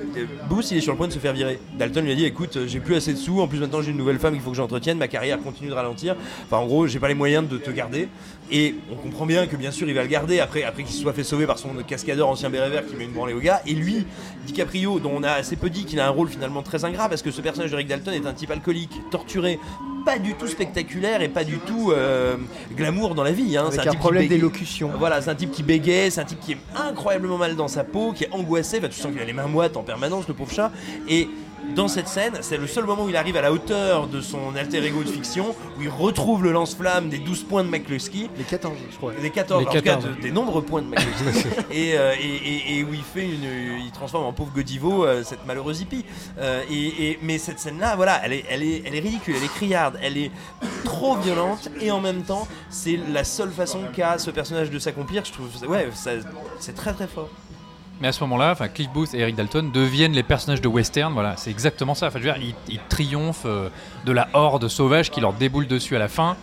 Booth, 0.50 0.72
il 0.72 0.78
est 0.78 0.82
sur 0.82 0.92
le 0.92 0.98
point 0.98 1.08
de 1.08 1.14
se 1.14 1.20
faire 1.20 1.34
virer. 1.34 1.60
Dalton 1.78 2.04
lui 2.04 2.12
a 2.12 2.16
dit 2.16 2.26
écoute, 2.26 2.58
euh, 2.58 2.68
j'ai 2.68 2.80
plus 2.80 2.96
assez 2.96 3.14
de 3.14 3.18
sous, 3.18 3.42
en 3.42 3.48
plus 3.48 3.60
maintenant 3.60 3.82
j'ai 3.82 3.92
une 3.92 3.98
nouvelle 3.98 4.20
femme 4.20 4.34
qu'il 4.34 4.42
faut 4.42 4.52
que 4.52 4.58
j'entretienne, 4.58 4.98
ma 4.98 5.08
carrière 5.08 5.40
continue 5.42 5.70
de 5.70 5.76
ralentir. 5.76 6.16
Enfin 6.46 6.58
en 6.58 6.66
gros, 6.66 6.88
j'ai 6.88 7.00
pas 7.00 7.08
les 7.08 7.14
moyens 7.14 7.48
de 7.48 7.58
te 7.58 7.72
garder. 7.72 8.08
Et 8.54 8.76
on 8.92 8.96
comprend 8.96 9.26
bien 9.26 9.48
que 9.48 9.56
bien 9.56 9.72
sûr 9.72 9.88
il 9.88 9.96
va 9.96 10.02
le 10.02 10.10
garder 10.10 10.42
après, 10.42 10.64
après 10.64 10.84
qu'il 10.84 10.94
se 10.94 11.02
soit 11.02 11.14
fait 11.14 11.24
sauver 11.24 11.46
par 11.46 11.58
son 11.58 11.70
cascadeur 11.88 12.28
ancien 12.28 12.50
béret 12.50 12.70
vert 12.70 12.86
qui 12.86 12.96
met 12.96 13.06
une 13.06 13.12
branlée 13.12 13.34
au 13.34 13.40
gars. 13.40 13.62
Et 13.66 13.74
lui, 13.74 14.06
DiCaprio, 14.46 15.00
dont 15.00 15.14
on 15.16 15.24
a 15.24 15.32
assez 15.32 15.56
peu 15.56 15.70
dit 15.70 15.86
qu'il 15.86 16.00
a 16.00 16.08
un 16.08 16.10
rôle 16.10 16.28
finalement 16.28 16.62
très 16.62 16.84
ingrat 16.84 17.08
parce 17.08 17.22
que 17.22 17.32
ce 17.32 17.42
personnage 17.42 17.72
de 17.72 17.76
Rick 17.78 17.88
Dalton 17.88 18.14
est 18.14 18.26
un 18.26 18.34
type 18.34 18.52
alcoolique, 18.52 19.00
torturé, 19.10 19.58
pas 20.04 20.20
du 20.20 20.34
tout 20.34 20.48
spectaculaire 20.48 21.22
et 21.22 21.30
pas 21.30 21.44
du 21.44 21.60
tout 21.60 21.92
euh, 21.92 22.36
glamour 22.76 23.16
dans 23.16 23.24
la 23.24 23.32
vie. 23.32 23.58
Hein. 23.58 23.70
C'est 23.72 23.80
un 23.80 23.84
type 23.84 23.92
qui 23.92 23.98
problème 23.98 24.24
bégaye. 24.24 24.38
d'élocution. 24.38 24.92
Voilà, 24.98 25.22
c'est 25.22 25.30
un 25.30 25.36
type 25.36 25.52
qui 25.52 25.64
bégaye, 25.64 26.12
c'est 26.12 26.22
un 26.22 26.26
type 26.26 26.40
qui 26.40 26.54
est 26.54 26.58
incroyablement 26.76 27.38
mal 27.38 27.56
dans 27.56 27.68
sa 27.68 27.84
peau, 27.84 28.12
qui 28.12 28.24
est 28.24 28.32
angoissé. 28.32 28.80
Enfin, 28.80 28.90
tu 28.90 29.00
sens 29.00 29.12
qu'il 29.12 29.22
a 29.22 29.26
les 29.26 29.34
mains 29.34 29.48
moites 29.48 29.78
en 29.78 29.84
permanence, 29.84 30.28
le 30.28 30.34
pauvre 30.34 30.52
chat. 30.52 30.72
Et 31.08 31.30
dans 31.76 31.88
cette 31.88 32.08
scène, 32.08 32.34
c'est 32.42 32.58
le 32.58 32.68
seul 32.68 32.86
moment 32.86 33.04
où 33.06 33.10
il 33.10 33.16
arrive 33.16 33.38
à 33.38 33.42
la 33.42 33.52
hauteur 33.54 34.08
de 34.08 34.20
son 34.20 34.56
alter 34.56 34.84
ego 34.86 35.04
de 35.04 35.10
fiction, 35.10 35.56
où 35.78 35.82
il 35.82 35.90
retrouve 35.90 36.44
le 36.44 36.52
lance-flamme 36.52 37.08
des 37.10 37.18
12 37.20 37.44
points 37.44 37.64
de 37.64 37.70
McCluskey. 37.70 38.30
Les 38.38 38.44
14, 38.44 38.74
je 38.92 38.98
crois. 38.98 39.14
Des 39.14 39.30
14, 39.30 39.62
Les 39.62 39.68
en 39.68 39.70
tout 39.72 39.76
cas, 39.78 39.82
14. 39.96 40.16
de- 40.18 40.22
des 40.22 40.32
nombreux 40.32 40.64
points 40.64 40.82
de 40.82 40.88
McCluskey. 40.88 41.50
et, 41.72 41.98
euh, 41.98 42.14
et, 42.20 42.26
et- 42.26 42.78
et 42.80 42.84
où 42.84 42.94
il 42.94 43.04
fait 43.04 43.26
une. 43.26 43.44
Il 43.86 43.92
transforme 43.92 44.26
en 44.26 44.34
pauvre 44.34 44.52
Godivo 44.54 45.06
euh, 45.06 45.24
cette 45.24 45.46
malheureuse 45.46 45.82
hippie. 45.82 46.04
Euh, 46.40 46.62
et, 46.70 47.12
et- 47.12 47.20
mais 47.22 47.38
cette 47.38 47.60
scène-là, 47.60 47.96
voilà, 47.96 48.20
elle 48.24 48.34
est, 48.34 48.46
elle, 48.50 48.64
est, 48.64 48.84
elle 48.86 48.96
est 48.96 49.00
ridicule, 49.00 49.36
elle 49.38 49.44
est 49.44 49.54
criarde, 49.54 49.98
elle 50.02 50.18
est 50.18 50.32
trop 50.84 51.16
violente, 51.18 51.70
et 51.80 51.90
en 51.92 52.02
même 52.02 52.24
temps, 52.24 52.48
c'est 52.70 53.00
la 53.14 53.24
seule 53.24 53.52
façon 53.52 53.80
qu'a 53.96 54.18
ce 54.18 54.30
personnage 54.32 54.70
de 54.72 54.80
s'accomplir. 54.80 55.24
Je 55.26 55.32
trouve. 55.32 55.50
Ouais, 55.70 55.88
c'est 56.60 56.74
très 56.76 56.94
très 56.94 57.08
fort. 57.08 57.30
Mais 58.02 58.08
à 58.08 58.12
ce 58.12 58.22
moment-là, 58.24 58.52
enfin, 58.52 58.68
Cliff 58.68 58.90
Booth 58.90 59.14
et 59.14 59.20
Eric 59.20 59.36
Dalton 59.36 59.70
deviennent 59.72 60.14
les 60.14 60.24
personnages 60.24 60.62
de 60.62 60.68
western. 60.68 61.14
Voilà, 61.14 61.38
c'est 61.38 61.52
exactement 61.52 61.94
ça. 61.94 62.08
Enfin, 62.08 62.20
je 62.20 62.28
veux 62.28 62.34
dire, 62.34 62.42
ils, 62.42 62.74
ils 62.74 62.80
triomphent 62.90 63.44
euh, 63.46 63.70
de 64.06 64.12
la 64.12 64.28
horde 64.34 64.68
sauvage 64.68 65.12
qui 65.12 65.22
leur 65.22 65.34
déboule 65.34 65.68
dessus 65.68 65.96
à 65.96 66.00
la 66.00 66.08
fin. 66.08 66.36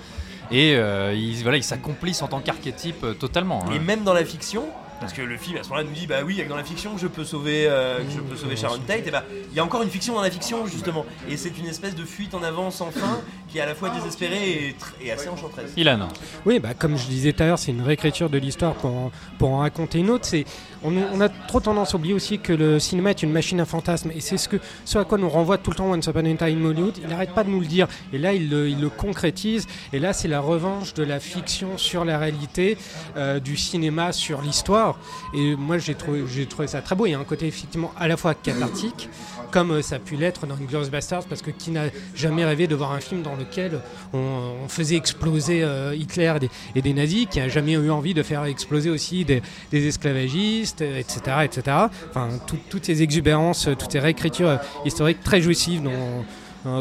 Et 0.50 0.76
euh, 0.76 1.12
ils 1.14 1.42
voilà, 1.42 1.58
ils 1.58 1.64
s'accomplissent 1.64 2.22
en 2.22 2.28
tant 2.28 2.40
qu'archétype 2.40 3.02
euh, 3.04 3.12
totalement. 3.12 3.64
hein. 3.66 3.72
Et 3.74 3.78
même 3.80 4.02
dans 4.04 4.14
la 4.14 4.24
fiction, 4.24 4.64
parce 4.98 5.12
que 5.12 5.20
le 5.20 5.36
film 5.36 5.58
à 5.58 5.62
ce 5.62 5.68
moment-là 5.68 5.86
nous 5.86 5.94
dit 5.94 6.06
bah 6.06 6.20
oui, 6.24 6.42
dans 6.48 6.56
la 6.56 6.64
fiction 6.64 6.96
je 6.96 7.06
peux 7.06 7.22
sauver, 7.24 7.66
euh, 7.68 7.98
que 7.98 8.10
je 8.10 8.20
peux 8.20 8.34
sauver 8.34 8.56
Sharon 8.56 8.78
Tate. 8.78 9.06
Et 9.06 9.10
bah 9.10 9.24
il 9.50 9.54
y 9.56 9.60
a 9.60 9.64
encore 9.64 9.82
une 9.82 9.90
fiction 9.90 10.14
dans 10.14 10.22
la 10.22 10.30
fiction 10.30 10.66
justement. 10.66 11.04
Et 11.28 11.36
c'est 11.36 11.56
une 11.58 11.66
espèce 11.66 11.94
de 11.94 12.04
fuite 12.04 12.34
en 12.34 12.42
avant 12.42 12.70
sans 12.70 12.90
fin 12.90 13.20
qui 13.50 13.58
est 13.58 13.60
à 13.60 13.66
la 13.66 13.74
fois 13.74 13.90
désespérée 13.90 14.50
et, 14.52 14.70
tr- 14.70 14.92
et 15.02 15.12
assez 15.12 15.28
enchanteresse. 15.28 15.70
Ilan. 15.76 16.08
Oui, 16.46 16.58
bah, 16.60 16.72
comme 16.72 16.96
je 16.96 17.06
disais 17.06 17.32
tout 17.34 17.42
à 17.42 17.46
l'heure, 17.46 17.58
c'est 17.58 17.70
une 17.72 17.82
réécriture 17.82 18.30
de 18.30 18.38
l'histoire 18.38 18.72
pour 18.74 18.90
en, 18.90 19.10
pour 19.38 19.50
en 19.50 19.58
raconter 19.58 19.98
une 19.98 20.08
autre. 20.10 20.24
C'est, 20.24 20.44
on, 20.84 20.92
on 20.96 21.20
a 21.20 21.28
trop 21.28 21.60
tendance 21.60 21.94
à 21.94 21.96
oublier 21.96 22.14
aussi 22.14 22.38
que 22.38 22.52
le 22.52 22.78
cinéma 22.78 23.10
est 23.10 23.22
une 23.22 23.32
machine 23.32 23.60
à 23.60 23.64
fantasmes. 23.64 24.10
Et 24.12 24.20
c'est 24.20 24.36
ce, 24.36 24.48
que, 24.48 24.56
ce 24.84 24.98
à 24.98 25.04
quoi 25.04 25.18
nous 25.18 25.28
renvoie 25.28 25.58
tout 25.58 25.70
le 25.70 25.76
temps 25.76 25.90
Once 25.90 26.06
Upon 26.06 26.24
a 26.24 26.34
Time 26.34 26.64
Hollywood. 26.64 26.98
Il 27.02 27.08
n'arrête 27.08 27.32
pas 27.32 27.44
de 27.44 27.50
nous 27.50 27.60
le 27.60 27.66
dire. 27.66 27.88
Et 28.12 28.18
là, 28.18 28.32
il 28.32 28.48
le, 28.48 28.68
il 28.68 28.80
le 28.80 28.88
concrétise. 28.88 29.66
Et 29.92 29.98
là, 29.98 30.12
c'est 30.12 30.28
la 30.28 30.40
revanche 30.40 30.94
de 30.94 31.02
la 31.02 31.20
fiction 31.20 31.78
sur 31.78 32.04
la 32.04 32.18
réalité, 32.18 32.78
euh, 33.16 33.40
du 33.40 33.56
cinéma 33.56 34.12
sur 34.12 34.42
l'histoire. 34.42 34.98
Et 35.34 35.56
moi, 35.56 35.78
j'ai 35.78 35.94
trouvé, 35.94 36.24
j'ai 36.26 36.46
trouvé 36.46 36.68
ça 36.68 36.82
très 36.82 36.94
beau. 36.94 37.06
Il 37.06 37.10
y 37.10 37.14
a 37.14 37.18
un 37.18 37.24
côté 37.24 37.46
effectivement 37.46 37.92
à 37.98 38.08
la 38.08 38.16
fois 38.16 38.34
cathartique, 38.34 39.08
comme 39.50 39.72
euh, 39.72 39.82
ça 39.82 39.96
a 39.96 39.98
pu 39.98 40.16
l'être 40.16 40.46
dans 40.46 40.56
Glorious 40.56 40.90
Bastards, 40.90 41.24
parce 41.28 41.42
que 41.42 41.50
qui 41.50 41.70
n'a 41.70 41.84
jamais 42.14 42.44
rêvé 42.44 42.66
de 42.66 42.74
voir 42.74 42.92
un 42.92 43.00
film 43.00 43.22
dans 43.22 43.36
lequel 43.36 43.80
on, 44.12 44.68
faisait 44.68 44.96
exploser 44.96 45.62
euh, 45.62 45.94
Hitler 45.94 46.34
et 46.74 46.82
des, 46.82 46.92
nazis, 46.92 47.26
qui 47.30 47.40
a 47.40 47.48
jamais 47.48 47.72
eu 47.72 47.90
envie 47.90 48.14
de 48.14 48.22
faire 48.22 48.44
exploser 48.44 48.90
aussi 48.90 49.24
des, 49.24 49.42
esclavagistes, 49.72 50.82
euh, 50.82 50.98
etc., 50.98 51.20
etc. 51.44 51.76
Enfin, 52.10 52.28
tout- 52.46 52.58
toutes 52.68 52.84
ces 52.84 53.02
exubérances, 53.02 53.68
toutes 53.78 53.92
ces 53.92 54.00
réécritures 54.00 54.58
historiques 54.84 55.22
très 55.22 55.40
jouissives 55.40 55.82
dont 55.82 56.24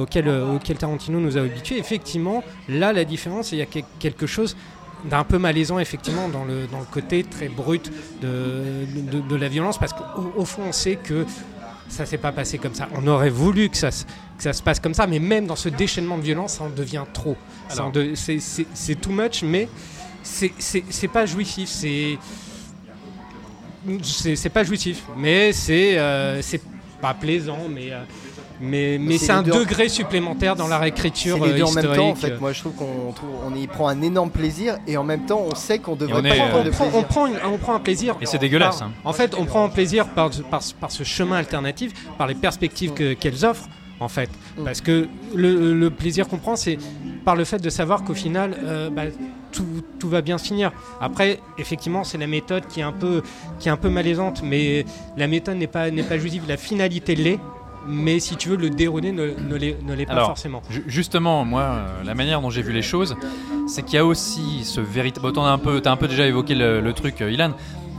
auquel, 0.01 0.27
auquel 0.27 0.77
Tarantino 0.77 1.19
nous 1.19 1.37
a 1.37 1.41
habitués. 1.41 1.77
Effectivement, 1.77 2.43
là, 2.67 2.91
la 2.91 3.05
différence, 3.05 3.51
il 3.51 3.59
y 3.59 3.61
a 3.61 3.65
que- 3.65 3.79
quelque 3.99 4.27
chose 4.27 4.57
d'un 5.05 5.23
peu 5.23 5.37
malaisant, 5.37 5.79
effectivement, 5.79 6.27
dans 6.27 6.45
le, 6.45 6.67
côté 6.91 7.23
très 7.23 7.47
brut 7.47 7.91
de, 8.21 9.35
la 9.35 9.47
violence, 9.47 9.77
parce 9.77 9.93
qu'au 9.93 10.33
au 10.35 10.45
fond, 10.45 10.63
on 10.69 10.71
sait 10.71 10.95
que 10.95 11.25
ça 11.89 12.05
s'est 12.05 12.17
pas 12.17 12.31
passé 12.31 12.57
comme 12.57 12.73
ça. 12.73 12.87
On 12.95 13.05
aurait 13.07 13.29
voulu 13.29 13.69
que 13.69 13.77
ça, 13.77 13.91
se- 13.91 14.03
que 14.05 14.43
ça 14.43 14.53
se 14.53 14.61
passe 14.61 14.79
comme 14.79 14.93
ça, 14.93 15.07
mais 15.07 15.19
même 15.19 15.47
dans 15.47 15.55
ce 15.55 15.69
déchaînement 15.69 16.17
de 16.17 16.23
violence, 16.23 16.53
ça 16.53 16.63
en 16.65 16.69
devient 16.69 17.05
trop. 17.13 17.35
De- 17.91 18.13
c'est- 18.15 18.95
too 19.01 19.11
much, 19.11 19.43
mais 19.43 19.67
c'est- 20.23 21.07
pas 21.11 21.25
jouissif. 21.25 21.69
C'est 21.69 22.17
c'est 24.03 24.49
pas 24.49 24.63
jouissif, 24.65 25.03
mais 25.15 25.53
c'est 25.53 25.97
euh, 25.97 26.41
c'est 26.41 26.61
pas 27.01 27.13
plaisant, 27.13 27.59
mais 27.69 27.91
euh, 27.91 27.99
mais, 28.59 28.97
mais 28.99 29.17
c'est 29.19 29.27
c'est 29.27 29.31
un 29.33 29.43
deux- 29.43 29.51
degré 29.51 29.87
supplémentaire 29.87 30.55
dans 30.55 30.67
la 30.67 30.79
réécriture 30.79 31.45
les 31.45 31.53
deux 31.53 31.61
euh, 31.61 31.65
en 31.65 31.71
même 31.73 31.93
temps, 31.95 32.09
en 32.09 32.15
fait. 32.15 32.39
Moi, 32.39 32.53
je 32.53 32.61
trouve 32.61 32.73
qu'on 32.73 33.11
trouve- 33.13 33.29
on 33.45 33.53
y 33.55 33.67
prend 33.67 33.87
un 33.87 34.01
énorme 34.01 34.31
plaisir 34.31 34.77
et 34.87 34.97
en 34.97 35.03
même 35.03 35.25
temps, 35.27 35.43
on 35.51 35.53
sait 35.53 35.77
qu'on 35.77 35.95
devrait 35.95 36.23
pas 36.23 36.35
prendre 36.35 36.55
euh, 36.57 36.63
de 36.63 36.69
on, 36.69 36.71
prend, 36.71 36.85
on, 36.85 36.89
plaisir. 36.89 37.07
prend 37.07 37.27
une- 37.27 37.35
on 37.53 37.57
prend 37.57 37.75
un 37.75 37.79
plaisir. 37.79 38.15
Et 38.19 38.25
c'est 38.25 38.39
dégueulasse, 38.39 38.79
par- 38.79 38.87
hein. 38.87 38.91
En 39.03 39.13
fait, 39.13 39.35
on 39.37 39.45
prend 39.45 39.63
un 39.63 39.69
plaisir 39.69 40.07
par, 40.07 40.31
par, 40.49 40.61
par 40.79 40.91
ce 40.91 41.03
chemin 41.03 41.37
alternatif, 41.37 41.91
par 42.17 42.25
les 42.25 42.33
perspectives 42.35 42.93
que- 42.93 43.13
qu'elles 43.13 43.45
offrent, 43.45 43.69
en 43.99 44.07
fait. 44.07 44.29
Parce 44.65 44.81
que 44.81 45.07
le, 45.35 45.73
le 45.75 45.89
plaisir 45.91 46.27
qu'on 46.27 46.37
prend, 46.37 46.55
c'est 46.55 46.79
par 47.25 47.35
le 47.35 47.43
fait 47.43 47.59
de 47.61 47.69
savoir 47.69 48.03
qu'au 48.03 48.13
final, 48.15 48.55
euh, 48.63 48.89
bah, 48.89 49.03
tout, 49.51 49.65
tout 49.99 50.09
va 50.09 50.21
bien 50.21 50.37
se 50.37 50.45
finir. 50.47 50.71
Après, 51.01 51.39
effectivement, 51.57 52.03
c'est 52.03 52.17
la 52.17 52.27
méthode 52.27 52.67
qui 52.67 52.79
est 52.79 52.83
un 52.83 52.91
peu, 52.91 53.21
qui 53.59 53.67
est 53.67 53.71
un 53.71 53.77
peu 53.77 53.89
malaisante, 53.89 54.41
mais 54.43 54.85
la 55.17 55.27
méthode 55.27 55.57
n'est 55.57 55.67
pas, 55.67 55.89
n'est 55.91 56.03
pas 56.03 56.17
jouive. 56.17 56.43
La 56.47 56.57
finalité 56.57 57.15
l'est. 57.15 57.39
Mais 57.89 58.19
si 58.19 58.35
tu 58.35 58.49
veux, 58.49 58.57
le 58.57 58.69
dérouler 58.69 59.13
ne, 59.13 59.27
ne 59.47 59.55
l'est 59.55 60.05
pas 60.05 60.11
Alors, 60.11 60.25
forcément. 60.27 60.61
Ju- 60.69 60.83
Justement, 60.87 61.45
moi, 61.45 61.61
euh, 61.61 62.03
la 62.03 62.15
manière 62.15 62.41
dont 62.41 62.49
j'ai 62.49 62.61
vu 62.61 62.73
les 62.73 62.81
choses, 62.81 63.15
c'est 63.67 63.81
qu'il 63.83 63.95
y 63.95 63.97
a 63.97 64.05
aussi 64.05 64.65
ce 64.65 64.81
véritable. 64.81 65.31
Bon, 65.31 65.45
un 65.45 65.57
peu, 65.57 65.79
t'as 65.79 65.91
un 65.93 65.95
peu 65.95 66.09
déjà 66.09 66.27
évoqué 66.27 66.53
le, 66.53 66.81
le 66.81 66.93
truc, 66.93 67.21
euh, 67.21 67.31
Ilan. 67.31 67.51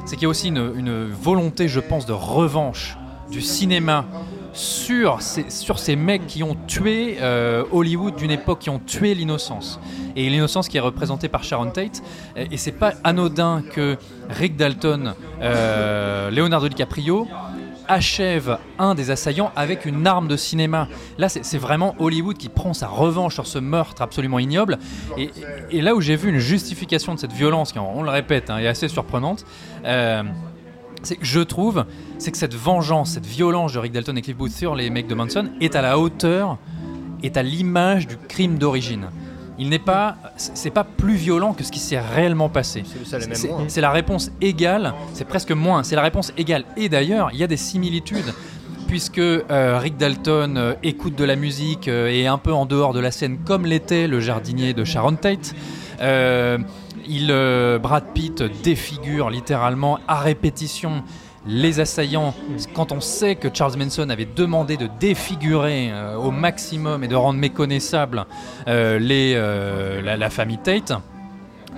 C'est 0.04 0.16
qu'il 0.16 0.24
y 0.24 0.26
a 0.26 0.28
aussi 0.28 0.48
une, 0.48 0.72
une 0.76 1.04
volonté, 1.06 1.68
je 1.68 1.80
pense, 1.80 2.04
de 2.04 2.12
revanche 2.12 2.98
du 3.30 3.40
cinéma 3.40 4.04
sur 4.58 5.22
ces, 5.22 5.50
sur 5.50 5.78
ces 5.78 5.94
mecs 5.94 6.26
qui 6.26 6.42
ont 6.42 6.56
tué 6.66 7.18
euh, 7.20 7.64
Hollywood 7.70 8.16
d'une 8.16 8.32
époque, 8.32 8.58
qui 8.58 8.70
ont 8.70 8.80
tué 8.80 9.14
l'innocence. 9.14 9.78
Et 10.16 10.28
l'innocence 10.28 10.68
qui 10.68 10.76
est 10.76 10.80
représentée 10.80 11.28
par 11.28 11.44
Sharon 11.44 11.70
Tate. 11.70 12.02
Et, 12.36 12.56
c'est 12.56 12.72
pas 12.72 12.94
anodin 13.04 13.62
que 13.72 13.96
Rick 14.28 14.56
Dalton, 14.56 15.14
euh, 15.40 16.30
Leonardo 16.30 16.68
DiCaprio 16.68 17.28
achève 17.86 18.58
un 18.78 18.94
des 18.94 19.10
assaillants 19.10 19.50
avec 19.56 19.86
une 19.86 20.06
arme 20.06 20.28
de 20.28 20.36
cinéma. 20.36 20.88
Là, 21.16 21.28
c'est 21.28 21.44
c'est 21.44 21.56
vraiment 21.56 21.94
Hollywood 21.98 22.36
qui 22.36 22.48
prend 22.48 22.74
sa 22.74 22.88
revanche 22.88 23.34
sur 23.34 23.46
ce 23.46 23.58
meurtre 23.58 24.02
absolument 24.02 24.38
ignoble. 24.38 24.78
Et, 25.16 25.30
et 25.70 25.80
là 25.80 25.94
où 25.94 26.00
j'ai 26.00 26.16
vu 26.16 26.28
une 26.28 26.38
justification 26.38 27.14
de 27.14 27.18
cette 27.18 27.32
violence, 27.32 27.72
qui, 27.72 27.78
on 27.78 28.02
le 28.02 28.10
répète, 28.10 28.50
hein, 28.50 28.58
est 28.58 28.66
assez 28.66 28.88
surprenante, 28.88 29.46
euh, 29.84 30.22
c'est 31.08 31.16
que 31.16 31.24
je 31.24 31.40
trouve, 31.40 31.86
c'est 32.18 32.30
que 32.30 32.36
cette 32.36 32.54
vengeance, 32.54 33.12
cette 33.12 33.24
violence 33.24 33.72
de 33.72 33.78
Rick 33.78 33.92
Dalton 33.92 34.18
et 34.18 34.20
Cliff 34.20 34.36
Booth 34.36 34.52
sur 34.52 34.74
les 34.74 34.90
mecs 34.90 35.06
de 35.06 35.14
Manson 35.14 35.48
est 35.58 35.74
à 35.74 35.80
la 35.80 35.98
hauteur, 35.98 36.58
est 37.22 37.38
à 37.38 37.42
l'image 37.42 38.06
du 38.06 38.18
crime 38.18 38.58
d'origine. 38.58 39.08
Il 39.58 39.70
n'est 39.70 39.78
pas, 39.78 40.16
c'est 40.36 40.70
pas 40.70 40.84
plus 40.84 41.14
violent 41.14 41.54
que 41.54 41.64
ce 41.64 41.72
qui 41.72 41.78
s'est 41.78 41.98
réellement 41.98 42.50
passé. 42.50 42.84
C'est 43.68 43.80
la 43.80 43.90
réponse 43.90 44.30
égale, 44.42 44.92
c'est 45.14 45.26
presque 45.26 45.50
moins, 45.50 45.82
c'est 45.82 45.96
la 45.96 46.02
réponse 46.02 46.30
égale. 46.36 46.64
Et 46.76 46.90
d'ailleurs, 46.90 47.30
il 47.32 47.38
y 47.38 47.42
a 47.42 47.46
des 47.46 47.56
similitudes, 47.56 48.34
puisque 48.86 49.18
euh, 49.18 49.78
Rick 49.80 49.96
Dalton 49.96 50.58
euh, 50.58 50.74
écoute 50.82 51.14
de 51.16 51.24
la 51.24 51.36
musique 51.36 51.88
euh, 51.88 52.10
et 52.10 52.24
est 52.24 52.26
un 52.26 52.38
peu 52.38 52.52
en 52.52 52.66
dehors 52.66 52.92
de 52.92 53.00
la 53.00 53.12
scène, 53.12 53.38
comme 53.46 53.64
l'était 53.64 54.08
le 54.08 54.20
jardinier 54.20 54.74
de 54.74 54.84
Sharon 54.84 55.16
Tate. 55.16 55.54
Il, 57.08 57.30
euh, 57.30 57.78
Brad 57.78 58.04
Pitt 58.12 58.42
défigure 58.62 59.30
littéralement 59.30 59.98
à 60.06 60.20
répétition 60.20 61.02
les 61.46 61.80
assaillants, 61.80 62.34
quand 62.74 62.92
on 62.92 63.00
sait 63.00 63.36
que 63.36 63.48
Charles 63.52 63.78
Manson 63.78 64.10
avait 64.10 64.26
demandé 64.26 64.76
de 64.76 64.88
défigurer 65.00 65.88
euh, 65.90 66.16
au 66.16 66.30
maximum 66.30 67.04
et 67.04 67.08
de 67.08 67.14
rendre 67.14 67.38
méconnaissable 67.38 68.26
euh, 68.66 70.00
la 70.02 70.30
famille 70.30 70.58
Tate, 70.58 70.92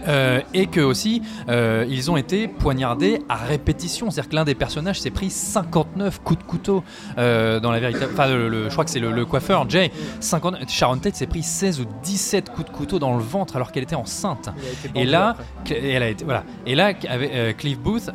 euh, 0.09 0.40
et 0.55 0.66
que 0.66 0.80
aussi 0.80 1.22
euh, 1.48 1.84
ils 1.88 2.11
ont 2.11 2.16
été 2.16 2.48
poignardés 2.48 3.20
à 3.28 3.36
répétition. 3.36 4.11
C'est-à-dire 4.11 4.30
que 4.30 4.34
l'un 4.36 4.44
des 4.44 4.55
personnages 4.55 5.01
s'est 5.01 5.11
pris 5.11 5.30
59 5.30 6.20
coups 6.22 6.38
de 6.40 6.44
couteau 6.44 6.84
euh, 7.18 7.61
dans 7.61 7.72
la 7.72 7.80
véritable. 7.80 8.12
Enfin, 8.12 8.28
le, 8.28 8.48
le- 8.48 8.64
je 8.68 8.72
crois 8.72 8.84
que 8.84 8.90
c'est 8.90 9.01
le, 9.01 9.12
le 9.12 9.24
coiffeur 9.24 9.68
Jay. 9.68 9.90
50, 10.20 10.68
Sharon 10.68 10.98
Tate 10.98 11.16
s'est 11.16 11.26
pris 11.26 11.42
16 11.42 11.80
ou 11.80 11.84
17 12.03 12.51
coups 12.51 12.70
de 12.70 12.76
couteau 12.76 12.98
dans 12.98 13.16
le 13.16 13.22
ventre 13.22 13.57
alors 13.57 13.72
qu'elle 13.72 13.82
était 13.82 13.94
enceinte. 13.96 14.48
Et 14.94 15.05
là, 15.07 15.36
et 15.70 15.90
elle 15.90 16.03
a 16.03 16.09
été, 16.09 16.24
voilà. 16.24 16.44
Et 16.66 16.74
là, 16.74 16.92
avec, 17.09 17.57
Cliff 17.59 17.78
Booth 17.78 18.11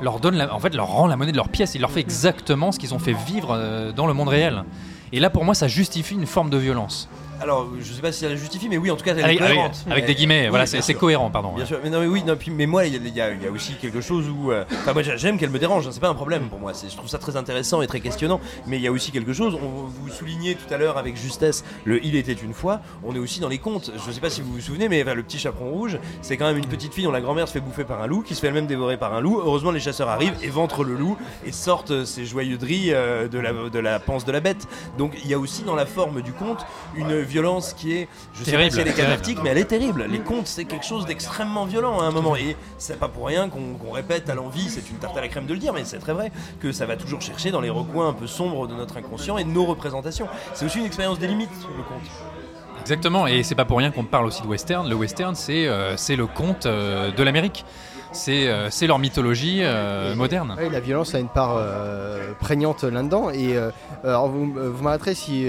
leur 0.00 0.20
donne, 0.20 0.36
la- 0.36 0.52
en 0.54 0.58
fait, 0.58 0.74
leur 0.74 0.88
rend 0.88 1.06
la 1.06 1.16
monnaie 1.16 1.32
de 1.32 1.36
leur 1.36 1.48
pièce. 1.48 1.74
Il 1.74 1.80
leur 1.80 1.90
fait 1.90 2.00
exactement 2.00 2.72
ce 2.72 2.78
qu'ils 2.78 2.94
ont 2.94 2.98
fait 2.98 3.14
vivre 3.26 3.92
dans 3.96 4.06
le 4.06 4.12
monde 4.14 4.28
réel. 4.28 4.64
Et 5.12 5.20
là, 5.20 5.30
pour 5.30 5.44
moi, 5.44 5.54
ça 5.54 5.68
justifie 5.68 6.14
une 6.14 6.26
forme 6.26 6.50
de 6.50 6.56
violence. 6.58 7.08
Alors, 7.40 7.68
je 7.78 7.92
sais 7.92 8.00
pas 8.00 8.12
si 8.12 8.20
ça 8.20 8.28
la 8.28 8.36
justifie, 8.36 8.68
mais 8.68 8.78
oui, 8.78 8.90
en 8.90 8.96
tout 8.96 9.04
cas, 9.04 9.12
elle 9.12 9.18
est 9.20 9.24
Avec, 9.24 9.38
cohérente. 9.38 9.84
avec 9.90 10.06
des 10.06 10.14
guillemets, 10.14 10.42
oui, 10.44 10.48
voilà, 10.48 10.66
c'est 10.66 10.94
cohérent, 10.94 11.30
pardon. 11.30 11.52
Bien 11.54 11.66
sûr, 11.66 11.78
mais 11.82 11.90
non, 11.90 12.00
mais 12.00 12.06
oui, 12.06 12.22
non, 12.24 12.36
puis, 12.36 12.50
mais 12.50 12.66
moi, 12.66 12.86
il 12.86 12.94
y, 12.94 13.20
a- 13.20 13.30
y 13.30 13.44
y 13.44 13.48
aussi 13.48 13.74
quelque 13.74 14.00
chose 14.00 14.28
où. 14.28 14.50
euh, 14.52 14.64
Enfin, 14.80 14.92
moi, 14.92 15.02
j'aime 15.02 15.38
qu'elle 15.38 15.50
me 15.50 15.58
dérange, 15.58 15.86
hein, 15.86 15.90
c'est 15.92 16.00
pas 16.00 16.08
un 16.08 16.14
problème 16.14 16.48
pour 16.48 16.58
moi. 16.58 16.72
Je 16.74 16.94
trouve 16.96 17.08
ça 17.08 17.18
très 17.18 17.36
intéressant 17.36 17.82
et 17.82 17.86
très 17.86 18.00
questionnant. 18.00 18.40
Mais 18.66 18.76
il 18.78 18.82
y 18.82 18.86
a 18.86 18.92
aussi 18.92 19.10
quelque 19.10 19.32
chose, 19.32 19.58
on 19.60 19.68
vous 19.68 20.08
soulignez 20.10 20.54
tout 20.54 20.72
à 20.72 20.78
l'heure 20.78 20.96
avec 20.96 21.16
justesse 21.16 21.64
le 21.84 22.04
Il 22.04 22.16
était 22.16 22.32
une 22.32 22.54
fois. 22.54 22.80
On 23.04 23.14
est 23.14 23.18
aussi 23.18 23.40
dans 23.40 23.48
les 23.48 23.58
contes. 23.58 23.90
Je 24.06 24.10
sais 24.12 24.20
pas 24.20 24.30
si 24.30 24.40
vous 24.40 24.52
vous 24.52 24.60
souvenez, 24.60 24.88
mais 24.88 25.02
enfin, 25.02 25.14
le 25.14 25.22
petit 25.22 25.38
chaperon 25.38 25.70
rouge, 25.70 25.98
c'est 26.22 26.36
quand 26.36 26.46
même 26.46 26.58
une 26.58 26.66
petite 26.66 26.94
fille 26.94 27.04
dont 27.04 27.10
la 27.12 27.20
grand-mère 27.20 27.48
se 27.48 27.52
fait 27.52 27.60
bouffer 27.60 27.84
par 27.84 28.00
un 28.02 28.06
loup, 28.06 28.22
qui 28.22 28.34
se 28.34 28.40
fait 28.40 28.46
elle-même 28.48 28.66
dévorer 28.66 28.96
par 28.96 29.12
un 29.14 29.20
loup. 29.20 29.40
Heureusement, 29.44 29.70
les 29.70 29.80
chasseurs 29.80 30.08
arrivent 30.08 30.36
et 30.42 30.48
ventrent 30.48 30.84
le 30.84 30.94
loup 30.94 31.16
et 31.44 31.52
sortent 31.52 32.04
ces 32.04 32.24
joyeuseries 32.24 32.92
euh, 32.92 33.28
de, 33.28 33.38
la, 33.38 33.52
de 33.52 33.78
la 33.78 33.98
panse 33.98 34.24
de 34.24 34.32
la 34.32 34.40
bête. 34.40 34.66
Donc, 34.98 35.12
il 35.24 35.28
y 35.30 35.34
a 35.34 35.38
aussi 35.38 35.62
dans 35.62 35.74
la 35.74 35.86
forme 35.86 36.22
du 36.22 36.32
conte 36.32 36.64
une 36.96 37.23
violence 37.24 37.72
qui 37.72 37.94
est, 37.94 38.08
je 38.34 38.44
sais 38.44 38.52
pas 38.52 38.70
si 38.70 38.80
elle 38.80 38.88
est 38.88 38.92
terrible. 38.92 38.96
cathartique, 38.96 39.38
mais 39.42 39.50
elle 39.50 39.58
est 39.58 39.64
terrible. 39.64 40.06
Les 40.08 40.20
contes, 40.20 40.46
c'est 40.46 40.64
quelque 40.64 40.84
chose 40.84 41.06
d'extrêmement 41.06 41.64
violent 41.64 42.00
à 42.00 42.04
un 42.04 42.10
moment. 42.10 42.36
Et 42.36 42.56
c'est 42.78 42.98
pas 42.98 43.08
pour 43.08 43.26
rien 43.26 43.48
qu'on 43.48 43.90
répète 43.90 44.28
à 44.28 44.34
l'envie, 44.34 44.68
c'est 44.68 44.88
une 44.90 44.96
tarte 44.96 45.16
à 45.16 45.20
la 45.20 45.28
crème 45.28 45.46
de 45.46 45.54
le 45.54 45.60
dire, 45.60 45.72
mais 45.72 45.84
c'est 45.84 45.98
très 45.98 46.12
vrai, 46.12 46.30
que 46.60 46.72
ça 46.72 46.86
va 46.86 46.96
toujours 46.96 47.20
chercher 47.20 47.50
dans 47.50 47.60
les 47.60 47.70
recoins 47.70 48.08
un 48.08 48.12
peu 48.12 48.26
sombres 48.26 48.66
de 48.66 48.74
notre 48.74 48.96
inconscient 48.96 49.38
et 49.38 49.44
de 49.44 49.50
nos 49.50 49.64
représentations. 49.64 50.28
C'est 50.54 50.66
aussi 50.66 50.78
une 50.78 50.86
expérience 50.86 51.18
des 51.18 51.26
limites, 51.26 51.50
le 51.76 51.82
conte. 51.82 52.10
Exactement, 52.80 53.26
et 53.26 53.42
c'est 53.42 53.54
pas 53.54 53.64
pour 53.64 53.78
rien 53.78 53.90
qu'on 53.90 54.04
parle 54.04 54.26
aussi 54.26 54.42
de 54.42 54.46
western. 54.46 54.88
Le 54.88 54.94
western, 54.94 55.34
c'est 55.34 55.66
euh, 55.66 55.96
le 56.10 56.26
conte 56.26 56.66
euh, 56.66 57.10
de 57.12 57.22
l'Amérique. 57.22 57.64
C'est 58.14 58.48
euh, 58.48 58.70
c'est 58.70 58.86
leur 58.86 58.98
mythologie 58.98 59.58
euh, 59.62 60.14
moderne. 60.14 60.54
Ouais, 60.56 60.70
la 60.70 60.80
violence 60.80 61.14
a 61.14 61.18
une 61.18 61.28
part 61.28 61.56
euh, 61.58 62.32
prégnante 62.40 62.84
là-dedans. 62.84 63.30
Et 63.30 63.56
alors 64.02 64.28
vous, 64.28 64.52
vous 64.52 64.82
m'arrêterez 64.82 65.14
si, 65.14 65.46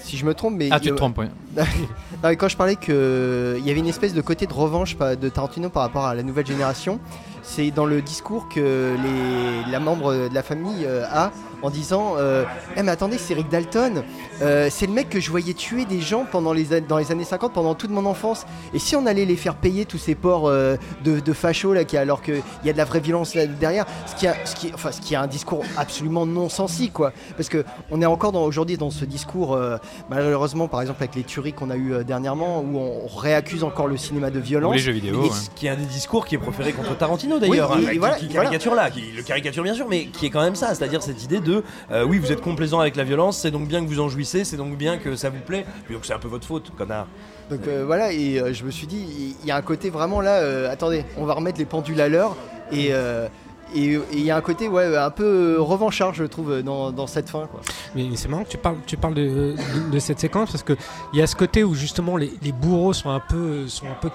si 0.00 0.16
je 0.16 0.24
me 0.26 0.34
trompe, 0.34 0.54
mais 0.56 0.68
Ah, 0.70 0.80
tu 0.80 0.90
te 0.90 0.94
trompes, 0.94 1.18
oui. 1.18 1.26
Non, 2.22 2.30
quand 2.30 2.48
je 2.48 2.56
parlais 2.56 2.76
qu'il 2.76 3.62
y 3.64 3.70
avait 3.70 3.78
une 3.78 3.86
espèce 3.86 4.14
de 4.14 4.20
côté 4.20 4.46
de 4.46 4.52
revanche 4.52 4.96
de 4.96 5.28
Tarantino 5.28 5.68
par 5.68 5.82
rapport 5.82 6.04
à 6.04 6.14
la 6.14 6.22
nouvelle 6.22 6.46
génération, 6.46 6.98
c'est 7.42 7.70
dans 7.70 7.84
le 7.84 8.02
discours 8.02 8.48
que 8.48 8.96
les, 9.02 9.70
la 9.70 9.80
membre 9.80 10.28
de 10.28 10.34
la 10.34 10.42
famille 10.42 10.86
a 10.86 11.30
en 11.64 11.70
disant 11.70 12.14
euh, 12.18 12.44
Eh, 12.76 12.82
mais 12.82 12.92
attendez, 12.92 13.18
c'est 13.18 13.34
Rick 13.34 13.48
Dalton, 13.48 14.02
euh, 14.42 14.68
c'est 14.70 14.86
le 14.86 14.92
mec 14.92 15.08
que 15.08 15.18
je 15.18 15.30
voyais 15.30 15.54
tuer 15.54 15.84
des 15.86 16.00
gens 16.00 16.26
pendant 16.30 16.52
les, 16.52 16.72
an- 16.76 16.84
dans 16.86 16.98
les 16.98 17.10
années 17.10 17.24
50, 17.24 17.52
pendant 17.52 17.74
toute 17.74 17.90
mon 17.90 18.04
enfance. 18.06 18.46
Et 18.74 18.78
si 18.78 18.94
on 18.94 19.06
allait 19.06 19.24
les 19.24 19.36
faire 19.36 19.54
payer 19.56 19.86
tous 19.86 19.98
ces 19.98 20.14
ports 20.14 20.46
euh, 20.48 20.76
de, 21.04 21.18
de 21.20 21.32
fachos, 21.32 21.72
là, 21.72 21.84
qui, 21.84 21.96
alors 21.96 22.22
qu'il 22.22 22.42
y 22.64 22.70
a 22.70 22.72
de 22.72 22.78
la 22.78 22.84
vraie 22.84 23.00
violence 23.00 23.34
là 23.34 23.46
derrière, 23.46 23.86
ce 24.06 24.14
qui, 24.14 24.26
a, 24.26 24.34
ce, 24.44 24.54
qui, 24.54 24.70
enfin, 24.74 24.92
ce 24.92 25.00
qui 25.00 25.14
a 25.16 25.22
un 25.22 25.26
discours 25.26 25.64
absolument 25.76 26.26
non 26.26 26.48
sensique, 26.48 26.92
quoi. 26.92 27.12
Parce 27.36 27.48
que 27.48 27.64
on 27.90 28.00
est 28.02 28.06
encore 28.06 28.34
aujourd'hui 28.34 28.76
dans 28.76 28.90
ce 28.90 29.04
discours, 29.06 29.58
malheureusement, 30.10 30.68
par 30.68 30.80
exemple, 30.80 31.02
avec 31.02 31.14
les 31.14 31.22
tueries 31.24 31.52
qu'on 31.52 31.70
a 31.70 31.76
eues 31.76 31.94
euh, 31.94 32.02
dernièrement, 32.04 32.60
où 32.60 32.76
on 32.78 33.06
réaccuse 33.06 33.64
encore 33.64 33.86
le 33.86 33.96
cinéma 33.96 34.30
de 34.30 34.38
Ou 34.40 34.42
violence. 34.42 34.72
les 34.74 34.78
jeux 34.80 34.92
vidéo. 34.92 35.14
Et 35.22 35.28
ouais. 35.28 35.30
Ce 35.34 35.50
qui 35.50 35.66
est 35.66 35.70
un 35.70 35.76
des 35.76 35.84
discours 35.86 36.26
qui 36.26 36.34
est 36.34 36.38
proféré 36.38 36.72
contre 36.72 36.96
Tarantino 36.96 37.38
d'ailleurs, 37.38 37.70
Oui, 37.76 37.84
hein, 37.84 37.88
et 37.88 37.92
qui- 37.92 37.98
voilà, 37.98 38.14
qui, 38.16 38.26
voilà. 38.26 38.42
caricature 38.42 38.74
là, 38.74 38.90
qui 38.90 39.02
le 39.16 39.22
caricature 39.22 39.62
bien 39.62 39.74
sûr, 39.74 39.86
mais 39.88 40.06
qui 40.06 40.26
est 40.26 40.30
quand 40.30 40.42
même 40.42 40.54
ça, 40.56 40.74
c'est-à-dire 40.74 41.02
cette 41.02 41.22
idée 41.22 41.40
de 41.40 41.53
euh, 41.90 42.04
oui 42.04 42.18
vous 42.18 42.32
êtes 42.32 42.40
complaisant 42.40 42.80
avec 42.80 42.96
la 42.96 43.04
violence, 43.04 43.38
c'est 43.38 43.50
donc 43.50 43.68
bien 43.68 43.82
que 43.84 43.88
vous 43.88 44.00
en 44.00 44.08
jouissez, 44.08 44.44
c'est 44.44 44.56
donc 44.56 44.76
bien 44.76 44.98
que 44.98 45.16
ça 45.16 45.30
vous 45.30 45.40
plaît, 45.40 45.64
puis 45.84 45.94
donc 45.94 46.04
c'est 46.06 46.14
un 46.14 46.18
peu 46.18 46.28
votre 46.28 46.46
faute, 46.46 46.70
connard. 46.76 47.06
Donc 47.50 47.60
euh, 47.68 47.84
voilà, 47.86 48.12
et 48.12 48.38
euh, 48.40 48.52
je 48.54 48.64
me 48.64 48.70
suis 48.70 48.86
dit, 48.86 49.34
il 49.42 49.46
y 49.46 49.50
a 49.50 49.56
un 49.56 49.62
côté 49.62 49.90
vraiment 49.90 50.20
là, 50.20 50.36
euh, 50.38 50.70
attendez, 50.72 51.04
on 51.18 51.24
va 51.26 51.34
remettre 51.34 51.58
les 51.58 51.66
pendules 51.66 52.00
à 52.00 52.08
l'heure, 52.08 52.36
et 52.72 52.88
euh, 52.92 53.28
et 53.74 53.94
et 53.94 54.00
il 54.12 54.20
y 54.24 54.30
a 54.30 54.36
un 54.36 54.40
côté 54.40 54.68
ouais, 54.68 54.96
un 54.96 55.10
peu 55.10 55.56
revanchard, 55.60 56.14
je 56.14 56.24
trouve, 56.24 56.62
dans, 56.62 56.92
dans 56.92 57.06
cette 57.08 57.28
fin. 57.28 57.46
Quoi. 57.50 57.60
Mais 57.96 58.04
c'est 58.14 58.28
marrant 58.28 58.44
que 58.44 58.50
tu 58.50 58.58
parles, 58.58 58.76
tu 58.86 58.96
parles 58.96 59.14
de, 59.14 59.22
de- 59.56 59.90
de 59.90 59.98
cette 59.98 60.20
séquence 60.20 60.52
parce 60.52 60.62
qu'il 60.62 60.76
y 61.14 61.20
a 61.22 61.26
ce 61.26 61.34
côté 61.34 61.64
où 61.64 61.74
justement 61.74 62.16
les, 62.16 62.32
les 62.42 62.52
bourreaux 62.52 62.92
sont 62.92 63.10
un 63.10 63.20
peu, 63.20 63.66
sont 63.66 63.86
un 63.86 63.96
peu 64.00 64.10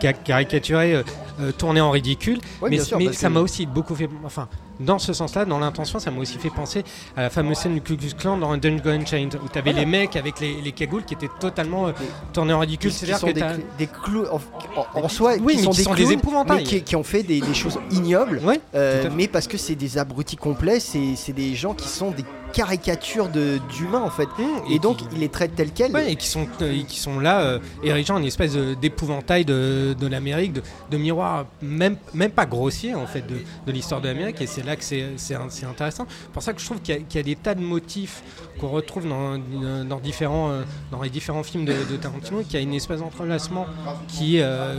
ca- 0.00 0.12
caricaturés, 0.14 0.94
euh, 0.94 1.02
euh, 1.40 1.52
tournés 1.52 1.80
en 1.80 1.90
ridicule. 1.90 2.38
Ouais, 2.60 2.70
mais 2.70 2.78
sûr, 2.78 2.98
ça 3.12 3.28
que- 3.28 3.32
m'a 3.32 3.40
aussi 3.40 3.66
beaucoup 3.66 3.94
fait. 3.94 4.08
Enfin, 4.24 4.48
dans 4.80 4.98
ce 4.98 5.12
sens-là, 5.12 5.44
dans 5.44 5.58
l'intention, 5.58 5.98
ça 5.98 6.10
m'a 6.10 6.18
aussi 6.20 6.38
fait 6.38 6.50
penser 6.50 6.82
à 7.16 7.22
la 7.22 7.30
fameuse 7.30 7.58
scène 7.58 7.74
du 7.74 7.80
Ku 7.80 7.96
Klux 7.96 8.14
Klan 8.18 8.36
dans 8.38 8.60
Django 8.60 8.88
Unchained 8.90 9.38
où 9.44 9.48
tu 9.48 9.58
avais 9.58 9.72
les 9.72 9.86
mecs 9.86 10.16
avec 10.16 10.40
les, 10.40 10.60
les 10.60 10.72
cagoules 10.72 11.04
qui 11.04 11.14
étaient 11.14 11.30
totalement 11.38 11.88
euh, 11.88 11.92
tournés 12.32 12.52
en 12.52 12.58
ridicule. 12.60 12.90
C'est-à-dire 12.92 13.20
que 13.20 13.32
des, 13.32 13.64
des 13.78 13.86
clous 13.86 14.24
en, 14.26 14.40
en- 14.80 15.04
en 15.04 15.08
soi, 15.08 15.34
Oui, 15.40 15.52
qui 15.54 15.58
mais 15.58 15.62
sont 15.64 15.70
qui 15.70 15.76
des 15.78 15.82
sont 15.84 15.94
des 15.94 16.12
épouvantails. 16.12 16.56
mais 16.58 16.62
qui, 16.64 16.82
qui 16.82 16.96
ont 16.96 17.04
fait 17.04 17.22
des, 17.22 17.40
des 17.40 17.54
choses 17.54 17.78
ignobles. 17.90 18.40
Euh, 18.74 19.08
mais 19.14 19.28
parce 19.28 19.46
que 19.46 19.56
c'est 19.56 19.74
des 19.76 19.98
abrutis 19.98 20.36
complets, 20.36 20.80
c'est 20.80 21.32
des 21.32 21.54
gens 21.54 21.74
qui 21.74 21.88
sont 21.88 22.10
des 22.10 22.24
caricatures 22.52 23.28
de- 23.28 23.58
d'humains 23.76 24.02
en 24.02 24.10
fait. 24.10 24.28
Mmh, 24.38 24.70
Et, 24.72 24.78
donc 24.78 24.98
qui- 24.98 25.06
ils 25.12 25.18
les 25.20 25.28
traitent 25.28 25.54
tels 25.56 25.72
quels. 25.72 25.92
Ouais, 25.92 26.12
et 26.12 26.16
qui 26.16 26.26
sont, 26.28 26.46
euh, 26.60 26.82
qui 26.86 26.98
sont 26.98 27.18
là, 27.18 27.40
euh, 27.40 27.58
érigeant 27.82 28.18
une 28.18 28.24
espèce 28.26 28.54
d'épouvantail 28.54 29.44
de, 29.44 29.94
de 29.98 30.06
l'Amérique, 30.06 30.52
de, 30.52 30.62
de 30.90 30.96
miroir 30.96 31.46
même, 31.60 31.96
même 32.14 32.30
pas 32.30 32.46
grossier 32.46 32.94
en 32.94 33.06
fait 33.06 33.26
de, 33.26 33.36
de 33.66 33.72
l'histoire 33.72 34.00
de 34.00 34.08
l'Amérique, 34.08 34.40
et 34.40 34.46
c'est 34.46 34.64
là 34.64 34.76
que 34.76 34.84
c'est 34.84 35.04
c'est 35.16 35.34
un- 35.34 35.48
c'est 35.48 35.66
intéressant. 35.66 36.06
C'est 36.08 36.30
pour 36.32 36.42
ça 36.42 36.52
que 36.52 36.60
je 36.60 36.66
trouve 36.66 36.80
qu'il 36.80 36.94
y, 36.94 36.98
a- 36.98 37.00
qu'il 37.00 37.16
y 37.16 37.20
a 37.20 37.22
des 37.24 37.36
tas 37.36 37.54
de 37.54 37.60
motifs 37.62 38.22
qu'on 38.60 38.68
retrouve 38.68 39.08
dans, 39.08 39.38
dans, 39.84 39.98
différents, 39.98 40.50
euh, 40.50 40.62
dans 40.90 41.02
les 41.02 41.10
différents 41.10 41.42
films 41.42 41.64
de, 41.64 41.72
de 41.90 41.96
Tarantino, 41.96 42.40
et 42.40 42.44
qu'il 42.44 42.54
y 42.54 42.56
a 42.58 42.60
une 42.60 42.74
espèce 42.74 43.00
d'entrelacement 43.00 43.66
qui, 44.08 44.40
euh, 44.40 44.74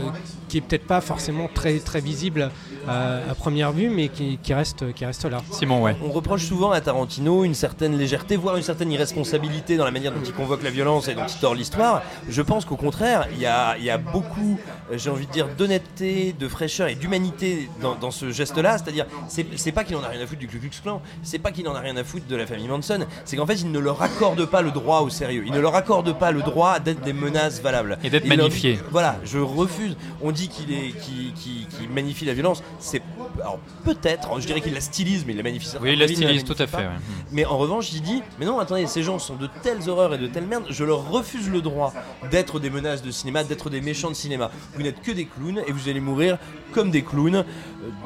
qui 0.48 0.58
est 0.58 0.60
peut-être 0.60 0.86
pas 0.86 1.00
forcément 1.00 1.48
très, 1.52 1.78
très 1.78 2.00
visible 2.00 2.50
euh, 2.88 3.30
à 3.30 3.34
première 3.34 3.72
vue, 3.72 3.88
mais 3.90 4.08
qui, 4.08 4.38
qui 4.42 4.54
reste, 4.54 4.92
qui 4.94 5.04
reste 5.04 5.24
là. 5.24 5.42
Simon, 5.50 5.82
ouais. 5.82 5.96
On 6.02 6.10
reproche 6.10 6.44
souvent 6.44 6.70
à 6.70 6.80
Tarantino 6.80 7.44
une 7.44 7.54
certaine 7.64 7.96
légèreté, 7.96 8.36
voire 8.36 8.58
une 8.58 8.62
certaine 8.62 8.92
irresponsabilité 8.92 9.78
dans 9.78 9.86
la 9.86 9.90
manière 9.90 10.12
dont 10.12 10.22
il 10.22 10.34
convoque 10.34 10.62
la 10.62 10.68
violence 10.68 11.08
et 11.08 11.14
dont 11.14 11.24
il 11.26 11.40
tord 11.40 11.54
l'histoire. 11.54 12.02
Je 12.28 12.42
pense 12.42 12.66
qu'au 12.66 12.76
contraire, 12.76 13.26
il 13.32 13.40
y 13.40 13.46
a, 13.46 13.78
il 13.78 13.84
y 13.84 13.88
a 13.88 13.96
beaucoup, 13.96 14.58
euh, 14.92 14.98
j'ai 14.98 15.08
envie 15.08 15.26
de 15.26 15.32
dire, 15.32 15.48
d'honnêteté, 15.56 16.34
de 16.38 16.46
fraîcheur 16.46 16.88
et 16.88 16.94
d'humanité 16.94 17.70
dans, 17.80 17.94
dans 17.94 18.10
ce 18.10 18.30
geste-là. 18.30 18.76
C'est-à-dire, 18.76 19.06
c'est 19.28 19.72
pas 19.72 19.82
qu'il 19.84 19.96
en 19.96 20.04
a 20.04 20.08
rien 20.08 20.20
à 20.20 20.26
foutre 20.26 20.40
du 20.40 20.46
Ku 20.46 20.58
Klux 20.58 20.78
Klan, 20.82 21.00
c'est 21.22 21.38
pas 21.38 21.52
qu'il 21.52 21.66
en 21.66 21.74
a 21.74 21.80
rien 21.80 21.96
à 21.96 22.04
foutre 22.04 22.26
de 22.26 22.36
la 22.36 22.46
famille 22.46 22.68
Manson, 22.68 23.06
c'est 23.24 23.38
qu'en 23.38 23.46
fait, 23.46 23.54
il 23.62 23.72
ne 23.72 23.78
leur 23.78 24.02
accorde 24.02 24.44
pas 24.44 24.60
le 24.60 24.70
droit 24.70 25.00
au 25.00 25.08
sérieux. 25.08 25.44
Il 25.46 25.52
ne 25.52 25.60
leur 25.60 25.74
accorde 25.74 26.12
pas 26.18 26.32
le 26.32 26.42
droit 26.42 26.80
d'être 26.80 27.00
des 27.00 27.14
menaces 27.14 27.62
valables. 27.62 27.96
Et 28.04 28.10
d'être 28.10 28.28
leur 28.28 28.36
magnifié. 28.36 28.78
Voilà, 28.90 29.16
je 29.24 29.38
refuse. 29.38 29.96
On 30.20 30.32
dit 30.32 30.48
qu'il 30.48 30.70
est, 30.70 30.92
qu'il 31.00 31.88
magnifie 31.88 32.26
la 32.26 32.34
violence. 32.34 32.62
C'est, 32.78 33.00
alors 33.40 33.58
peut-être, 33.84 34.38
je 34.38 34.46
dirais 34.46 34.60
qu'il 34.60 34.74
la 34.74 34.82
stylise, 34.82 35.24
mais 35.26 35.32
il 35.32 35.38
la 35.38 35.42
magnifie. 35.42 35.68
Oui, 35.80 35.94
il 35.94 35.98
la 35.98 36.08
stylise 36.08 36.44
tout 36.44 36.56
à 36.58 36.66
fait. 36.66 36.86
Mais 37.32 37.46
en 37.46 37.53
revanche, 37.58 37.92
il 37.92 38.02
dit 38.02 38.22
Mais 38.38 38.46
non, 38.46 38.58
attendez, 38.58 38.86
ces 38.86 39.02
gens 39.02 39.18
sont 39.18 39.36
de 39.36 39.48
telles 39.62 39.88
horreurs 39.88 40.14
et 40.14 40.18
de 40.18 40.26
telles 40.26 40.46
merdes, 40.46 40.66
je 40.70 40.84
leur 40.84 41.08
refuse 41.08 41.50
le 41.50 41.60
droit 41.60 41.92
d'être 42.30 42.60
des 42.60 42.70
menaces 42.70 43.02
de 43.02 43.10
cinéma, 43.10 43.44
d'être 43.44 43.70
des 43.70 43.80
méchants 43.80 44.08
de 44.08 44.14
cinéma. 44.14 44.50
Vous 44.74 44.82
n'êtes 44.82 45.02
que 45.02 45.12
des 45.12 45.26
clowns 45.26 45.62
et 45.66 45.72
vous 45.72 45.88
allez 45.88 46.00
mourir 46.00 46.38
comme 46.72 46.90
des 46.90 47.02
clowns 47.02 47.36
euh, 47.36 47.42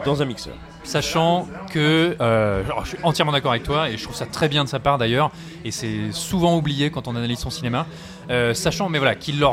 dans 0.04 0.22
un 0.22 0.24
mixeur. 0.24 0.54
Sachant 0.84 1.46
que, 1.70 2.16
euh, 2.20 2.62
je 2.84 2.88
suis 2.88 2.98
entièrement 3.02 3.32
d'accord 3.32 3.52
avec 3.52 3.62
toi 3.62 3.90
et 3.90 3.96
je 3.96 4.04
trouve 4.04 4.16
ça 4.16 4.26
très 4.26 4.48
bien 4.48 4.64
de 4.64 4.68
sa 4.68 4.78
part 4.78 4.98
d'ailleurs, 4.98 5.30
et 5.64 5.70
c'est 5.70 6.12
souvent 6.12 6.56
oublié 6.56 6.90
quand 6.90 7.08
on 7.08 7.16
analyse 7.16 7.38
son 7.38 7.50
cinéma. 7.50 7.86
euh, 8.30 8.54
sachant, 8.54 8.88
mais 8.88 8.98
voilà, 8.98 9.14
qu'ils 9.14 9.44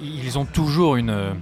ils 0.00 0.38
ont 0.38 0.44
toujours 0.44 0.96
une, 0.96 1.34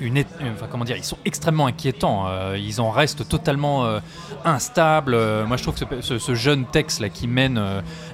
une, 0.00 0.18
euh, 0.18 0.22
enfin 0.54 0.66
comment 0.70 0.84
dire, 0.84 0.96
ils 0.96 1.04
sont 1.04 1.18
extrêmement 1.24 1.66
inquiétants. 1.66 2.26
euh, 2.28 2.56
ils 2.58 2.80
en 2.80 2.90
restent 2.90 3.28
totalement 3.28 3.84
euh, 3.84 4.00
instables. 4.44 5.14
Euh, 5.14 5.46
moi, 5.46 5.56
je 5.56 5.62
trouve 5.62 5.74
que 5.74 5.80
ce, 6.00 6.00
ce- 6.00 6.18
ce 6.18 6.34
jeune 6.34 6.64
Tex 6.66 7.00
là 7.00 7.08
qui 7.08 7.26
mène 7.26 7.60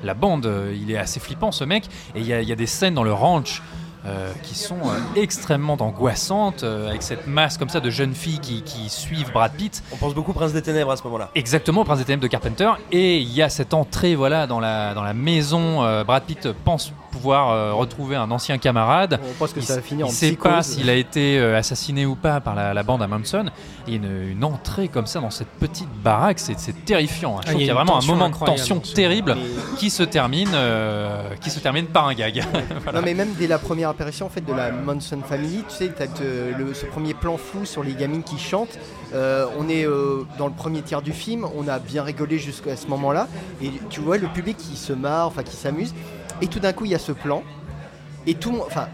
la 0.03 0.15
bande, 0.15 0.51
il 0.75 0.91
est 0.91 0.97
assez 0.99 1.21
flippant 1.21 1.53
ce 1.53 1.65
mec. 1.65 1.85
Et 2.15 2.21
il 2.21 2.27
y, 2.27 2.33
a- 2.33 2.41
il 2.43 2.49
y 2.49 2.53
a 2.53 2.57
des 2.57 2.67
scènes 2.67 2.95
dans 2.95 3.05
le 3.05 3.13
ranch. 3.13 3.63
qui 4.43 4.55
sont 4.55 4.77
extrêmement 5.17 5.79
angoissantes 5.81 6.63
avec 6.63 7.03
cette 7.03 7.27
masse 7.27 7.57
comme 7.57 7.71
ça 7.71 7.81
de 7.81 7.89
jeunes 7.89 8.13
filles 8.15 8.39
qui, 8.39 8.61
qui 8.63 8.91
suivent 8.91 9.33
Brad 9.33 9.53
Pitt 9.53 9.83
On 9.93 9.97
pense 9.97 10.13
beaucoup 10.15 10.33
au 10.33 10.35
Prince 10.35 10.53
des 10.53 10.61
Ténèbres 10.61 10.91
à 10.91 10.97
ce 10.99 11.03
moment-là. 11.05 11.31
Exactement, 11.35 11.81
au 11.81 11.85
Prince 11.85 12.01
des 12.01 12.05
Ténèbres 12.05 12.23
de 12.23 12.29
Carpenter. 12.29 12.71
Et 12.93 13.17
il 13.21 13.33
y 13.33 13.41
a 13.41 13.49
cette 13.49 13.73
entrée 13.73 14.15
voilà, 14.15 14.47
dans, 14.47 14.61
la, 14.61 14.93
dans 14.93 15.03
la 15.03 15.15
maison. 15.15 15.79
Brad 16.05 16.23
Pitt 16.25 16.49
pense 16.67 16.93
pouvoir 17.15 17.51
euh, 17.51 17.73
retrouver 17.73 18.17
un 18.17 18.31
ancien 18.33 18.59
camarade. 18.59 19.21
On 19.23 19.33
pense 19.39 19.53
que 19.53 19.61
il 19.61 19.65
ça 19.67 19.77
va 19.77 19.81
il 19.93 20.03
en 20.05 20.09
sait 20.09 20.33
pas 20.33 20.63
s'il 20.65 20.91
a 20.91 20.95
été 20.95 21.39
euh, 21.39 21.57
assassiné 21.57 22.07
ou 22.07 22.17
pas 22.17 22.41
par 22.41 22.55
la, 22.57 22.75
la 22.75 22.83
bande 22.83 23.03
à 23.03 23.07
Manson. 23.07 23.47
Et 23.87 23.95
une, 23.95 24.31
une 24.31 24.43
entrée 24.43 24.89
comme 24.89 25.07
ça 25.07 25.21
dans 25.21 25.31
cette 25.31 25.49
petite 25.61 25.89
baraque, 26.03 26.41
c'est 26.41 26.57
terrifiant. 26.85 27.37
hein. 27.39 27.43
Je 27.45 27.49
Ah, 27.49 27.51
trouve 27.51 27.61
il 27.61 27.65
y 27.65 27.67
qu'il 27.67 27.67
y 27.69 27.71
a 27.71 27.81
a 27.81 27.85
vraiment 27.85 28.03
un 28.03 28.07
moment 28.07 28.29
de 28.31 28.35
tension 28.45 28.81
terrible 28.81 29.37
Mais- 29.37 29.77
qui 29.79 29.91
se 29.91 30.03
termine, 30.03 30.51
euh, 30.55 31.23
qui 31.41 31.51
se 31.51 31.61
termine 31.61 31.87
par 31.87 32.09
un 32.09 32.15
gag. 32.15 32.45
Voilà. 32.83 32.99
Non 33.01 33.05
mais 33.05 33.15
même 33.15 33.33
dès 33.39 33.47
la 33.47 33.59
première 33.59 33.91
apparition 33.91 34.27
en 34.27 34.29
fait 34.31 34.45
de 34.45 34.53
la 34.53 34.73
Manson 34.73 35.21
Family, 35.27 35.63
tu 35.69 35.75
sais, 35.77 35.89
te- 35.89 36.57
le- 36.59 36.75
ce 36.75 36.87
premier 36.87 37.15
plan 37.15 37.37
flou 37.37 37.65
sur 37.65 37.83
les 37.85 37.93
gamines 37.95 38.23
qui 38.25 38.39
chantent. 38.39 38.79
Euh, 39.15 39.47
on 39.59 39.69
est 39.69 39.87
euh, 39.87 40.25
dans 40.39 40.47
le 40.49 40.53
premier 40.53 40.83
tiers 40.83 41.01
du 41.03 41.13
film, 41.13 41.47
on 41.57 41.69
a 41.69 41.79
bien 41.79 42.03
rigolé 42.03 42.39
jusqu'à 42.39 42.77
ce 42.77 42.89
moment-là, 42.89 43.29
et 43.63 43.71
tu 43.89 44.01
vois 44.01 44.19
le 44.19 44.27
public 44.27 44.57
qui 44.57 44.77
se 44.77 44.93
marre, 44.93 45.29
enfin 45.29 45.45
qui 45.45 45.55
s'amuse, 45.55 45.95
et 46.41 46.47
tout 46.47 46.61
d'un 46.61 46.73
coup 46.73 46.85
il 46.85 46.91
y 46.91 46.95
a 46.95 46.99
ce 46.99 47.13
plan, 47.13 47.43
et 48.27 48.35
tout, 48.35 48.61
enfin 48.67 48.89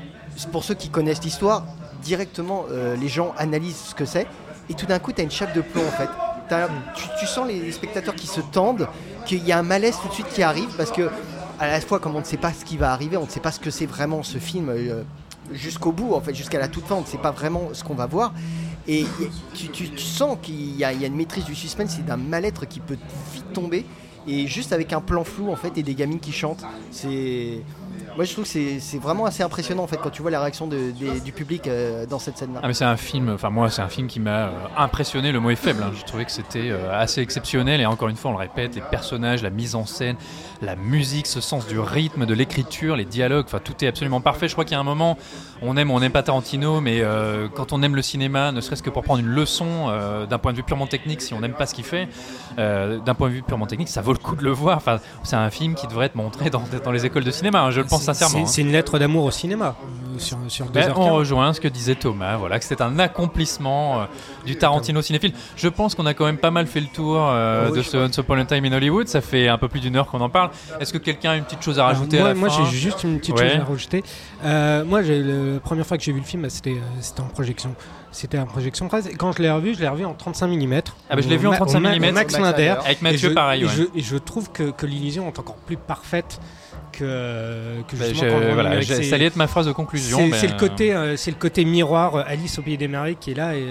pour 0.52 0.64
ceux 0.64 0.74
qui 0.74 0.88
connaissent 0.88 1.22
l'histoire, 1.22 1.66
directement 2.02 2.64
euh, 2.70 2.96
les 2.96 3.08
gens 3.08 3.34
analysent 3.36 3.88
ce 3.90 3.94
que 3.94 4.04
c'est, 4.04 4.26
et 4.68 4.74
tout 4.74 4.86
d'un 4.86 4.98
coup 4.98 5.12
tu 5.12 5.20
as 5.20 5.24
une 5.24 5.30
chape 5.30 5.54
de 5.54 5.60
plomb 5.60 5.82
en 5.86 5.92
fait. 5.92 6.08
Tu, 6.96 7.04
tu 7.20 7.26
sens 7.26 7.46
les 7.46 7.70
spectateurs 7.70 8.16
qui 8.16 8.26
se 8.26 8.40
tendent, 8.40 8.88
qu'il 9.24 9.46
y 9.46 9.52
a 9.52 9.58
un 9.58 9.62
malaise 9.62 9.96
tout 10.02 10.08
de 10.08 10.14
suite 10.14 10.28
qui 10.30 10.42
arrive 10.42 10.74
parce 10.76 10.90
que 10.90 11.08
à 11.60 11.68
la 11.68 11.80
fois 11.80 12.00
comme 12.00 12.16
on 12.16 12.20
ne 12.20 12.24
sait 12.24 12.38
pas 12.38 12.52
ce 12.52 12.64
qui 12.64 12.76
va 12.76 12.92
arriver, 12.92 13.16
on 13.16 13.26
ne 13.26 13.30
sait 13.30 13.38
pas 13.38 13.52
ce 13.52 13.60
que 13.60 13.70
c'est 13.70 13.86
vraiment 13.86 14.24
ce 14.24 14.38
film 14.38 14.68
euh, 14.70 15.04
jusqu'au 15.52 15.92
bout, 15.92 16.14
en 16.14 16.20
fait, 16.20 16.34
jusqu'à 16.34 16.58
la 16.58 16.68
toute 16.68 16.86
fin, 16.86 16.96
on 16.96 17.02
ne 17.02 17.06
sait 17.06 17.18
pas 17.18 17.30
vraiment 17.30 17.70
ce 17.72 17.84
qu'on 17.84 17.94
va 17.94 18.06
voir. 18.06 18.32
Et 18.88 19.04
tu, 19.54 19.98
sens 19.98 20.38
qu'il 20.42 20.76
y 20.76 20.84
a 20.84 20.92
une 20.92 21.14
maîtrise 21.14 21.44
du 21.44 21.54
suspense 21.54 21.98
et 21.98 22.02
d'un 22.02 22.16
mal-être 22.16 22.66
qui 22.66 22.80
peut 22.80 22.98
vite 23.32 23.52
tomber. 23.52 23.84
Et 24.26 24.46
juste 24.46 24.72
avec 24.72 24.92
un 24.92 25.00
plan 25.00 25.24
flou 25.24 25.50
en 25.50 25.56
fait 25.56 25.76
et 25.78 25.82
des 25.82 25.94
gamines 25.94 26.20
qui 26.20 26.32
chantent, 26.32 26.64
c'est 26.90 27.62
moi 28.20 28.26
je 28.26 28.32
trouve 28.34 28.44
que 28.44 28.78
c'est 28.80 28.98
vraiment 28.98 29.24
assez 29.24 29.42
impressionnant 29.42 29.82
en 29.82 29.86
fait 29.86 29.96
quand 29.96 30.10
tu 30.10 30.20
vois 30.20 30.30
la 30.30 30.42
réaction 30.42 30.66
du 30.68 31.32
public 31.32 31.66
euh, 31.66 32.04
dans 32.04 32.18
cette 32.18 32.36
scène-là. 32.36 32.60
Ah 32.62 32.68
mais 32.68 32.74
c'est 32.74 32.84
un 32.84 32.98
film, 32.98 33.30
enfin 33.30 33.48
moi 33.48 33.70
c'est 33.70 33.80
un 33.80 33.88
film 33.88 34.08
qui 34.08 34.20
m'a 34.20 34.48
euh, 34.48 34.50
impressionné, 34.76 35.32
le 35.32 35.40
mot 35.40 35.48
est 35.48 35.56
faible, 35.56 35.82
hein. 35.82 35.90
j'ai 35.96 36.02
trouvé 36.02 36.26
que 36.26 36.30
c'était 36.30 36.68
euh, 36.68 36.92
assez 36.92 37.22
exceptionnel 37.22 37.80
et 37.80 37.86
encore 37.86 38.08
une 38.08 38.16
fois 38.16 38.30
on 38.30 38.34
le 38.34 38.40
répète, 38.40 38.74
les 38.74 38.82
personnages, 38.82 39.42
la 39.42 39.48
mise 39.48 39.74
en 39.74 39.86
scène, 39.86 40.16
la 40.60 40.76
musique, 40.76 41.26
ce 41.26 41.40
sens 41.40 41.66
du 41.66 41.78
rythme, 41.78 42.26
de 42.26 42.34
l'écriture, 42.34 42.94
les 42.94 43.06
dialogues, 43.06 43.46
enfin 43.46 43.58
tout 43.64 43.82
est 43.82 43.88
absolument 43.88 44.20
parfait. 44.20 44.48
Je 44.48 44.52
crois 44.52 44.66
qu'il 44.66 44.74
y 44.74 44.76
a 44.76 44.80
un 44.80 44.84
moment, 44.84 45.16
on 45.62 45.78
aime 45.78 45.90
ou 45.90 45.94
on 45.94 46.00
n'aime 46.00 46.12
pas 46.12 46.22
Tarantino, 46.22 46.82
mais 46.82 47.02
quand 47.54 47.72
on 47.72 47.82
aime 47.82 47.96
le 47.96 48.02
cinéma, 48.02 48.52
ne 48.52 48.60
serait-ce 48.60 48.82
que 48.82 48.90
pour 48.90 49.02
prendre 49.02 49.20
une 49.20 49.30
leçon 49.30 49.86
d'un 50.28 50.38
point 50.38 50.52
de 50.52 50.58
vue 50.58 50.62
purement 50.62 50.86
technique, 50.86 51.22
si 51.22 51.32
on 51.32 51.40
n'aime 51.40 51.54
pas 51.54 51.64
ce 51.64 51.74
qu'il 51.74 51.84
fait, 51.84 52.06
d'un 52.58 53.14
point 53.16 53.28
de 53.30 53.34
vue 53.34 53.42
purement 53.42 53.66
technique, 53.66 53.88
ça 53.88 54.02
vaut 54.02 54.12
le 54.12 54.18
coup 54.18 54.36
de 54.36 54.44
le 54.44 54.50
voir. 54.50 54.76
Enfin, 54.76 54.98
c'est 55.22 55.36
un 55.36 55.48
film 55.48 55.74
qui 55.74 55.86
devrait 55.86 56.06
être 56.06 56.16
montré 56.16 56.50
dans, 56.50 56.62
dans 56.84 56.92
les 56.92 57.06
écoles 57.06 57.24
de 57.24 57.30
cinéma, 57.30 57.62
hein, 57.62 57.70
je 57.70 57.80
le 57.80 57.86
pense 57.86 58.09
sincèrement. 58.14 58.46
C'est 58.46 58.50
hein. 58.50 58.52
c'est 58.54 58.62
une 58.62 58.72
lettre 58.72 58.98
d'amour 58.98 59.24
au 59.24 59.30
cinéma. 59.30 59.76
euh, 59.80 60.18
sur, 60.18 60.38
sur 60.48 60.66
deux 60.66 60.80
Ben, 60.80 60.92
on 60.96 61.14
rejoint 61.14 61.52
ce 61.52 61.60
que 61.60 61.68
disait 61.68 61.94
Thomas, 61.94 62.36
voilà, 62.36 62.58
que 62.58 62.64
c'était 62.64 62.82
un 62.82 62.98
accomplissement 62.98 64.00
euh, 64.00 64.04
du 64.44 64.56
Tarantino 64.56 65.00
cinéphile. 65.02 65.32
Je 65.56 65.68
pense 65.68 65.94
qu'on 65.94 66.06
a 66.06 66.14
quand 66.14 66.24
même 66.26 66.36
pas 66.38 66.50
mal 66.50 66.66
fait 66.66 66.80
le 66.80 66.86
tour 66.88 67.16
euh, 67.18 67.66
Oh 67.66 67.70
oui, 67.72 67.78
de 67.78 67.82
ce 67.82 67.96
Once 67.96 68.16
Upon 68.18 68.38
a 68.38 68.44
Time 68.44 68.64
in 68.64 68.72
Hollywood. 68.72 69.08
Ça 69.08 69.20
fait 69.20 69.48
un 69.48 69.58
peu 69.58 69.68
plus 69.68 69.80
d'une 69.80 69.96
heure 69.96 70.06
qu'on 70.08 70.20
en 70.20 70.28
parle. 70.28 70.50
Est-ce 70.80 70.92
que 70.92 70.98
quelqu'un 70.98 71.30
a 71.32 71.36
une 71.36 71.44
petite 71.44 71.62
chose 71.62 71.78
à 71.78 71.86
Alors, 71.86 71.96
rajouter 71.98 72.18
moi, 72.18 72.26
à 72.26 72.32
la 72.32 72.34
moi, 72.38 72.50
fin? 72.50 72.64
j'ai 72.70 72.76
juste 72.76 73.04
une 73.04 73.18
petite 73.18 73.36
Ouais. 73.38 73.50
chose 73.50 73.60
à 73.60 73.64
rajouter. 73.64 74.04
Euh, 74.44 74.84
moi, 74.84 75.00
la 75.02 75.60
première 75.60 75.86
fois 75.86 75.96
que 75.96 76.02
j'ai 76.02 76.12
vu 76.12 76.20
le 76.20 76.26
film, 76.26 76.42
bah, 76.42 76.48
c'était 76.50 76.76
en 77.18 77.24
projection. 77.28 77.74
C'était 78.12 78.38
en 78.40 78.46
projection 78.46 78.88
presse. 78.88 79.06
Et 79.06 79.14
quand 79.14 79.30
je 79.32 79.40
l'ai 79.40 79.50
revu, 79.50 79.74
je 79.74 79.80
l'ai 79.80 79.88
revu 79.88 80.04
en 80.04 80.14
35 80.14 80.48
mm. 80.48 80.80
Ah 81.08 81.14
bah, 81.16 81.22
je 81.22 81.28
l'ai 81.28 81.36
vu 81.36 81.46
en 81.46 81.52
35 81.52 81.78
mm. 81.78 81.98
Max 82.00 82.12
Max 82.12 82.38
Linder. 82.38 82.74
Avec 82.84 82.98
Et 83.00 83.04
Mathieu, 83.04 83.28
je- 83.30 83.34
pareil. 83.34 83.64
Et, 83.64 83.68
je, 83.68 83.82
et 83.94 84.02
je 84.02 84.16
trouve 84.16 84.50
que, 84.50 84.70
que 84.70 84.84
l'illusion 84.84 85.28
est 85.28 85.38
encore 85.38 85.54
plus 85.56 85.76
parfaite 85.76 86.40
que, 87.04 87.82
que 87.88 87.96
justement 87.96 88.20
je- 88.38 88.46
quand 88.48 88.54
voilà, 88.54 88.82
ses- 88.82 89.02
ça 89.04 89.14
allait 89.16 89.26
être 89.26 89.36
ma 89.36 89.46
phrase 89.46 89.66
de 89.66 89.72
conclusion. 89.72 90.18
c'est 90.32 90.46
le 90.48 90.54
euh, 90.54 90.56
côté, 90.56 90.92
euh, 90.94 91.16
c'est 91.16 91.30
le 91.30 91.36
côté 91.36 91.64
miroir 91.64 92.14
euh, 92.16 92.22
Alice 92.26 92.58
au 92.58 92.62
pays 92.62 92.76
des 92.76 92.88
merveilles 92.88 93.16
qui 93.16 93.30
est 93.32 93.34
là 93.34 93.56
et 93.56 93.64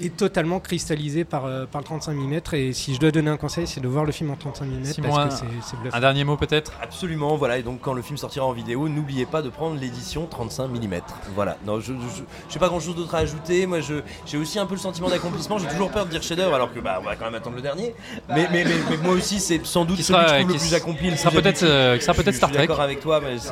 est 0.00 0.16
totalement 0.16 0.60
cristallisé 0.60 1.24
par, 1.24 1.46
euh, 1.46 1.66
par 1.66 1.80
le 1.80 1.84
35 1.86 2.12
mm. 2.14 2.40
Et 2.52 2.72
si 2.72 2.94
je 2.94 3.00
dois 3.00 3.10
donner 3.10 3.30
un 3.30 3.36
conseil, 3.36 3.66
c'est 3.66 3.80
de 3.80 3.88
voir 3.88 4.04
le 4.04 4.12
film 4.12 4.30
en 4.30 4.36
35 4.36 4.64
mm 4.66 4.84
Simon, 4.84 5.08
parce 5.08 5.18
un- 5.18 5.28
que 5.28 5.34
c'est- 5.34 5.44
c'est 5.70 5.80
bluffant. 5.80 5.96
Un 5.96 6.00
dernier 6.00 6.24
mot 6.24 6.36
peut-être? 6.36 6.72
Absolument, 6.82 7.36
voilà. 7.36 7.58
Et 7.58 7.62
donc, 7.62 7.80
quand 7.80 7.92
le 7.92 8.02
film 8.02 8.16
sortira 8.16 8.44
en 8.46 8.52
vidéo, 8.52 8.88
n'oubliez 8.88 9.26
pas 9.26 9.42
de 9.42 9.48
prendre 9.48 9.78
l'édition 9.80 10.26
35 10.26 10.68
mm. 10.68 11.00
Voilà. 11.34 11.56
Non, 11.66 11.80
je 11.80 11.92
n'ai 11.92 12.58
pas 12.60 12.68
grand 12.68 12.80
chose 12.80 12.94
d'autre 12.96 13.14
à 13.14 13.18
ajouter. 13.18 13.66
Moi, 13.66 13.80
je- 13.80 14.02
j'ai 14.26 14.38
aussi 14.38 14.58
un 14.58 14.66
peu 14.66 14.74
le 14.74 14.80
sentiment 14.80 15.08
d'accomplissement. 15.08 15.58
J'ai 15.58 15.68
toujours 15.68 15.90
peur 15.90 16.06
de 16.06 16.10
dire 16.10 16.22
chef-d'œuvre, 16.22 16.54
alors 16.54 16.72
que 16.72 16.80
bah, 16.80 16.98
on 17.00 17.04
va 17.04 17.16
quand 17.16 17.24
même 17.24 17.34
attendre 17.34 17.56
le 17.56 17.62
dernier. 17.62 17.94
Mais, 18.28 18.48
mais, 18.52 18.64
mais, 18.64 18.74
mais 18.90 18.96
moi 18.98 19.14
aussi, 19.14 19.40
c'est 19.40 19.64
sans 19.66 19.84
doute 19.84 19.96
Qui 19.96 20.02
celui 20.04 20.18
que 20.20 20.24
sera- 20.26 20.38
je 20.38 20.42
trouve 20.44 20.52
qui 20.56 20.58
le 20.64 20.68
plus 20.68 20.74
accompli. 20.74 21.10
le 21.10 21.16
sera 21.16 21.30
peut-être, 21.30 21.62
euh, 21.62 21.96
qui 21.96 22.02
sera 22.02 22.12
Je- 22.12 22.18
peut-être 22.22 22.32
je 22.34 22.38
Star 22.38 22.48
suis 22.50 22.56
Trek. 22.58 22.66
d'accord 22.66 22.82
avec 22.82 23.00
toi, 23.00 23.20
mais 23.22 23.38
c'est- 23.38 23.48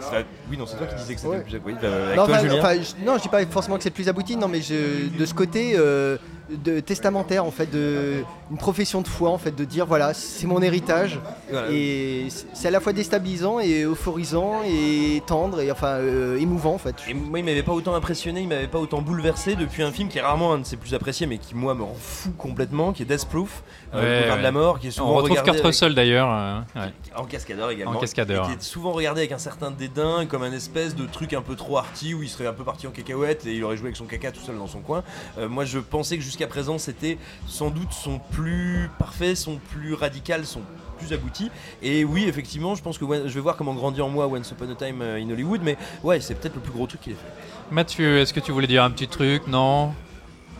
c'est- 0.00 0.26
oui, 0.50 0.56
non, 0.56 0.66
c'est 0.66 0.76
toi 0.76 0.86
qui 0.86 0.94
disais 0.96 1.14
que 1.14 1.20
c'était 1.20 1.30
Ouais. 1.32 1.38
le 1.38 1.42
plus 1.44 1.56
abouti. 1.56 1.76
Bah, 1.80 1.88
Non, 2.16 2.26
je, 2.26 3.04
non, 3.04 3.16
je 3.16 3.22
dis 3.22 3.28
pas 3.28 3.44
forcément 3.46 3.76
que 3.76 3.82
c'est 3.82 3.88
le 3.90 3.94
plus 3.94 4.08
abouti, 4.08 4.36
non, 4.36 4.48
mais 4.48 4.60
je, 4.62 5.08
de 5.16 5.26
ce 5.26 5.34
côté 5.34 5.76
euh, 5.86 6.18
de 6.50 6.80
testamentaire, 6.80 7.44
en 7.44 7.50
fait, 7.50 7.70
de 7.70 8.22
une 8.50 8.56
profession 8.58 9.00
de 9.02 9.08
foi, 9.08 9.30
en 9.30 9.38
fait, 9.38 9.54
de 9.54 9.64
dire 9.64 9.86
voilà, 9.86 10.14
c'est 10.14 10.46
mon 10.46 10.62
héritage, 10.62 11.18
Voilà. 11.50 11.68
et 11.72 12.28
c'est- 12.52 12.68
à 12.68 12.70
la 12.70 12.78
fois 12.80 12.92
déstabilisant 12.92 13.58
et 13.58 13.82
euphorisant 13.82 14.60
et 14.64 15.22
tendre 15.26 15.60
et 15.60 15.70
enfin 15.72 15.94
euh, 15.98 16.38
émouvant, 16.38 16.74
en 16.74 16.78
fait. 16.78 16.94
Et 17.08 17.14
moi, 17.14 17.40
il 17.40 17.44
m'avait 17.44 17.62
pas 17.64 17.72
autant 17.72 17.94
impressionné, 17.94 18.40
il 18.42 18.48
m'avait 18.48 18.68
pas 18.68 18.78
autant 18.78 19.02
bouleversé 19.02 19.56
depuis 19.56 19.82
un 19.82 19.90
film 19.90 20.08
qui 20.08 20.18
est 20.18 20.22
rarement 20.22 20.52
un 20.52 20.58
de 20.58 20.64
ses 20.64 20.76
plus 20.76 20.94
appréciés, 20.94 21.26
mais 21.26 21.38
qui 21.38 21.54
moi 21.56 21.74
me 21.74 21.82
rend 21.82 21.96
fou 21.98 22.30
complètement, 22.38 22.92
qui 22.92 23.02
est 23.02 23.06
Death 23.06 23.26
Proof, 23.26 23.62
euh, 23.94 24.24
Ouais, 24.26 24.30
ouais. 24.30 24.38
de 24.38 24.42
la 24.42 24.52
mort, 24.52 24.78
qui 24.78 24.88
est 24.88 24.90
souvent 24.92 25.10
On 25.10 25.14
retrouve 25.14 25.30
regardé 25.30 25.50
Kurt 25.50 25.56
avec- 25.56 25.66
Russell 25.66 25.94
d'ailleurs. 25.94 26.28
euh, 26.30 26.60
ouais. 26.76 26.92
en 27.16 27.24
cascadeur 27.24 27.70
également, 27.70 27.92
En 27.92 27.98
cascadeur. 28.00 28.44
et 28.44 28.48
qui 28.52 28.58
est 28.58 28.62
souvent 28.62 28.92
regardé 28.92 29.20
avec 29.22 29.32
un 29.32 29.38
certain 29.38 29.70
dédain, 29.72 30.26
comme 30.26 30.42
un 30.44 30.52
espèce 30.52 30.94
de 30.94 31.06
truc 31.06 31.32
un 31.32 31.42
peu 31.42 31.56
trop 31.56 31.78
arty 31.78 32.14
où 32.14 32.22
il 32.22 32.28
serait 32.28 32.46
un 32.46 32.52
peu 32.52 32.62
parti 32.64 32.86
en 32.86 32.90
cacahuète 32.90 33.46
et 33.46 33.54
il 33.54 33.64
aurait 33.64 33.76
joué 33.76 33.86
avec 33.86 33.96
son 33.96 34.04
caca 34.04 34.30
tout 34.30 34.40
seul 34.40 34.56
dans 34.58 34.66
son 34.68 34.80
coin. 34.80 35.02
Euh, 35.38 35.48
moi, 35.48 35.64
je 35.64 35.78
pensais 35.78 36.16
que 36.16 36.22
jusqu'à 36.36 36.46
présent, 36.46 36.76
c'était 36.78 37.16
sans 37.48 37.70
doute 37.70 37.92
son 37.92 38.18
plus 38.18 38.90
parfait, 38.98 39.34
son 39.34 39.56
plus 39.56 39.94
radical, 39.94 40.44
son 40.44 40.60
plus 40.98 41.14
abouti. 41.14 41.50
Et 41.82 42.04
oui, 42.04 42.24
effectivement, 42.28 42.74
je 42.74 42.82
pense 42.82 42.98
que 42.98 43.06
je 43.06 43.32
vais 43.34 43.40
voir 43.40 43.56
comment 43.56 43.72
grandit 43.72 44.02
en 44.02 44.10
moi 44.10 44.26
Once 44.26 44.50
Upon 44.50 44.70
a 44.70 44.74
Time 44.74 45.00
euh, 45.00 45.16
in 45.18 45.30
Hollywood, 45.30 45.62
mais 45.62 45.78
ouais, 46.04 46.20
c'est 46.20 46.34
peut-être 46.34 46.54
le 46.56 46.60
plus 46.60 46.72
gros 46.72 46.86
truc 46.86 47.00
qu'il 47.00 47.12
ait 47.12 47.16
fait. 47.16 47.74
Mathieu, 47.74 48.18
est-ce 48.18 48.34
que 48.34 48.40
tu 48.40 48.52
voulais 48.52 48.66
dire 48.66 48.84
un 48.84 48.90
petit 48.90 49.08
truc? 49.08 49.46
Non? 49.46 49.94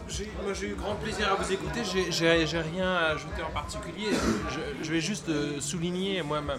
J'ai- 0.08 0.30
Moi 0.42 0.54
j'ai 0.54 0.68
eu 0.68 0.74
grand 0.76 0.94
plaisir 0.94 1.30
à 1.30 1.34
vous 1.34 1.52
écouter, 1.52 1.80
j'ai- 1.84 2.10
rien 2.60 2.88
à 2.90 3.06
ajouter 3.14 3.42
en 3.46 3.52
particulier. 3.52 4.06
Je, 4.50 4.84
je 4.86 4.92
vais 4.92 5.00
juste 5.00 5.28
euh, 5.28 5.60
souligner 5.60 6.22
moi 6.22 6.40
ma, 6.40 6.54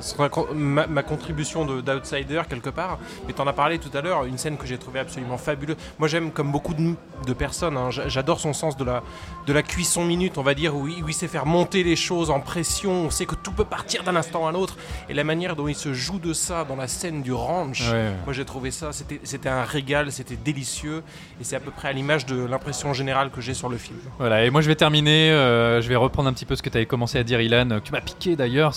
sera 0.00 0.28
ma, 0.54 0.86
ma 0.86 1.02
contribution 1.02 1.64
de- 1.64 1.80
d'outsider 1.80 2.42
quelque 2.48 2.70
part. 2.70 2.98
Mais 3.26 3.32
tu 3.32 3.40
en 3.40 3.46
as 3.46 3.52
parlé 3.52 3.78
tout 3.78 3.90
à 3.96 4.00
l'heure, 4.00 4.24
une 4.24 4.38
scène 4.38 4.56
que 4.56 4.66
j'ai 4.66 4.78
trouvée 4.78 5.00
absolument 5.00 5.38
fabuleuse. 5.38 5.76
Moi 5.98 6.08
j'aime 6.08 6.30
comme 6.30 6.50
beaucoup 6.52 6.74
de, 6.74 6.94
de 7.26 7.32
personnes, 7.32 7.76
hein, 7.76 7.90
j'a- 7.90 8.08
j'adore 8.08 8.40
son 8.40 8.52
sens 8.52 8.76
de 8.76 8.84
la, 8.84 9.02
de 9.46 9.52
la 9.52 9.62
cuisson 9.62 10.04
minute, 10.04 10.38
on 10.38 10.42
va 10.42 10.54
dire, 10.54 10.74
où 10.76 10.88
il, 10.88 11.02
où 11.02 11.08
il 11.08 11.14
sait 11.14 11.28
faire 11.28 11.46
monter 11.46 11.82
les 11.84 11.96
choses 11.96 12.30
en 12.30 12.40
pression, 12.40 12.92
on 13.06 13.10
sait 13.10 13.26
que 13.26 13.34
tout 13.34 13.52
peut 13.52 13.64
partir 13.64 14.02
d'un 14.04 14.16
instant 14.16 14.46
à 14.46 14.52
l'autre. 14.52 14.76
Et 15.08 15.14
la 15.14 15.24
manière 15.24 15.56
dont 15.56 15.68
il 15.68 15.74
se 15.74 15.92
joue 15.92 16.18
de 16.18 16.32
ça 16.32 16.64
dans 16.64 16.76
la 16.76 16.88
scène 16.88 17.22
du 17.22 17.32
ranch, 17.32 17.82
Ouais, 17.92 18.10
moi 18.24 18.32
j'ai 18.32 18.44
trouvé 18.44 18.70
ça, 18.70 18.90
c'était 18.92 19.48
un 19.48 19.64
régal, 19.64 20.10
c'était 20.12 20.36
délicieux, 20.36 21.02
et 21.40 21.44
c'est 21.44 21.56
à 21.56 21.60
peu 21.60 21.70
près 21.70 21.88
à 21.88 21.92
l'image 21.92 22.26
de 22.26 22.44
l'impression 22.44 22.92
générale 22.92 23.30
que 23.30 23.40
j'ai 23.40 23.54
sur 23.54 23.68
le 23.68 23.76
film. 23.76 23.98
Voilà, 24.18 24.44
et 24.44 24.50
moi 24.50 24.60
je 24.60 24.68
vais 24.68 24.74
terminer, 24.76 25.30
euh, 25.30 25.80
je 25.80 25.88
vais 25.88 25.96
reprendre 25.96 26.28
un 26.28 26.32
petit 26.32 26.44
peu 26.46 26.56
ce 26.56 26.62
que 26.62 26.70
tu 26.70 26.76
avais 26.76 26.86
commencé 26.86 27.18
à 27.18 27.24
dire 27.24 27.40
Ilan, 27.40 27.68
que 27.68 27.78
tu 27.86 27.92
m'as 27.92 28.00
piqué 28.00 28.36
d'ailleurs. 28.36 28.72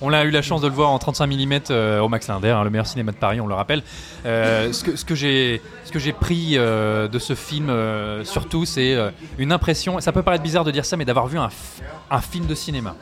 On 0.00 0.12
a 0.12 0.24
eu 0.24 0.30
la 0.30 0.42
chance 0.46 0.60
de 0.60 0.68
le 0.68 0.74
voir 0.74 0.90
en 0.90 0.98
35 0.98 1.26
mm 1.26 2.00
au 2.02 2.08
Max 2.08 2.28
Linder, 2.28 2.50
hein, 2.50 2.64
le 2.64 2.70
meilleur 2.70 2.86
cinéma 2.86 3.12
de 3.12 3.16
Paris, 3.16 3.40
on 3.40 3.46
le 3.46 3.54
rappelle. 3.54 3.82
Euh, 4.24 4.72
ce 4.72 4.84
que, 4.84 4.96
ce 4.96 5.04
que 5.04 5.14
j'ai 5.98 6.12
pris 6.12 6.52
euh, 6.54 7.08
de 7.08 7.18
ce 7.18 7.34
film, 7.34 7.68
euh, 7.70 8.24
surtout, 8.24 8.64
c'est 8.64 8.94
euh, 8.94 9.10
une 9.38 9.52
impression, 9.52 10.00
ça 10.00 10.12
peut 10.12 10.22
paraître 10.22 10.42
bizarre 10.42 10.64
de 10.64 10.70
dire 10.70 10.84
ça, 10.84 10.96
mais 10.96 11.04
d'avoir 11.04 11.26
vu 11.26 11.38
un, 11.38 11.48
un 12.10 12.20
film 12.20 12.46
de 12.46 12.54
cinéma. 12.54 12.94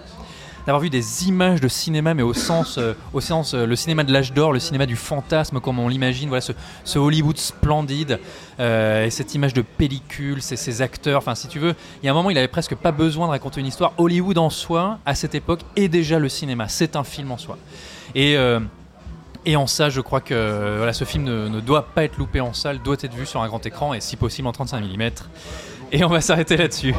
D'avoir 0.66 0.80
vu 0.80 0.88
des 0.88 1.28
images 1.28 1.60
de 1.60 1.68
cinéma, 1.68 2.14
mais 2.14 2.22
au 2.22 2.32
sens, 2.32 2.78
euh, 2.78 2.94
au 3.12 3.20
sens 3.20 3.52
euh, 3.52 3.66
le 3.66 3.76
cinéma 3.76 4.02
de 4.02 4.10
l'âge 4.10 4.32
d'or, 4.32 4.50
le 4.50 4.58
cinéma 4.58 4.86
du 4.86 4.96
fantasme, 4.96 5.60
comme 5.60 5.78
on 5.78 5.88
l'imagine, 5.88 6.30
voilà, 6.30 6.40
ce, 6.40 6.98
Hollywood 6.98 7.36
splendide, 7.36 8.18
euh, 8.60 9.04
et 9.04 9.10
cette 9.10 9.34
image 9.34 9.52
de 9.52 9.60
pellicule, 9.60 10.40
ces, 10.40 10.56
ces 10.56 10.80
acteurs, 10.80 11.18
enfin 11.18 11.34
si 11.34 11.48
tu 11.48 11.58
veux, 11.58 11.74
il 12.02 12.06
y 12.06 12.08
a 12.08 12.12
un 12.12 12.14
moment 12.14 12.30
il 12.30 12.38
avait 12.38 12.48
presque 12.48 12.74
pas 12.76 12.92
besoin 12.92 13.26
de 13.26 13.32
raconter 13.32 13.60
une 13.60 13.66
histoire. 13.66 13.92
Hollywood 13.98 14.38
en 14.38 14.48
soi, 14.48 14.98
à 15.04 15.14
cette 15.14 15.34
époque, 15.34 15.60
est 15.76 15.88
déjà 15.88 16.18
le 16.18 16.30
cinéma, 16.30 16.66
c'est 16.68 16.96
un 16.96 17.04
film 17.04 17.30
en 17.30 17.36
soi. 17.36 17.58
Et, 18.14 18.36
en 19.56 19.66
ça, 19.66 19.90
je 19.90 20.00
crois 20.00 20.22
que 20.22 20.76
voilà, 20.78 20.94
ce 20.94 21.04
film 21.04 21.24
ne 21.24 21.60
doit 21.60 21.88
pas 21.88 22.04
être 22.04 22.16
loupé 22.16 22.40
en 22.40 22.54
salle, 22.54 22.78
doit 22.80 22.96
être 23.02 23.12
vu 23.12 23.26
sur 23.26 23.42
un 23.42 23.48
grand 23.48 23.64
écran, 23.66 23.92
et 23.92 24.00
si 24.00 24.16
possible 24.16 24.48
en 24.48 24.52
35 24.52 24.80
mm. 24.80 25.10
Et 25.92 26.02
on 26.04 26.08
va 26.08 26.22
s'arrêter 26.22 26.56
là-dessus. 26.56 26.94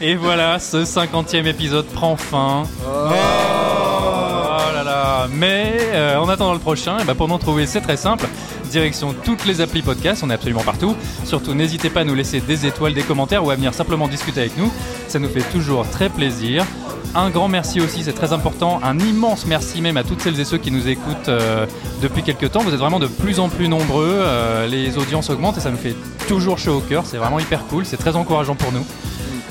Et 0.00 0.14
voilà, 0.14 0.58
ce 0.58 0.84
50e 0.84 1.46
épisode 1.46 1.86
prend 1.86 2.16
fin. 2.16 2.64
Oh 2.86 3.10
là 3.10 4.82
là 4.84 5.26
Mais 5.32 5.72
euh, 5.94 6.18
en 6.18 6.28
attendant 6.28 6.52
le 6.52 6.58
prochain, 6.58 6.98
ben, 7.06 7.14
pour 7.14 7.28
nous 7.28 7.38
trouver, 7.38 7.66
c'est 7.66 7.80
très 7.80 7.96
simple. 7.96 8.26
Direction 8.70 9.14
toutes 9.24 9.46
les 9.46 9.62
applis 9.62 9.80
podcast, 9.80 10.22
on 10.24 10.28
est 10.28 10.34
absolument 10.34 10.62
partout. 10.62 10.94
Surtout, 11.24 11.54
n'hésitez 11.54 11.88
pas 11.88 12.00
à 12.00 12.04
nous 12.04 12.14
laisser 12.14 12.40
des 12.40 12.66
étoiles, 12.66 12.92
des 12.92 13.02
commentaires 13.02 13.42
ou 13.44 13.50
à 13.50 13.54
venir 13.54 13.72
simplement 13.72 14.06
discuter 14.06 14.40
avec 14.40 14.58
nous. 14.58 14.70
Ça 15.08 15.18
nous 15.18 15.28
fait 15.30 15.40
toujours 15.50 15.88
très 15.88 16.10
plaisir. 16.10 16.66
Un 17.14 17.30
grand 17.30 17.48
merci 17.48 17.80
aussi, 17.80 18.02
c'est 18.02 18.12
très 18.12 18.34
important. 18.34 18.80
Un 18.84 18.98
immense 18.98 19.46
merci 19.46 19.80
même 19.80 19.96
à 19.96 20.04
toutes 20.04 20.20
celles 20.20 20.38
et 20.38 20.44
ceux 20.44 20.58
qui 20.58 20.70
nous 20.70 20.88
écoutent 20.88 21.30
euh, 21.30 21.64
depuis 22.02 22.22
quelques 22.22 22.50
temps. 22.52 22.60
Vous 22.60 22.74
êtes 22.74 22.78
vraiment 22.80 22.98
de 22.98 23.06
plus 23.06 23.40
en 23.40 23.48
plus 23.48 23.68
nombreux. 23.68 24.10
euh, 24.20 24.66
les 24.66 24.98
audiences 24.98 25.30
augmentent 25.30 25.56
et 25.56 25.60
ça 25.62 25.70
nous 25.70 25.78
fait 25.78 25.96
toujours 26.28 26.58
chaud 26.58 26.74
au 26.76 26.80
cœur. 26.80 27.04
C'est 27.06 27.16
vraiment 27.16 27.38
hyper 27.38 27.64
cool. 27.68 27.86
C'est 27.86 27.96
très 27.96 28.14
encourageant 28.16 28.56
pour 28.56 28.72
nous. 28.72 28.84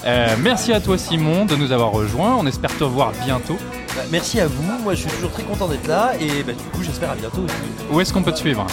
Euh, 0.06 0.36
merci 0.40 0.72
à 0.72 0.80
toi 0.80 0.98
Simon 0.98 1.46
de 1.46 1.56
nous 1.56 1.72
avoir 1.72 1.92
rejoints. 1.92 2.36
On 2.38 2.46
espère 2.46 2.76
te 2.78 2.84
revoir 2.84 3.12
bientôt. 3.26 3.58
Bah, 3.96 4.04
merci 4.12 4.40
à 4.40 4.48
vous, 4.48 4.84
moi 4.84 4.94
je 4.94 5.02
suis 5.02 5.10
toujours 5.10 5.32
très 5.32 5.44
content 5.44 5.68
d'être 5.68 5.88
là 5.88 6.14
et 6.20 6.44
bah, 6.44 6.54
du 6.54 6.64
coup 6.66 6.84
j'espère 6.84 7.12
à 7.12 7.16
bientôt 7.16 7.42
aussi. 7.42 7.56
Où 7.92 8.00
est-ce 8.02 8.14
qu'on 8.14 8.22
peut 8.22 8.32
te 8.32 8.38
suivre? 8.38 8.68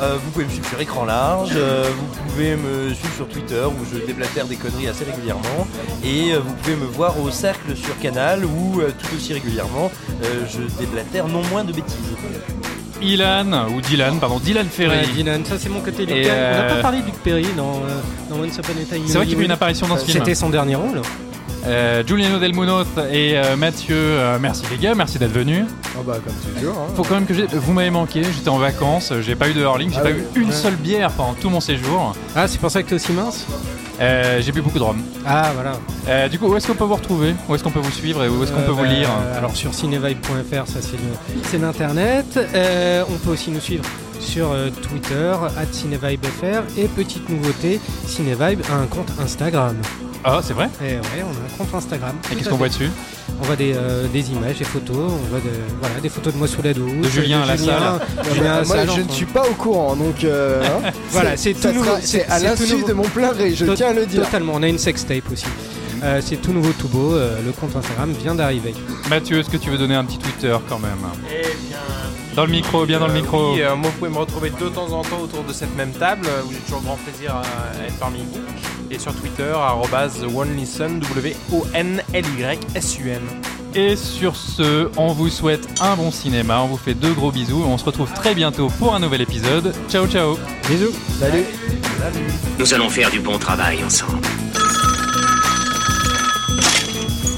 Euh, 0.00 0.16
vous 0.16 0.30
pouvez 0.30 0.46
me 0.46 0.50
suivre 0.50 0.66
sur 0.66 0.80
écran 0.80 1.04
large, 1.04 1.50
euh, 1.54 1.84
vous 1.94 2.30
pouvez 2.30 2.56
me 2.56 2.94
suivre 2.94 3.14
sur 3.14 3.28
Twitter 3.28 3.62
où 3.66 3.84
je 3.92 3.98
déblatère 4.06 4.46
des 4.46 4.56
conneries 4.56 4.88
assez 4.88 5.04
régulièrement 5.04 5.66
et 6.02 6.32
euh, 6.32 6.38
vous 6.38 6.54
pouvez 6.54 6.76
me 6.76 6.86
voir 6.86 7.20
au 7.20 7.30
cercle 7.30 7.76
sur 7.76 7.98
Canal 7.98 8.46
où 8.46 8.80
tout 8.80 9.16
aussi 9.16 9.34
régulièrement 9.34 9.90
je 10.22 10.60
déblatère 10.78 11.28
non 11.28 11.42
moins 11.50 11.64
de 11.64 11.72
bêtises. 11.72 12.16
Ilan, 13.02 13.68
ou 13.74 13.80
Dylan, 13.80 14.18
pardon, 14.20 14.38
Dylan 14.38 14.66
Ferry. 14.68 14.90
Ouais, 14.98 15.06
Dylan, 15.14 15.44
ça 15.44 15.56
c'est 15.58 15.68
mon 15.68 15.80
côté 15.80 16.06
Luc 16.06 16.14
Perry. 16.16 16.26
On 16.26 16.28
n'a 16.28 16.32
euh, 16.34 16.76
pas 16.76 16.82
parlé 16.82 17.00
de 17.00 17.06
Luc 17.06 17.14
Perry 17.22 17.46
dans, 17.56 17.72
euh, 17.76 18.00
dans 18.28 18.36
Once 18.36 18.56
Upon 18.58 18.72
a 18.72 18.84
Time 18.84 18.84
C'est 18.84 18.96
vrai 18.96 19.02
qu'il 19.04 19.12
fait 19.12 19.22
une 19.24 19.26
Hollywood. 19.38 19.50
apparition 19.52 19.86
dans 19.88 19.96
ce 19.96 20.04
film. 20.04 20.18
C'était 20.18 20.34
son 20.34 20.50
dernier 20.50 20.74
rôle. 20.74 21.00
Euh, 21.66 22.02
Giuliano 22.06 22.38
Del 22.38 22.54
Munoz 22.54 22.86
et 23.12 23.36
euh, 23.36 23.54
Mathieu, 23.56 23.94
euh, 23.94 24.38
merci 24.40 24.62
les 24.70 24.78
gars, 24.78 24.94
merci 24.94 25.18
d'être 25.18 25.32
venus. 25.32 25.64
Ah 25.94 25.98
bah 26.06 26.16
comme 26.24 26.54
toujours. 26.54 26.74
hein. 26.78 26.92
Faut 26.96 27.02
quand 27.02 27.16
même 27.16 27.26
que 27.26 27.34
j'ai- 27.34 27.46
vous 27.52 27.72
m'avez 27.74 27.90
manqué, 27.90 28.22
j'étais 28.24 28.48
en 28.48 28.56
vacances, 28.56 29.12
j'ai 29.20 29.34
pas 29.34 29.46
eu 29.50 29.52
de 29.52 29.60
hurling, 29.60 29.90
j'ai 29.90 29.98
Ah 29.98 30.02
pas 30.04 30.08
oui. 30.10 30.22
eu 30.36 30.40
une 30.40 30.48
Ouais. 30.48 30.54
seule 30.54 30.76
bière 30.76 31.10
pendant 31.10 31.34
tout 31.34 31.50
mon 31.50 31.60
séjour. 31.60 32.14
Ah, 32.34 32.48
c'est 32.48 32.58
pour 32.58 32.70
ça 32.70 32.82
que 32.82 32.88
t'es 32.88 32.94
aussi 32.94 33.12
mince? 33.12 33.44
Euh, 34.00 34.40
J'ai 34.40 34.52
bu 34.52 34.62
beaucoup 34.62 34.78
de 34.78 34.84
rhum. 34.84 34.96
Ah 35.26 35.50
voilà. 35.54 35.72
Euh, 36.08 36.28
du 36.28 36.38
coup, 36.38 36.46
où 36.46 36.56
est-ce 36.56 36.66
qu'on 36.66 36.74
peut 36.74 36.84
vous 36.84 36.94
retrouver? 36.94 37.34
Où 37.48 37.54
est-ce 37.54 37.62
qu'on 37.62 37.70
peut 37.70 37.80
vous 37.80 37.90
suivre 37.90 38.24
et 38.24 38.28
où 38.28 38.42
est-ce 38.42 38.50
qu'on 38.52 38.62
peut 38.62 38.70
Euh, 38.70 38.72
vous 38.72 38.82
bah, 38.82 38.88
lire? 38.88 39.10
Alors 39.36 39.54
sur 39.54 39.74
cinevibe.fr, 39.74 40.66
ça 40.66 40.80
c'est 41.44 41.58
l'internet. 41.58 42.38
Euh, 42.54 43.04
on 43.10 43.16
peut 43.18 43.30
aussi 43.32 43.50
nous 43.50 43.60
suivre 43.60 43.84
sur 44.20 44.50
euh, 44.52 44.68
Twitter, 44.70 45.32
@cinevibefr 45.72 46.62
et 46.78 46.84
petite 46.88 47.28
nouveauté, 47.28 47.80
Cinevibe 48.06 48.60
a 48.70 48.76
un 48.76 48.86
compte 48.86 49.10
Instagram. 49.22 49.76
Ah, 50.22 50.40
c'est 50.42 50.52
vrai? 50.52 50.68
Et 50.82 50.94
ouais, 50.96 51.00
on 51.24 51.28
a 51.30 51.30
un 51.30 51.56
compte 51.64 51.74
Instagram. 51.74 52.14
Et 52.30 52.34
qu'est-ce 52.36 52.48
à 52.48 52.50
qu'on 52.52 52.58
voit 52.58 52.68
dessus? 52.68 52.90
On 53.40 53.44
voit 53.46 53.56
des, 53.56 53.72
euh, 53.74 54.06
des 54.08 54.30
images, 54.32 54.58
des 54.58 54.64
photos, 54.64 54.96
on 54.98 55.28
voit 55.30 55.38
de- 55.38 55.44
voilà, 55.80 55.98
des 56.00 56.10
photos 56.10 56.34
de 56.34 56.38
moi 56.38 56.46
sous 56.46 56.60
la 56.60 56.74
douche. 56.74 56.92
De 57.02 57.08
Julien 57.08 57.40
à 57.42 57.46
la 57.46 57.56
salle. 57.56 58.00
Julien 58.34 58.52
à 58.52 58.60
la 58.60 58.66
Moi, 58.66 58.76
salle, 58.76 58.90
je 58.96 59.00
ne 59.00 59.08
suis 59.08 59.24
pas 59.24 59.48
au 59.48 59.54
courant, 59.54 59.96
donc 59.96 60.22
euh, 60.24 60.62
hein. 60.84 60.90
Voilà, 61.10 61.36
c'est 61.38 61.54
tout 61.54 61.72
nouveau. 61.72 61.92
C'est 62.02 62.26
à 62.26 62.38
l'insu 62.38 62.84
de 62.86 62.92
mon 62.92 63.04
plein 63.04 63.32
gré, 63.32 63.54
je 63.54 63.64
Tot- 63.64 63.74
tiens 63.76 63.88
à 63.88 63.92
le 63.94 64.04
dire. 64.04 64.24
Totalement, 64.24 64.52
on 64.56 64.62
a 64.62 64.68
une 64.68 64.78
sextape 64.78 65.30
aussi. 65.32 65.46
Euh, 66.02 66.20
c'est 66.24 66.36
tout 66.36 66.52
nouveau, 66.52 66.72
tout 66.78 66.88
beau. 66.88 67.14
euh, 67.14 67.36
le 67.44 67.52
compte 67.52 67.74
Instagram 67.76 68.12
vient 68.12 68.34
d'arriver. 68.34 68.74
Mathieu, 69.08 69.38
est-ce 69.38 69.48
que 69.50 69.56
tu 69.58 69.70
veux 69.70 69.78
donner 69.78 69.94
un 69.94 70.04
petit 70.04 70.18
Twitter 70.18 70.54
quand 70.68 70.78
même? 70.78 70.92
Eh 71.30 71.42
bien. 71.68 71.78
Dans 72.36 72.44
le 72.44 72.52
micro, 72.52 72.86
bien 72.86 73.00
dans 73.00 73.08
le 73.08 73.12
euh, 73.12 73.20
micro. 73.20 73.54
oui, 73.54 73.62
euh, 73.62 73.74
moi, 73.74 73.90
vous 73.90 73.98
pouvez 73.98 74.10
me 74.10 74.18
retrouver 74.18 74.50
de 74.50 74.68
temps 74.68 74.92
en 74.92 75.02
temps 75.02 75.20
autour 75.20 75.42
de 75.42 75.52
cette 75.52 75.74
même 75.76 75.92
table, 75.92 76.26
euh, 76.28 76.42
où 76.46 76.52
j'ai 76.52 76.58
toujours 76.58 76.80
grand 76.82 76.96
plaisir 76.96 77.34
à 77.34 77.42
être 77.84 77.98
parmi 77.98 78.20
vous. 78.20 78.40
Et 78.90 78.98
sur 78.98 79.14
Twitter, 79.14 79.52
arrobase 79.52 80.24
OneListen, 80.24 81.00
W-O-N-L-Y-S-U-N. 81.00 82.00
Et 83.74 83.94
sur 83.96 84.34
ce, 84.36 84.90
on 84.96 85.12
vous 85.12 85.28
souhaite 85.28 85.68
un 85.80 85.94
bon 85.96 86.10
cinéma, 86.10 86.60
on 86.60 86.66
vous 86.66 86.76
fait 86.76 86.94
deux 86.94 87.12
gros 87.12 87.30
bisous, 87.30 87.62
on 87.64 87.78
se 87.78 87.84
retrouve 87.84 88.12
très 88.12 88.34
bientôt 88.34 88.68
pour 88.78 88.94
un 88.94 88.98
nouvel 88.98 89.20
épisode. 89.20 89.72
Ciao 89.88 90.08
ciao 90.08 90.36
Bisous. 90.68 90.92
Salut. 91.20 91.44
Nous 92.58 92.74
allons 92.74 92.90
faire 92.90 93.10
du 93.10 93.20
bon 93.20 93.38
travail 93.38 93.84
ensemble. 93.84 94.18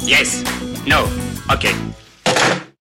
Yes. 0.07 0.43
No. 0.87 1.05
Ok. 1.53 1.73